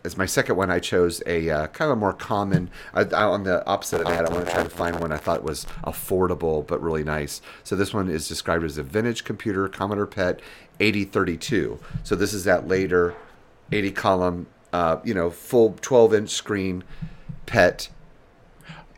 as 0.05 0.16
my 0.16 0.26
second 0.26 0.57
one, 0.57 0.70
I 0.70 0.78
chose 0.78 1.22
a 1.26 1.48
uh, 1.48 1.66
kind 1.68 1.90
of 1.90 1.96
a 1.96 2.00
more 2.00 2.12
common. 2.12 2.70
I, 2.94 3.03
I, 3.03 3.24
on 3.24 3.44
the 3.44 3.64
opposite 3.66 4.00
of 4.00 4.07
that, 4.09 4.26
I 4.26 4.32
want 4.32 4.46
to 4.46 4.53
try 4.53 4.62
to 4.62 4.68
find 4.68 4.98
one 5.00 5.12
I 5.12 5.16
thought 5.16 5.42
was 5.42 5.66
affordable 5.84 6.66
but 6.66 6.82
really 6.82 7.05
nice. 7.05 7.40
So 7.64 7.76
this 7.76 7.94
one 7.94 8.09
is 8.09 8.28
described 8.28 8.64
as 8.64 8.78
a 8.78 8.82
vintage 8.82 9.24
computer 9.24 9.68
Commodore 9.68 10.07
PET 10.07 10.40
8032. 10.80 11.78
So 12.03 12.16
this 12.16 12.32
is 12.32 12.44
that 12.44 12.66
later 12.66 13.14
80 13.70 13.90
column, 13.92 14.46
uh, 14.72 14.98
you 15.05 15.14
know, 15.14 15.30
full 15.30 15.76
12 15.80 16.14
inch 16.14 16.30
screen 16.30 16.84
PET 17.46 17.88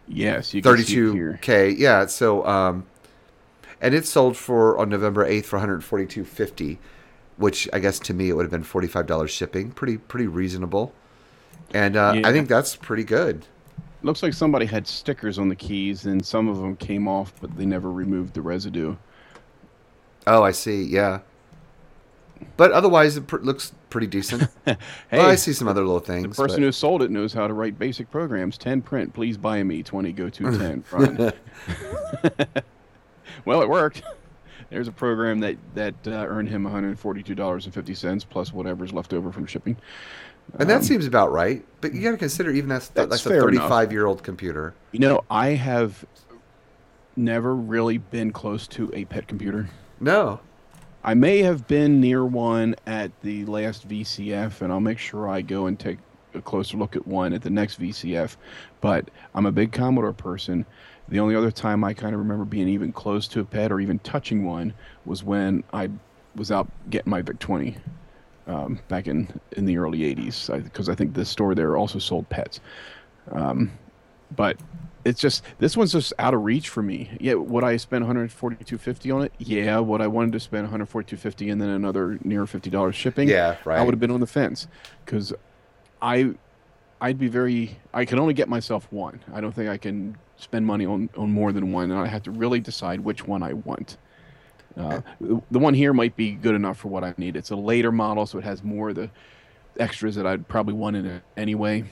Yes, 0.06 0.52
you 0.52 0.62
can 0.62 0.76
see 0.78 0.82
it 0.82 1.12
here. 1.12 1.38
32k. 1.42 1.78
Yeah. 1.78 2.06
So, 2.06 2.46
um, 2.46 2.86
and 3.80 3.94
it 3.94 4.06
sold 4.06 4.36
for 4.36 4.78
on 4.78 4.88
November 4.88 5.28
8th 5.28 5.44
for 5.46 5.58
142.50, 5.58 6.78
which 7.36 7.68
I 7.72 7.78
guess 7.78 7.98
to 8.00 8.14
me 8.14 8.28
it 8.28 8.34
would 8.36 8.44
have 8.44 8.50
been 8.50 8.64
$45 8.64 9.28
shipping. 9.28 9.70
Pretty 9.72 9.98
pretty 9.98 10.26
reasonable. 10.26 10.92
And 11.72 11.96
uh, 11.96 12.12
Yeah. 12.16 12.28
I 12.28 12.32
think 12.32 12.48
that's 12.48 12.76
pretty 12.76 13.04
good. 13.04 13.46
Looks 14.02 14.22
like 14.22 14.34
somebody 14.34 14.66
had 14.66 14.86
stickers 14.86 15.38
on 15.38 15.48
the 15.48 15.56
keys, 15.56 16.04
and 16.04 16.24
some 16.24 16.46
of 16.46 16.58
them 16.58 16.76
came 16.76 17.08
off, 17.08 17.32
but 17.40 17.56
they 17.56 17.64
never 17.64 17.90
removed 17.90 18.34
the 18.34 18.42
residue. 18.42 18.96
Oh, 20.26 20.42
I 20.42 20.50
see. 20.52 20.82
Yeah. 20.82 21.20
But 22.58 22.72
otherwise, 22.72 23.16
it 23.16 23.26
pr- 23.26 23.38
looks 23.38 23.72
pretty 23.88 24.06
decent. 24.06 24.42
Hey, 24.66 24.76
well, 25.12 25.30
I 25.30 25.36
see 25.36 25.54
some 25.54 25.68
other 25.68 25.80
little 25.80 26.00
things. 26.00 26.22
the 26.24 26.28
person 26.28 26.60
but- 26.60 26.66
who 26.66 26.72
sold 26.72 27.02
it 27.02 27.10
knows 27.10 27.32
how 27.32 27.46
to 27.46 27.54
write 27.54 27.78
basic 27.78 28.10
programs. 28.10 28.58
10 28.58 28.82
print, 28.82 29.14
please 29.14 29.38
buy 29.38 29.62
me. 29.62 29.82
20 29.82 30.12
go 30.12 30.28
to 30.28 30.42
10 30.58 30.84
run. 30.92 31.32
well, 33.46 33.62
it 33.62 33.68
worked. 33.68 34.02
There's 34.74 34.88
a 34.88 34.92
program 34.92 35.38
that 35.38 35.56
that 35.76 35.94
uh, 36.04 36.10
earned 36.10 36.48
him 36.48 36.64
142 36.64 37.32
dollars 37.36 37.64
and 37.64 37.72
fifty 37.72 37.94
cents 37.94 38.24
plus 38.24 38.52
whatever's 38.52 38.92
left 38.92 39.14
over 39.14 39.30
from 39.30 39.46
shipping. 39.46 39.76
And 40.58 40.68
that 40.68 40.82
seems 40.82 41.06
about 41.06 41.30
right. 41.30 41.64
But 41.80 41.94
you 41.94 42.02
got 42.02 42.10
to 42.10 42.16
consider 42.16 42.50
even 42.50 42.68
that's 42.68 42.88
That's 42.88 43.08
that's 43.08 43.24
a 43.24 43.28
fair 43.28 43.48
enough. 43.48 43.68
35 43.68 43.92
year 43.92 44.06
old 44.06 44.24
computer. 44.24 44.74
You 44.90 44.98
know, 44.98 45.22
I 45.30 45.50
have 45.50 46.04
never 47.14 47.54
really 47.54 47.98
been 47.98 48.32
close 48.32 48.66
to 48.68 48.90
a 48.94 49.04
pet 49.04 49.28
computer. 49.28 49.68
No. 50.00 50.40
I 51.04 51.14
may 51.14 51.38
have 51.42 51.68
been 51.68 52.00
near 52.00 52.24
one 52.24 52.74
at 52.84 53.12
the 53.20 53.44
last 53.44 53.88
VCF, 53.88 54.60
and 54.60 54.72
I'll 54.72 54.80
make 54.80 54.98
sure 54.98 55.28
I 55.28 55.40
go 55.40 55.66
and 55.66 55.78
take 55.78 55.98
a 56.34 56.42
closer 56.42 56.76
look 56.76 56.96
at 56.96 57.06
one 57.06 57.32
at 57.32 57.42
the 57.42 57.50
next 57.50 57.80
VCF. 57.80 58.36
But 58.80 59.08
I'm 59.36 59.46
a 59.46 59.52
big 59.52 59.70
Commodore 59.70 60.12
person. 60.12 60.66
The 61.08 61.20
only 61.20 61.36
other 61.36 61.50
time 61.50 61.84
I 61.84 61.92
kind 61.92 62.14
of 62.14 62.20
remember 62.20 62.44
being 62.44 62.68
even 62.68 62.92
close 62.92 63.28
to 63.28 63.40
a 63.40 63.44
pet 63.44 63.70
or 63.70 63.80
even 63.80 63.98
touching 64.00 64.44
one 64.44 64.72
was 65.04 65.22
when 65.22 65.62
I 65.72 65.90
was 66.34 66.50
out 66.50 66.68
getting 66.90 67.10
my 67.10 67.22
VIC 67.22 67.38
20 67.38 67.76
um, 68.46 68.80
back 68.88 69.06
in, 69.06 69.28
in 69.52 69.64
the 69.64 69.78
early 69.78 70.00
80s, 70.00 70.62
because 70.64 70.88
I, 70.88 70.94
think 70.94 71.14
this 71.14 71.28
store 71.28 71.54
there 71.54 71.76
also 71.76 71.98
sold 71.98 72.28
pets. 72.28 72.60
Um, 73.30 73.70
but 74.34 74.56
it's 75.04 75.20
just 75.20 75.44
this 75.58 75.76
one's 75.76 75.92
just 75.92 76.12
out 76.18 76.34
of 76.34 76.42
reach 76.42 76.68
for 76.68 76.82
me. 76.82 77.10
Yeah, 77.20 77.34
would 77.34 77.64
I 77.64 77.76
spend 77.76 78.04
142.50 78.04 79.14
on 79.14 79.22
it? 79.22 79.32
Yeah. 79.38 79.78
Would 79.78 80.00
I 80.00 80.06
wanted 80.06 80.32
to 80.32 80.40
spend 80.40 80.68
142.50 80.68 81.52
and 81.52 81.60
then 81.60 81.68
another 81.68 82.18
near 82.24 82.46
fifty 82.46 82.70
dollars 82.70 82.96
shipping? 82.96 83.28
Yeah, 83.28 83.56
right. 83.64 83.78
I 83.78 83.82
would 83.82 83.92
have 83.92 84.00
been 84.00 84.10
on 84.10 84.20
the 84.20 84.26
fence 84.26 84.66
because 85.04 85.32
I 86.00 86.34
I'd 87.00 87.18
be 87.18 87.28
very 87.28 87.78
I 87.92 88.04
can 88.04 88.18
only 88.18 88.34
get 88.34 88.48
myself 88.48 88.86
one. 88.90 89.20
I 89.32 89.40
don't 89.40 89.52
think 89.52 89.68
I 89.68 89.76
can 89.76 90.16
spend 90.36 90.66
money 90.66 90.86
on 90.86 91.08
on 91.16 91.30
more 91.30 91.52
than 91.52 91.72
one, 91.72 91.90
and 91.90 92.00
I 92.00 92.06
have 92.06 92.22
to 92.24 92.30
really 92.30 92.60
decide 92.60 93.00
which 93.00 93.26
one 93.26 93.42
I 93.42 93.52
want. 93.52 93.96
Uh, 94.76 95.00
the 95.20 95.58
one 95.58 95.74
here 95.74 95.92
might 95.92 96.16
be 96.16 96.32
good 96.32 96.54
enough 96.54 96.78
for 96.78 96.88
what 96.88 97.04
I 97.04 97.14
need. 97.16 97.36
It's 97.36 97.50
a 97.50 97.56
later 97.56 97.92
model, 97.92 98.26
so 98.26 98.38
it 98.38 98.44
has 98.44 98.64
more 98.64 98.88
of 98.88 98.96
the 98.96 99.08
extras 99.78 100.16
that 100.16 100.26
I'd 100.26 100.48
probably 100.48 100.74
want 100.74 100.96
in 100.96 101.06
it 101.06 101.22
anyway. 101.36 101.84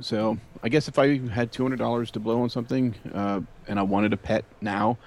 So 0.00 0.36
I 0.62 0.68
guess 0.68 0.88
if 0.88 0.98
I 0.98 1.18
had 1.28 1.52
two 1.52 1.62
hundred 1.62 1.78
dollars 1.78 2.10
to 2.12 2.20
blow 2.20 2.42
on 2.42 2.50
something, 2.50 2.94
uh, 3.14 3.40
and 3.68 3.78
I 3.78 3.82
wanted 3.82 4.12
a 4.12 4.16
pet 4.16 4.44
now, 4.60 4.98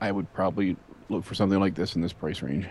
I 0.00 0.12
would 0.12 0.32
probably 0.32 0.76
look 1.08 1.24
for 1.24 1.34
something 1.34 1.58
like 1.58 1.74
this 1.74 1.96
in 1.96 2.02
this 2.02 2.12
price 2.12 2.42
range. 2.42 2.66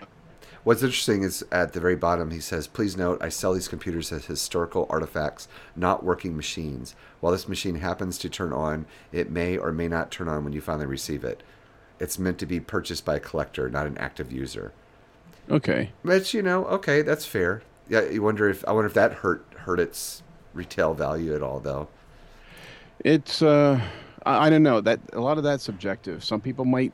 What's 0.65 0.81
interesting 0.81 1.21
is 1.21 1.45
at 1.51 1.73
the 1.73 1.79
very 1.79 1.95
bottom, 1.95 2.31
he 2.31 2.39
says, 2.39 2.65
Please 2.65 2.97
note, 2.97 3.21
I 3.21 3.29
sell 3.29 3.53
these 3.53 3.67
computers 3.67 4.11
as 4.11 4.25
historical 4.25 4.87
artifacts, 4.89 5.47
not 5.75 6.03
working 6.03 6.35
machines. 6.35 6.95
While 7.19 7.33
this 7.33 7.47
machine 7.47 7.75
happens 7.75 8.17
to 8.17 8.29
turn 8.29 8.51
on, 8.51 8.87
it 9.11 9.29
may 9.29 9.57
or 9.57 9.71
may 9.71 9.87
not 9.87 10.09
turn 10.09 10.27
on 10.27 10.43
when 10.43 10.53
you 10.53 10.61
finally 10.61 10.87
receive 10.87 11.23
it. 11.23 11.43
It's 11.99 12.17
meant 12.17 12.39
to 12.39 12.47
be 12.47 12.59
purchased 12.59 13.05
by 13.05 13.17
a 13.17 13.19
collector, 13.19 13.69
not 13.69 13.85
an 13.85 13.95
active 13.99 14.31
user. 14.31 14.73
Okay. 15.51 15.91
Which, 16.01 16.33
you 16.33 16.41
know, 16.41 16.65
okay, 16.65 17.03
that's 17.03 17.27
fair. 17.27 17.61
Yeah, 17.87 18.01
you 18.09 18.23
wonder 18.23 18.49
if 18.49 18.67
I 18.67 18.71
wonder 18.71 18.87
if 18.87 18.95
that 18.95 19.13
hurt 19.13 19.45
hurt 19.55 19.79
its 19.79 20.23
retail 20.55 20.95
value 20.95 21.35
at 21.35 21.43
all 21.43 21.59
though. 21.59 21.89
It's 23.01 23.43
uh, 23.43 23.79
I, 24.25 24.47
I 24.47 24.49
don't 24.49 24.63
know 24.63 24.81
that 24.81 24.99
a 25.13 25.19
lot 25.19 25.37
of 25.37 25.43
that's 25.43 25.63
subjective. 25.63 26.23
Some 26.23 26.41
people 26.41 26.65
might 26.65 26.91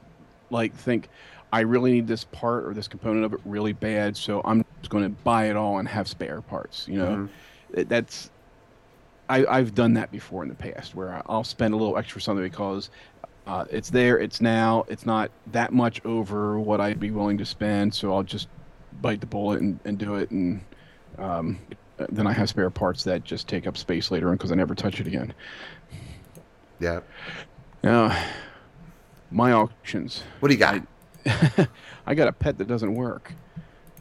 like 0.50 0.76
think 0.76 1.08
I 1.54 1.62
really 1.62 1.92
need 1.92 2.08
this 2.08 2.24
part 2.24 2.66
or 2.66 2.74
this 2.74 2.88
component 2.88 3.26
of 3.26 3.34
it 3.34 3.40
really 3.46 3.74
bad, 3.74 4.16
so 4.16 4.42
I'm 4.46 4.64
just 4.82 4.90
going 4.90 5.04
to 5.04 5.10
buy 5.10 5.50
it 5.50 5.56
all 5.56 5.80
and 5.80 5.88
have 5.88 6.08
spare 6.08 6.42
parts. 6.42 6.88
You 6.88 6.98
know, 7.00 7.30
It- 7.74 7.90
that's 7.90 8.30
I, 9.30 9.46
I've 9.46 9.74
done 9.74 9.94
that 9.94 10.12
before 10.12 10.44
in 10.44 10.50
the 10.50 10.56
past 10.56 10.94
where 10.94 11.22
I'll 11.26 11.44
spend 11.46 11.74
a 11.74 11.78
little 11.78 11.98
extra 11.98 12.20
something 12.20 12.44
because 12.44 12.90
uh, 13.48 13.64
it's 13.70 13.90
there, 13.90 14.20
it's 14.20 14.42
now, 14.42 14.86
it's 14.90 15.06
not 15.06 15.32
that 15.54 15.72
much 15.74 16.04
over 16.06 16.60
what 16.60 16.82
I'd 16.82 17.00
be 17.00 17.12
willing 17.12 17.38
to 17.38 17.46
spend, 17.46 17.94
so 17.94 18.14
I'll 18.14 18.24
just 18.24 18.50
bite 19.02 19.22
the 19.22 19.26
bullet 19.28 19.62
and, 19.62 19.80
and 19.86 19.98
do 19.98 20.16
it, 20.16 20.32
and 20.32 20.62
um, 21.18 21.58
then 22.10 22.28
I 22.28 22.34
have 22.34 22.50
spare 22.50 22.70
parts 22.70 23.06
that 23.06 23.24
just 23.24 23.48
take 23.48 23.68
up 23.68 23.78
space 23.78 24.12
later 24.12 24.28
on 24.30 24.36
because 24.36 24.52
I 24.52 24.56
never 24.56 24.76
touch 24.76 25.00
it 25.00 25.08
again. 25.08 25.34
Yeah. 26.80 27.00
Now, 27.84 28.16
my 29.32 29.54
auctions. 29.54 30.24
What 30.42 30.50
do 30.50 30.54
you 30.56 30.60
got? 30.60 30.76
I 30.76 30.82
got 32.14 32.28
a 32.28 32.32
pet 32.32 32.58
that 32.58 32.68
doesn't 32.68 32.94
work. 32.94 33.34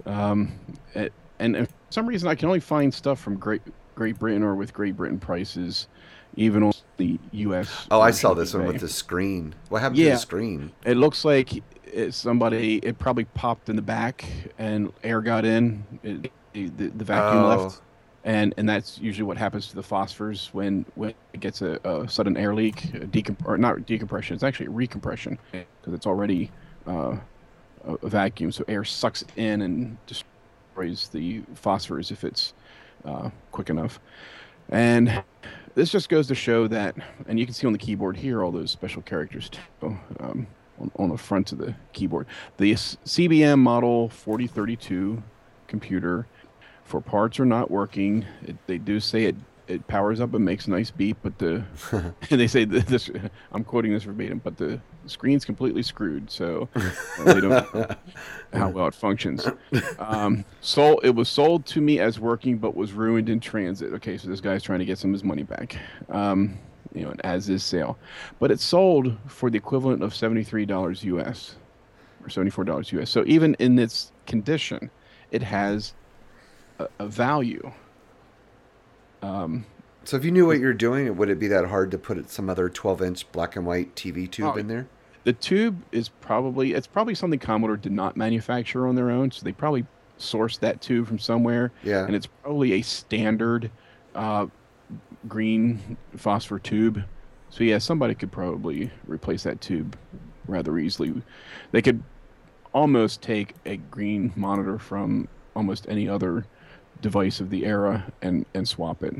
Um, 0.06 0.52
it, 0.94 1.12
and 1.38 1.56
and 1.56 1.68
for 1.68 1.74
some 1.90 2.06
reason, 2.06 2.28
I 2.28 2.34
can 2.34 2.48
only 2.48 2.60
find 2.60 2.92
stuff 2.92 3.20
from 3.20 3.36
Great 3.36 3.62
Great 3.94 4.18
Britain 4.18 4.42
or 4.42 4.54
with 4.54 4.72
Great 4.72 4.96
Britain 4.96 5.18
prices, 5.18 5.88
even 6.36 6.62
on 6.62 6.72
the 6.96 7.18
U.S. 7.32 7.86
oh, 7.90 8.00
I 8.00 8.10
saw 8.10 8.34
this 8.34 8.54
one 8.54 8.66
with 8.66 8.80
the 8.80 8.88
screen. 8.88 9.54
What 9.68 9.82
happened 9.82 9.98
to 9.98 10.04
the 10.10 10.16
screen? 10.16 10.72
It 10.84 10.96
looks 10.96 11.24
like 11.24 11.62
it, 11.84 12.14
somebody 12.14 12.76
it 12.78 12.98
probably 12.98 13.24
popped 13.24 13.68
in 13.68 13.76
the 13.76 13.82
back 13.82 14.24
and 14.58 14.92
air 15.02 15.20
got 15.20 15.44
in. 15.44 15.84
It, 16.02 16.32
the, 16.52 16.68
the 16.88 17.04
vacuum 17.04 17.44
Oh. 17.44 17.48
left, 17.48 17.80
and 18.24 18.52
and 18.56 18.68
that's 18.68 18.98
usually 18.98 19.22
what 19.24 19.36
happens 19.36 19.68
to 19.68 19.76
the 19.76 19.82
phosphors 19.82 20.52
when 20.52 20.84
when 20.94 21.14
it 21.32 21.40
gets 21.40 21.62
a, 21.62 21.78
a 21.84 22.08
sudden 22.08 22.36
air 22.36 22.54
leak, 22.54 22.84
a 22.94 23.00
decomp- 23.06 23.46
or 23.46 23.56
not 23.56 23.86
decompression. 23.86 24.34
It's 24.34 24.42
actually 24.42 24.66
a 24.66 24.70
recompression 24.70 25.38
because 25.52 25.94
it's 25.94 26.06
already 26.06 26.50
uh, 26.86 27.16
a, 27.84 28.08
vacuum, 28.08 28.52
so 28.52 28.64
air 28.68 28.84
sucks 28.84 29.24
in 29.36 29.62
and 29.62 29.96
destroys 30.06 31.08
the 31.08 31.42
phosphors 31.54 32.10
if 32.10 32.24
it's 32.24 32.54
uh, 33.04 33.30
quick 33.52 33.70
enough. 33.70 34.00
And 34.68 35.22
this 35.74 35.90
just 35.90 36.08
goes 36.08 36.26
to 36.28 36.34
show 36.34 36.68
that, 36.68 36.96
and 37.26 37.38
you 37.38 37.46
can 37.46 37.54
see 37.54 37.66
on 37.66 37.72
the 37.72 37.78
keyboard 37.78 38.16
here 38.16 38.42
all 38.42 38.52
those 38.52 38.70
special 38.70 39.02
characters 39.02 39.48
too, 39.48 39.60
um, 40.20 40.46
on, 40.78 40.90
on 40.96 41.08
the 41.08 41.18
front 41.18 41.52
of 41.52 41.58
the 41.58 41.74
keyboard. 41.92 42.26
The 42.56 42.72
CBM 42.72 43.58
model 43.58 44.08
4032 44.08 45.22
computer 45.66 46.26
for 46.84 47.00
parts 47.00 47.38
are 47.38 47.46
not 47.46 47.70
working. 47.70 48.24
It, 48.42 48.56
they 48.66 48.78
do 48.78 49.00
say 49.00 49.24
it 49.24 49.36
it 49.70 49.86
powers 49.86 50.20
up 50.20 50.34
and 50.34 50.44
makes 50.44 50.66
a 50.66 50.70
nice 50.70 50.90
beep, 50.90 51.16
but 51.22 51.38
the 51.38 51.64
and 51.92 52.14
they 52.40 52.48
say 52.48 52.64
this 52.64 53.08
I'm 53.52 53.64
quoting 53.64 53.92
this 53.92 54.02
verbatim, 54.02 54.40
but 54.42 54.56
the 54.56 54.80
screen's 55.06 55.44
completely 55.44 55.82
screwed, 55.82 56.30
so 56.30 56.68
they 57.24 57.40
don't 57.40 57.50
know 57.50 57.86
how 58.52 58.68
well 58.68 58.88
it 58.88 58.94
functions. 58.94 59.46
Um, 59.98 60.44
sold 60.60 61.00
it 61.04 61.14
was 61.14 61.28
sold 61.28 61.66
to 61.66 61.80
me 61.80 62.00
as 62.00 62.18
working, 62.18 62.58
but 62.58 62.74
was 62.74 62.92
ruined 62.92 63.28
in 63.28 63.38
transit. 63.38 63.92
Okay, 63.94 64.18
so 64.18 64.28
this 64.28 64.40
guy's 64.40 64.62
trying 64.62 64.80
to 64.80 64.84
get 64.84 64.98
some 64.98 65.10
of 65.10 65.14
his 65.14 65.24
money 65.24 65.44
back. 65.44 65.76
Um, 66.08 66.58
you 66.92 67.02
know, 67.02 67.10
an 67.10 67.20
as 67.22 67.48
is 67.48 67.62
sale, 67.62 67.96
but 68.40 68.50
it's 68.50 68.64
sold 68.64 69.16
for 69.28 69.50
the 69.50 69.56
equivalent 69.56 70.02
of 70.02 70.14
seventy 70.14 70.42
three 70.42 70.66
dollars 70.66 71.04
US 71.04 71.54
or 72.24 72.28
seventy 72.28 72.50
four 72.50 72.64
dollars 72.64 72.90
US. 72.92 73.08
So 73.08 73.22
even 73.26 73.54
in 73.60 73.78
its 73.78 74.10
condition, 74.26 74.90
it 75.30 75.44
has 75.44 75.94
a, 76.80 76.88
a 76.98 77.06
value. 77.06 77.70
Um, 79.22 79.64
So 80.04 80.16
if 80.16 80.24
you 80.24 80.30
knew 80.30 80.46
what 80.46 80.58
you're 80.58 80.72
doing, 80.72 81.14
would 81.16 81.28
it 81.28 81.38
be 81.38 81.48
that 81.48 81.66
hard 81.66 81.90
to 81.90 81.98
put 81.98 82.30
some 82.30 82.48
other 82.48 82.68
12 82.68 83.02
inch 83.02 83.32
black 83.32 83.56
and 83.56 83.66
white 83.66 83.94
TV 83.94 84.30
tube 84.30 84.52
Oh, 84.54 84.58
in 84.58 84.68
there? 84.68 84.86
the 85.24 85.32
tube 85.34 85.82
is 85.92 86.08
probably 86.08 86.72
it's 86.72 86.86
probably 86.86 87.14
something 87.14 87.38
Commodore 87.38 87.76
did 87.76 87.92
not 87.92 88.16
manufacture 88.16 88.86
on 88.86 88.94
their 88.94 89.10
own, 89.10 89.30
so 89.30 89.44
they 89.44 89.52
probably 89.52 89.84
sourced 90.18 90.58
that 90.60 90.80
tube 90.80 91.06
from 91.06 91.18
somewhere. 91.18 91.70
Yeah. 91.82 92.04
and 92.06 92.14
it's 92.16 92.26
probably 92.26 92.72
a 92.74 92.82
standard 92.82 93.70
uh, 94.14 94.46
green 95.28 95.96
phosphor 96.16 96.58
tube. 96.58 97.02
So 97.50 97.64
yeah, 97.64 97.78
somebody 97.78 98.14
could 98.14 98.32
probably 98.32 98.90
replace 99.06 99.42
that 99.42 99.60
tube 99.60 99.96
rather 100.46 100.78
easily. 100.78 101.20
They 101.72 101.82
could 101.82 102.02
almost 102.72 103.20
take 103.22 103.54
a 103.66 103.76
green 103.76 104.32
monitor 104.36 104.78
from 104.78 105.28
almost 105.54 105.84
any 105.88 106.08
other 106.08 106.46
device 107.00 107.40
of 107.40 107.50
the 107.50 107.64
era 107.66 108.12
and 108.22 108.46
and 108.54 108.68
swap 108.68 109.02
it. 109.02 109.14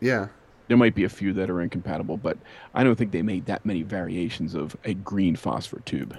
Yeah. 0.00 0.28
There 0.66 0.76
might 0.76 0.94
be 0.94 1.04
a 1.04 1.10
few 1.10 1.34
that 1.34 1.50
are 1.50 1.60
incompatible, 1.60 2.16
but 2.16 2.38
I 2.72 2.84
don't 2.84 2.96
think 2.96 3.12
they 3.12 3.22
made 3.22 3.44
that 3.46 3.66
many 3.66 3.82
variations 3.82 4.54
of 4.54 4.76
a 4.84 4.94
green 4.94 5.36
phosphor 5.36 5.80
tube. 5.84 6.16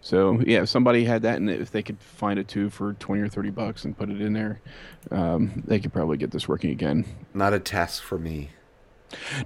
So 0.00 0.40
yeah, 0.46 0.62
if 0.62 0.68
somebody 0.68 1.04
had 1.04 1.22
that, 1.22 1.36
and 1.36 1.48
if 1.48 1.70
they 1.70 1.82
could 1.82 2.00
find 2.00 2.38
a 2.38 2.44
tube 2.44 2.72
for 2.72 2.94
twenty 2.94 3.22
or 3.22 3.28
thirty 3.28 3.50
bucks 3.50 3.84
and 3.84 3.96
put 3.96 4.10
it 4.10 4.20
in 4.20 4.32
there, 4.32 4.60
um, 5.10 5.62
they 5.66 5.78
could 5.78 5.92
probably 5.92 6.16
get 6.16 6.30
this 6.30 6.48
working 6.48 6.70
again. 6.70 7.04
Not 7.34 7.52
a 7.52 7.60
task 7.60 8.02
for 8.02 8.18
me. 8.18 8.50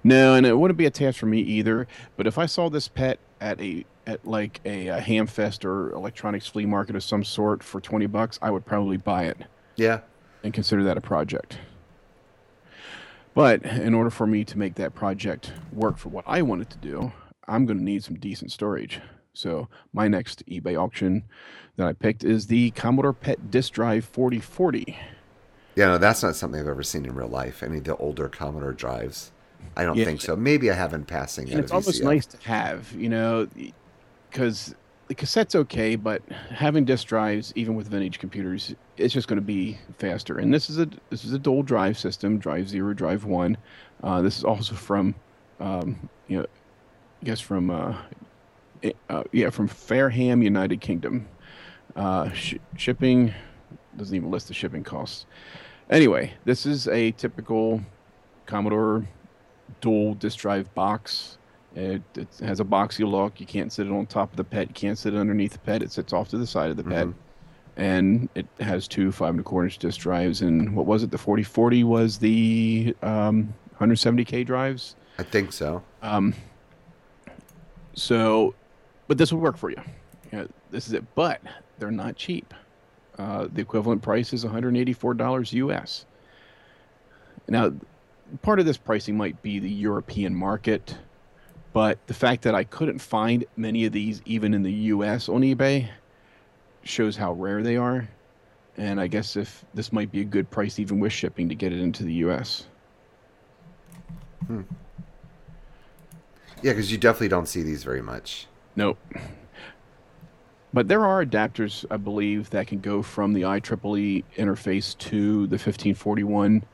No, 0.02 0.34
and 0.34 0.46
it 0.46 0.56
wouldn't 0.56 0.78
be 0.78 0.86
a 0.86 0.90
task 0.90 1.18
for 1.18 1.26
me 1.26 1.40
either. 1.40 1.86
But 2.16 2.26
if 2.26 2.38
I 2.38 2.46
saw 2.46 2.70
this 2.70 2.88
pet 2.88 3.18
at 3.40 3.60
a 3.60 3.84
at 4.06 4.24
like 4.26 4.60
a, 4.64 4.88
a 4.88 5.00
Hamfest 5.00 5.64
or 5.64 5.92
electronics 5.92 6.46
flea 6.46 6.66
market 6.66 6.96
of 6.96 7.02
some 7.02 7.24
sort 7.24 7.62
for 7.62 7.80
twenty 7.80 8.06
bucks, 8.06 8.38
I 8.40 8.50
would 8.50 8.64
probably 8.64 8.96
buy 8.96 9.24
it 9.24 9.38
Yeah. 9.76 10.00
and 10.44 10.54
consider 10.54 10.82
that 10.84 10.96
a 10.96 11.00
project. 11.00 11.58
But 13.34 13.64
in 13.64 13.92
order 13.94 14.10
for 14.10 14.26
me 14.26 14.44
to 14.44 14.58
make 14.58 14.76
that 14.76 14.94
project 14.94 15.52
work 15.72 15.98
for 15.98 16.08
what 16.08 16.24
I 16.26 16.40
wanted 16.42 16.70
to 16.70 16.78
do, 16.78 17.12
I'm 17.46 17.66
going 17.66 17.78
to 17.78 17.84
need 17.84 18.02
some 18.02 18.16
decent 18.18 18.50
storage. 18.50 19.00
So 19.34 19.68
my 19.92 20.08
next 20.08 20.44
eBay 20.46 20.80
auction 20.80 21.24
that 21.76 21.86
I 21.86 21.92
picked 21.92 22.24
is 22.24 22.46
the 22.46 22.70
Commodore 22.70 23.12
PET 23.12 23.50
Disk 23.50 23.74
Drive 23.74 24.06
4040. 24.06 24.96
Yeah, 25.74 25.88
no, 25.88 25.98
that's 25.98 26.22
not 26.22 26.34
something 26.34 26.58
I've 26.58 26.66
ever 26.66 26.82
seen 26.82 27.04
in 27.04 27.14
real 27.14 27.28
life. 27.28 27.62
Any 27.62 27.76
of 27.78 27.84
the 27.84 27.96
older 27.96 28.30
Commodore 28.30 28.72
drives. 28.72 29.32
I 29.76 29.84
don't 29.84 29.98
Yeah. 29.98 30.06
think 30.06 30.22
so. 30.22 30.34
Maybe 30.34 30.70
I 30.70 30.74
have 30.74 30.94
in 30.94 31.04
passing. 31.04 31.50
And 31.50 31.60
it's 31.60 31.72
almost 31.72 32.02
nice 32.02 32.24
to 32.26 32.38
have, 32.48 32.90
you 32.92 33.10
know, 33.10 33.46
because 34.36 34.74
the 35.08 35.14
cassette's 35.14 35.54
okay, 35.54 35.96
but 35.96 36.20
having 36.50 36.84
disk 36.84 37.06
drives, 37.06 37.54
even 37.56 37.74
with 37.74 37.88
vintage 37.88 38.18
computers, 38.18 38.74
it's 38.98 39.14
just 39.14 39.28
going 39.28 39.38
to 39.38 39.44
be 39.44 39.78
faster. 39.98 40.36
And 40.38 40.52
this 40.52 40.68
is 40.68 40.78
a 40.78 40.86
this 41.08 41.24
is 41.24 41.32
a 41.32 41.38
dual 41.38 41.62
drive 41.62 41.98
system, 41.98 42.38
drive 42.38 42.68
zero, 42.68 42.92
drive 42.92 43.24
one. 43.24 43.56
Uh, 44.02 44.20
this 44.20 44.36
is 44.36 44.44
also 44.44 44.74
from, 44.74 45.14
um, 45.58 46.10
you 46.28 46.36
know, 46.36 46.46
I 47.22 47.24
guess 47.24 47.40
from, 47.40 47.70
uh, 47.70 47.96
eh, 48.82 48.92
uh, 49.08 49.24
yeah, 49.32 49.48
from 49.48 49.68
Fareham, 49.68 50.42
United 50.42 50.82
Kingdom. 50.82 51.26
Uh, 51.94 52.30
sh- 52.32 52.56
shipping 52.76 53.32
doesn't 53.96 54.14
even 54.14 54.30
list 54.30 54.48
the 54.48 54.54
shipping 54.54 54.84
costs. 54.84 55.24
Anyway, 55.88 56.34
this 56.44 56.66
is 56.66 56.88
a 56.88 57.12
typical 57.12 57.80
Commodore 58.44 59.08
dual 59.80 60.12
disk 60.12 60.40
drive 60.40 60.74
box. 60.74 61.38
It, 61.76 62.02
it 62.16 62.28
has 62.40 62.58
a 62.58 62.64
boxy 62.64 63.08
look. 63.08 63.38
You 63.38 63.46
can't 63.46 63.70
sit 63.72 63.86
it 63.86 63.92
on 63.92 64.06
top 64.06 64.30
of 64.32 64.36
the 64.36 64.44
pet. 64.44 64.68
You 64.68 64.74
can't 64.74 64.98
sit 64.98 65.14
it 65.14 65.18
underneath 65.18 65.52
the 65.52 65.58
pet. 65.60 65.82
It 65.82 65.92
sits 65.92 66.12
off 66.12 66.28
to 66.30 66.38
the 66.38 66.46
side 66.46 66.70
of 66.70 66.76
the 66.76 66.82
pet. 66.84 67.06
Mhm. 67.06 67.14
And 67.76 68.28
it 68.34 68.46
has 68.60 68.88
two 68.88 69.12
five 69.12 69.30
and 69.30 69.40
a 69.40 69.42
quarter 69.42 69.66
inch 69.66 69.76
disk 69.78 70.00
drives. 70.00 70.40
And 70.40 70.74
what 70.74 70.86
was 70.86 71.02
it? 71.02 71.10
The 71.10 71.18
4040 71.18 71.84
was 71.84 72.16
the 72.18 72.96
um, 73.02 73.52
170K 73.78 74.46
drives. 74.46 74.96
I 75.18 75.22
think 75.22 75.52
so. 75.52 75.82
Um, 76.00 76.32
so, 77.94 78.54
but 79.08 79.18
this 79.18 79.32
would 79.32 79.42
work 79.42 79.56
for 79.58 79.70
you. 79.70 79.76
you 80.32 80.38
know, 80.38 80.48
this 80.70 80.86
is 80.86 80.94
it. 80.94 81.04
But 81.14 81.40
they're 81.78 81.90
not 81.90 82.16
cheap. 82.16 82.54
Uh, 83.18 83.48
the 83.52 83.60
equivalent 83.60 84.00
price 84.02 84.32
is 84.32 84.44
$184 84.44 85.52
US. 85.52 86.06
Now, 87.48 87.72
part 88.42 88.58
of 88.60 88.66
this 88.66 88.76
pricing 88.76 89.16
might 89.16 89.40
be 89.42 89.58
the 89.58 89.70
European 89.70 90.34
market, 90.34 90.96
but 91.76 91.98
the 92.06 92.14
fact 92.14 92.40
that 92.44 92.54
I 92.54 92.64
couldn't 92.64 93.00
find 93.00 93.44
many 93.54 93.84
of 93.84 93.92
these 93.92 94.22
even 94.24 94.54
in 94.54 94.62
the 94.62 94.72
US 94.94 95.28
on 95.28 95.42
eBay 95.42 95.90
shows 96.84 97.18
how 97.18 97.34
rare 97.34 97.62
they 97.62 97.76
are. 97.76 98.08
And 98.78 98.98
I 98.98 99.08
guess 99.08 99.36
if 99.36 99.62
this 99.74 99.92
might 99.92 100.10
be 100.10 100.22
a 100.22 100.24
good 100.24 100.50
price 100.50 100.78
even 100.78 101.00
with 101.00 101.12
shipping 101.12 101.50
to 101.50 101.54
get 101.54 101.74
it 101.74 101.80
into 101.80 102.02
the 102.02 102.14
US. 102.14 102.64
Yeah, 104.48 104.62
because 106.62 106.90
you 106.90 106.96
definitely 106.96 107.28
don't 107.28 107.46
see 107.46 107.62
these 107.62 107.84
very 107.84 108.00
much. 108.00 108.46
Nope. 108.74 108.98
But 110.72 110.88
there 110.88 111.04
are 111.04 111.26
adapters, 111.26 111.84
I 111.90 111.98
believe, 111.98 112.48
that 112.50 112.68
can 112.68 112.80
go 112.80 113.02
from 113.02 113.34
the 113.34 113.42
IEEE 113.42 114.24
interface 114.38 114.96
to 114.96 115.46
the 115.48 115.56
1541 115.56 116.64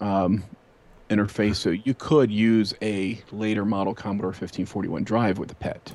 um, 0.00 0.42
interface. 1.10 1.56
So 1.56 1.70
you 1.70 1.94
could 1.94 2.30
use 2.30 2.72
a 2.80 3.20
later 3.32 3.64
model 3.64 3.94
Commodore 3.94 4.28
1541 4.28 5.04
drive 5.04 5.38
with 5.38 5.50
a 5.50 5.54
PET. 5.56 5.92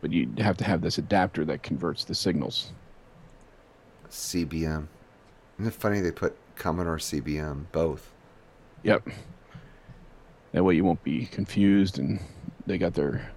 But 0.00 0.12
you'd 0.12 0.38
have 0.38 0.56
to 0.58 0.64
have 0.64 0.82
this 0.82 0.98
adapter 0.98 1.44
that 1.46 1.62
converts 1.62 2.04
the 2.04 2.14
signals. 2.14 2.72
CBM. 4.10 4.86
Isn't 5.58 5.66
it 5.66 5.74
funny 5.74 6.00
they 6.00 6.10
put 6.10 6.36
Commodore 6.56 6.98
CBM 6.98 7.66
both? 7.72 8.12
Yep. 8.82 9.08
That 10.52 10.64
way 10.64 10.74
you 10.74 10.84
won't 10.84 11.02
be 11.04 11.26
confused 11.26 11.98
and 11.98 12.20
they 12.66 12.78
got 12.78 12.94
their 12.94 13.30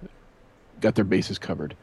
got 0.80 0.94
their 0.94 1.04
bases 1.04 1.38
covered. 1.38 1.76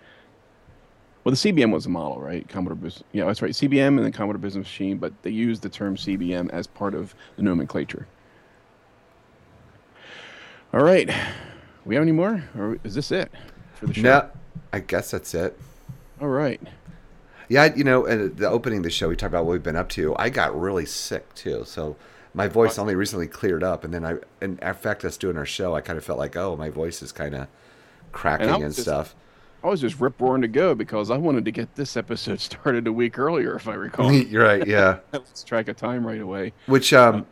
Well, 1.24 1.32
the 1.32 1.38
CBM 1.38 1.72
was 1.72 1.86
a 1.86 1.90
model, 1.90 2.20
right? 2.20 2.48
Commodore 2.50 2.76
Business. 2.76 3.04
Yeah, 3.12 3.26
that's 3.26 3.42
right. 3.42 3.52
CBM 3.52 3.90
and 3.90 4.00
then 4.00 4.12
Commodore 4.12 4.40
Business 4.40 4.66
Machine, 4.66 4.98
but 4.98 5.14
they 5.22 5.30
used 5.30 5.62
the 5.62 5.70
term 5.70 5.96
CBM 5.96 6.50
as 6.50 6.66
part 6.66 6.96
of 6.96 7.14
the 7.36 7.44
nomenclature. 7.44 8.08
All 10.73 10.81
right. 10.84 11.10
We 11.85 11.95
have 11.95 12.02
any 12.03 12.11
more, 12.11 12.43
or 12.57 12.77
is 12.84 12.95
this 12.95 13.11
it 13.11 13.31
for 13.76 13.88
the 13.88 13.93
show? 13.93 14.02
No, 14.02 14.30
I 14.72 14.80
guess 14.80 15.11
that's 15.11 15.34
it. 15.34 15.57
All 16.22 16.27
right. 16.27 16.61
Yeah, 17.49 17.73
you 17.76 17.84
know, 17.84 18.06
and 18.06 18.38
the 18.38 18.48
opening 18.48 18.77
of 18.77 18.84
the 18.84 18.89
show, 18.89 19.10
we 19.10 19.15
talked 19.15 19.31
about 19.31 19.45
what 19.45 19.52
we've 19.53 19.64
been 19.64 19.76
up 19.76 19.89
to. 19.89 20.15
I 20.18 20.30
got 20.30 20.57
really 20.57 20.85
sick 20.85 21.34
too, 21.35 21.64
so 21.65 21.98
my 22.34 22.48
voice 22.48 22.77
only 22.77 22.95
recently 22.95 23.27
cleared 23.27 23.64
up. 23.64 23.84
And 23.84 23.93
then 23.93 24.06
I, 24.06 24.15
in 24.41 24.57
fact, 24.76 25.03
us 25.03 25.18
doing 25.18 25.35
our 25.35 25.45
show, 25.45 25.76
I 25.76 25.81
kind 25.81 25.98
of 25.98 26.06
felt 26.06 26.18
like, 26.19 26.38
oh, 26.38 26.56
my 26.56 26.69
voice 26.69 27.02
is 27.02 27.11
kind 27.11 27.35
of 27.35 27.48
cracking 28.14 28.48
And 28.49 28.64
and, 28.64 28.73
just- 28.73 28.84
stuff. 28.84 29.15
I 29.64 29.68
was 29.68 29.80
just 29.80 29.99
rip 29.99 30.19
roaring 30.19 30.41
to 30.41 30.48
go 30.48 30.73
because 30.73 31.11
I 31.11 31.18
wanted 31.18 31.45
to 31.45 31.52
get 31.52 31.76
this 31.76 31.95
episode 31.95 32.39
started 32.39 32.88
a 32.88 32.93
week 32.93 33.19
earlier, 33.19 33.56
if 33.56 33.68
I 33.68 33.73
recall. 33.73 34.11
You're 34.11 34.43
right, 34.48 34.65
yeah. 34.65 34.99
Let's 35.14 35.43
track 35.43 35.68
of 35.68 35.76
time 35.76 36.06
right 36.07 36.22
away. 36.22 36.53
Which, 36.68 36.93
um, 36.93 37.27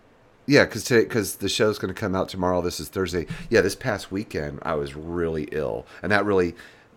yeah, 0.49 0.65
because 0.65 0.83
today, 0.83 1.03
because 1.03 1.35
the 1.35 1.47
show's 1.47 1.77
going 1.77 1.93
to 1.93 1.99
come 1.99 2.15
out 2.15 2.27
tomorrow. 2.27 2.59
This 2.61 2.79
is 2.79 2.89
Thursday. 2.89 3.27
Yeah, 3.51 3.61
this 3.61 3.75
past 3.75 4.11
weekend 4.11 4.59
I 4.63 4.73
was 4.73 4.95
really 4.95 5.47
ill, 5.51 5.85
and 6.01 6.11
that 6.11 6.25
really 6.25 6.55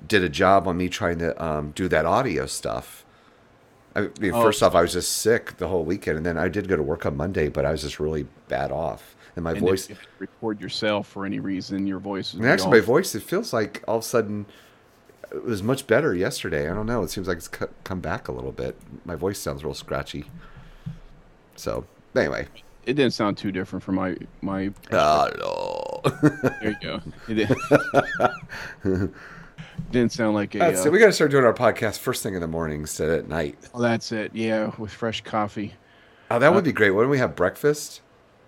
did 0.08 0.24
a 0.24 0.28
job 0.30 0.66
on 0.66 0.78
me 0.78 0.88
trying 0.88 1.18
to 1.18 1.44
um, 1.44 1.72
do 1.72 1.86
that 1.88 2.06
audio 2.06 2.46
stuff. 2.46 3.04
I 3.94 4.08
mean, 4.20 4.32
Oh. 4.32 4.42
first 4.42 4.62
off, 4.62 4.74
I 4.74 4.80
was 4.80 4.94
just 4.94 5.12
sick 5.12 5.58
the 5.58 5.68
whole 5.68 5.84
weekend, 5.84 6.16
and 6.16 6.24
then 6.24 6.38
I 6.38 6.48
did 6.48 6.66
go 6.66 6.76
to 6.76 6.82
work 6.82 7.04
on 7.04 7.14
Monday, 7.14 7.50
but 7.50 7.66
I 7.66 7.72
was 7.72 7.82
just 7.82 8.00
really 8.00 8.26
bad 8.48 8.72
off, 8.72 9.14
and 9.36 9.44
my 9.44 9.50
And 9.52 9.60
voice. 9.60 9.90
you 9.90 9.96
record 10.18 10.58
yourself 10.58 11.06
for 11.06 11.26
any 11.26 11.38
reason, 11.38 11.86
your 11.86 11.98
voice 11.98 12.28
is 12.32 12.40
And 12.40 12.46
actually, 12.48 12.80
my 12.80 12.84
voice, 12.86 13.14
it 13.14 13.22
feels 13.22 13.52
like 13.52 13.84
all 13.86 13.98
of 13.98 14.02
a 14.02 14.06
sudden 14.06 14.46
it 15.30 15.44
was 15.44 15.62
much 15.62 15.86
better 15.86 16.14
yesterday. 16.14 16.70
I 16.70 16.74
don't 16.74 16.86
know. 16.86 17.02
It 17.02 17.10
seems 17.10 17.28
like 17.28 17.36
it's 17.36 17.48
come 17.48 18.00
back 18.00 18.28
a 18.28 18.32
little 18.32 18.52
bit. 18.52 18.76
My 19.04 19.14
voice 19.14 19.38
sounds 19.38 19.62
real 19.62 19.74
scratchy. 19.74 20.24
So, 21.54 21.84
anyway. 22.16 22.48
It 22.84 22.94
didn't 22.94 23.12
sound 23.12 23.38
too 23.38 23.52
different 23.52 23.82
from 23.82 23.96
my 23.96 24.16
my. 24.40 24.70
Hello. 24.90 26.00
There 26.22 26.62
you 26.62 26.76
go. 26.82 27.00
It 27.28 27.34
didn't, 28.82 29.14
didn't 29.90 30.12
sound 30.12 30.34
like 30.34 30.54
a. 30.54 30.58
That's 30.58 30.84
uh, 30.84 30.88
it. 30.88 30.92
We 30.92 30.98
got 30.98 31.06
to 31.06 31.12
start 31.12 31.30
doing 31.30 31.44
our 31.44 31.54
podcast 31.54 31.98
first 31.98 32.22
thing 32.22 32.34
in 32.34 32.40
the 32.40 32.48
morning 32.48 32.80
instead 32.80 33.08
of 33.08 33.18
at 33.20 33.28
night. 33.28 33.56
oh, 33.74 33.80
that's 33.80 34.10
it. 34.12 34.34
Yeah, 34.34 34.72
with 34.78 34.90
fresh 34.90 35.20
coffee. 35.22 35.74
Oh, 36.30 36.38
that 36.38 36.52
would 36.54 36.64
be 36.64 36.72
great. 36.72 36.90
Wouldn't 36.90 37.10
we 37.10 37.18
have 37.18 37.36
breakfast? 37.36 38.00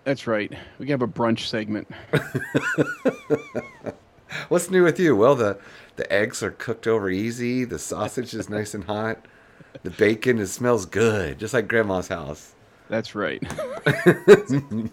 That's 0.05 0.27
right. 0.27 0.53
We 0.79 0.87
can 0.87 0.93
have 0.93 1.03
a 1.03 1.07
brunch 1.07 1.47
segment. 1.47 1.89
What's 4.49 4.71
new 4.71 4.83
with 4.83 4.99
you? 4.99 5.15
Well, 5.15 5.35
the 5.35 5.59
the 5.97 6.11
eggs 6.13 6.43
are 6.43 6.51
cooked 6.51 6.87
over 6.87 7.09
easy. 7.09 7.65
The 7.65 7.79
sausage 7.79 8.35
is 8.35 8.49
nice 8.49 8.75
and 8.75 8.85
hot. 8.85 9.25
The 9.83 9.91
bacon 9.91 10.39
it 10.39 10.47
smells 10.47 10.87
good, 10.87 11.39
just 11.39 11.55
like 11.55 11.69
Grandma's 11.69 12.09
house. 12.09 12.54
That's 12.95 13.17
right. 13.17 13.43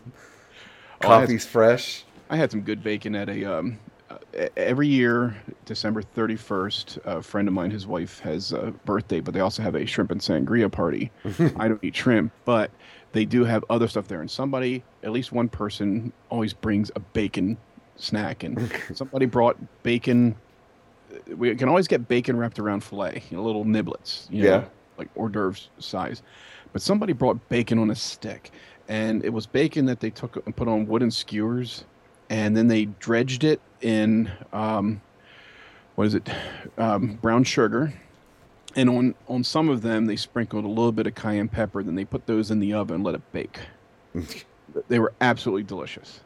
Oh, 1.04 1.08
I 1.10 1.22
Coffee's 1.22 1.46
fresh. 1.48 2.04
I 2.30 2.36
had 2.38 2.52
some 2.52 2.62
good 2.62 2.84
bacon 2.84 3.16
at 3.16 3.28
a. 3.30 3.44
Um, 3.46 3.80
uh, 4.10 4.18
every 4.58 4.88
year, 4.88 5.36
December 5.66 6.02
thirty 6.04 6.36
first, 6.36 7.00
a 7.06 7.22
friend 7.24 7.48
of 7.48 7.54
mine, 7.56 7.72
his 7.72 7.88
wife 7.88 8.20
has 8.20 8.52
a 8.52 8.72
birthday, 8.86 9.20
but 9.20 9.34
they 9.34 9.40
also 9.40 9.64
have 9.64 9.74
a 9.76 9.86
shrimp 9.88 10.12
and 10.12 10.22
sangria 10.22 10.72
party. 10.72 11.10
I 11.58 11.68
don't 11.68 11.84
eat 11.84 11.96
shrimp, 11.96 12.32
but 12.46 12.70
they 13.14 13.26
do 13.26 13.44
have 13.46 13.66
other 13.70 13.88
stuff 13.88 14.08
there, 14.08 14.22
and 14.22 14.30
somebody, 14.30 14.84
at 15.04 15.12
least 15.12 15.32
one 15.32 15.50
person, 15.50 16.14
always 16.30 16.54
brings 16.54 16.92
a 16.96 17.00
bacon 17.00 17.58
snack, 17.96 18.44
and 18.44 18.72
somebody 18.94 19.26
brought 19.26 19.58
bacon. 19.84 20.36
We 21.36 21.56
can 21.56 21.68
always 21.68 21.88
get 21.88 22.08
bacon 22.08 22.38
wrapped 22.38 22.60
around 22.60 22.84
fillet, 22.84 23.24
you 23.32 23.38
know, 23.38 23.44
little 23.44 23.66
niblets, 23.66 24.30
you 24.30 24.46
Yeah. 24.46 24.66
like 24.98 25.10
hors 25.16 25.30
d'oeuvres 25.30 25.70
size. 25.80 26.22
But 26.74 26.82
somebody 26.82 27.14
brought 27.14 27.50
bacon 27.50 27.80
on 27.80 27.90
a 27.90 27.96
stick, 27.96 28.52
and 28.88 29.24
it 29.26 29.30
was 29.30 29.46
bacon 29.46 29.86
that 29.86 30.00
they 30.00 30.10
took 30.10 30.44
and 30.46 30.56
put 30.56 30.68
on 30.68 30.88
wooden 30.88 31.12
skewers, 31.12 31.86
and 32.30 32.56
then 32.56 32.68
they 32.68 32.86
dredged 32.86 33.44
it 33.44 33.60
in 33.82 34.32
um, 34.54 35.02
what 35.96 36.08
is 36.08 36.16
it, 36.16 36.30
um, 36.78 37.16
brown 37.22 37.44
sugar, 37.44 37.94
and 38.76 38.90
on 38.90 39.16
on 39.28 39.44
some 39.44 39.70
of 39.70 39.82
them 39.82 40.06
they 40.06 40.16
sprinkled 40.16 40.64
a 40.64 40.68
little 40.68 40.92
bit 40.92 41.08
of 41.08 41.16
cayenne 41.16 41.50
pepper. 41.50 41.84
Then 41.84 41.96
they 41.96 42.06
put 42.06 42.26
those 42.26 42.52
in 42.52 42.60
the 42.60 42.74
oven 42.74 42.96
and 42.96 43.04
let 43.04 43.16
it 43.16 43.32
bake. 43.32 43.60
they 44.88 45.00
were 45.00 45.14
absolutely 45.22 45.64
delicious. 45.64 46.22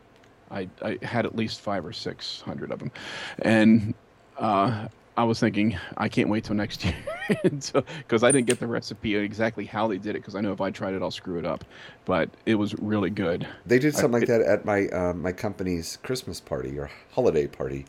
I, 0.52 0.70
I 0.82 1.00
had 1.02 1.26
at 1.26 1.36
least 1.36 1.62
five 1.62 1.86
or 1.86 1.94
six 1.94 2.42
hundred 2.42 2.72
of 2.72 2.80
them, 2.80 2.92
and 3.40 3.96
uh, 4.38 4.88
I 5.18 5.24
was 5.24 5.40
thinking 5.40 5.78
I 5.98 6.10
can't 6.10 6.30
wait 6.30 6.44
till 6.44 6.56
next 6.56 6.84
year 6.86 6.96
because 7.42 8.24
I 8.24 8.32
didn't 8.32 8.48
get 8.48 8.60
the 8.60 8.68
recipe 8.68 9.16
exactly 9.16 9.66
how 9.66 9.88
they 9.88 9.98
did 9.98 10.16
it 10.16 10.20
because 10.20 10.36
I 10.36 10.42
know 10.42 10.52
if 10.52 10.60
I 10.62 10.72
tried 10.72 10.94
it 10.94 11.02
I'll 11.02 11.12
screw 11.12 11.40
it 11.40 11.46
up, 11.46 11.64
but 12.04 12.30
it 12.46 12.56
was 12.56 12.74
really 12.76 13.10
good. 13.10 13.48
They 13.66 13.80
did 13.80 13.96
something 13.96 14.20
like 14.20 14.28
that 14.28 14.42
at 14.42 14.66
my 14.66 14.88
um, 14.90 15.22
my 15.22 15.32
company's 15.32 15.98
Christmas 16.04 16.42
party 16.42 16.78
or 16.78 16.90
holiday 17.12 17.48
party 17.48 17.86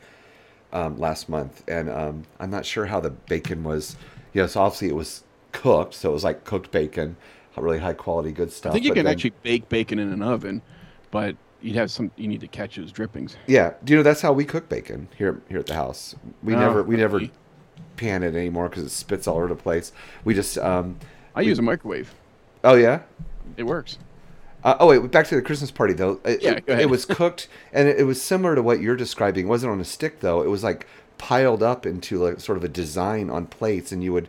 um, 0.73 0.99
last 0.99 1.29
month, 1.29 1.65
and 1.69 1.91
um, 1.91 2.25
I'm 2.39 2.51
not 2.51 2.65
sure 2.65 2.87
how 2.87 3.01
the 3.01 3.11
bacon 3.11 3.65
was. 3.65 3.97
Yes, 4.33 4.55
obviously 4.55 4.89
it 4.89 4.95
was 4.95 5.25
cooked, 5.53 5.95
so 5.95 6.11
it 6.11 6.13
was 6.13 6.25
like 6.25 6.45
cooked 6.45 6.71
bacon, 6.71 7.17
really 7.57 7.79
high 7.79 7.95
quality, 7.95 8.33
good 8.33 8.53
stuff. 8.53 8.71
I 8.71 8.75
think 8.75 8.85
you 8.85 8.93
can 8.93 9.05
then- 9.05 9.13
actually 9.13 9.33
bake 9.43 9.69
bacon 9.69 9.99
in 9.99 10.13
an 10.13 10.23
oven, 10.23 10.63
but 11.11 11.37
you'd 11.63 11.77
have 11.77 11.91
some. 11.91 12.11
You 12.17 12.29
need 12.29 12.41
to 12.41 12.49
catch 12.49 12.77
those 12.77 12.93
drippings. 12.93 13.37
Yeah, 13.47 13.75
do 13.85 13.93
you 13.93 13.97
know 13.99 14.03
that's 14.03 14.21
how 14.21 14.33
we 14.33 14.45
cook 14.45 14.69
bacon 14.69 15.09
here 15.17 15.41
here 15.49 15.59
at 15.59 15.67
the 15.67 15.75
house? 15.75 16.15
We 16.43 16.55
Oh, 16.55 16.59
never 16.59 16.83
we 16.83 16.97
never 16.97 17.21
pan 17.97 18.23
it 18.23 18.35
anymore 18.35 18.69
because 18.69 18.85
it 18.85 18.91
spits 18.91 19.27
all 19.27 19.37
over 19.37 19.49
the 19.49 19.55
place. 19.57 19.93
We 20.25 20.35
just 20.35 20.59
um, 20.59 20.99
I 21.35 21.41
use 21.43 21.59
a 21.59 21.63
microwave. 21.63 22.15
oh 22.65 22.75
yeah. 22.75 23.01
It 23.57 23.65
works. 23.65 23.99
Uh, 24.65 24.77
oh 24.81 24.89
wait, 24.89 25.11
back 25.13 25.27
to 25.29 25.37
the 25.37 25.43
Christmas 25.43 25.71
party 25.71 25.95
though. 25.95 26.21
It, 26.25 26.43
Yeah, 26.43 26.59
it, 26.67 26.81
it 26.81 26.91
was 26.91 27.05
cooked, 27.05 27.47
and 27.73 27.89
it, 27.89 28.01
it 28.01 28.05
was 28.05 28.21
similar 28.21 28.55
to 28.57 28.63
what 28.63 28.81
you're 28.81 28.97
describing. 28.97 29.47
It 29.47 29.49
wasn't 29.49 29.73
on 29.73 29.81
a 29.81 29.85
stick 29.85 30.21
though. 30.21 30.43
It 30.43 30.49
was 30.49 30.65
like 30.65 30.87
piled 31.19 31.63
up 31.63 31.87
into 31.87 32.19
like 32.19 32.41
sort 32.41 32.59
of 32.59 32.65
a 32.65 32.69
design 32.69 33.31
on 33.31 33.47
plates, 33.47 33.93
and 33.93 34.03
you 34.03 34.13
would, 34.13 34.29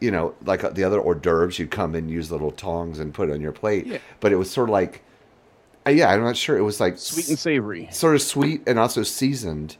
you 0.00 0.10
know, 0.10 0.34
like 0.44 0.64
uh, 0.64 0.70
the 0.70 0.82
other 0.82 1.00
hors 1.00 1.14
d'oeuvres, 1.14 1.58
you'd 1.58 1.70
come 1.70 1.94
and 1.94 2.10
use 2.10 2.32
little 2.32 2.50
tongs 2.50 2.98
and 2.98 3.14
put 3.14 3.28
it 3.28 3.32
on 3.32 3.40
your 3.40 3.52
plate. 3.52 3.86
Yeah. 3.86 3.98
But 4.18 4.32
it 4.32 4.36
was 4.36 4.50
sort 4.50 4.68
of 4.68 4.72
like, 4.72 5.02
yeah, 5.88 6.08
I'm 6.10 6.22
not 6.22 6.36
sure. 6.36 6.56
It 6.56 6.62
was 6.62 6.80
like 6.80 6.98
Sweet 6.98 7.28
and 7.28 7.38
savory. 7.38 7.88
sort 7.90 8.14
of 8.14 8.22
sweet 8.22 8.62
and 8.66 8.78
also 8.78 9.02
seasoned. 9.02 9.76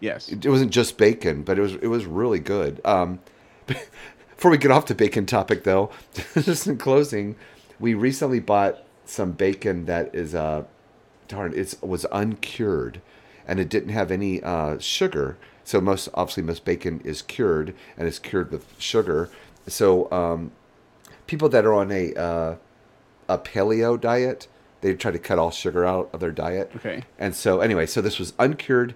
Yes. 0.00 0.28
It 0.28 0.46
wasn't 0.46 0.72
just 0.72 0.98
bacon, 0.98 1.42
but 1.42 1.58
it 1.58 1.62
was 1.62 1.74
it 1.74 1.86
was 1.88 2.04
really 2.04 2.40
good. 2.40 2.80
Um, 2.84 3.20
before 3.66 4.50
we 4.50 4.58
get 4.58 4.70
off 4.70 4.86
the 4.86 4.94
bacon 4.94 5.24
topic, 5.26 5.64
though, 5.64 5.90
just 6.34 6.66
in 6.66 6.76
closing, 6.76 7.36
we 7.80 7.94
recently 7.94 8.40
bought 8.40 8.82
some 9.04 9.32
bacon 9.32 9.86
that 9.86 10.14
is 10.14 10.34
uh, 10.34 10.64
darn, 11.28 11.54
it 11.54 11.74
was 11.80 12.04
uncured, 12.12 13.00
and 13.46 13.58
it 13.58 13.68
didn't 13.68 13.90
have 13.90 14.10
any 14.10 14.42
uh, 14.42 14.78
sugar. 14.78 15.38
So 15.64 15.80
most 15.80 16.08
obviously 16.14 16.42
most 16.42 16.64
bacon 16.64 17.00
is 17.04 17.22
cured 17.22 17.74
and 17.96 18.06
it's 18.06 18.18
cured 18.20 18.52
with 18.52 18.66
sugar. 18.78 19.30
So 19.66 20.10
um, 20.12 20.52
people 21.26 21.48
that 21.48 21.64
are 21.64 21.74
on 21.74 21.90
a 21.90 22.12
uh, 22.14 22.56
a 23.28 23.38
paleo 23.38 24.00
diet, 24.00 24.46
they 24.80 24.94
tried 24.94 25.12
to 25.12 25.18
cut 25.18 25.38
all 25.38 25.50
sugar 25.50 25.84
out 25.84 26.10
of 26.12 26.20
their 26.20 26.30
diet. 26.30 26.70
Okay. 26.76 27.04
And 27.18 27.34
so 27.34 27.60
anyway, 27.60 27.86
so 27.86 28.00
this 28.00 28.18
was 28.18 28.32
uncured 28.38 28.94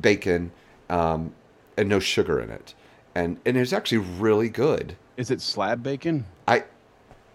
bacon 0.00 0.52
um, 0.88 1.34
and 1.76 1.88
no 1.88 2.00
sugar 2.00 2.40
in 2.40 2.50
it, 2.50 2.74
and 3.14 3.38
and 3.44 3.56
it 3.56 3.60
was 3.60 3.72
actually 3.72 3.98
really 3.98 4.48
good. 4.48 4.96
Is 5.16 5.30
it 5.30 5.40
slab 5.40 5.82
bacon? 5.82 6.24
I 6.46 6.64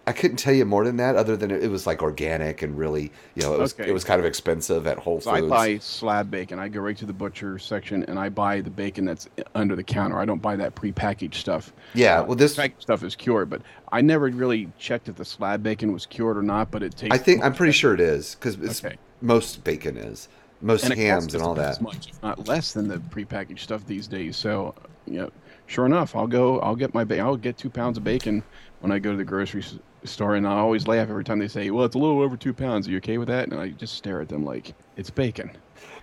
I 0.06 0.12
couldn't 0.12 0.36
tell 0.36 0.52
you 0.52 0.66
more 0.66 0.84
than 0.84 0.96
that, 0.98 1.16
other 1.16 1.34
than 1.36 1.50
it, 1.50 1.70
was 1.70 1.86
like 1.86 2.02
organic 2.02 2.60
and 2.60 2.76
really, 2.76 3.10
you 3.34 3.42
know, 3.42 3.54
it 3.54 3.58
was 3.60 3.72
Okay. 3.72 3.88
it 3.88 3.92
was 3.92 4.04
kind 4.04 4.20
of 4.20 4.26
expensive 4.26 4.86
at 4.86 4.98
Whole 4.98 5.20
So 5.20 5.30
I 5.30 5.40
buy 5.40 5.78
slab 5.78 6.30
bacon. 6.30 6.58
I 6.58 6.68
go 6.68 6.80
right 6.80 6.96
to 6.98 7.06
the 7.06 7.12
butcher 7.12 7.58
section 7.58 8.04
and 8.04 8.18
I 8.18 8.28
buy 8.28 8.60
the 8.60 8.68
bacon 8.70 9.06
that's 9.06 9.28
under 9.54 9.74
the 9.74 9.82
counter. 9.82 10.18
I 10.18 10.26
don't 10.26 10.42
buy 10.42 10.56
that 10.56 10.74
prepackaged 10.74 11.34
stuff. 11.36 11.72
Yeah, 11.94 12.20
Uh, 12.20 12.24
well, 12.24 12.36
this- 12.36 12.54
packaged 12.54 12.82
stuff 12.82 13.02
is 13.02 13.16
cured, 13.16 13.48
but 13.48 13.62
I 13.92 14.02
never 14.02 14.28
really 14.28 14.68
checked 14.78 15.08
if 15.08 15.16
the 15.16 15.24
slab 15.24 15.62
bacon 15.62 15.92
was 15.92 16.04
cured 16.04 16.36
or 16.36 16.42
not. 16.42 16.70
But 16.70 16.82
it 16.82 16.96
tastes. 16.96 17.14
I 17.14 17.18
think 17.18 17.42
I'm 17.42 17.54
pretty 17.54 17.72
sure 17.72 17.94
it 17.94 18.00
is 18.00 18.34
because 18.34 18.84
Okay. 18.84 18.96
most 19.22 19.64
bacon 19.64 19.96
is 19.96 20.28
most 20.60 20.84
and 20.84 20.94
hams 20.94 21.32
and 21.34 21.42
all 21.42 21.54
that. 21.54 21.80
much, 21.80 22.08
if 22.10 22.22
not 22.22 22.46
less 22.46 22.72
than 22.72 22.88
the 22.88 22.98
prepackaged 22.98 23.60
stuff 23.60 23.86
these 23.86 24.06
days. 24.06 24.36
So, 24.36 24.74
you 25.06 25.18
know, 25.20 25.30
sure 25.66 25.86
enough, 25.86 26.14
I'll 26.14 26.26
go. 26.26 26.58
I'll 26.60 26.76
get 26.76 26.92
my. 26.92 27.06
I'll 27.18 27.36
get 27.38 27.56
two 27.56 27.70
pounds 27.70 27.96
of 27.96 28.04
bacon 28.04 28.42
when 28.80 28.92
I 28.92 28.98
go 28.98 29.10
to 29.12 29.16
the 29.16 29.24
grocery 29.24 29.62
store, 30.04 30.34
and 30.36 30.46
I 30.46 30.52
always 30.58 30.86
laugh 30.86 31.08
every 31.08 31.24
time 31.24 31.38
they 31.38 31.48
say, 31.48 31.70
"Well, 31.70 31.84
it's 31.84 31.94
a 31.94 31.98
little 31.98 32.20
over 32.20 32.36
two 32.36 32.52
pounds. 32.52 32.86
Are 32.86 32.90
you 32.90 32.98
okay 32.98 33.18
with 33.18 33.28
that?" 33.28 33.48
And 33.50 33.58
I 33.60 33.68
just 33.70 33.94
stare 33.96 34.20
at 34.20 34.28
them 34.28 34.44
like 34.44 34.74
it's 34.96 35.10
bacon. 35.10 35.50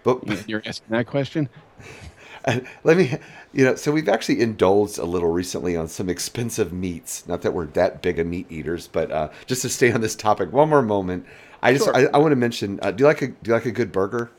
But 0.04 0.28
You- 0.28 0.38
You're 0.48 0.64
asking 0.66 0.88
that 0.90 1.08
question. 1.08 1.50
Let 2.84 2.98
me, 2.98 3.16
you 3.54 3.64
know, 3.66 3.76
so 3.76 3.92
we've 3.92 4.10
actually 4.10 4.42
indulged 4.42 4.98
a 4.98 5.06
little 5.06 5.30
recently 5.30 5.76
on 5.76 5.88
some 5.88 6.10
expensive 6.10 6.74
meats. 6.74 7.28
Not 7.28 7.44
that 7.44 7.54
we're 7.54 7.68
that 7.68 8.02
big 8.02 8.18
of 8.18 8.26
meat 8.26 8.48
eaters, 8.52 8.88
but 8.88 9.12
uh, 9.12 9.30
just 9.46 9.62
to 9.62 9.70
stay 9.70 9.92
on 9.92 10.02
this 10.02 10.16
topic 10.16 10.52
one 10.52 10.70
more 10.70 10.82
moment, 10.82 11.28
I 11.62 11.74
just 11.74 11.86
Sure. 11.86 11.96
I, 11.96 12.08
I 12.12 12.18
want 12.18 12.32
to 12.32 12.36
mention. 12.36 12.80
Uh, 12.82 12.90
do 12.90 13.04
you 13.04 13.08
like 13.08 13.22
a 13.22 13.28
do 13.28 13.36
you 13.44 13.54
like 13.54 13.68
a 13.68 13.72
good 13.72 13.92
burger? 13.92 14.32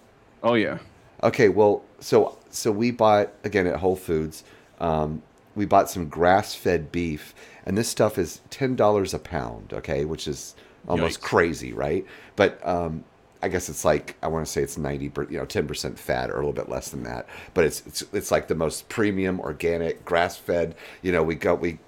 Oh 0.43 0.55
yeah. 0.55 0.79
Okay, 1.23 1.49
well, 1.49 1.85
so 2.01 2.37
so 2.51 2.73
we 2.73 2.91
bought 2.91 3.33
again 3.45 3.69
at 3.69 3.77
Whole 3.77 3.95
Foods. 3.95 4.43
Um, 4.81 5.23
we 5.55 5.65
bought 5.65 5.91
some 5.91 6.09
grass-fed 6.09 6.93
beef, 6.93 7.35
and 7.67 7.77
this 7.77 7.89
stuff 7.89 8.19
is 8.19 8.41
ten 8.51 8.77
dollars 8.77 9.15
a 9.15 9.19
pound. 9.19 9.73
Okay, 9.73 10.05
which 10.05 10.27
is 10.27 10.55
almost 10.89 11.21
Yikes. 11.21 11.25
crazy, 11.25 11.73
right? 11.73 12.07
But 12.37 12.67
um, 12.67 13.05
I 13.43 13.49
guess 13.49 13.69
it's 13.69 13.85
like 13.85 14.17
I 14.23 14.29
want 14.29 14.47
to 14.47 14.51
say 14.51 14.63
it's 14.63 14.79
ninety, 14.79 15.13
you 15.31 15.39
know, 15.39 15.45
ten 15.45 15.67
percent 15.67 15.99
fat 15.99 16.31
or 16.31 16.35
a 16.35 16.37
little 16.37 16.53
bit 16.53 16.69
less 16.69 16.91
than 16.91 17.03
that. 17.05 17.27
But 17.55 17.65
it's 17.65 17.83
it's 17.87 18.03
it's 18.13 18.31
like 18.31 18.49
the 18.49 18.55
most 18.55 18.89
premium, 18.89 19.41
organic, 19.41 20.05
grass-fed. 20.05 20.75
You 21.03 21.13
know, 21.13 21.23
we 21.23 21.35
go 21.35 21.55
we 21.55 21.79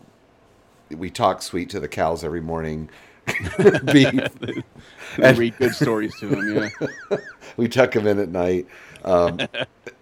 we 0.91 1.11
talk 1.11 1.43
sweet 1.43 1.71
to 1.71 1.81
the 1.81 1.89
cows 1.89 2.25
every 2.25 2.41
morning. 2.41 2.91
beef. 3.93 5.39
Read 5.39 5.57
good 5.59 5.75
stories 5.75 6.15
to 6.21 6.27
them. 6.27 6.71
Yeah. 7.11 7.17
we 7.57 7.69
tuck 7.69 7.93
them 7.93 8.07
in 8.07 8.19
at 8.19 8.29
night 8.29 8.67
um, 9.05 9.39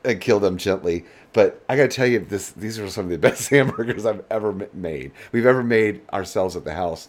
and 0.04 0.20
kill 0.20 0.40
them 0.40 0.56
gently. 0.56 1.04
But 1.32 1.62
I 1.68 1.76
got 1.76 1.90
to 1.90 1.96
tell 1.96 2.06
you, 2.06 2.20
this 2.20 2.50
these 2.50 2.78
are 2.78 2.88
some 2.88 3.06
of 3.06 3.10
the 3.10 3.18
best 3.18 3.48
hamburgers 3.50 4.06
I've 4.06 4.24
ever 4.30 4.68
made. 4.72 5.12
We've 5.32 5.46
ever 5.46 5.62
made 5.62 6.02
ourselves 6.12 6.56
at 6.56 6.64
the 6.64 6.74
house. 6.74 7.08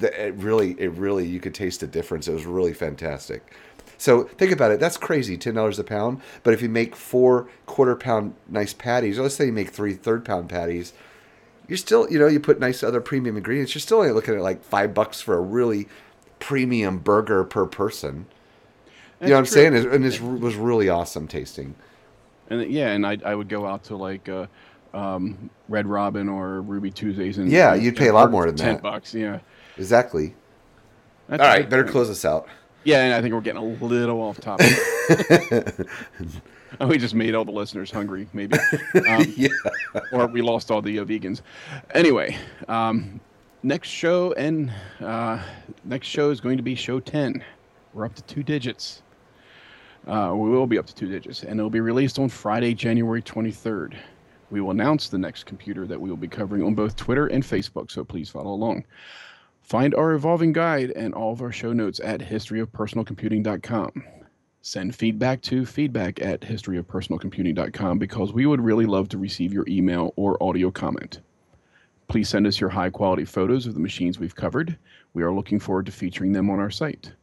It 0.00 0.34
really, 0.36 0.72
it 0.78 0.92
really, 0.92 1.26
you 1.26 1.40
could 1.40 1.54
taste 1.54 1.80
the 1.80 1.86
difference. 1.86 2.28
It 2.28 2.32
was 2.32 2.46
really 2.46 2.72
fantastic. 2.72 3.52
So 3.98 4.24
think 4.24 4.52
about 4.52 4.70
it. 4.70 4.78
That's 4.78 4.96
crazy, 4.96 5.36
ten 5.36 5.54
dollars 5.54 5.78
a 5.78 5.84
pound. 5.84 6.20
But 6.44 6.54
if 6.54 6.62
you 6.62 6.68
make 6.68 6.94
four 6.94 7.48
quarter 7.66 7.96
pound 7.96 8.34
nice 8.48 8.72
patties, 8.72 9.18
or 9.18 9.22
let's 9.22 9.34
say 9.34 9.46
you 9.46 9.52
make 9.52 9.70
three 9.70 9.94
third 9.94 10.24
pound 10.24 10.48
patties, 10.48 10.92
you're 11.68 11.76
still, 11.76 12.10
you 12.10 12.18
know, 12.18 12.26
you 12.26 12.40
put 12.40 12.58
nice 12.58 12.82
other 12.82 13.00
premium 13.00 13.36
ingredients. 13.36 13.74
You're 13.74 13.80
still 13.80 13.98
only 13.98 14.10
looking 14.12 14.34
at 14.34 14.40
like 14.40 14.62
five 14.64 14.94
bucks 14.94 15.20
for 15.20 15.34
a 15.36 15.40
really 15.40 15.86
premium 16.40 16.98
burger 16.98 17.44
per 17.44 17.66
person. 17.66 18.26
you 19.20 19.28
know 19.28 19.34
what 19.34 19.38
I'm 19.40 19.44
true. 19.44 19.52
saying? 19.52 19.74
And 19.76 20.04
this 20.04 20.20
was 20.20 20.56
really 20.56 20.88
awesome 20.88 21.28
tasting. 21.28 21.74
And 22.50 22.70
yeah, 22.70 22.88
and 22.92 23.06
I 23.06 23.18
I 23.24 23.34
would 23.34 23.48
go 23.48 23.66
out 23.66 23.84
to 23.84 23.96
like 23.96 24.28
uh, 24.28 24.46
um, 24.94 25.50
Red 25.68 25.86
Robin 25.86 26.28
or 26.28 26.62
Ruby 26.62 26.90
Tuesdays 26.90 27.36
and 27.38 27.50
Yeah, 27.50 27.74
you'd 27.74 27.96
pay 27.96 28.08
a 28.08 28.12
lot 28.14 28.30
more 28.30 28.46
than 28.46 28.56
ten 28.56 28.74
that. 28.74 28.82
bucks. 28.82 29.12
Yeah. 29.12 29.40
Exactly. 29.76 30.34
That's 31.28 31.42
All 31.42 31.46
right, 31.48 31.68
better 31.68 31.84
close 31.84 32.08
this 32.08 32.24
out. 32.24 32.48
Yeah, 32.84 33.02
and 33.04 33.12
I 33.12 33.20
think 33.20 33.34
we're 33.34 33.42
getting 33.42 33.60
a 33.60 33.84
little 33.84 34.22
off 34.22 34.40
topic. 34.40 34.72
We 36.86 36.98
just 36.98 37.14
made 37.14 37.34
all 37.34 37.44
the 37.44 37.52
listeners 37.52 37.90
hungry, 37.90 38.28
maybe. 38.32 38.56
Um, 39.08 39.32
Yeah. 39.36 39.48
or 40.12 40.26
we 40.26 40.42
lost 40.42 40.70
all 40.70 40.82
the 40.82 40.98
uh, 40.98 41.04
vegans. 41.04 41.40
Anyway, 41.94 42.36
um, 42.68 43.20
next 43.62 43.88
show 43.88 44.32
and 44.34 44.72
uh, 45.00 45.42
next 45.84 46.06
show 46.08 46.30
is 46.30 46.40
going 46.40 46.56
to 46.56 46.62
be 46.62 46.74
show 46.74 47.00
10. 47.00 47.42
We're 47.94 48.04
up 48.04 48.14
to 48.14 48.22
two 48.22 48.42
digits. 48.42 49.02
Uh, 50.06 50.32
we 50.34 50.48
will 50.50 50.66
be 50.66 50.78
up 50.78 50.86
to 50.86 50.94
two 50.94 51.08
digits, 51.08 51.42
and 51.42 51.58
it'll 51.58 51.68
be 51.70 51.80
released 51.80 52.18
on 52.18 52.28
Friday, 52.28 52.72
January 52.74 53.20
23rd. 53.22 53.94
We 54.50 54.60
will 54.62 54.70
announce 54.70 55.08
the 55.08 55.18
next 55.18 55.44
computer 55.44 55.86
that 55.86 56.00
we 56.00 56.08
will 56.08 56.16
be 56.16 56.28
covering 56.28 56.62
on 56.62 56.74
both 56.74 56.96
Twitter 56.96 57.26
and 57.26 57.42
Facebook, 57.42 57.90
so 57.90 58.04
please 58.04 58.30
follow 58.30 58.52
along. 58.52 58.84
Find 59.62 59.94
our 59.94 60.12
evolving 60.12 60.52
guide 60.54 60.92
and 60.92 61.12
all 61.12 61.32
of 61.32 61.42
our 61.42 61.52
show 61.52 61.72
notes 61.74 62.00
at 62.00 62.20
historyofpersonalcomputing.com. 62.20 64.04
Send 64.68 64.94
feedback 64.94 65.40
to 65.44 65.64
feedback 65.64 66.20
at 66.20 66.42
historyofpersonalcomputing.com 66.42 67.98
because 67.98 68.34
we 68.34 68.44
would 68.44 68.60
really 68.60 68.84
love 68.84 69.08
to 69.08 69.16
receive 69.16 69.50
your 69.50 69.64
email 69.66 70.12
or 70.14 70.36
audio 70.42 70.70
comment. 70.70 71.20
Please 72.06 72.28
send 72.28 72.46
us 72.46 72.60
your 72.60 72.68
high 72.68 72.90
quality 72.90 73.24
photos 73.24 73.66
of 73.66 73.72
the 73.72 73.80
machines 73.80 74.18
we've 74.18 74.34
covered. 74.36 74.76
We 75.14 75.22
are 75.22 75.32
looking 75.32 75.58
forward 75.58 75.86
to 75.86 75.92
featuring 75.92 76.32
them 76.32 76.50
on 76.50 76.60
our 76.60 76.70
site. 76.70 77.14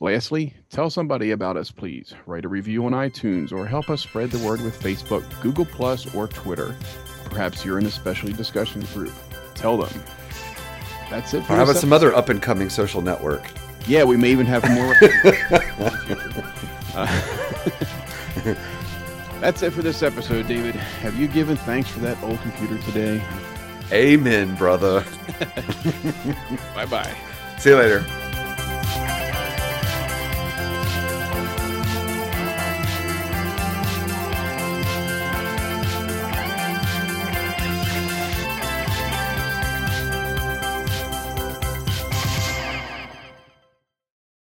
Lastly, 0.00 0.54
tell 0.70 0.88
somebody 0.88 1.32
about 1.32 1.58
us, 1.58 1.70
please. 1.70 2.14
Write 2.24 2.46
a 2.46 2.48
review 2.48 2.86
on 2.86 2.92
iTunes 2.92 3.52
or 3.52 3.66
help 3.66 3.90
us 3.90 4.00
spread 4.00 4.30
the 4.30 4.42
word 4.46 4.62
with 4.62 4.80
Facebook, 4.80 5.22
Google, 5.42 5.66
Plus, 5.66 6.14
or 6.14 6.26
Twitter. 6.28 6.74
Perhaps 7.26 7.62
you're 7.62 7.78
in 7.78 7.84
a 7.84 7.90
specialty 7.90 8.32
discussion 8.32 8.80
group. 8.94 9.12
Tell 9.54 9.76
them. 9.76 10.02
That's 11.10 11.34
it. 11.34 11.44
For 11.44 11.52
Or 11.52 11.56
how 11.56 11.64
about 11.64 11.76
some 11.76 11.92
other 11.92 12.14
up 12.14 12.30
and 12.30 12.40
coming 12.40 12.70
social 12.70 13.02
network? 13.02 13.42
yeah, 13.86 14.02
we 14.02 14.16
may 14.16 14.30
even 14.30 14.46
have 14.46 14.68
more. 14.70 14.96
Uh, 16.96 17.06
that's 19.40 19.62
it 19.62 19.72
for 19.72 19.82
this 19.82 20.02
episode, 20.02 20.48
David. 20.48 20.74
Have 20.74 21.14
you 21.14 21.28
given 21.28 21.56
thanks 21.56 21.90
for 21.90 21.98
that 22.00 22.20
old 22.22 22.40
computer 22.40 22.78
today? 22.84 23.22
Amen, 23.92 24.54
brother. 24.56 25.04
Bye 26.74 26.86
bye. 26.86 27.16
See 27.58 27.70
you 27.70 27.76
later. 27.76 28.25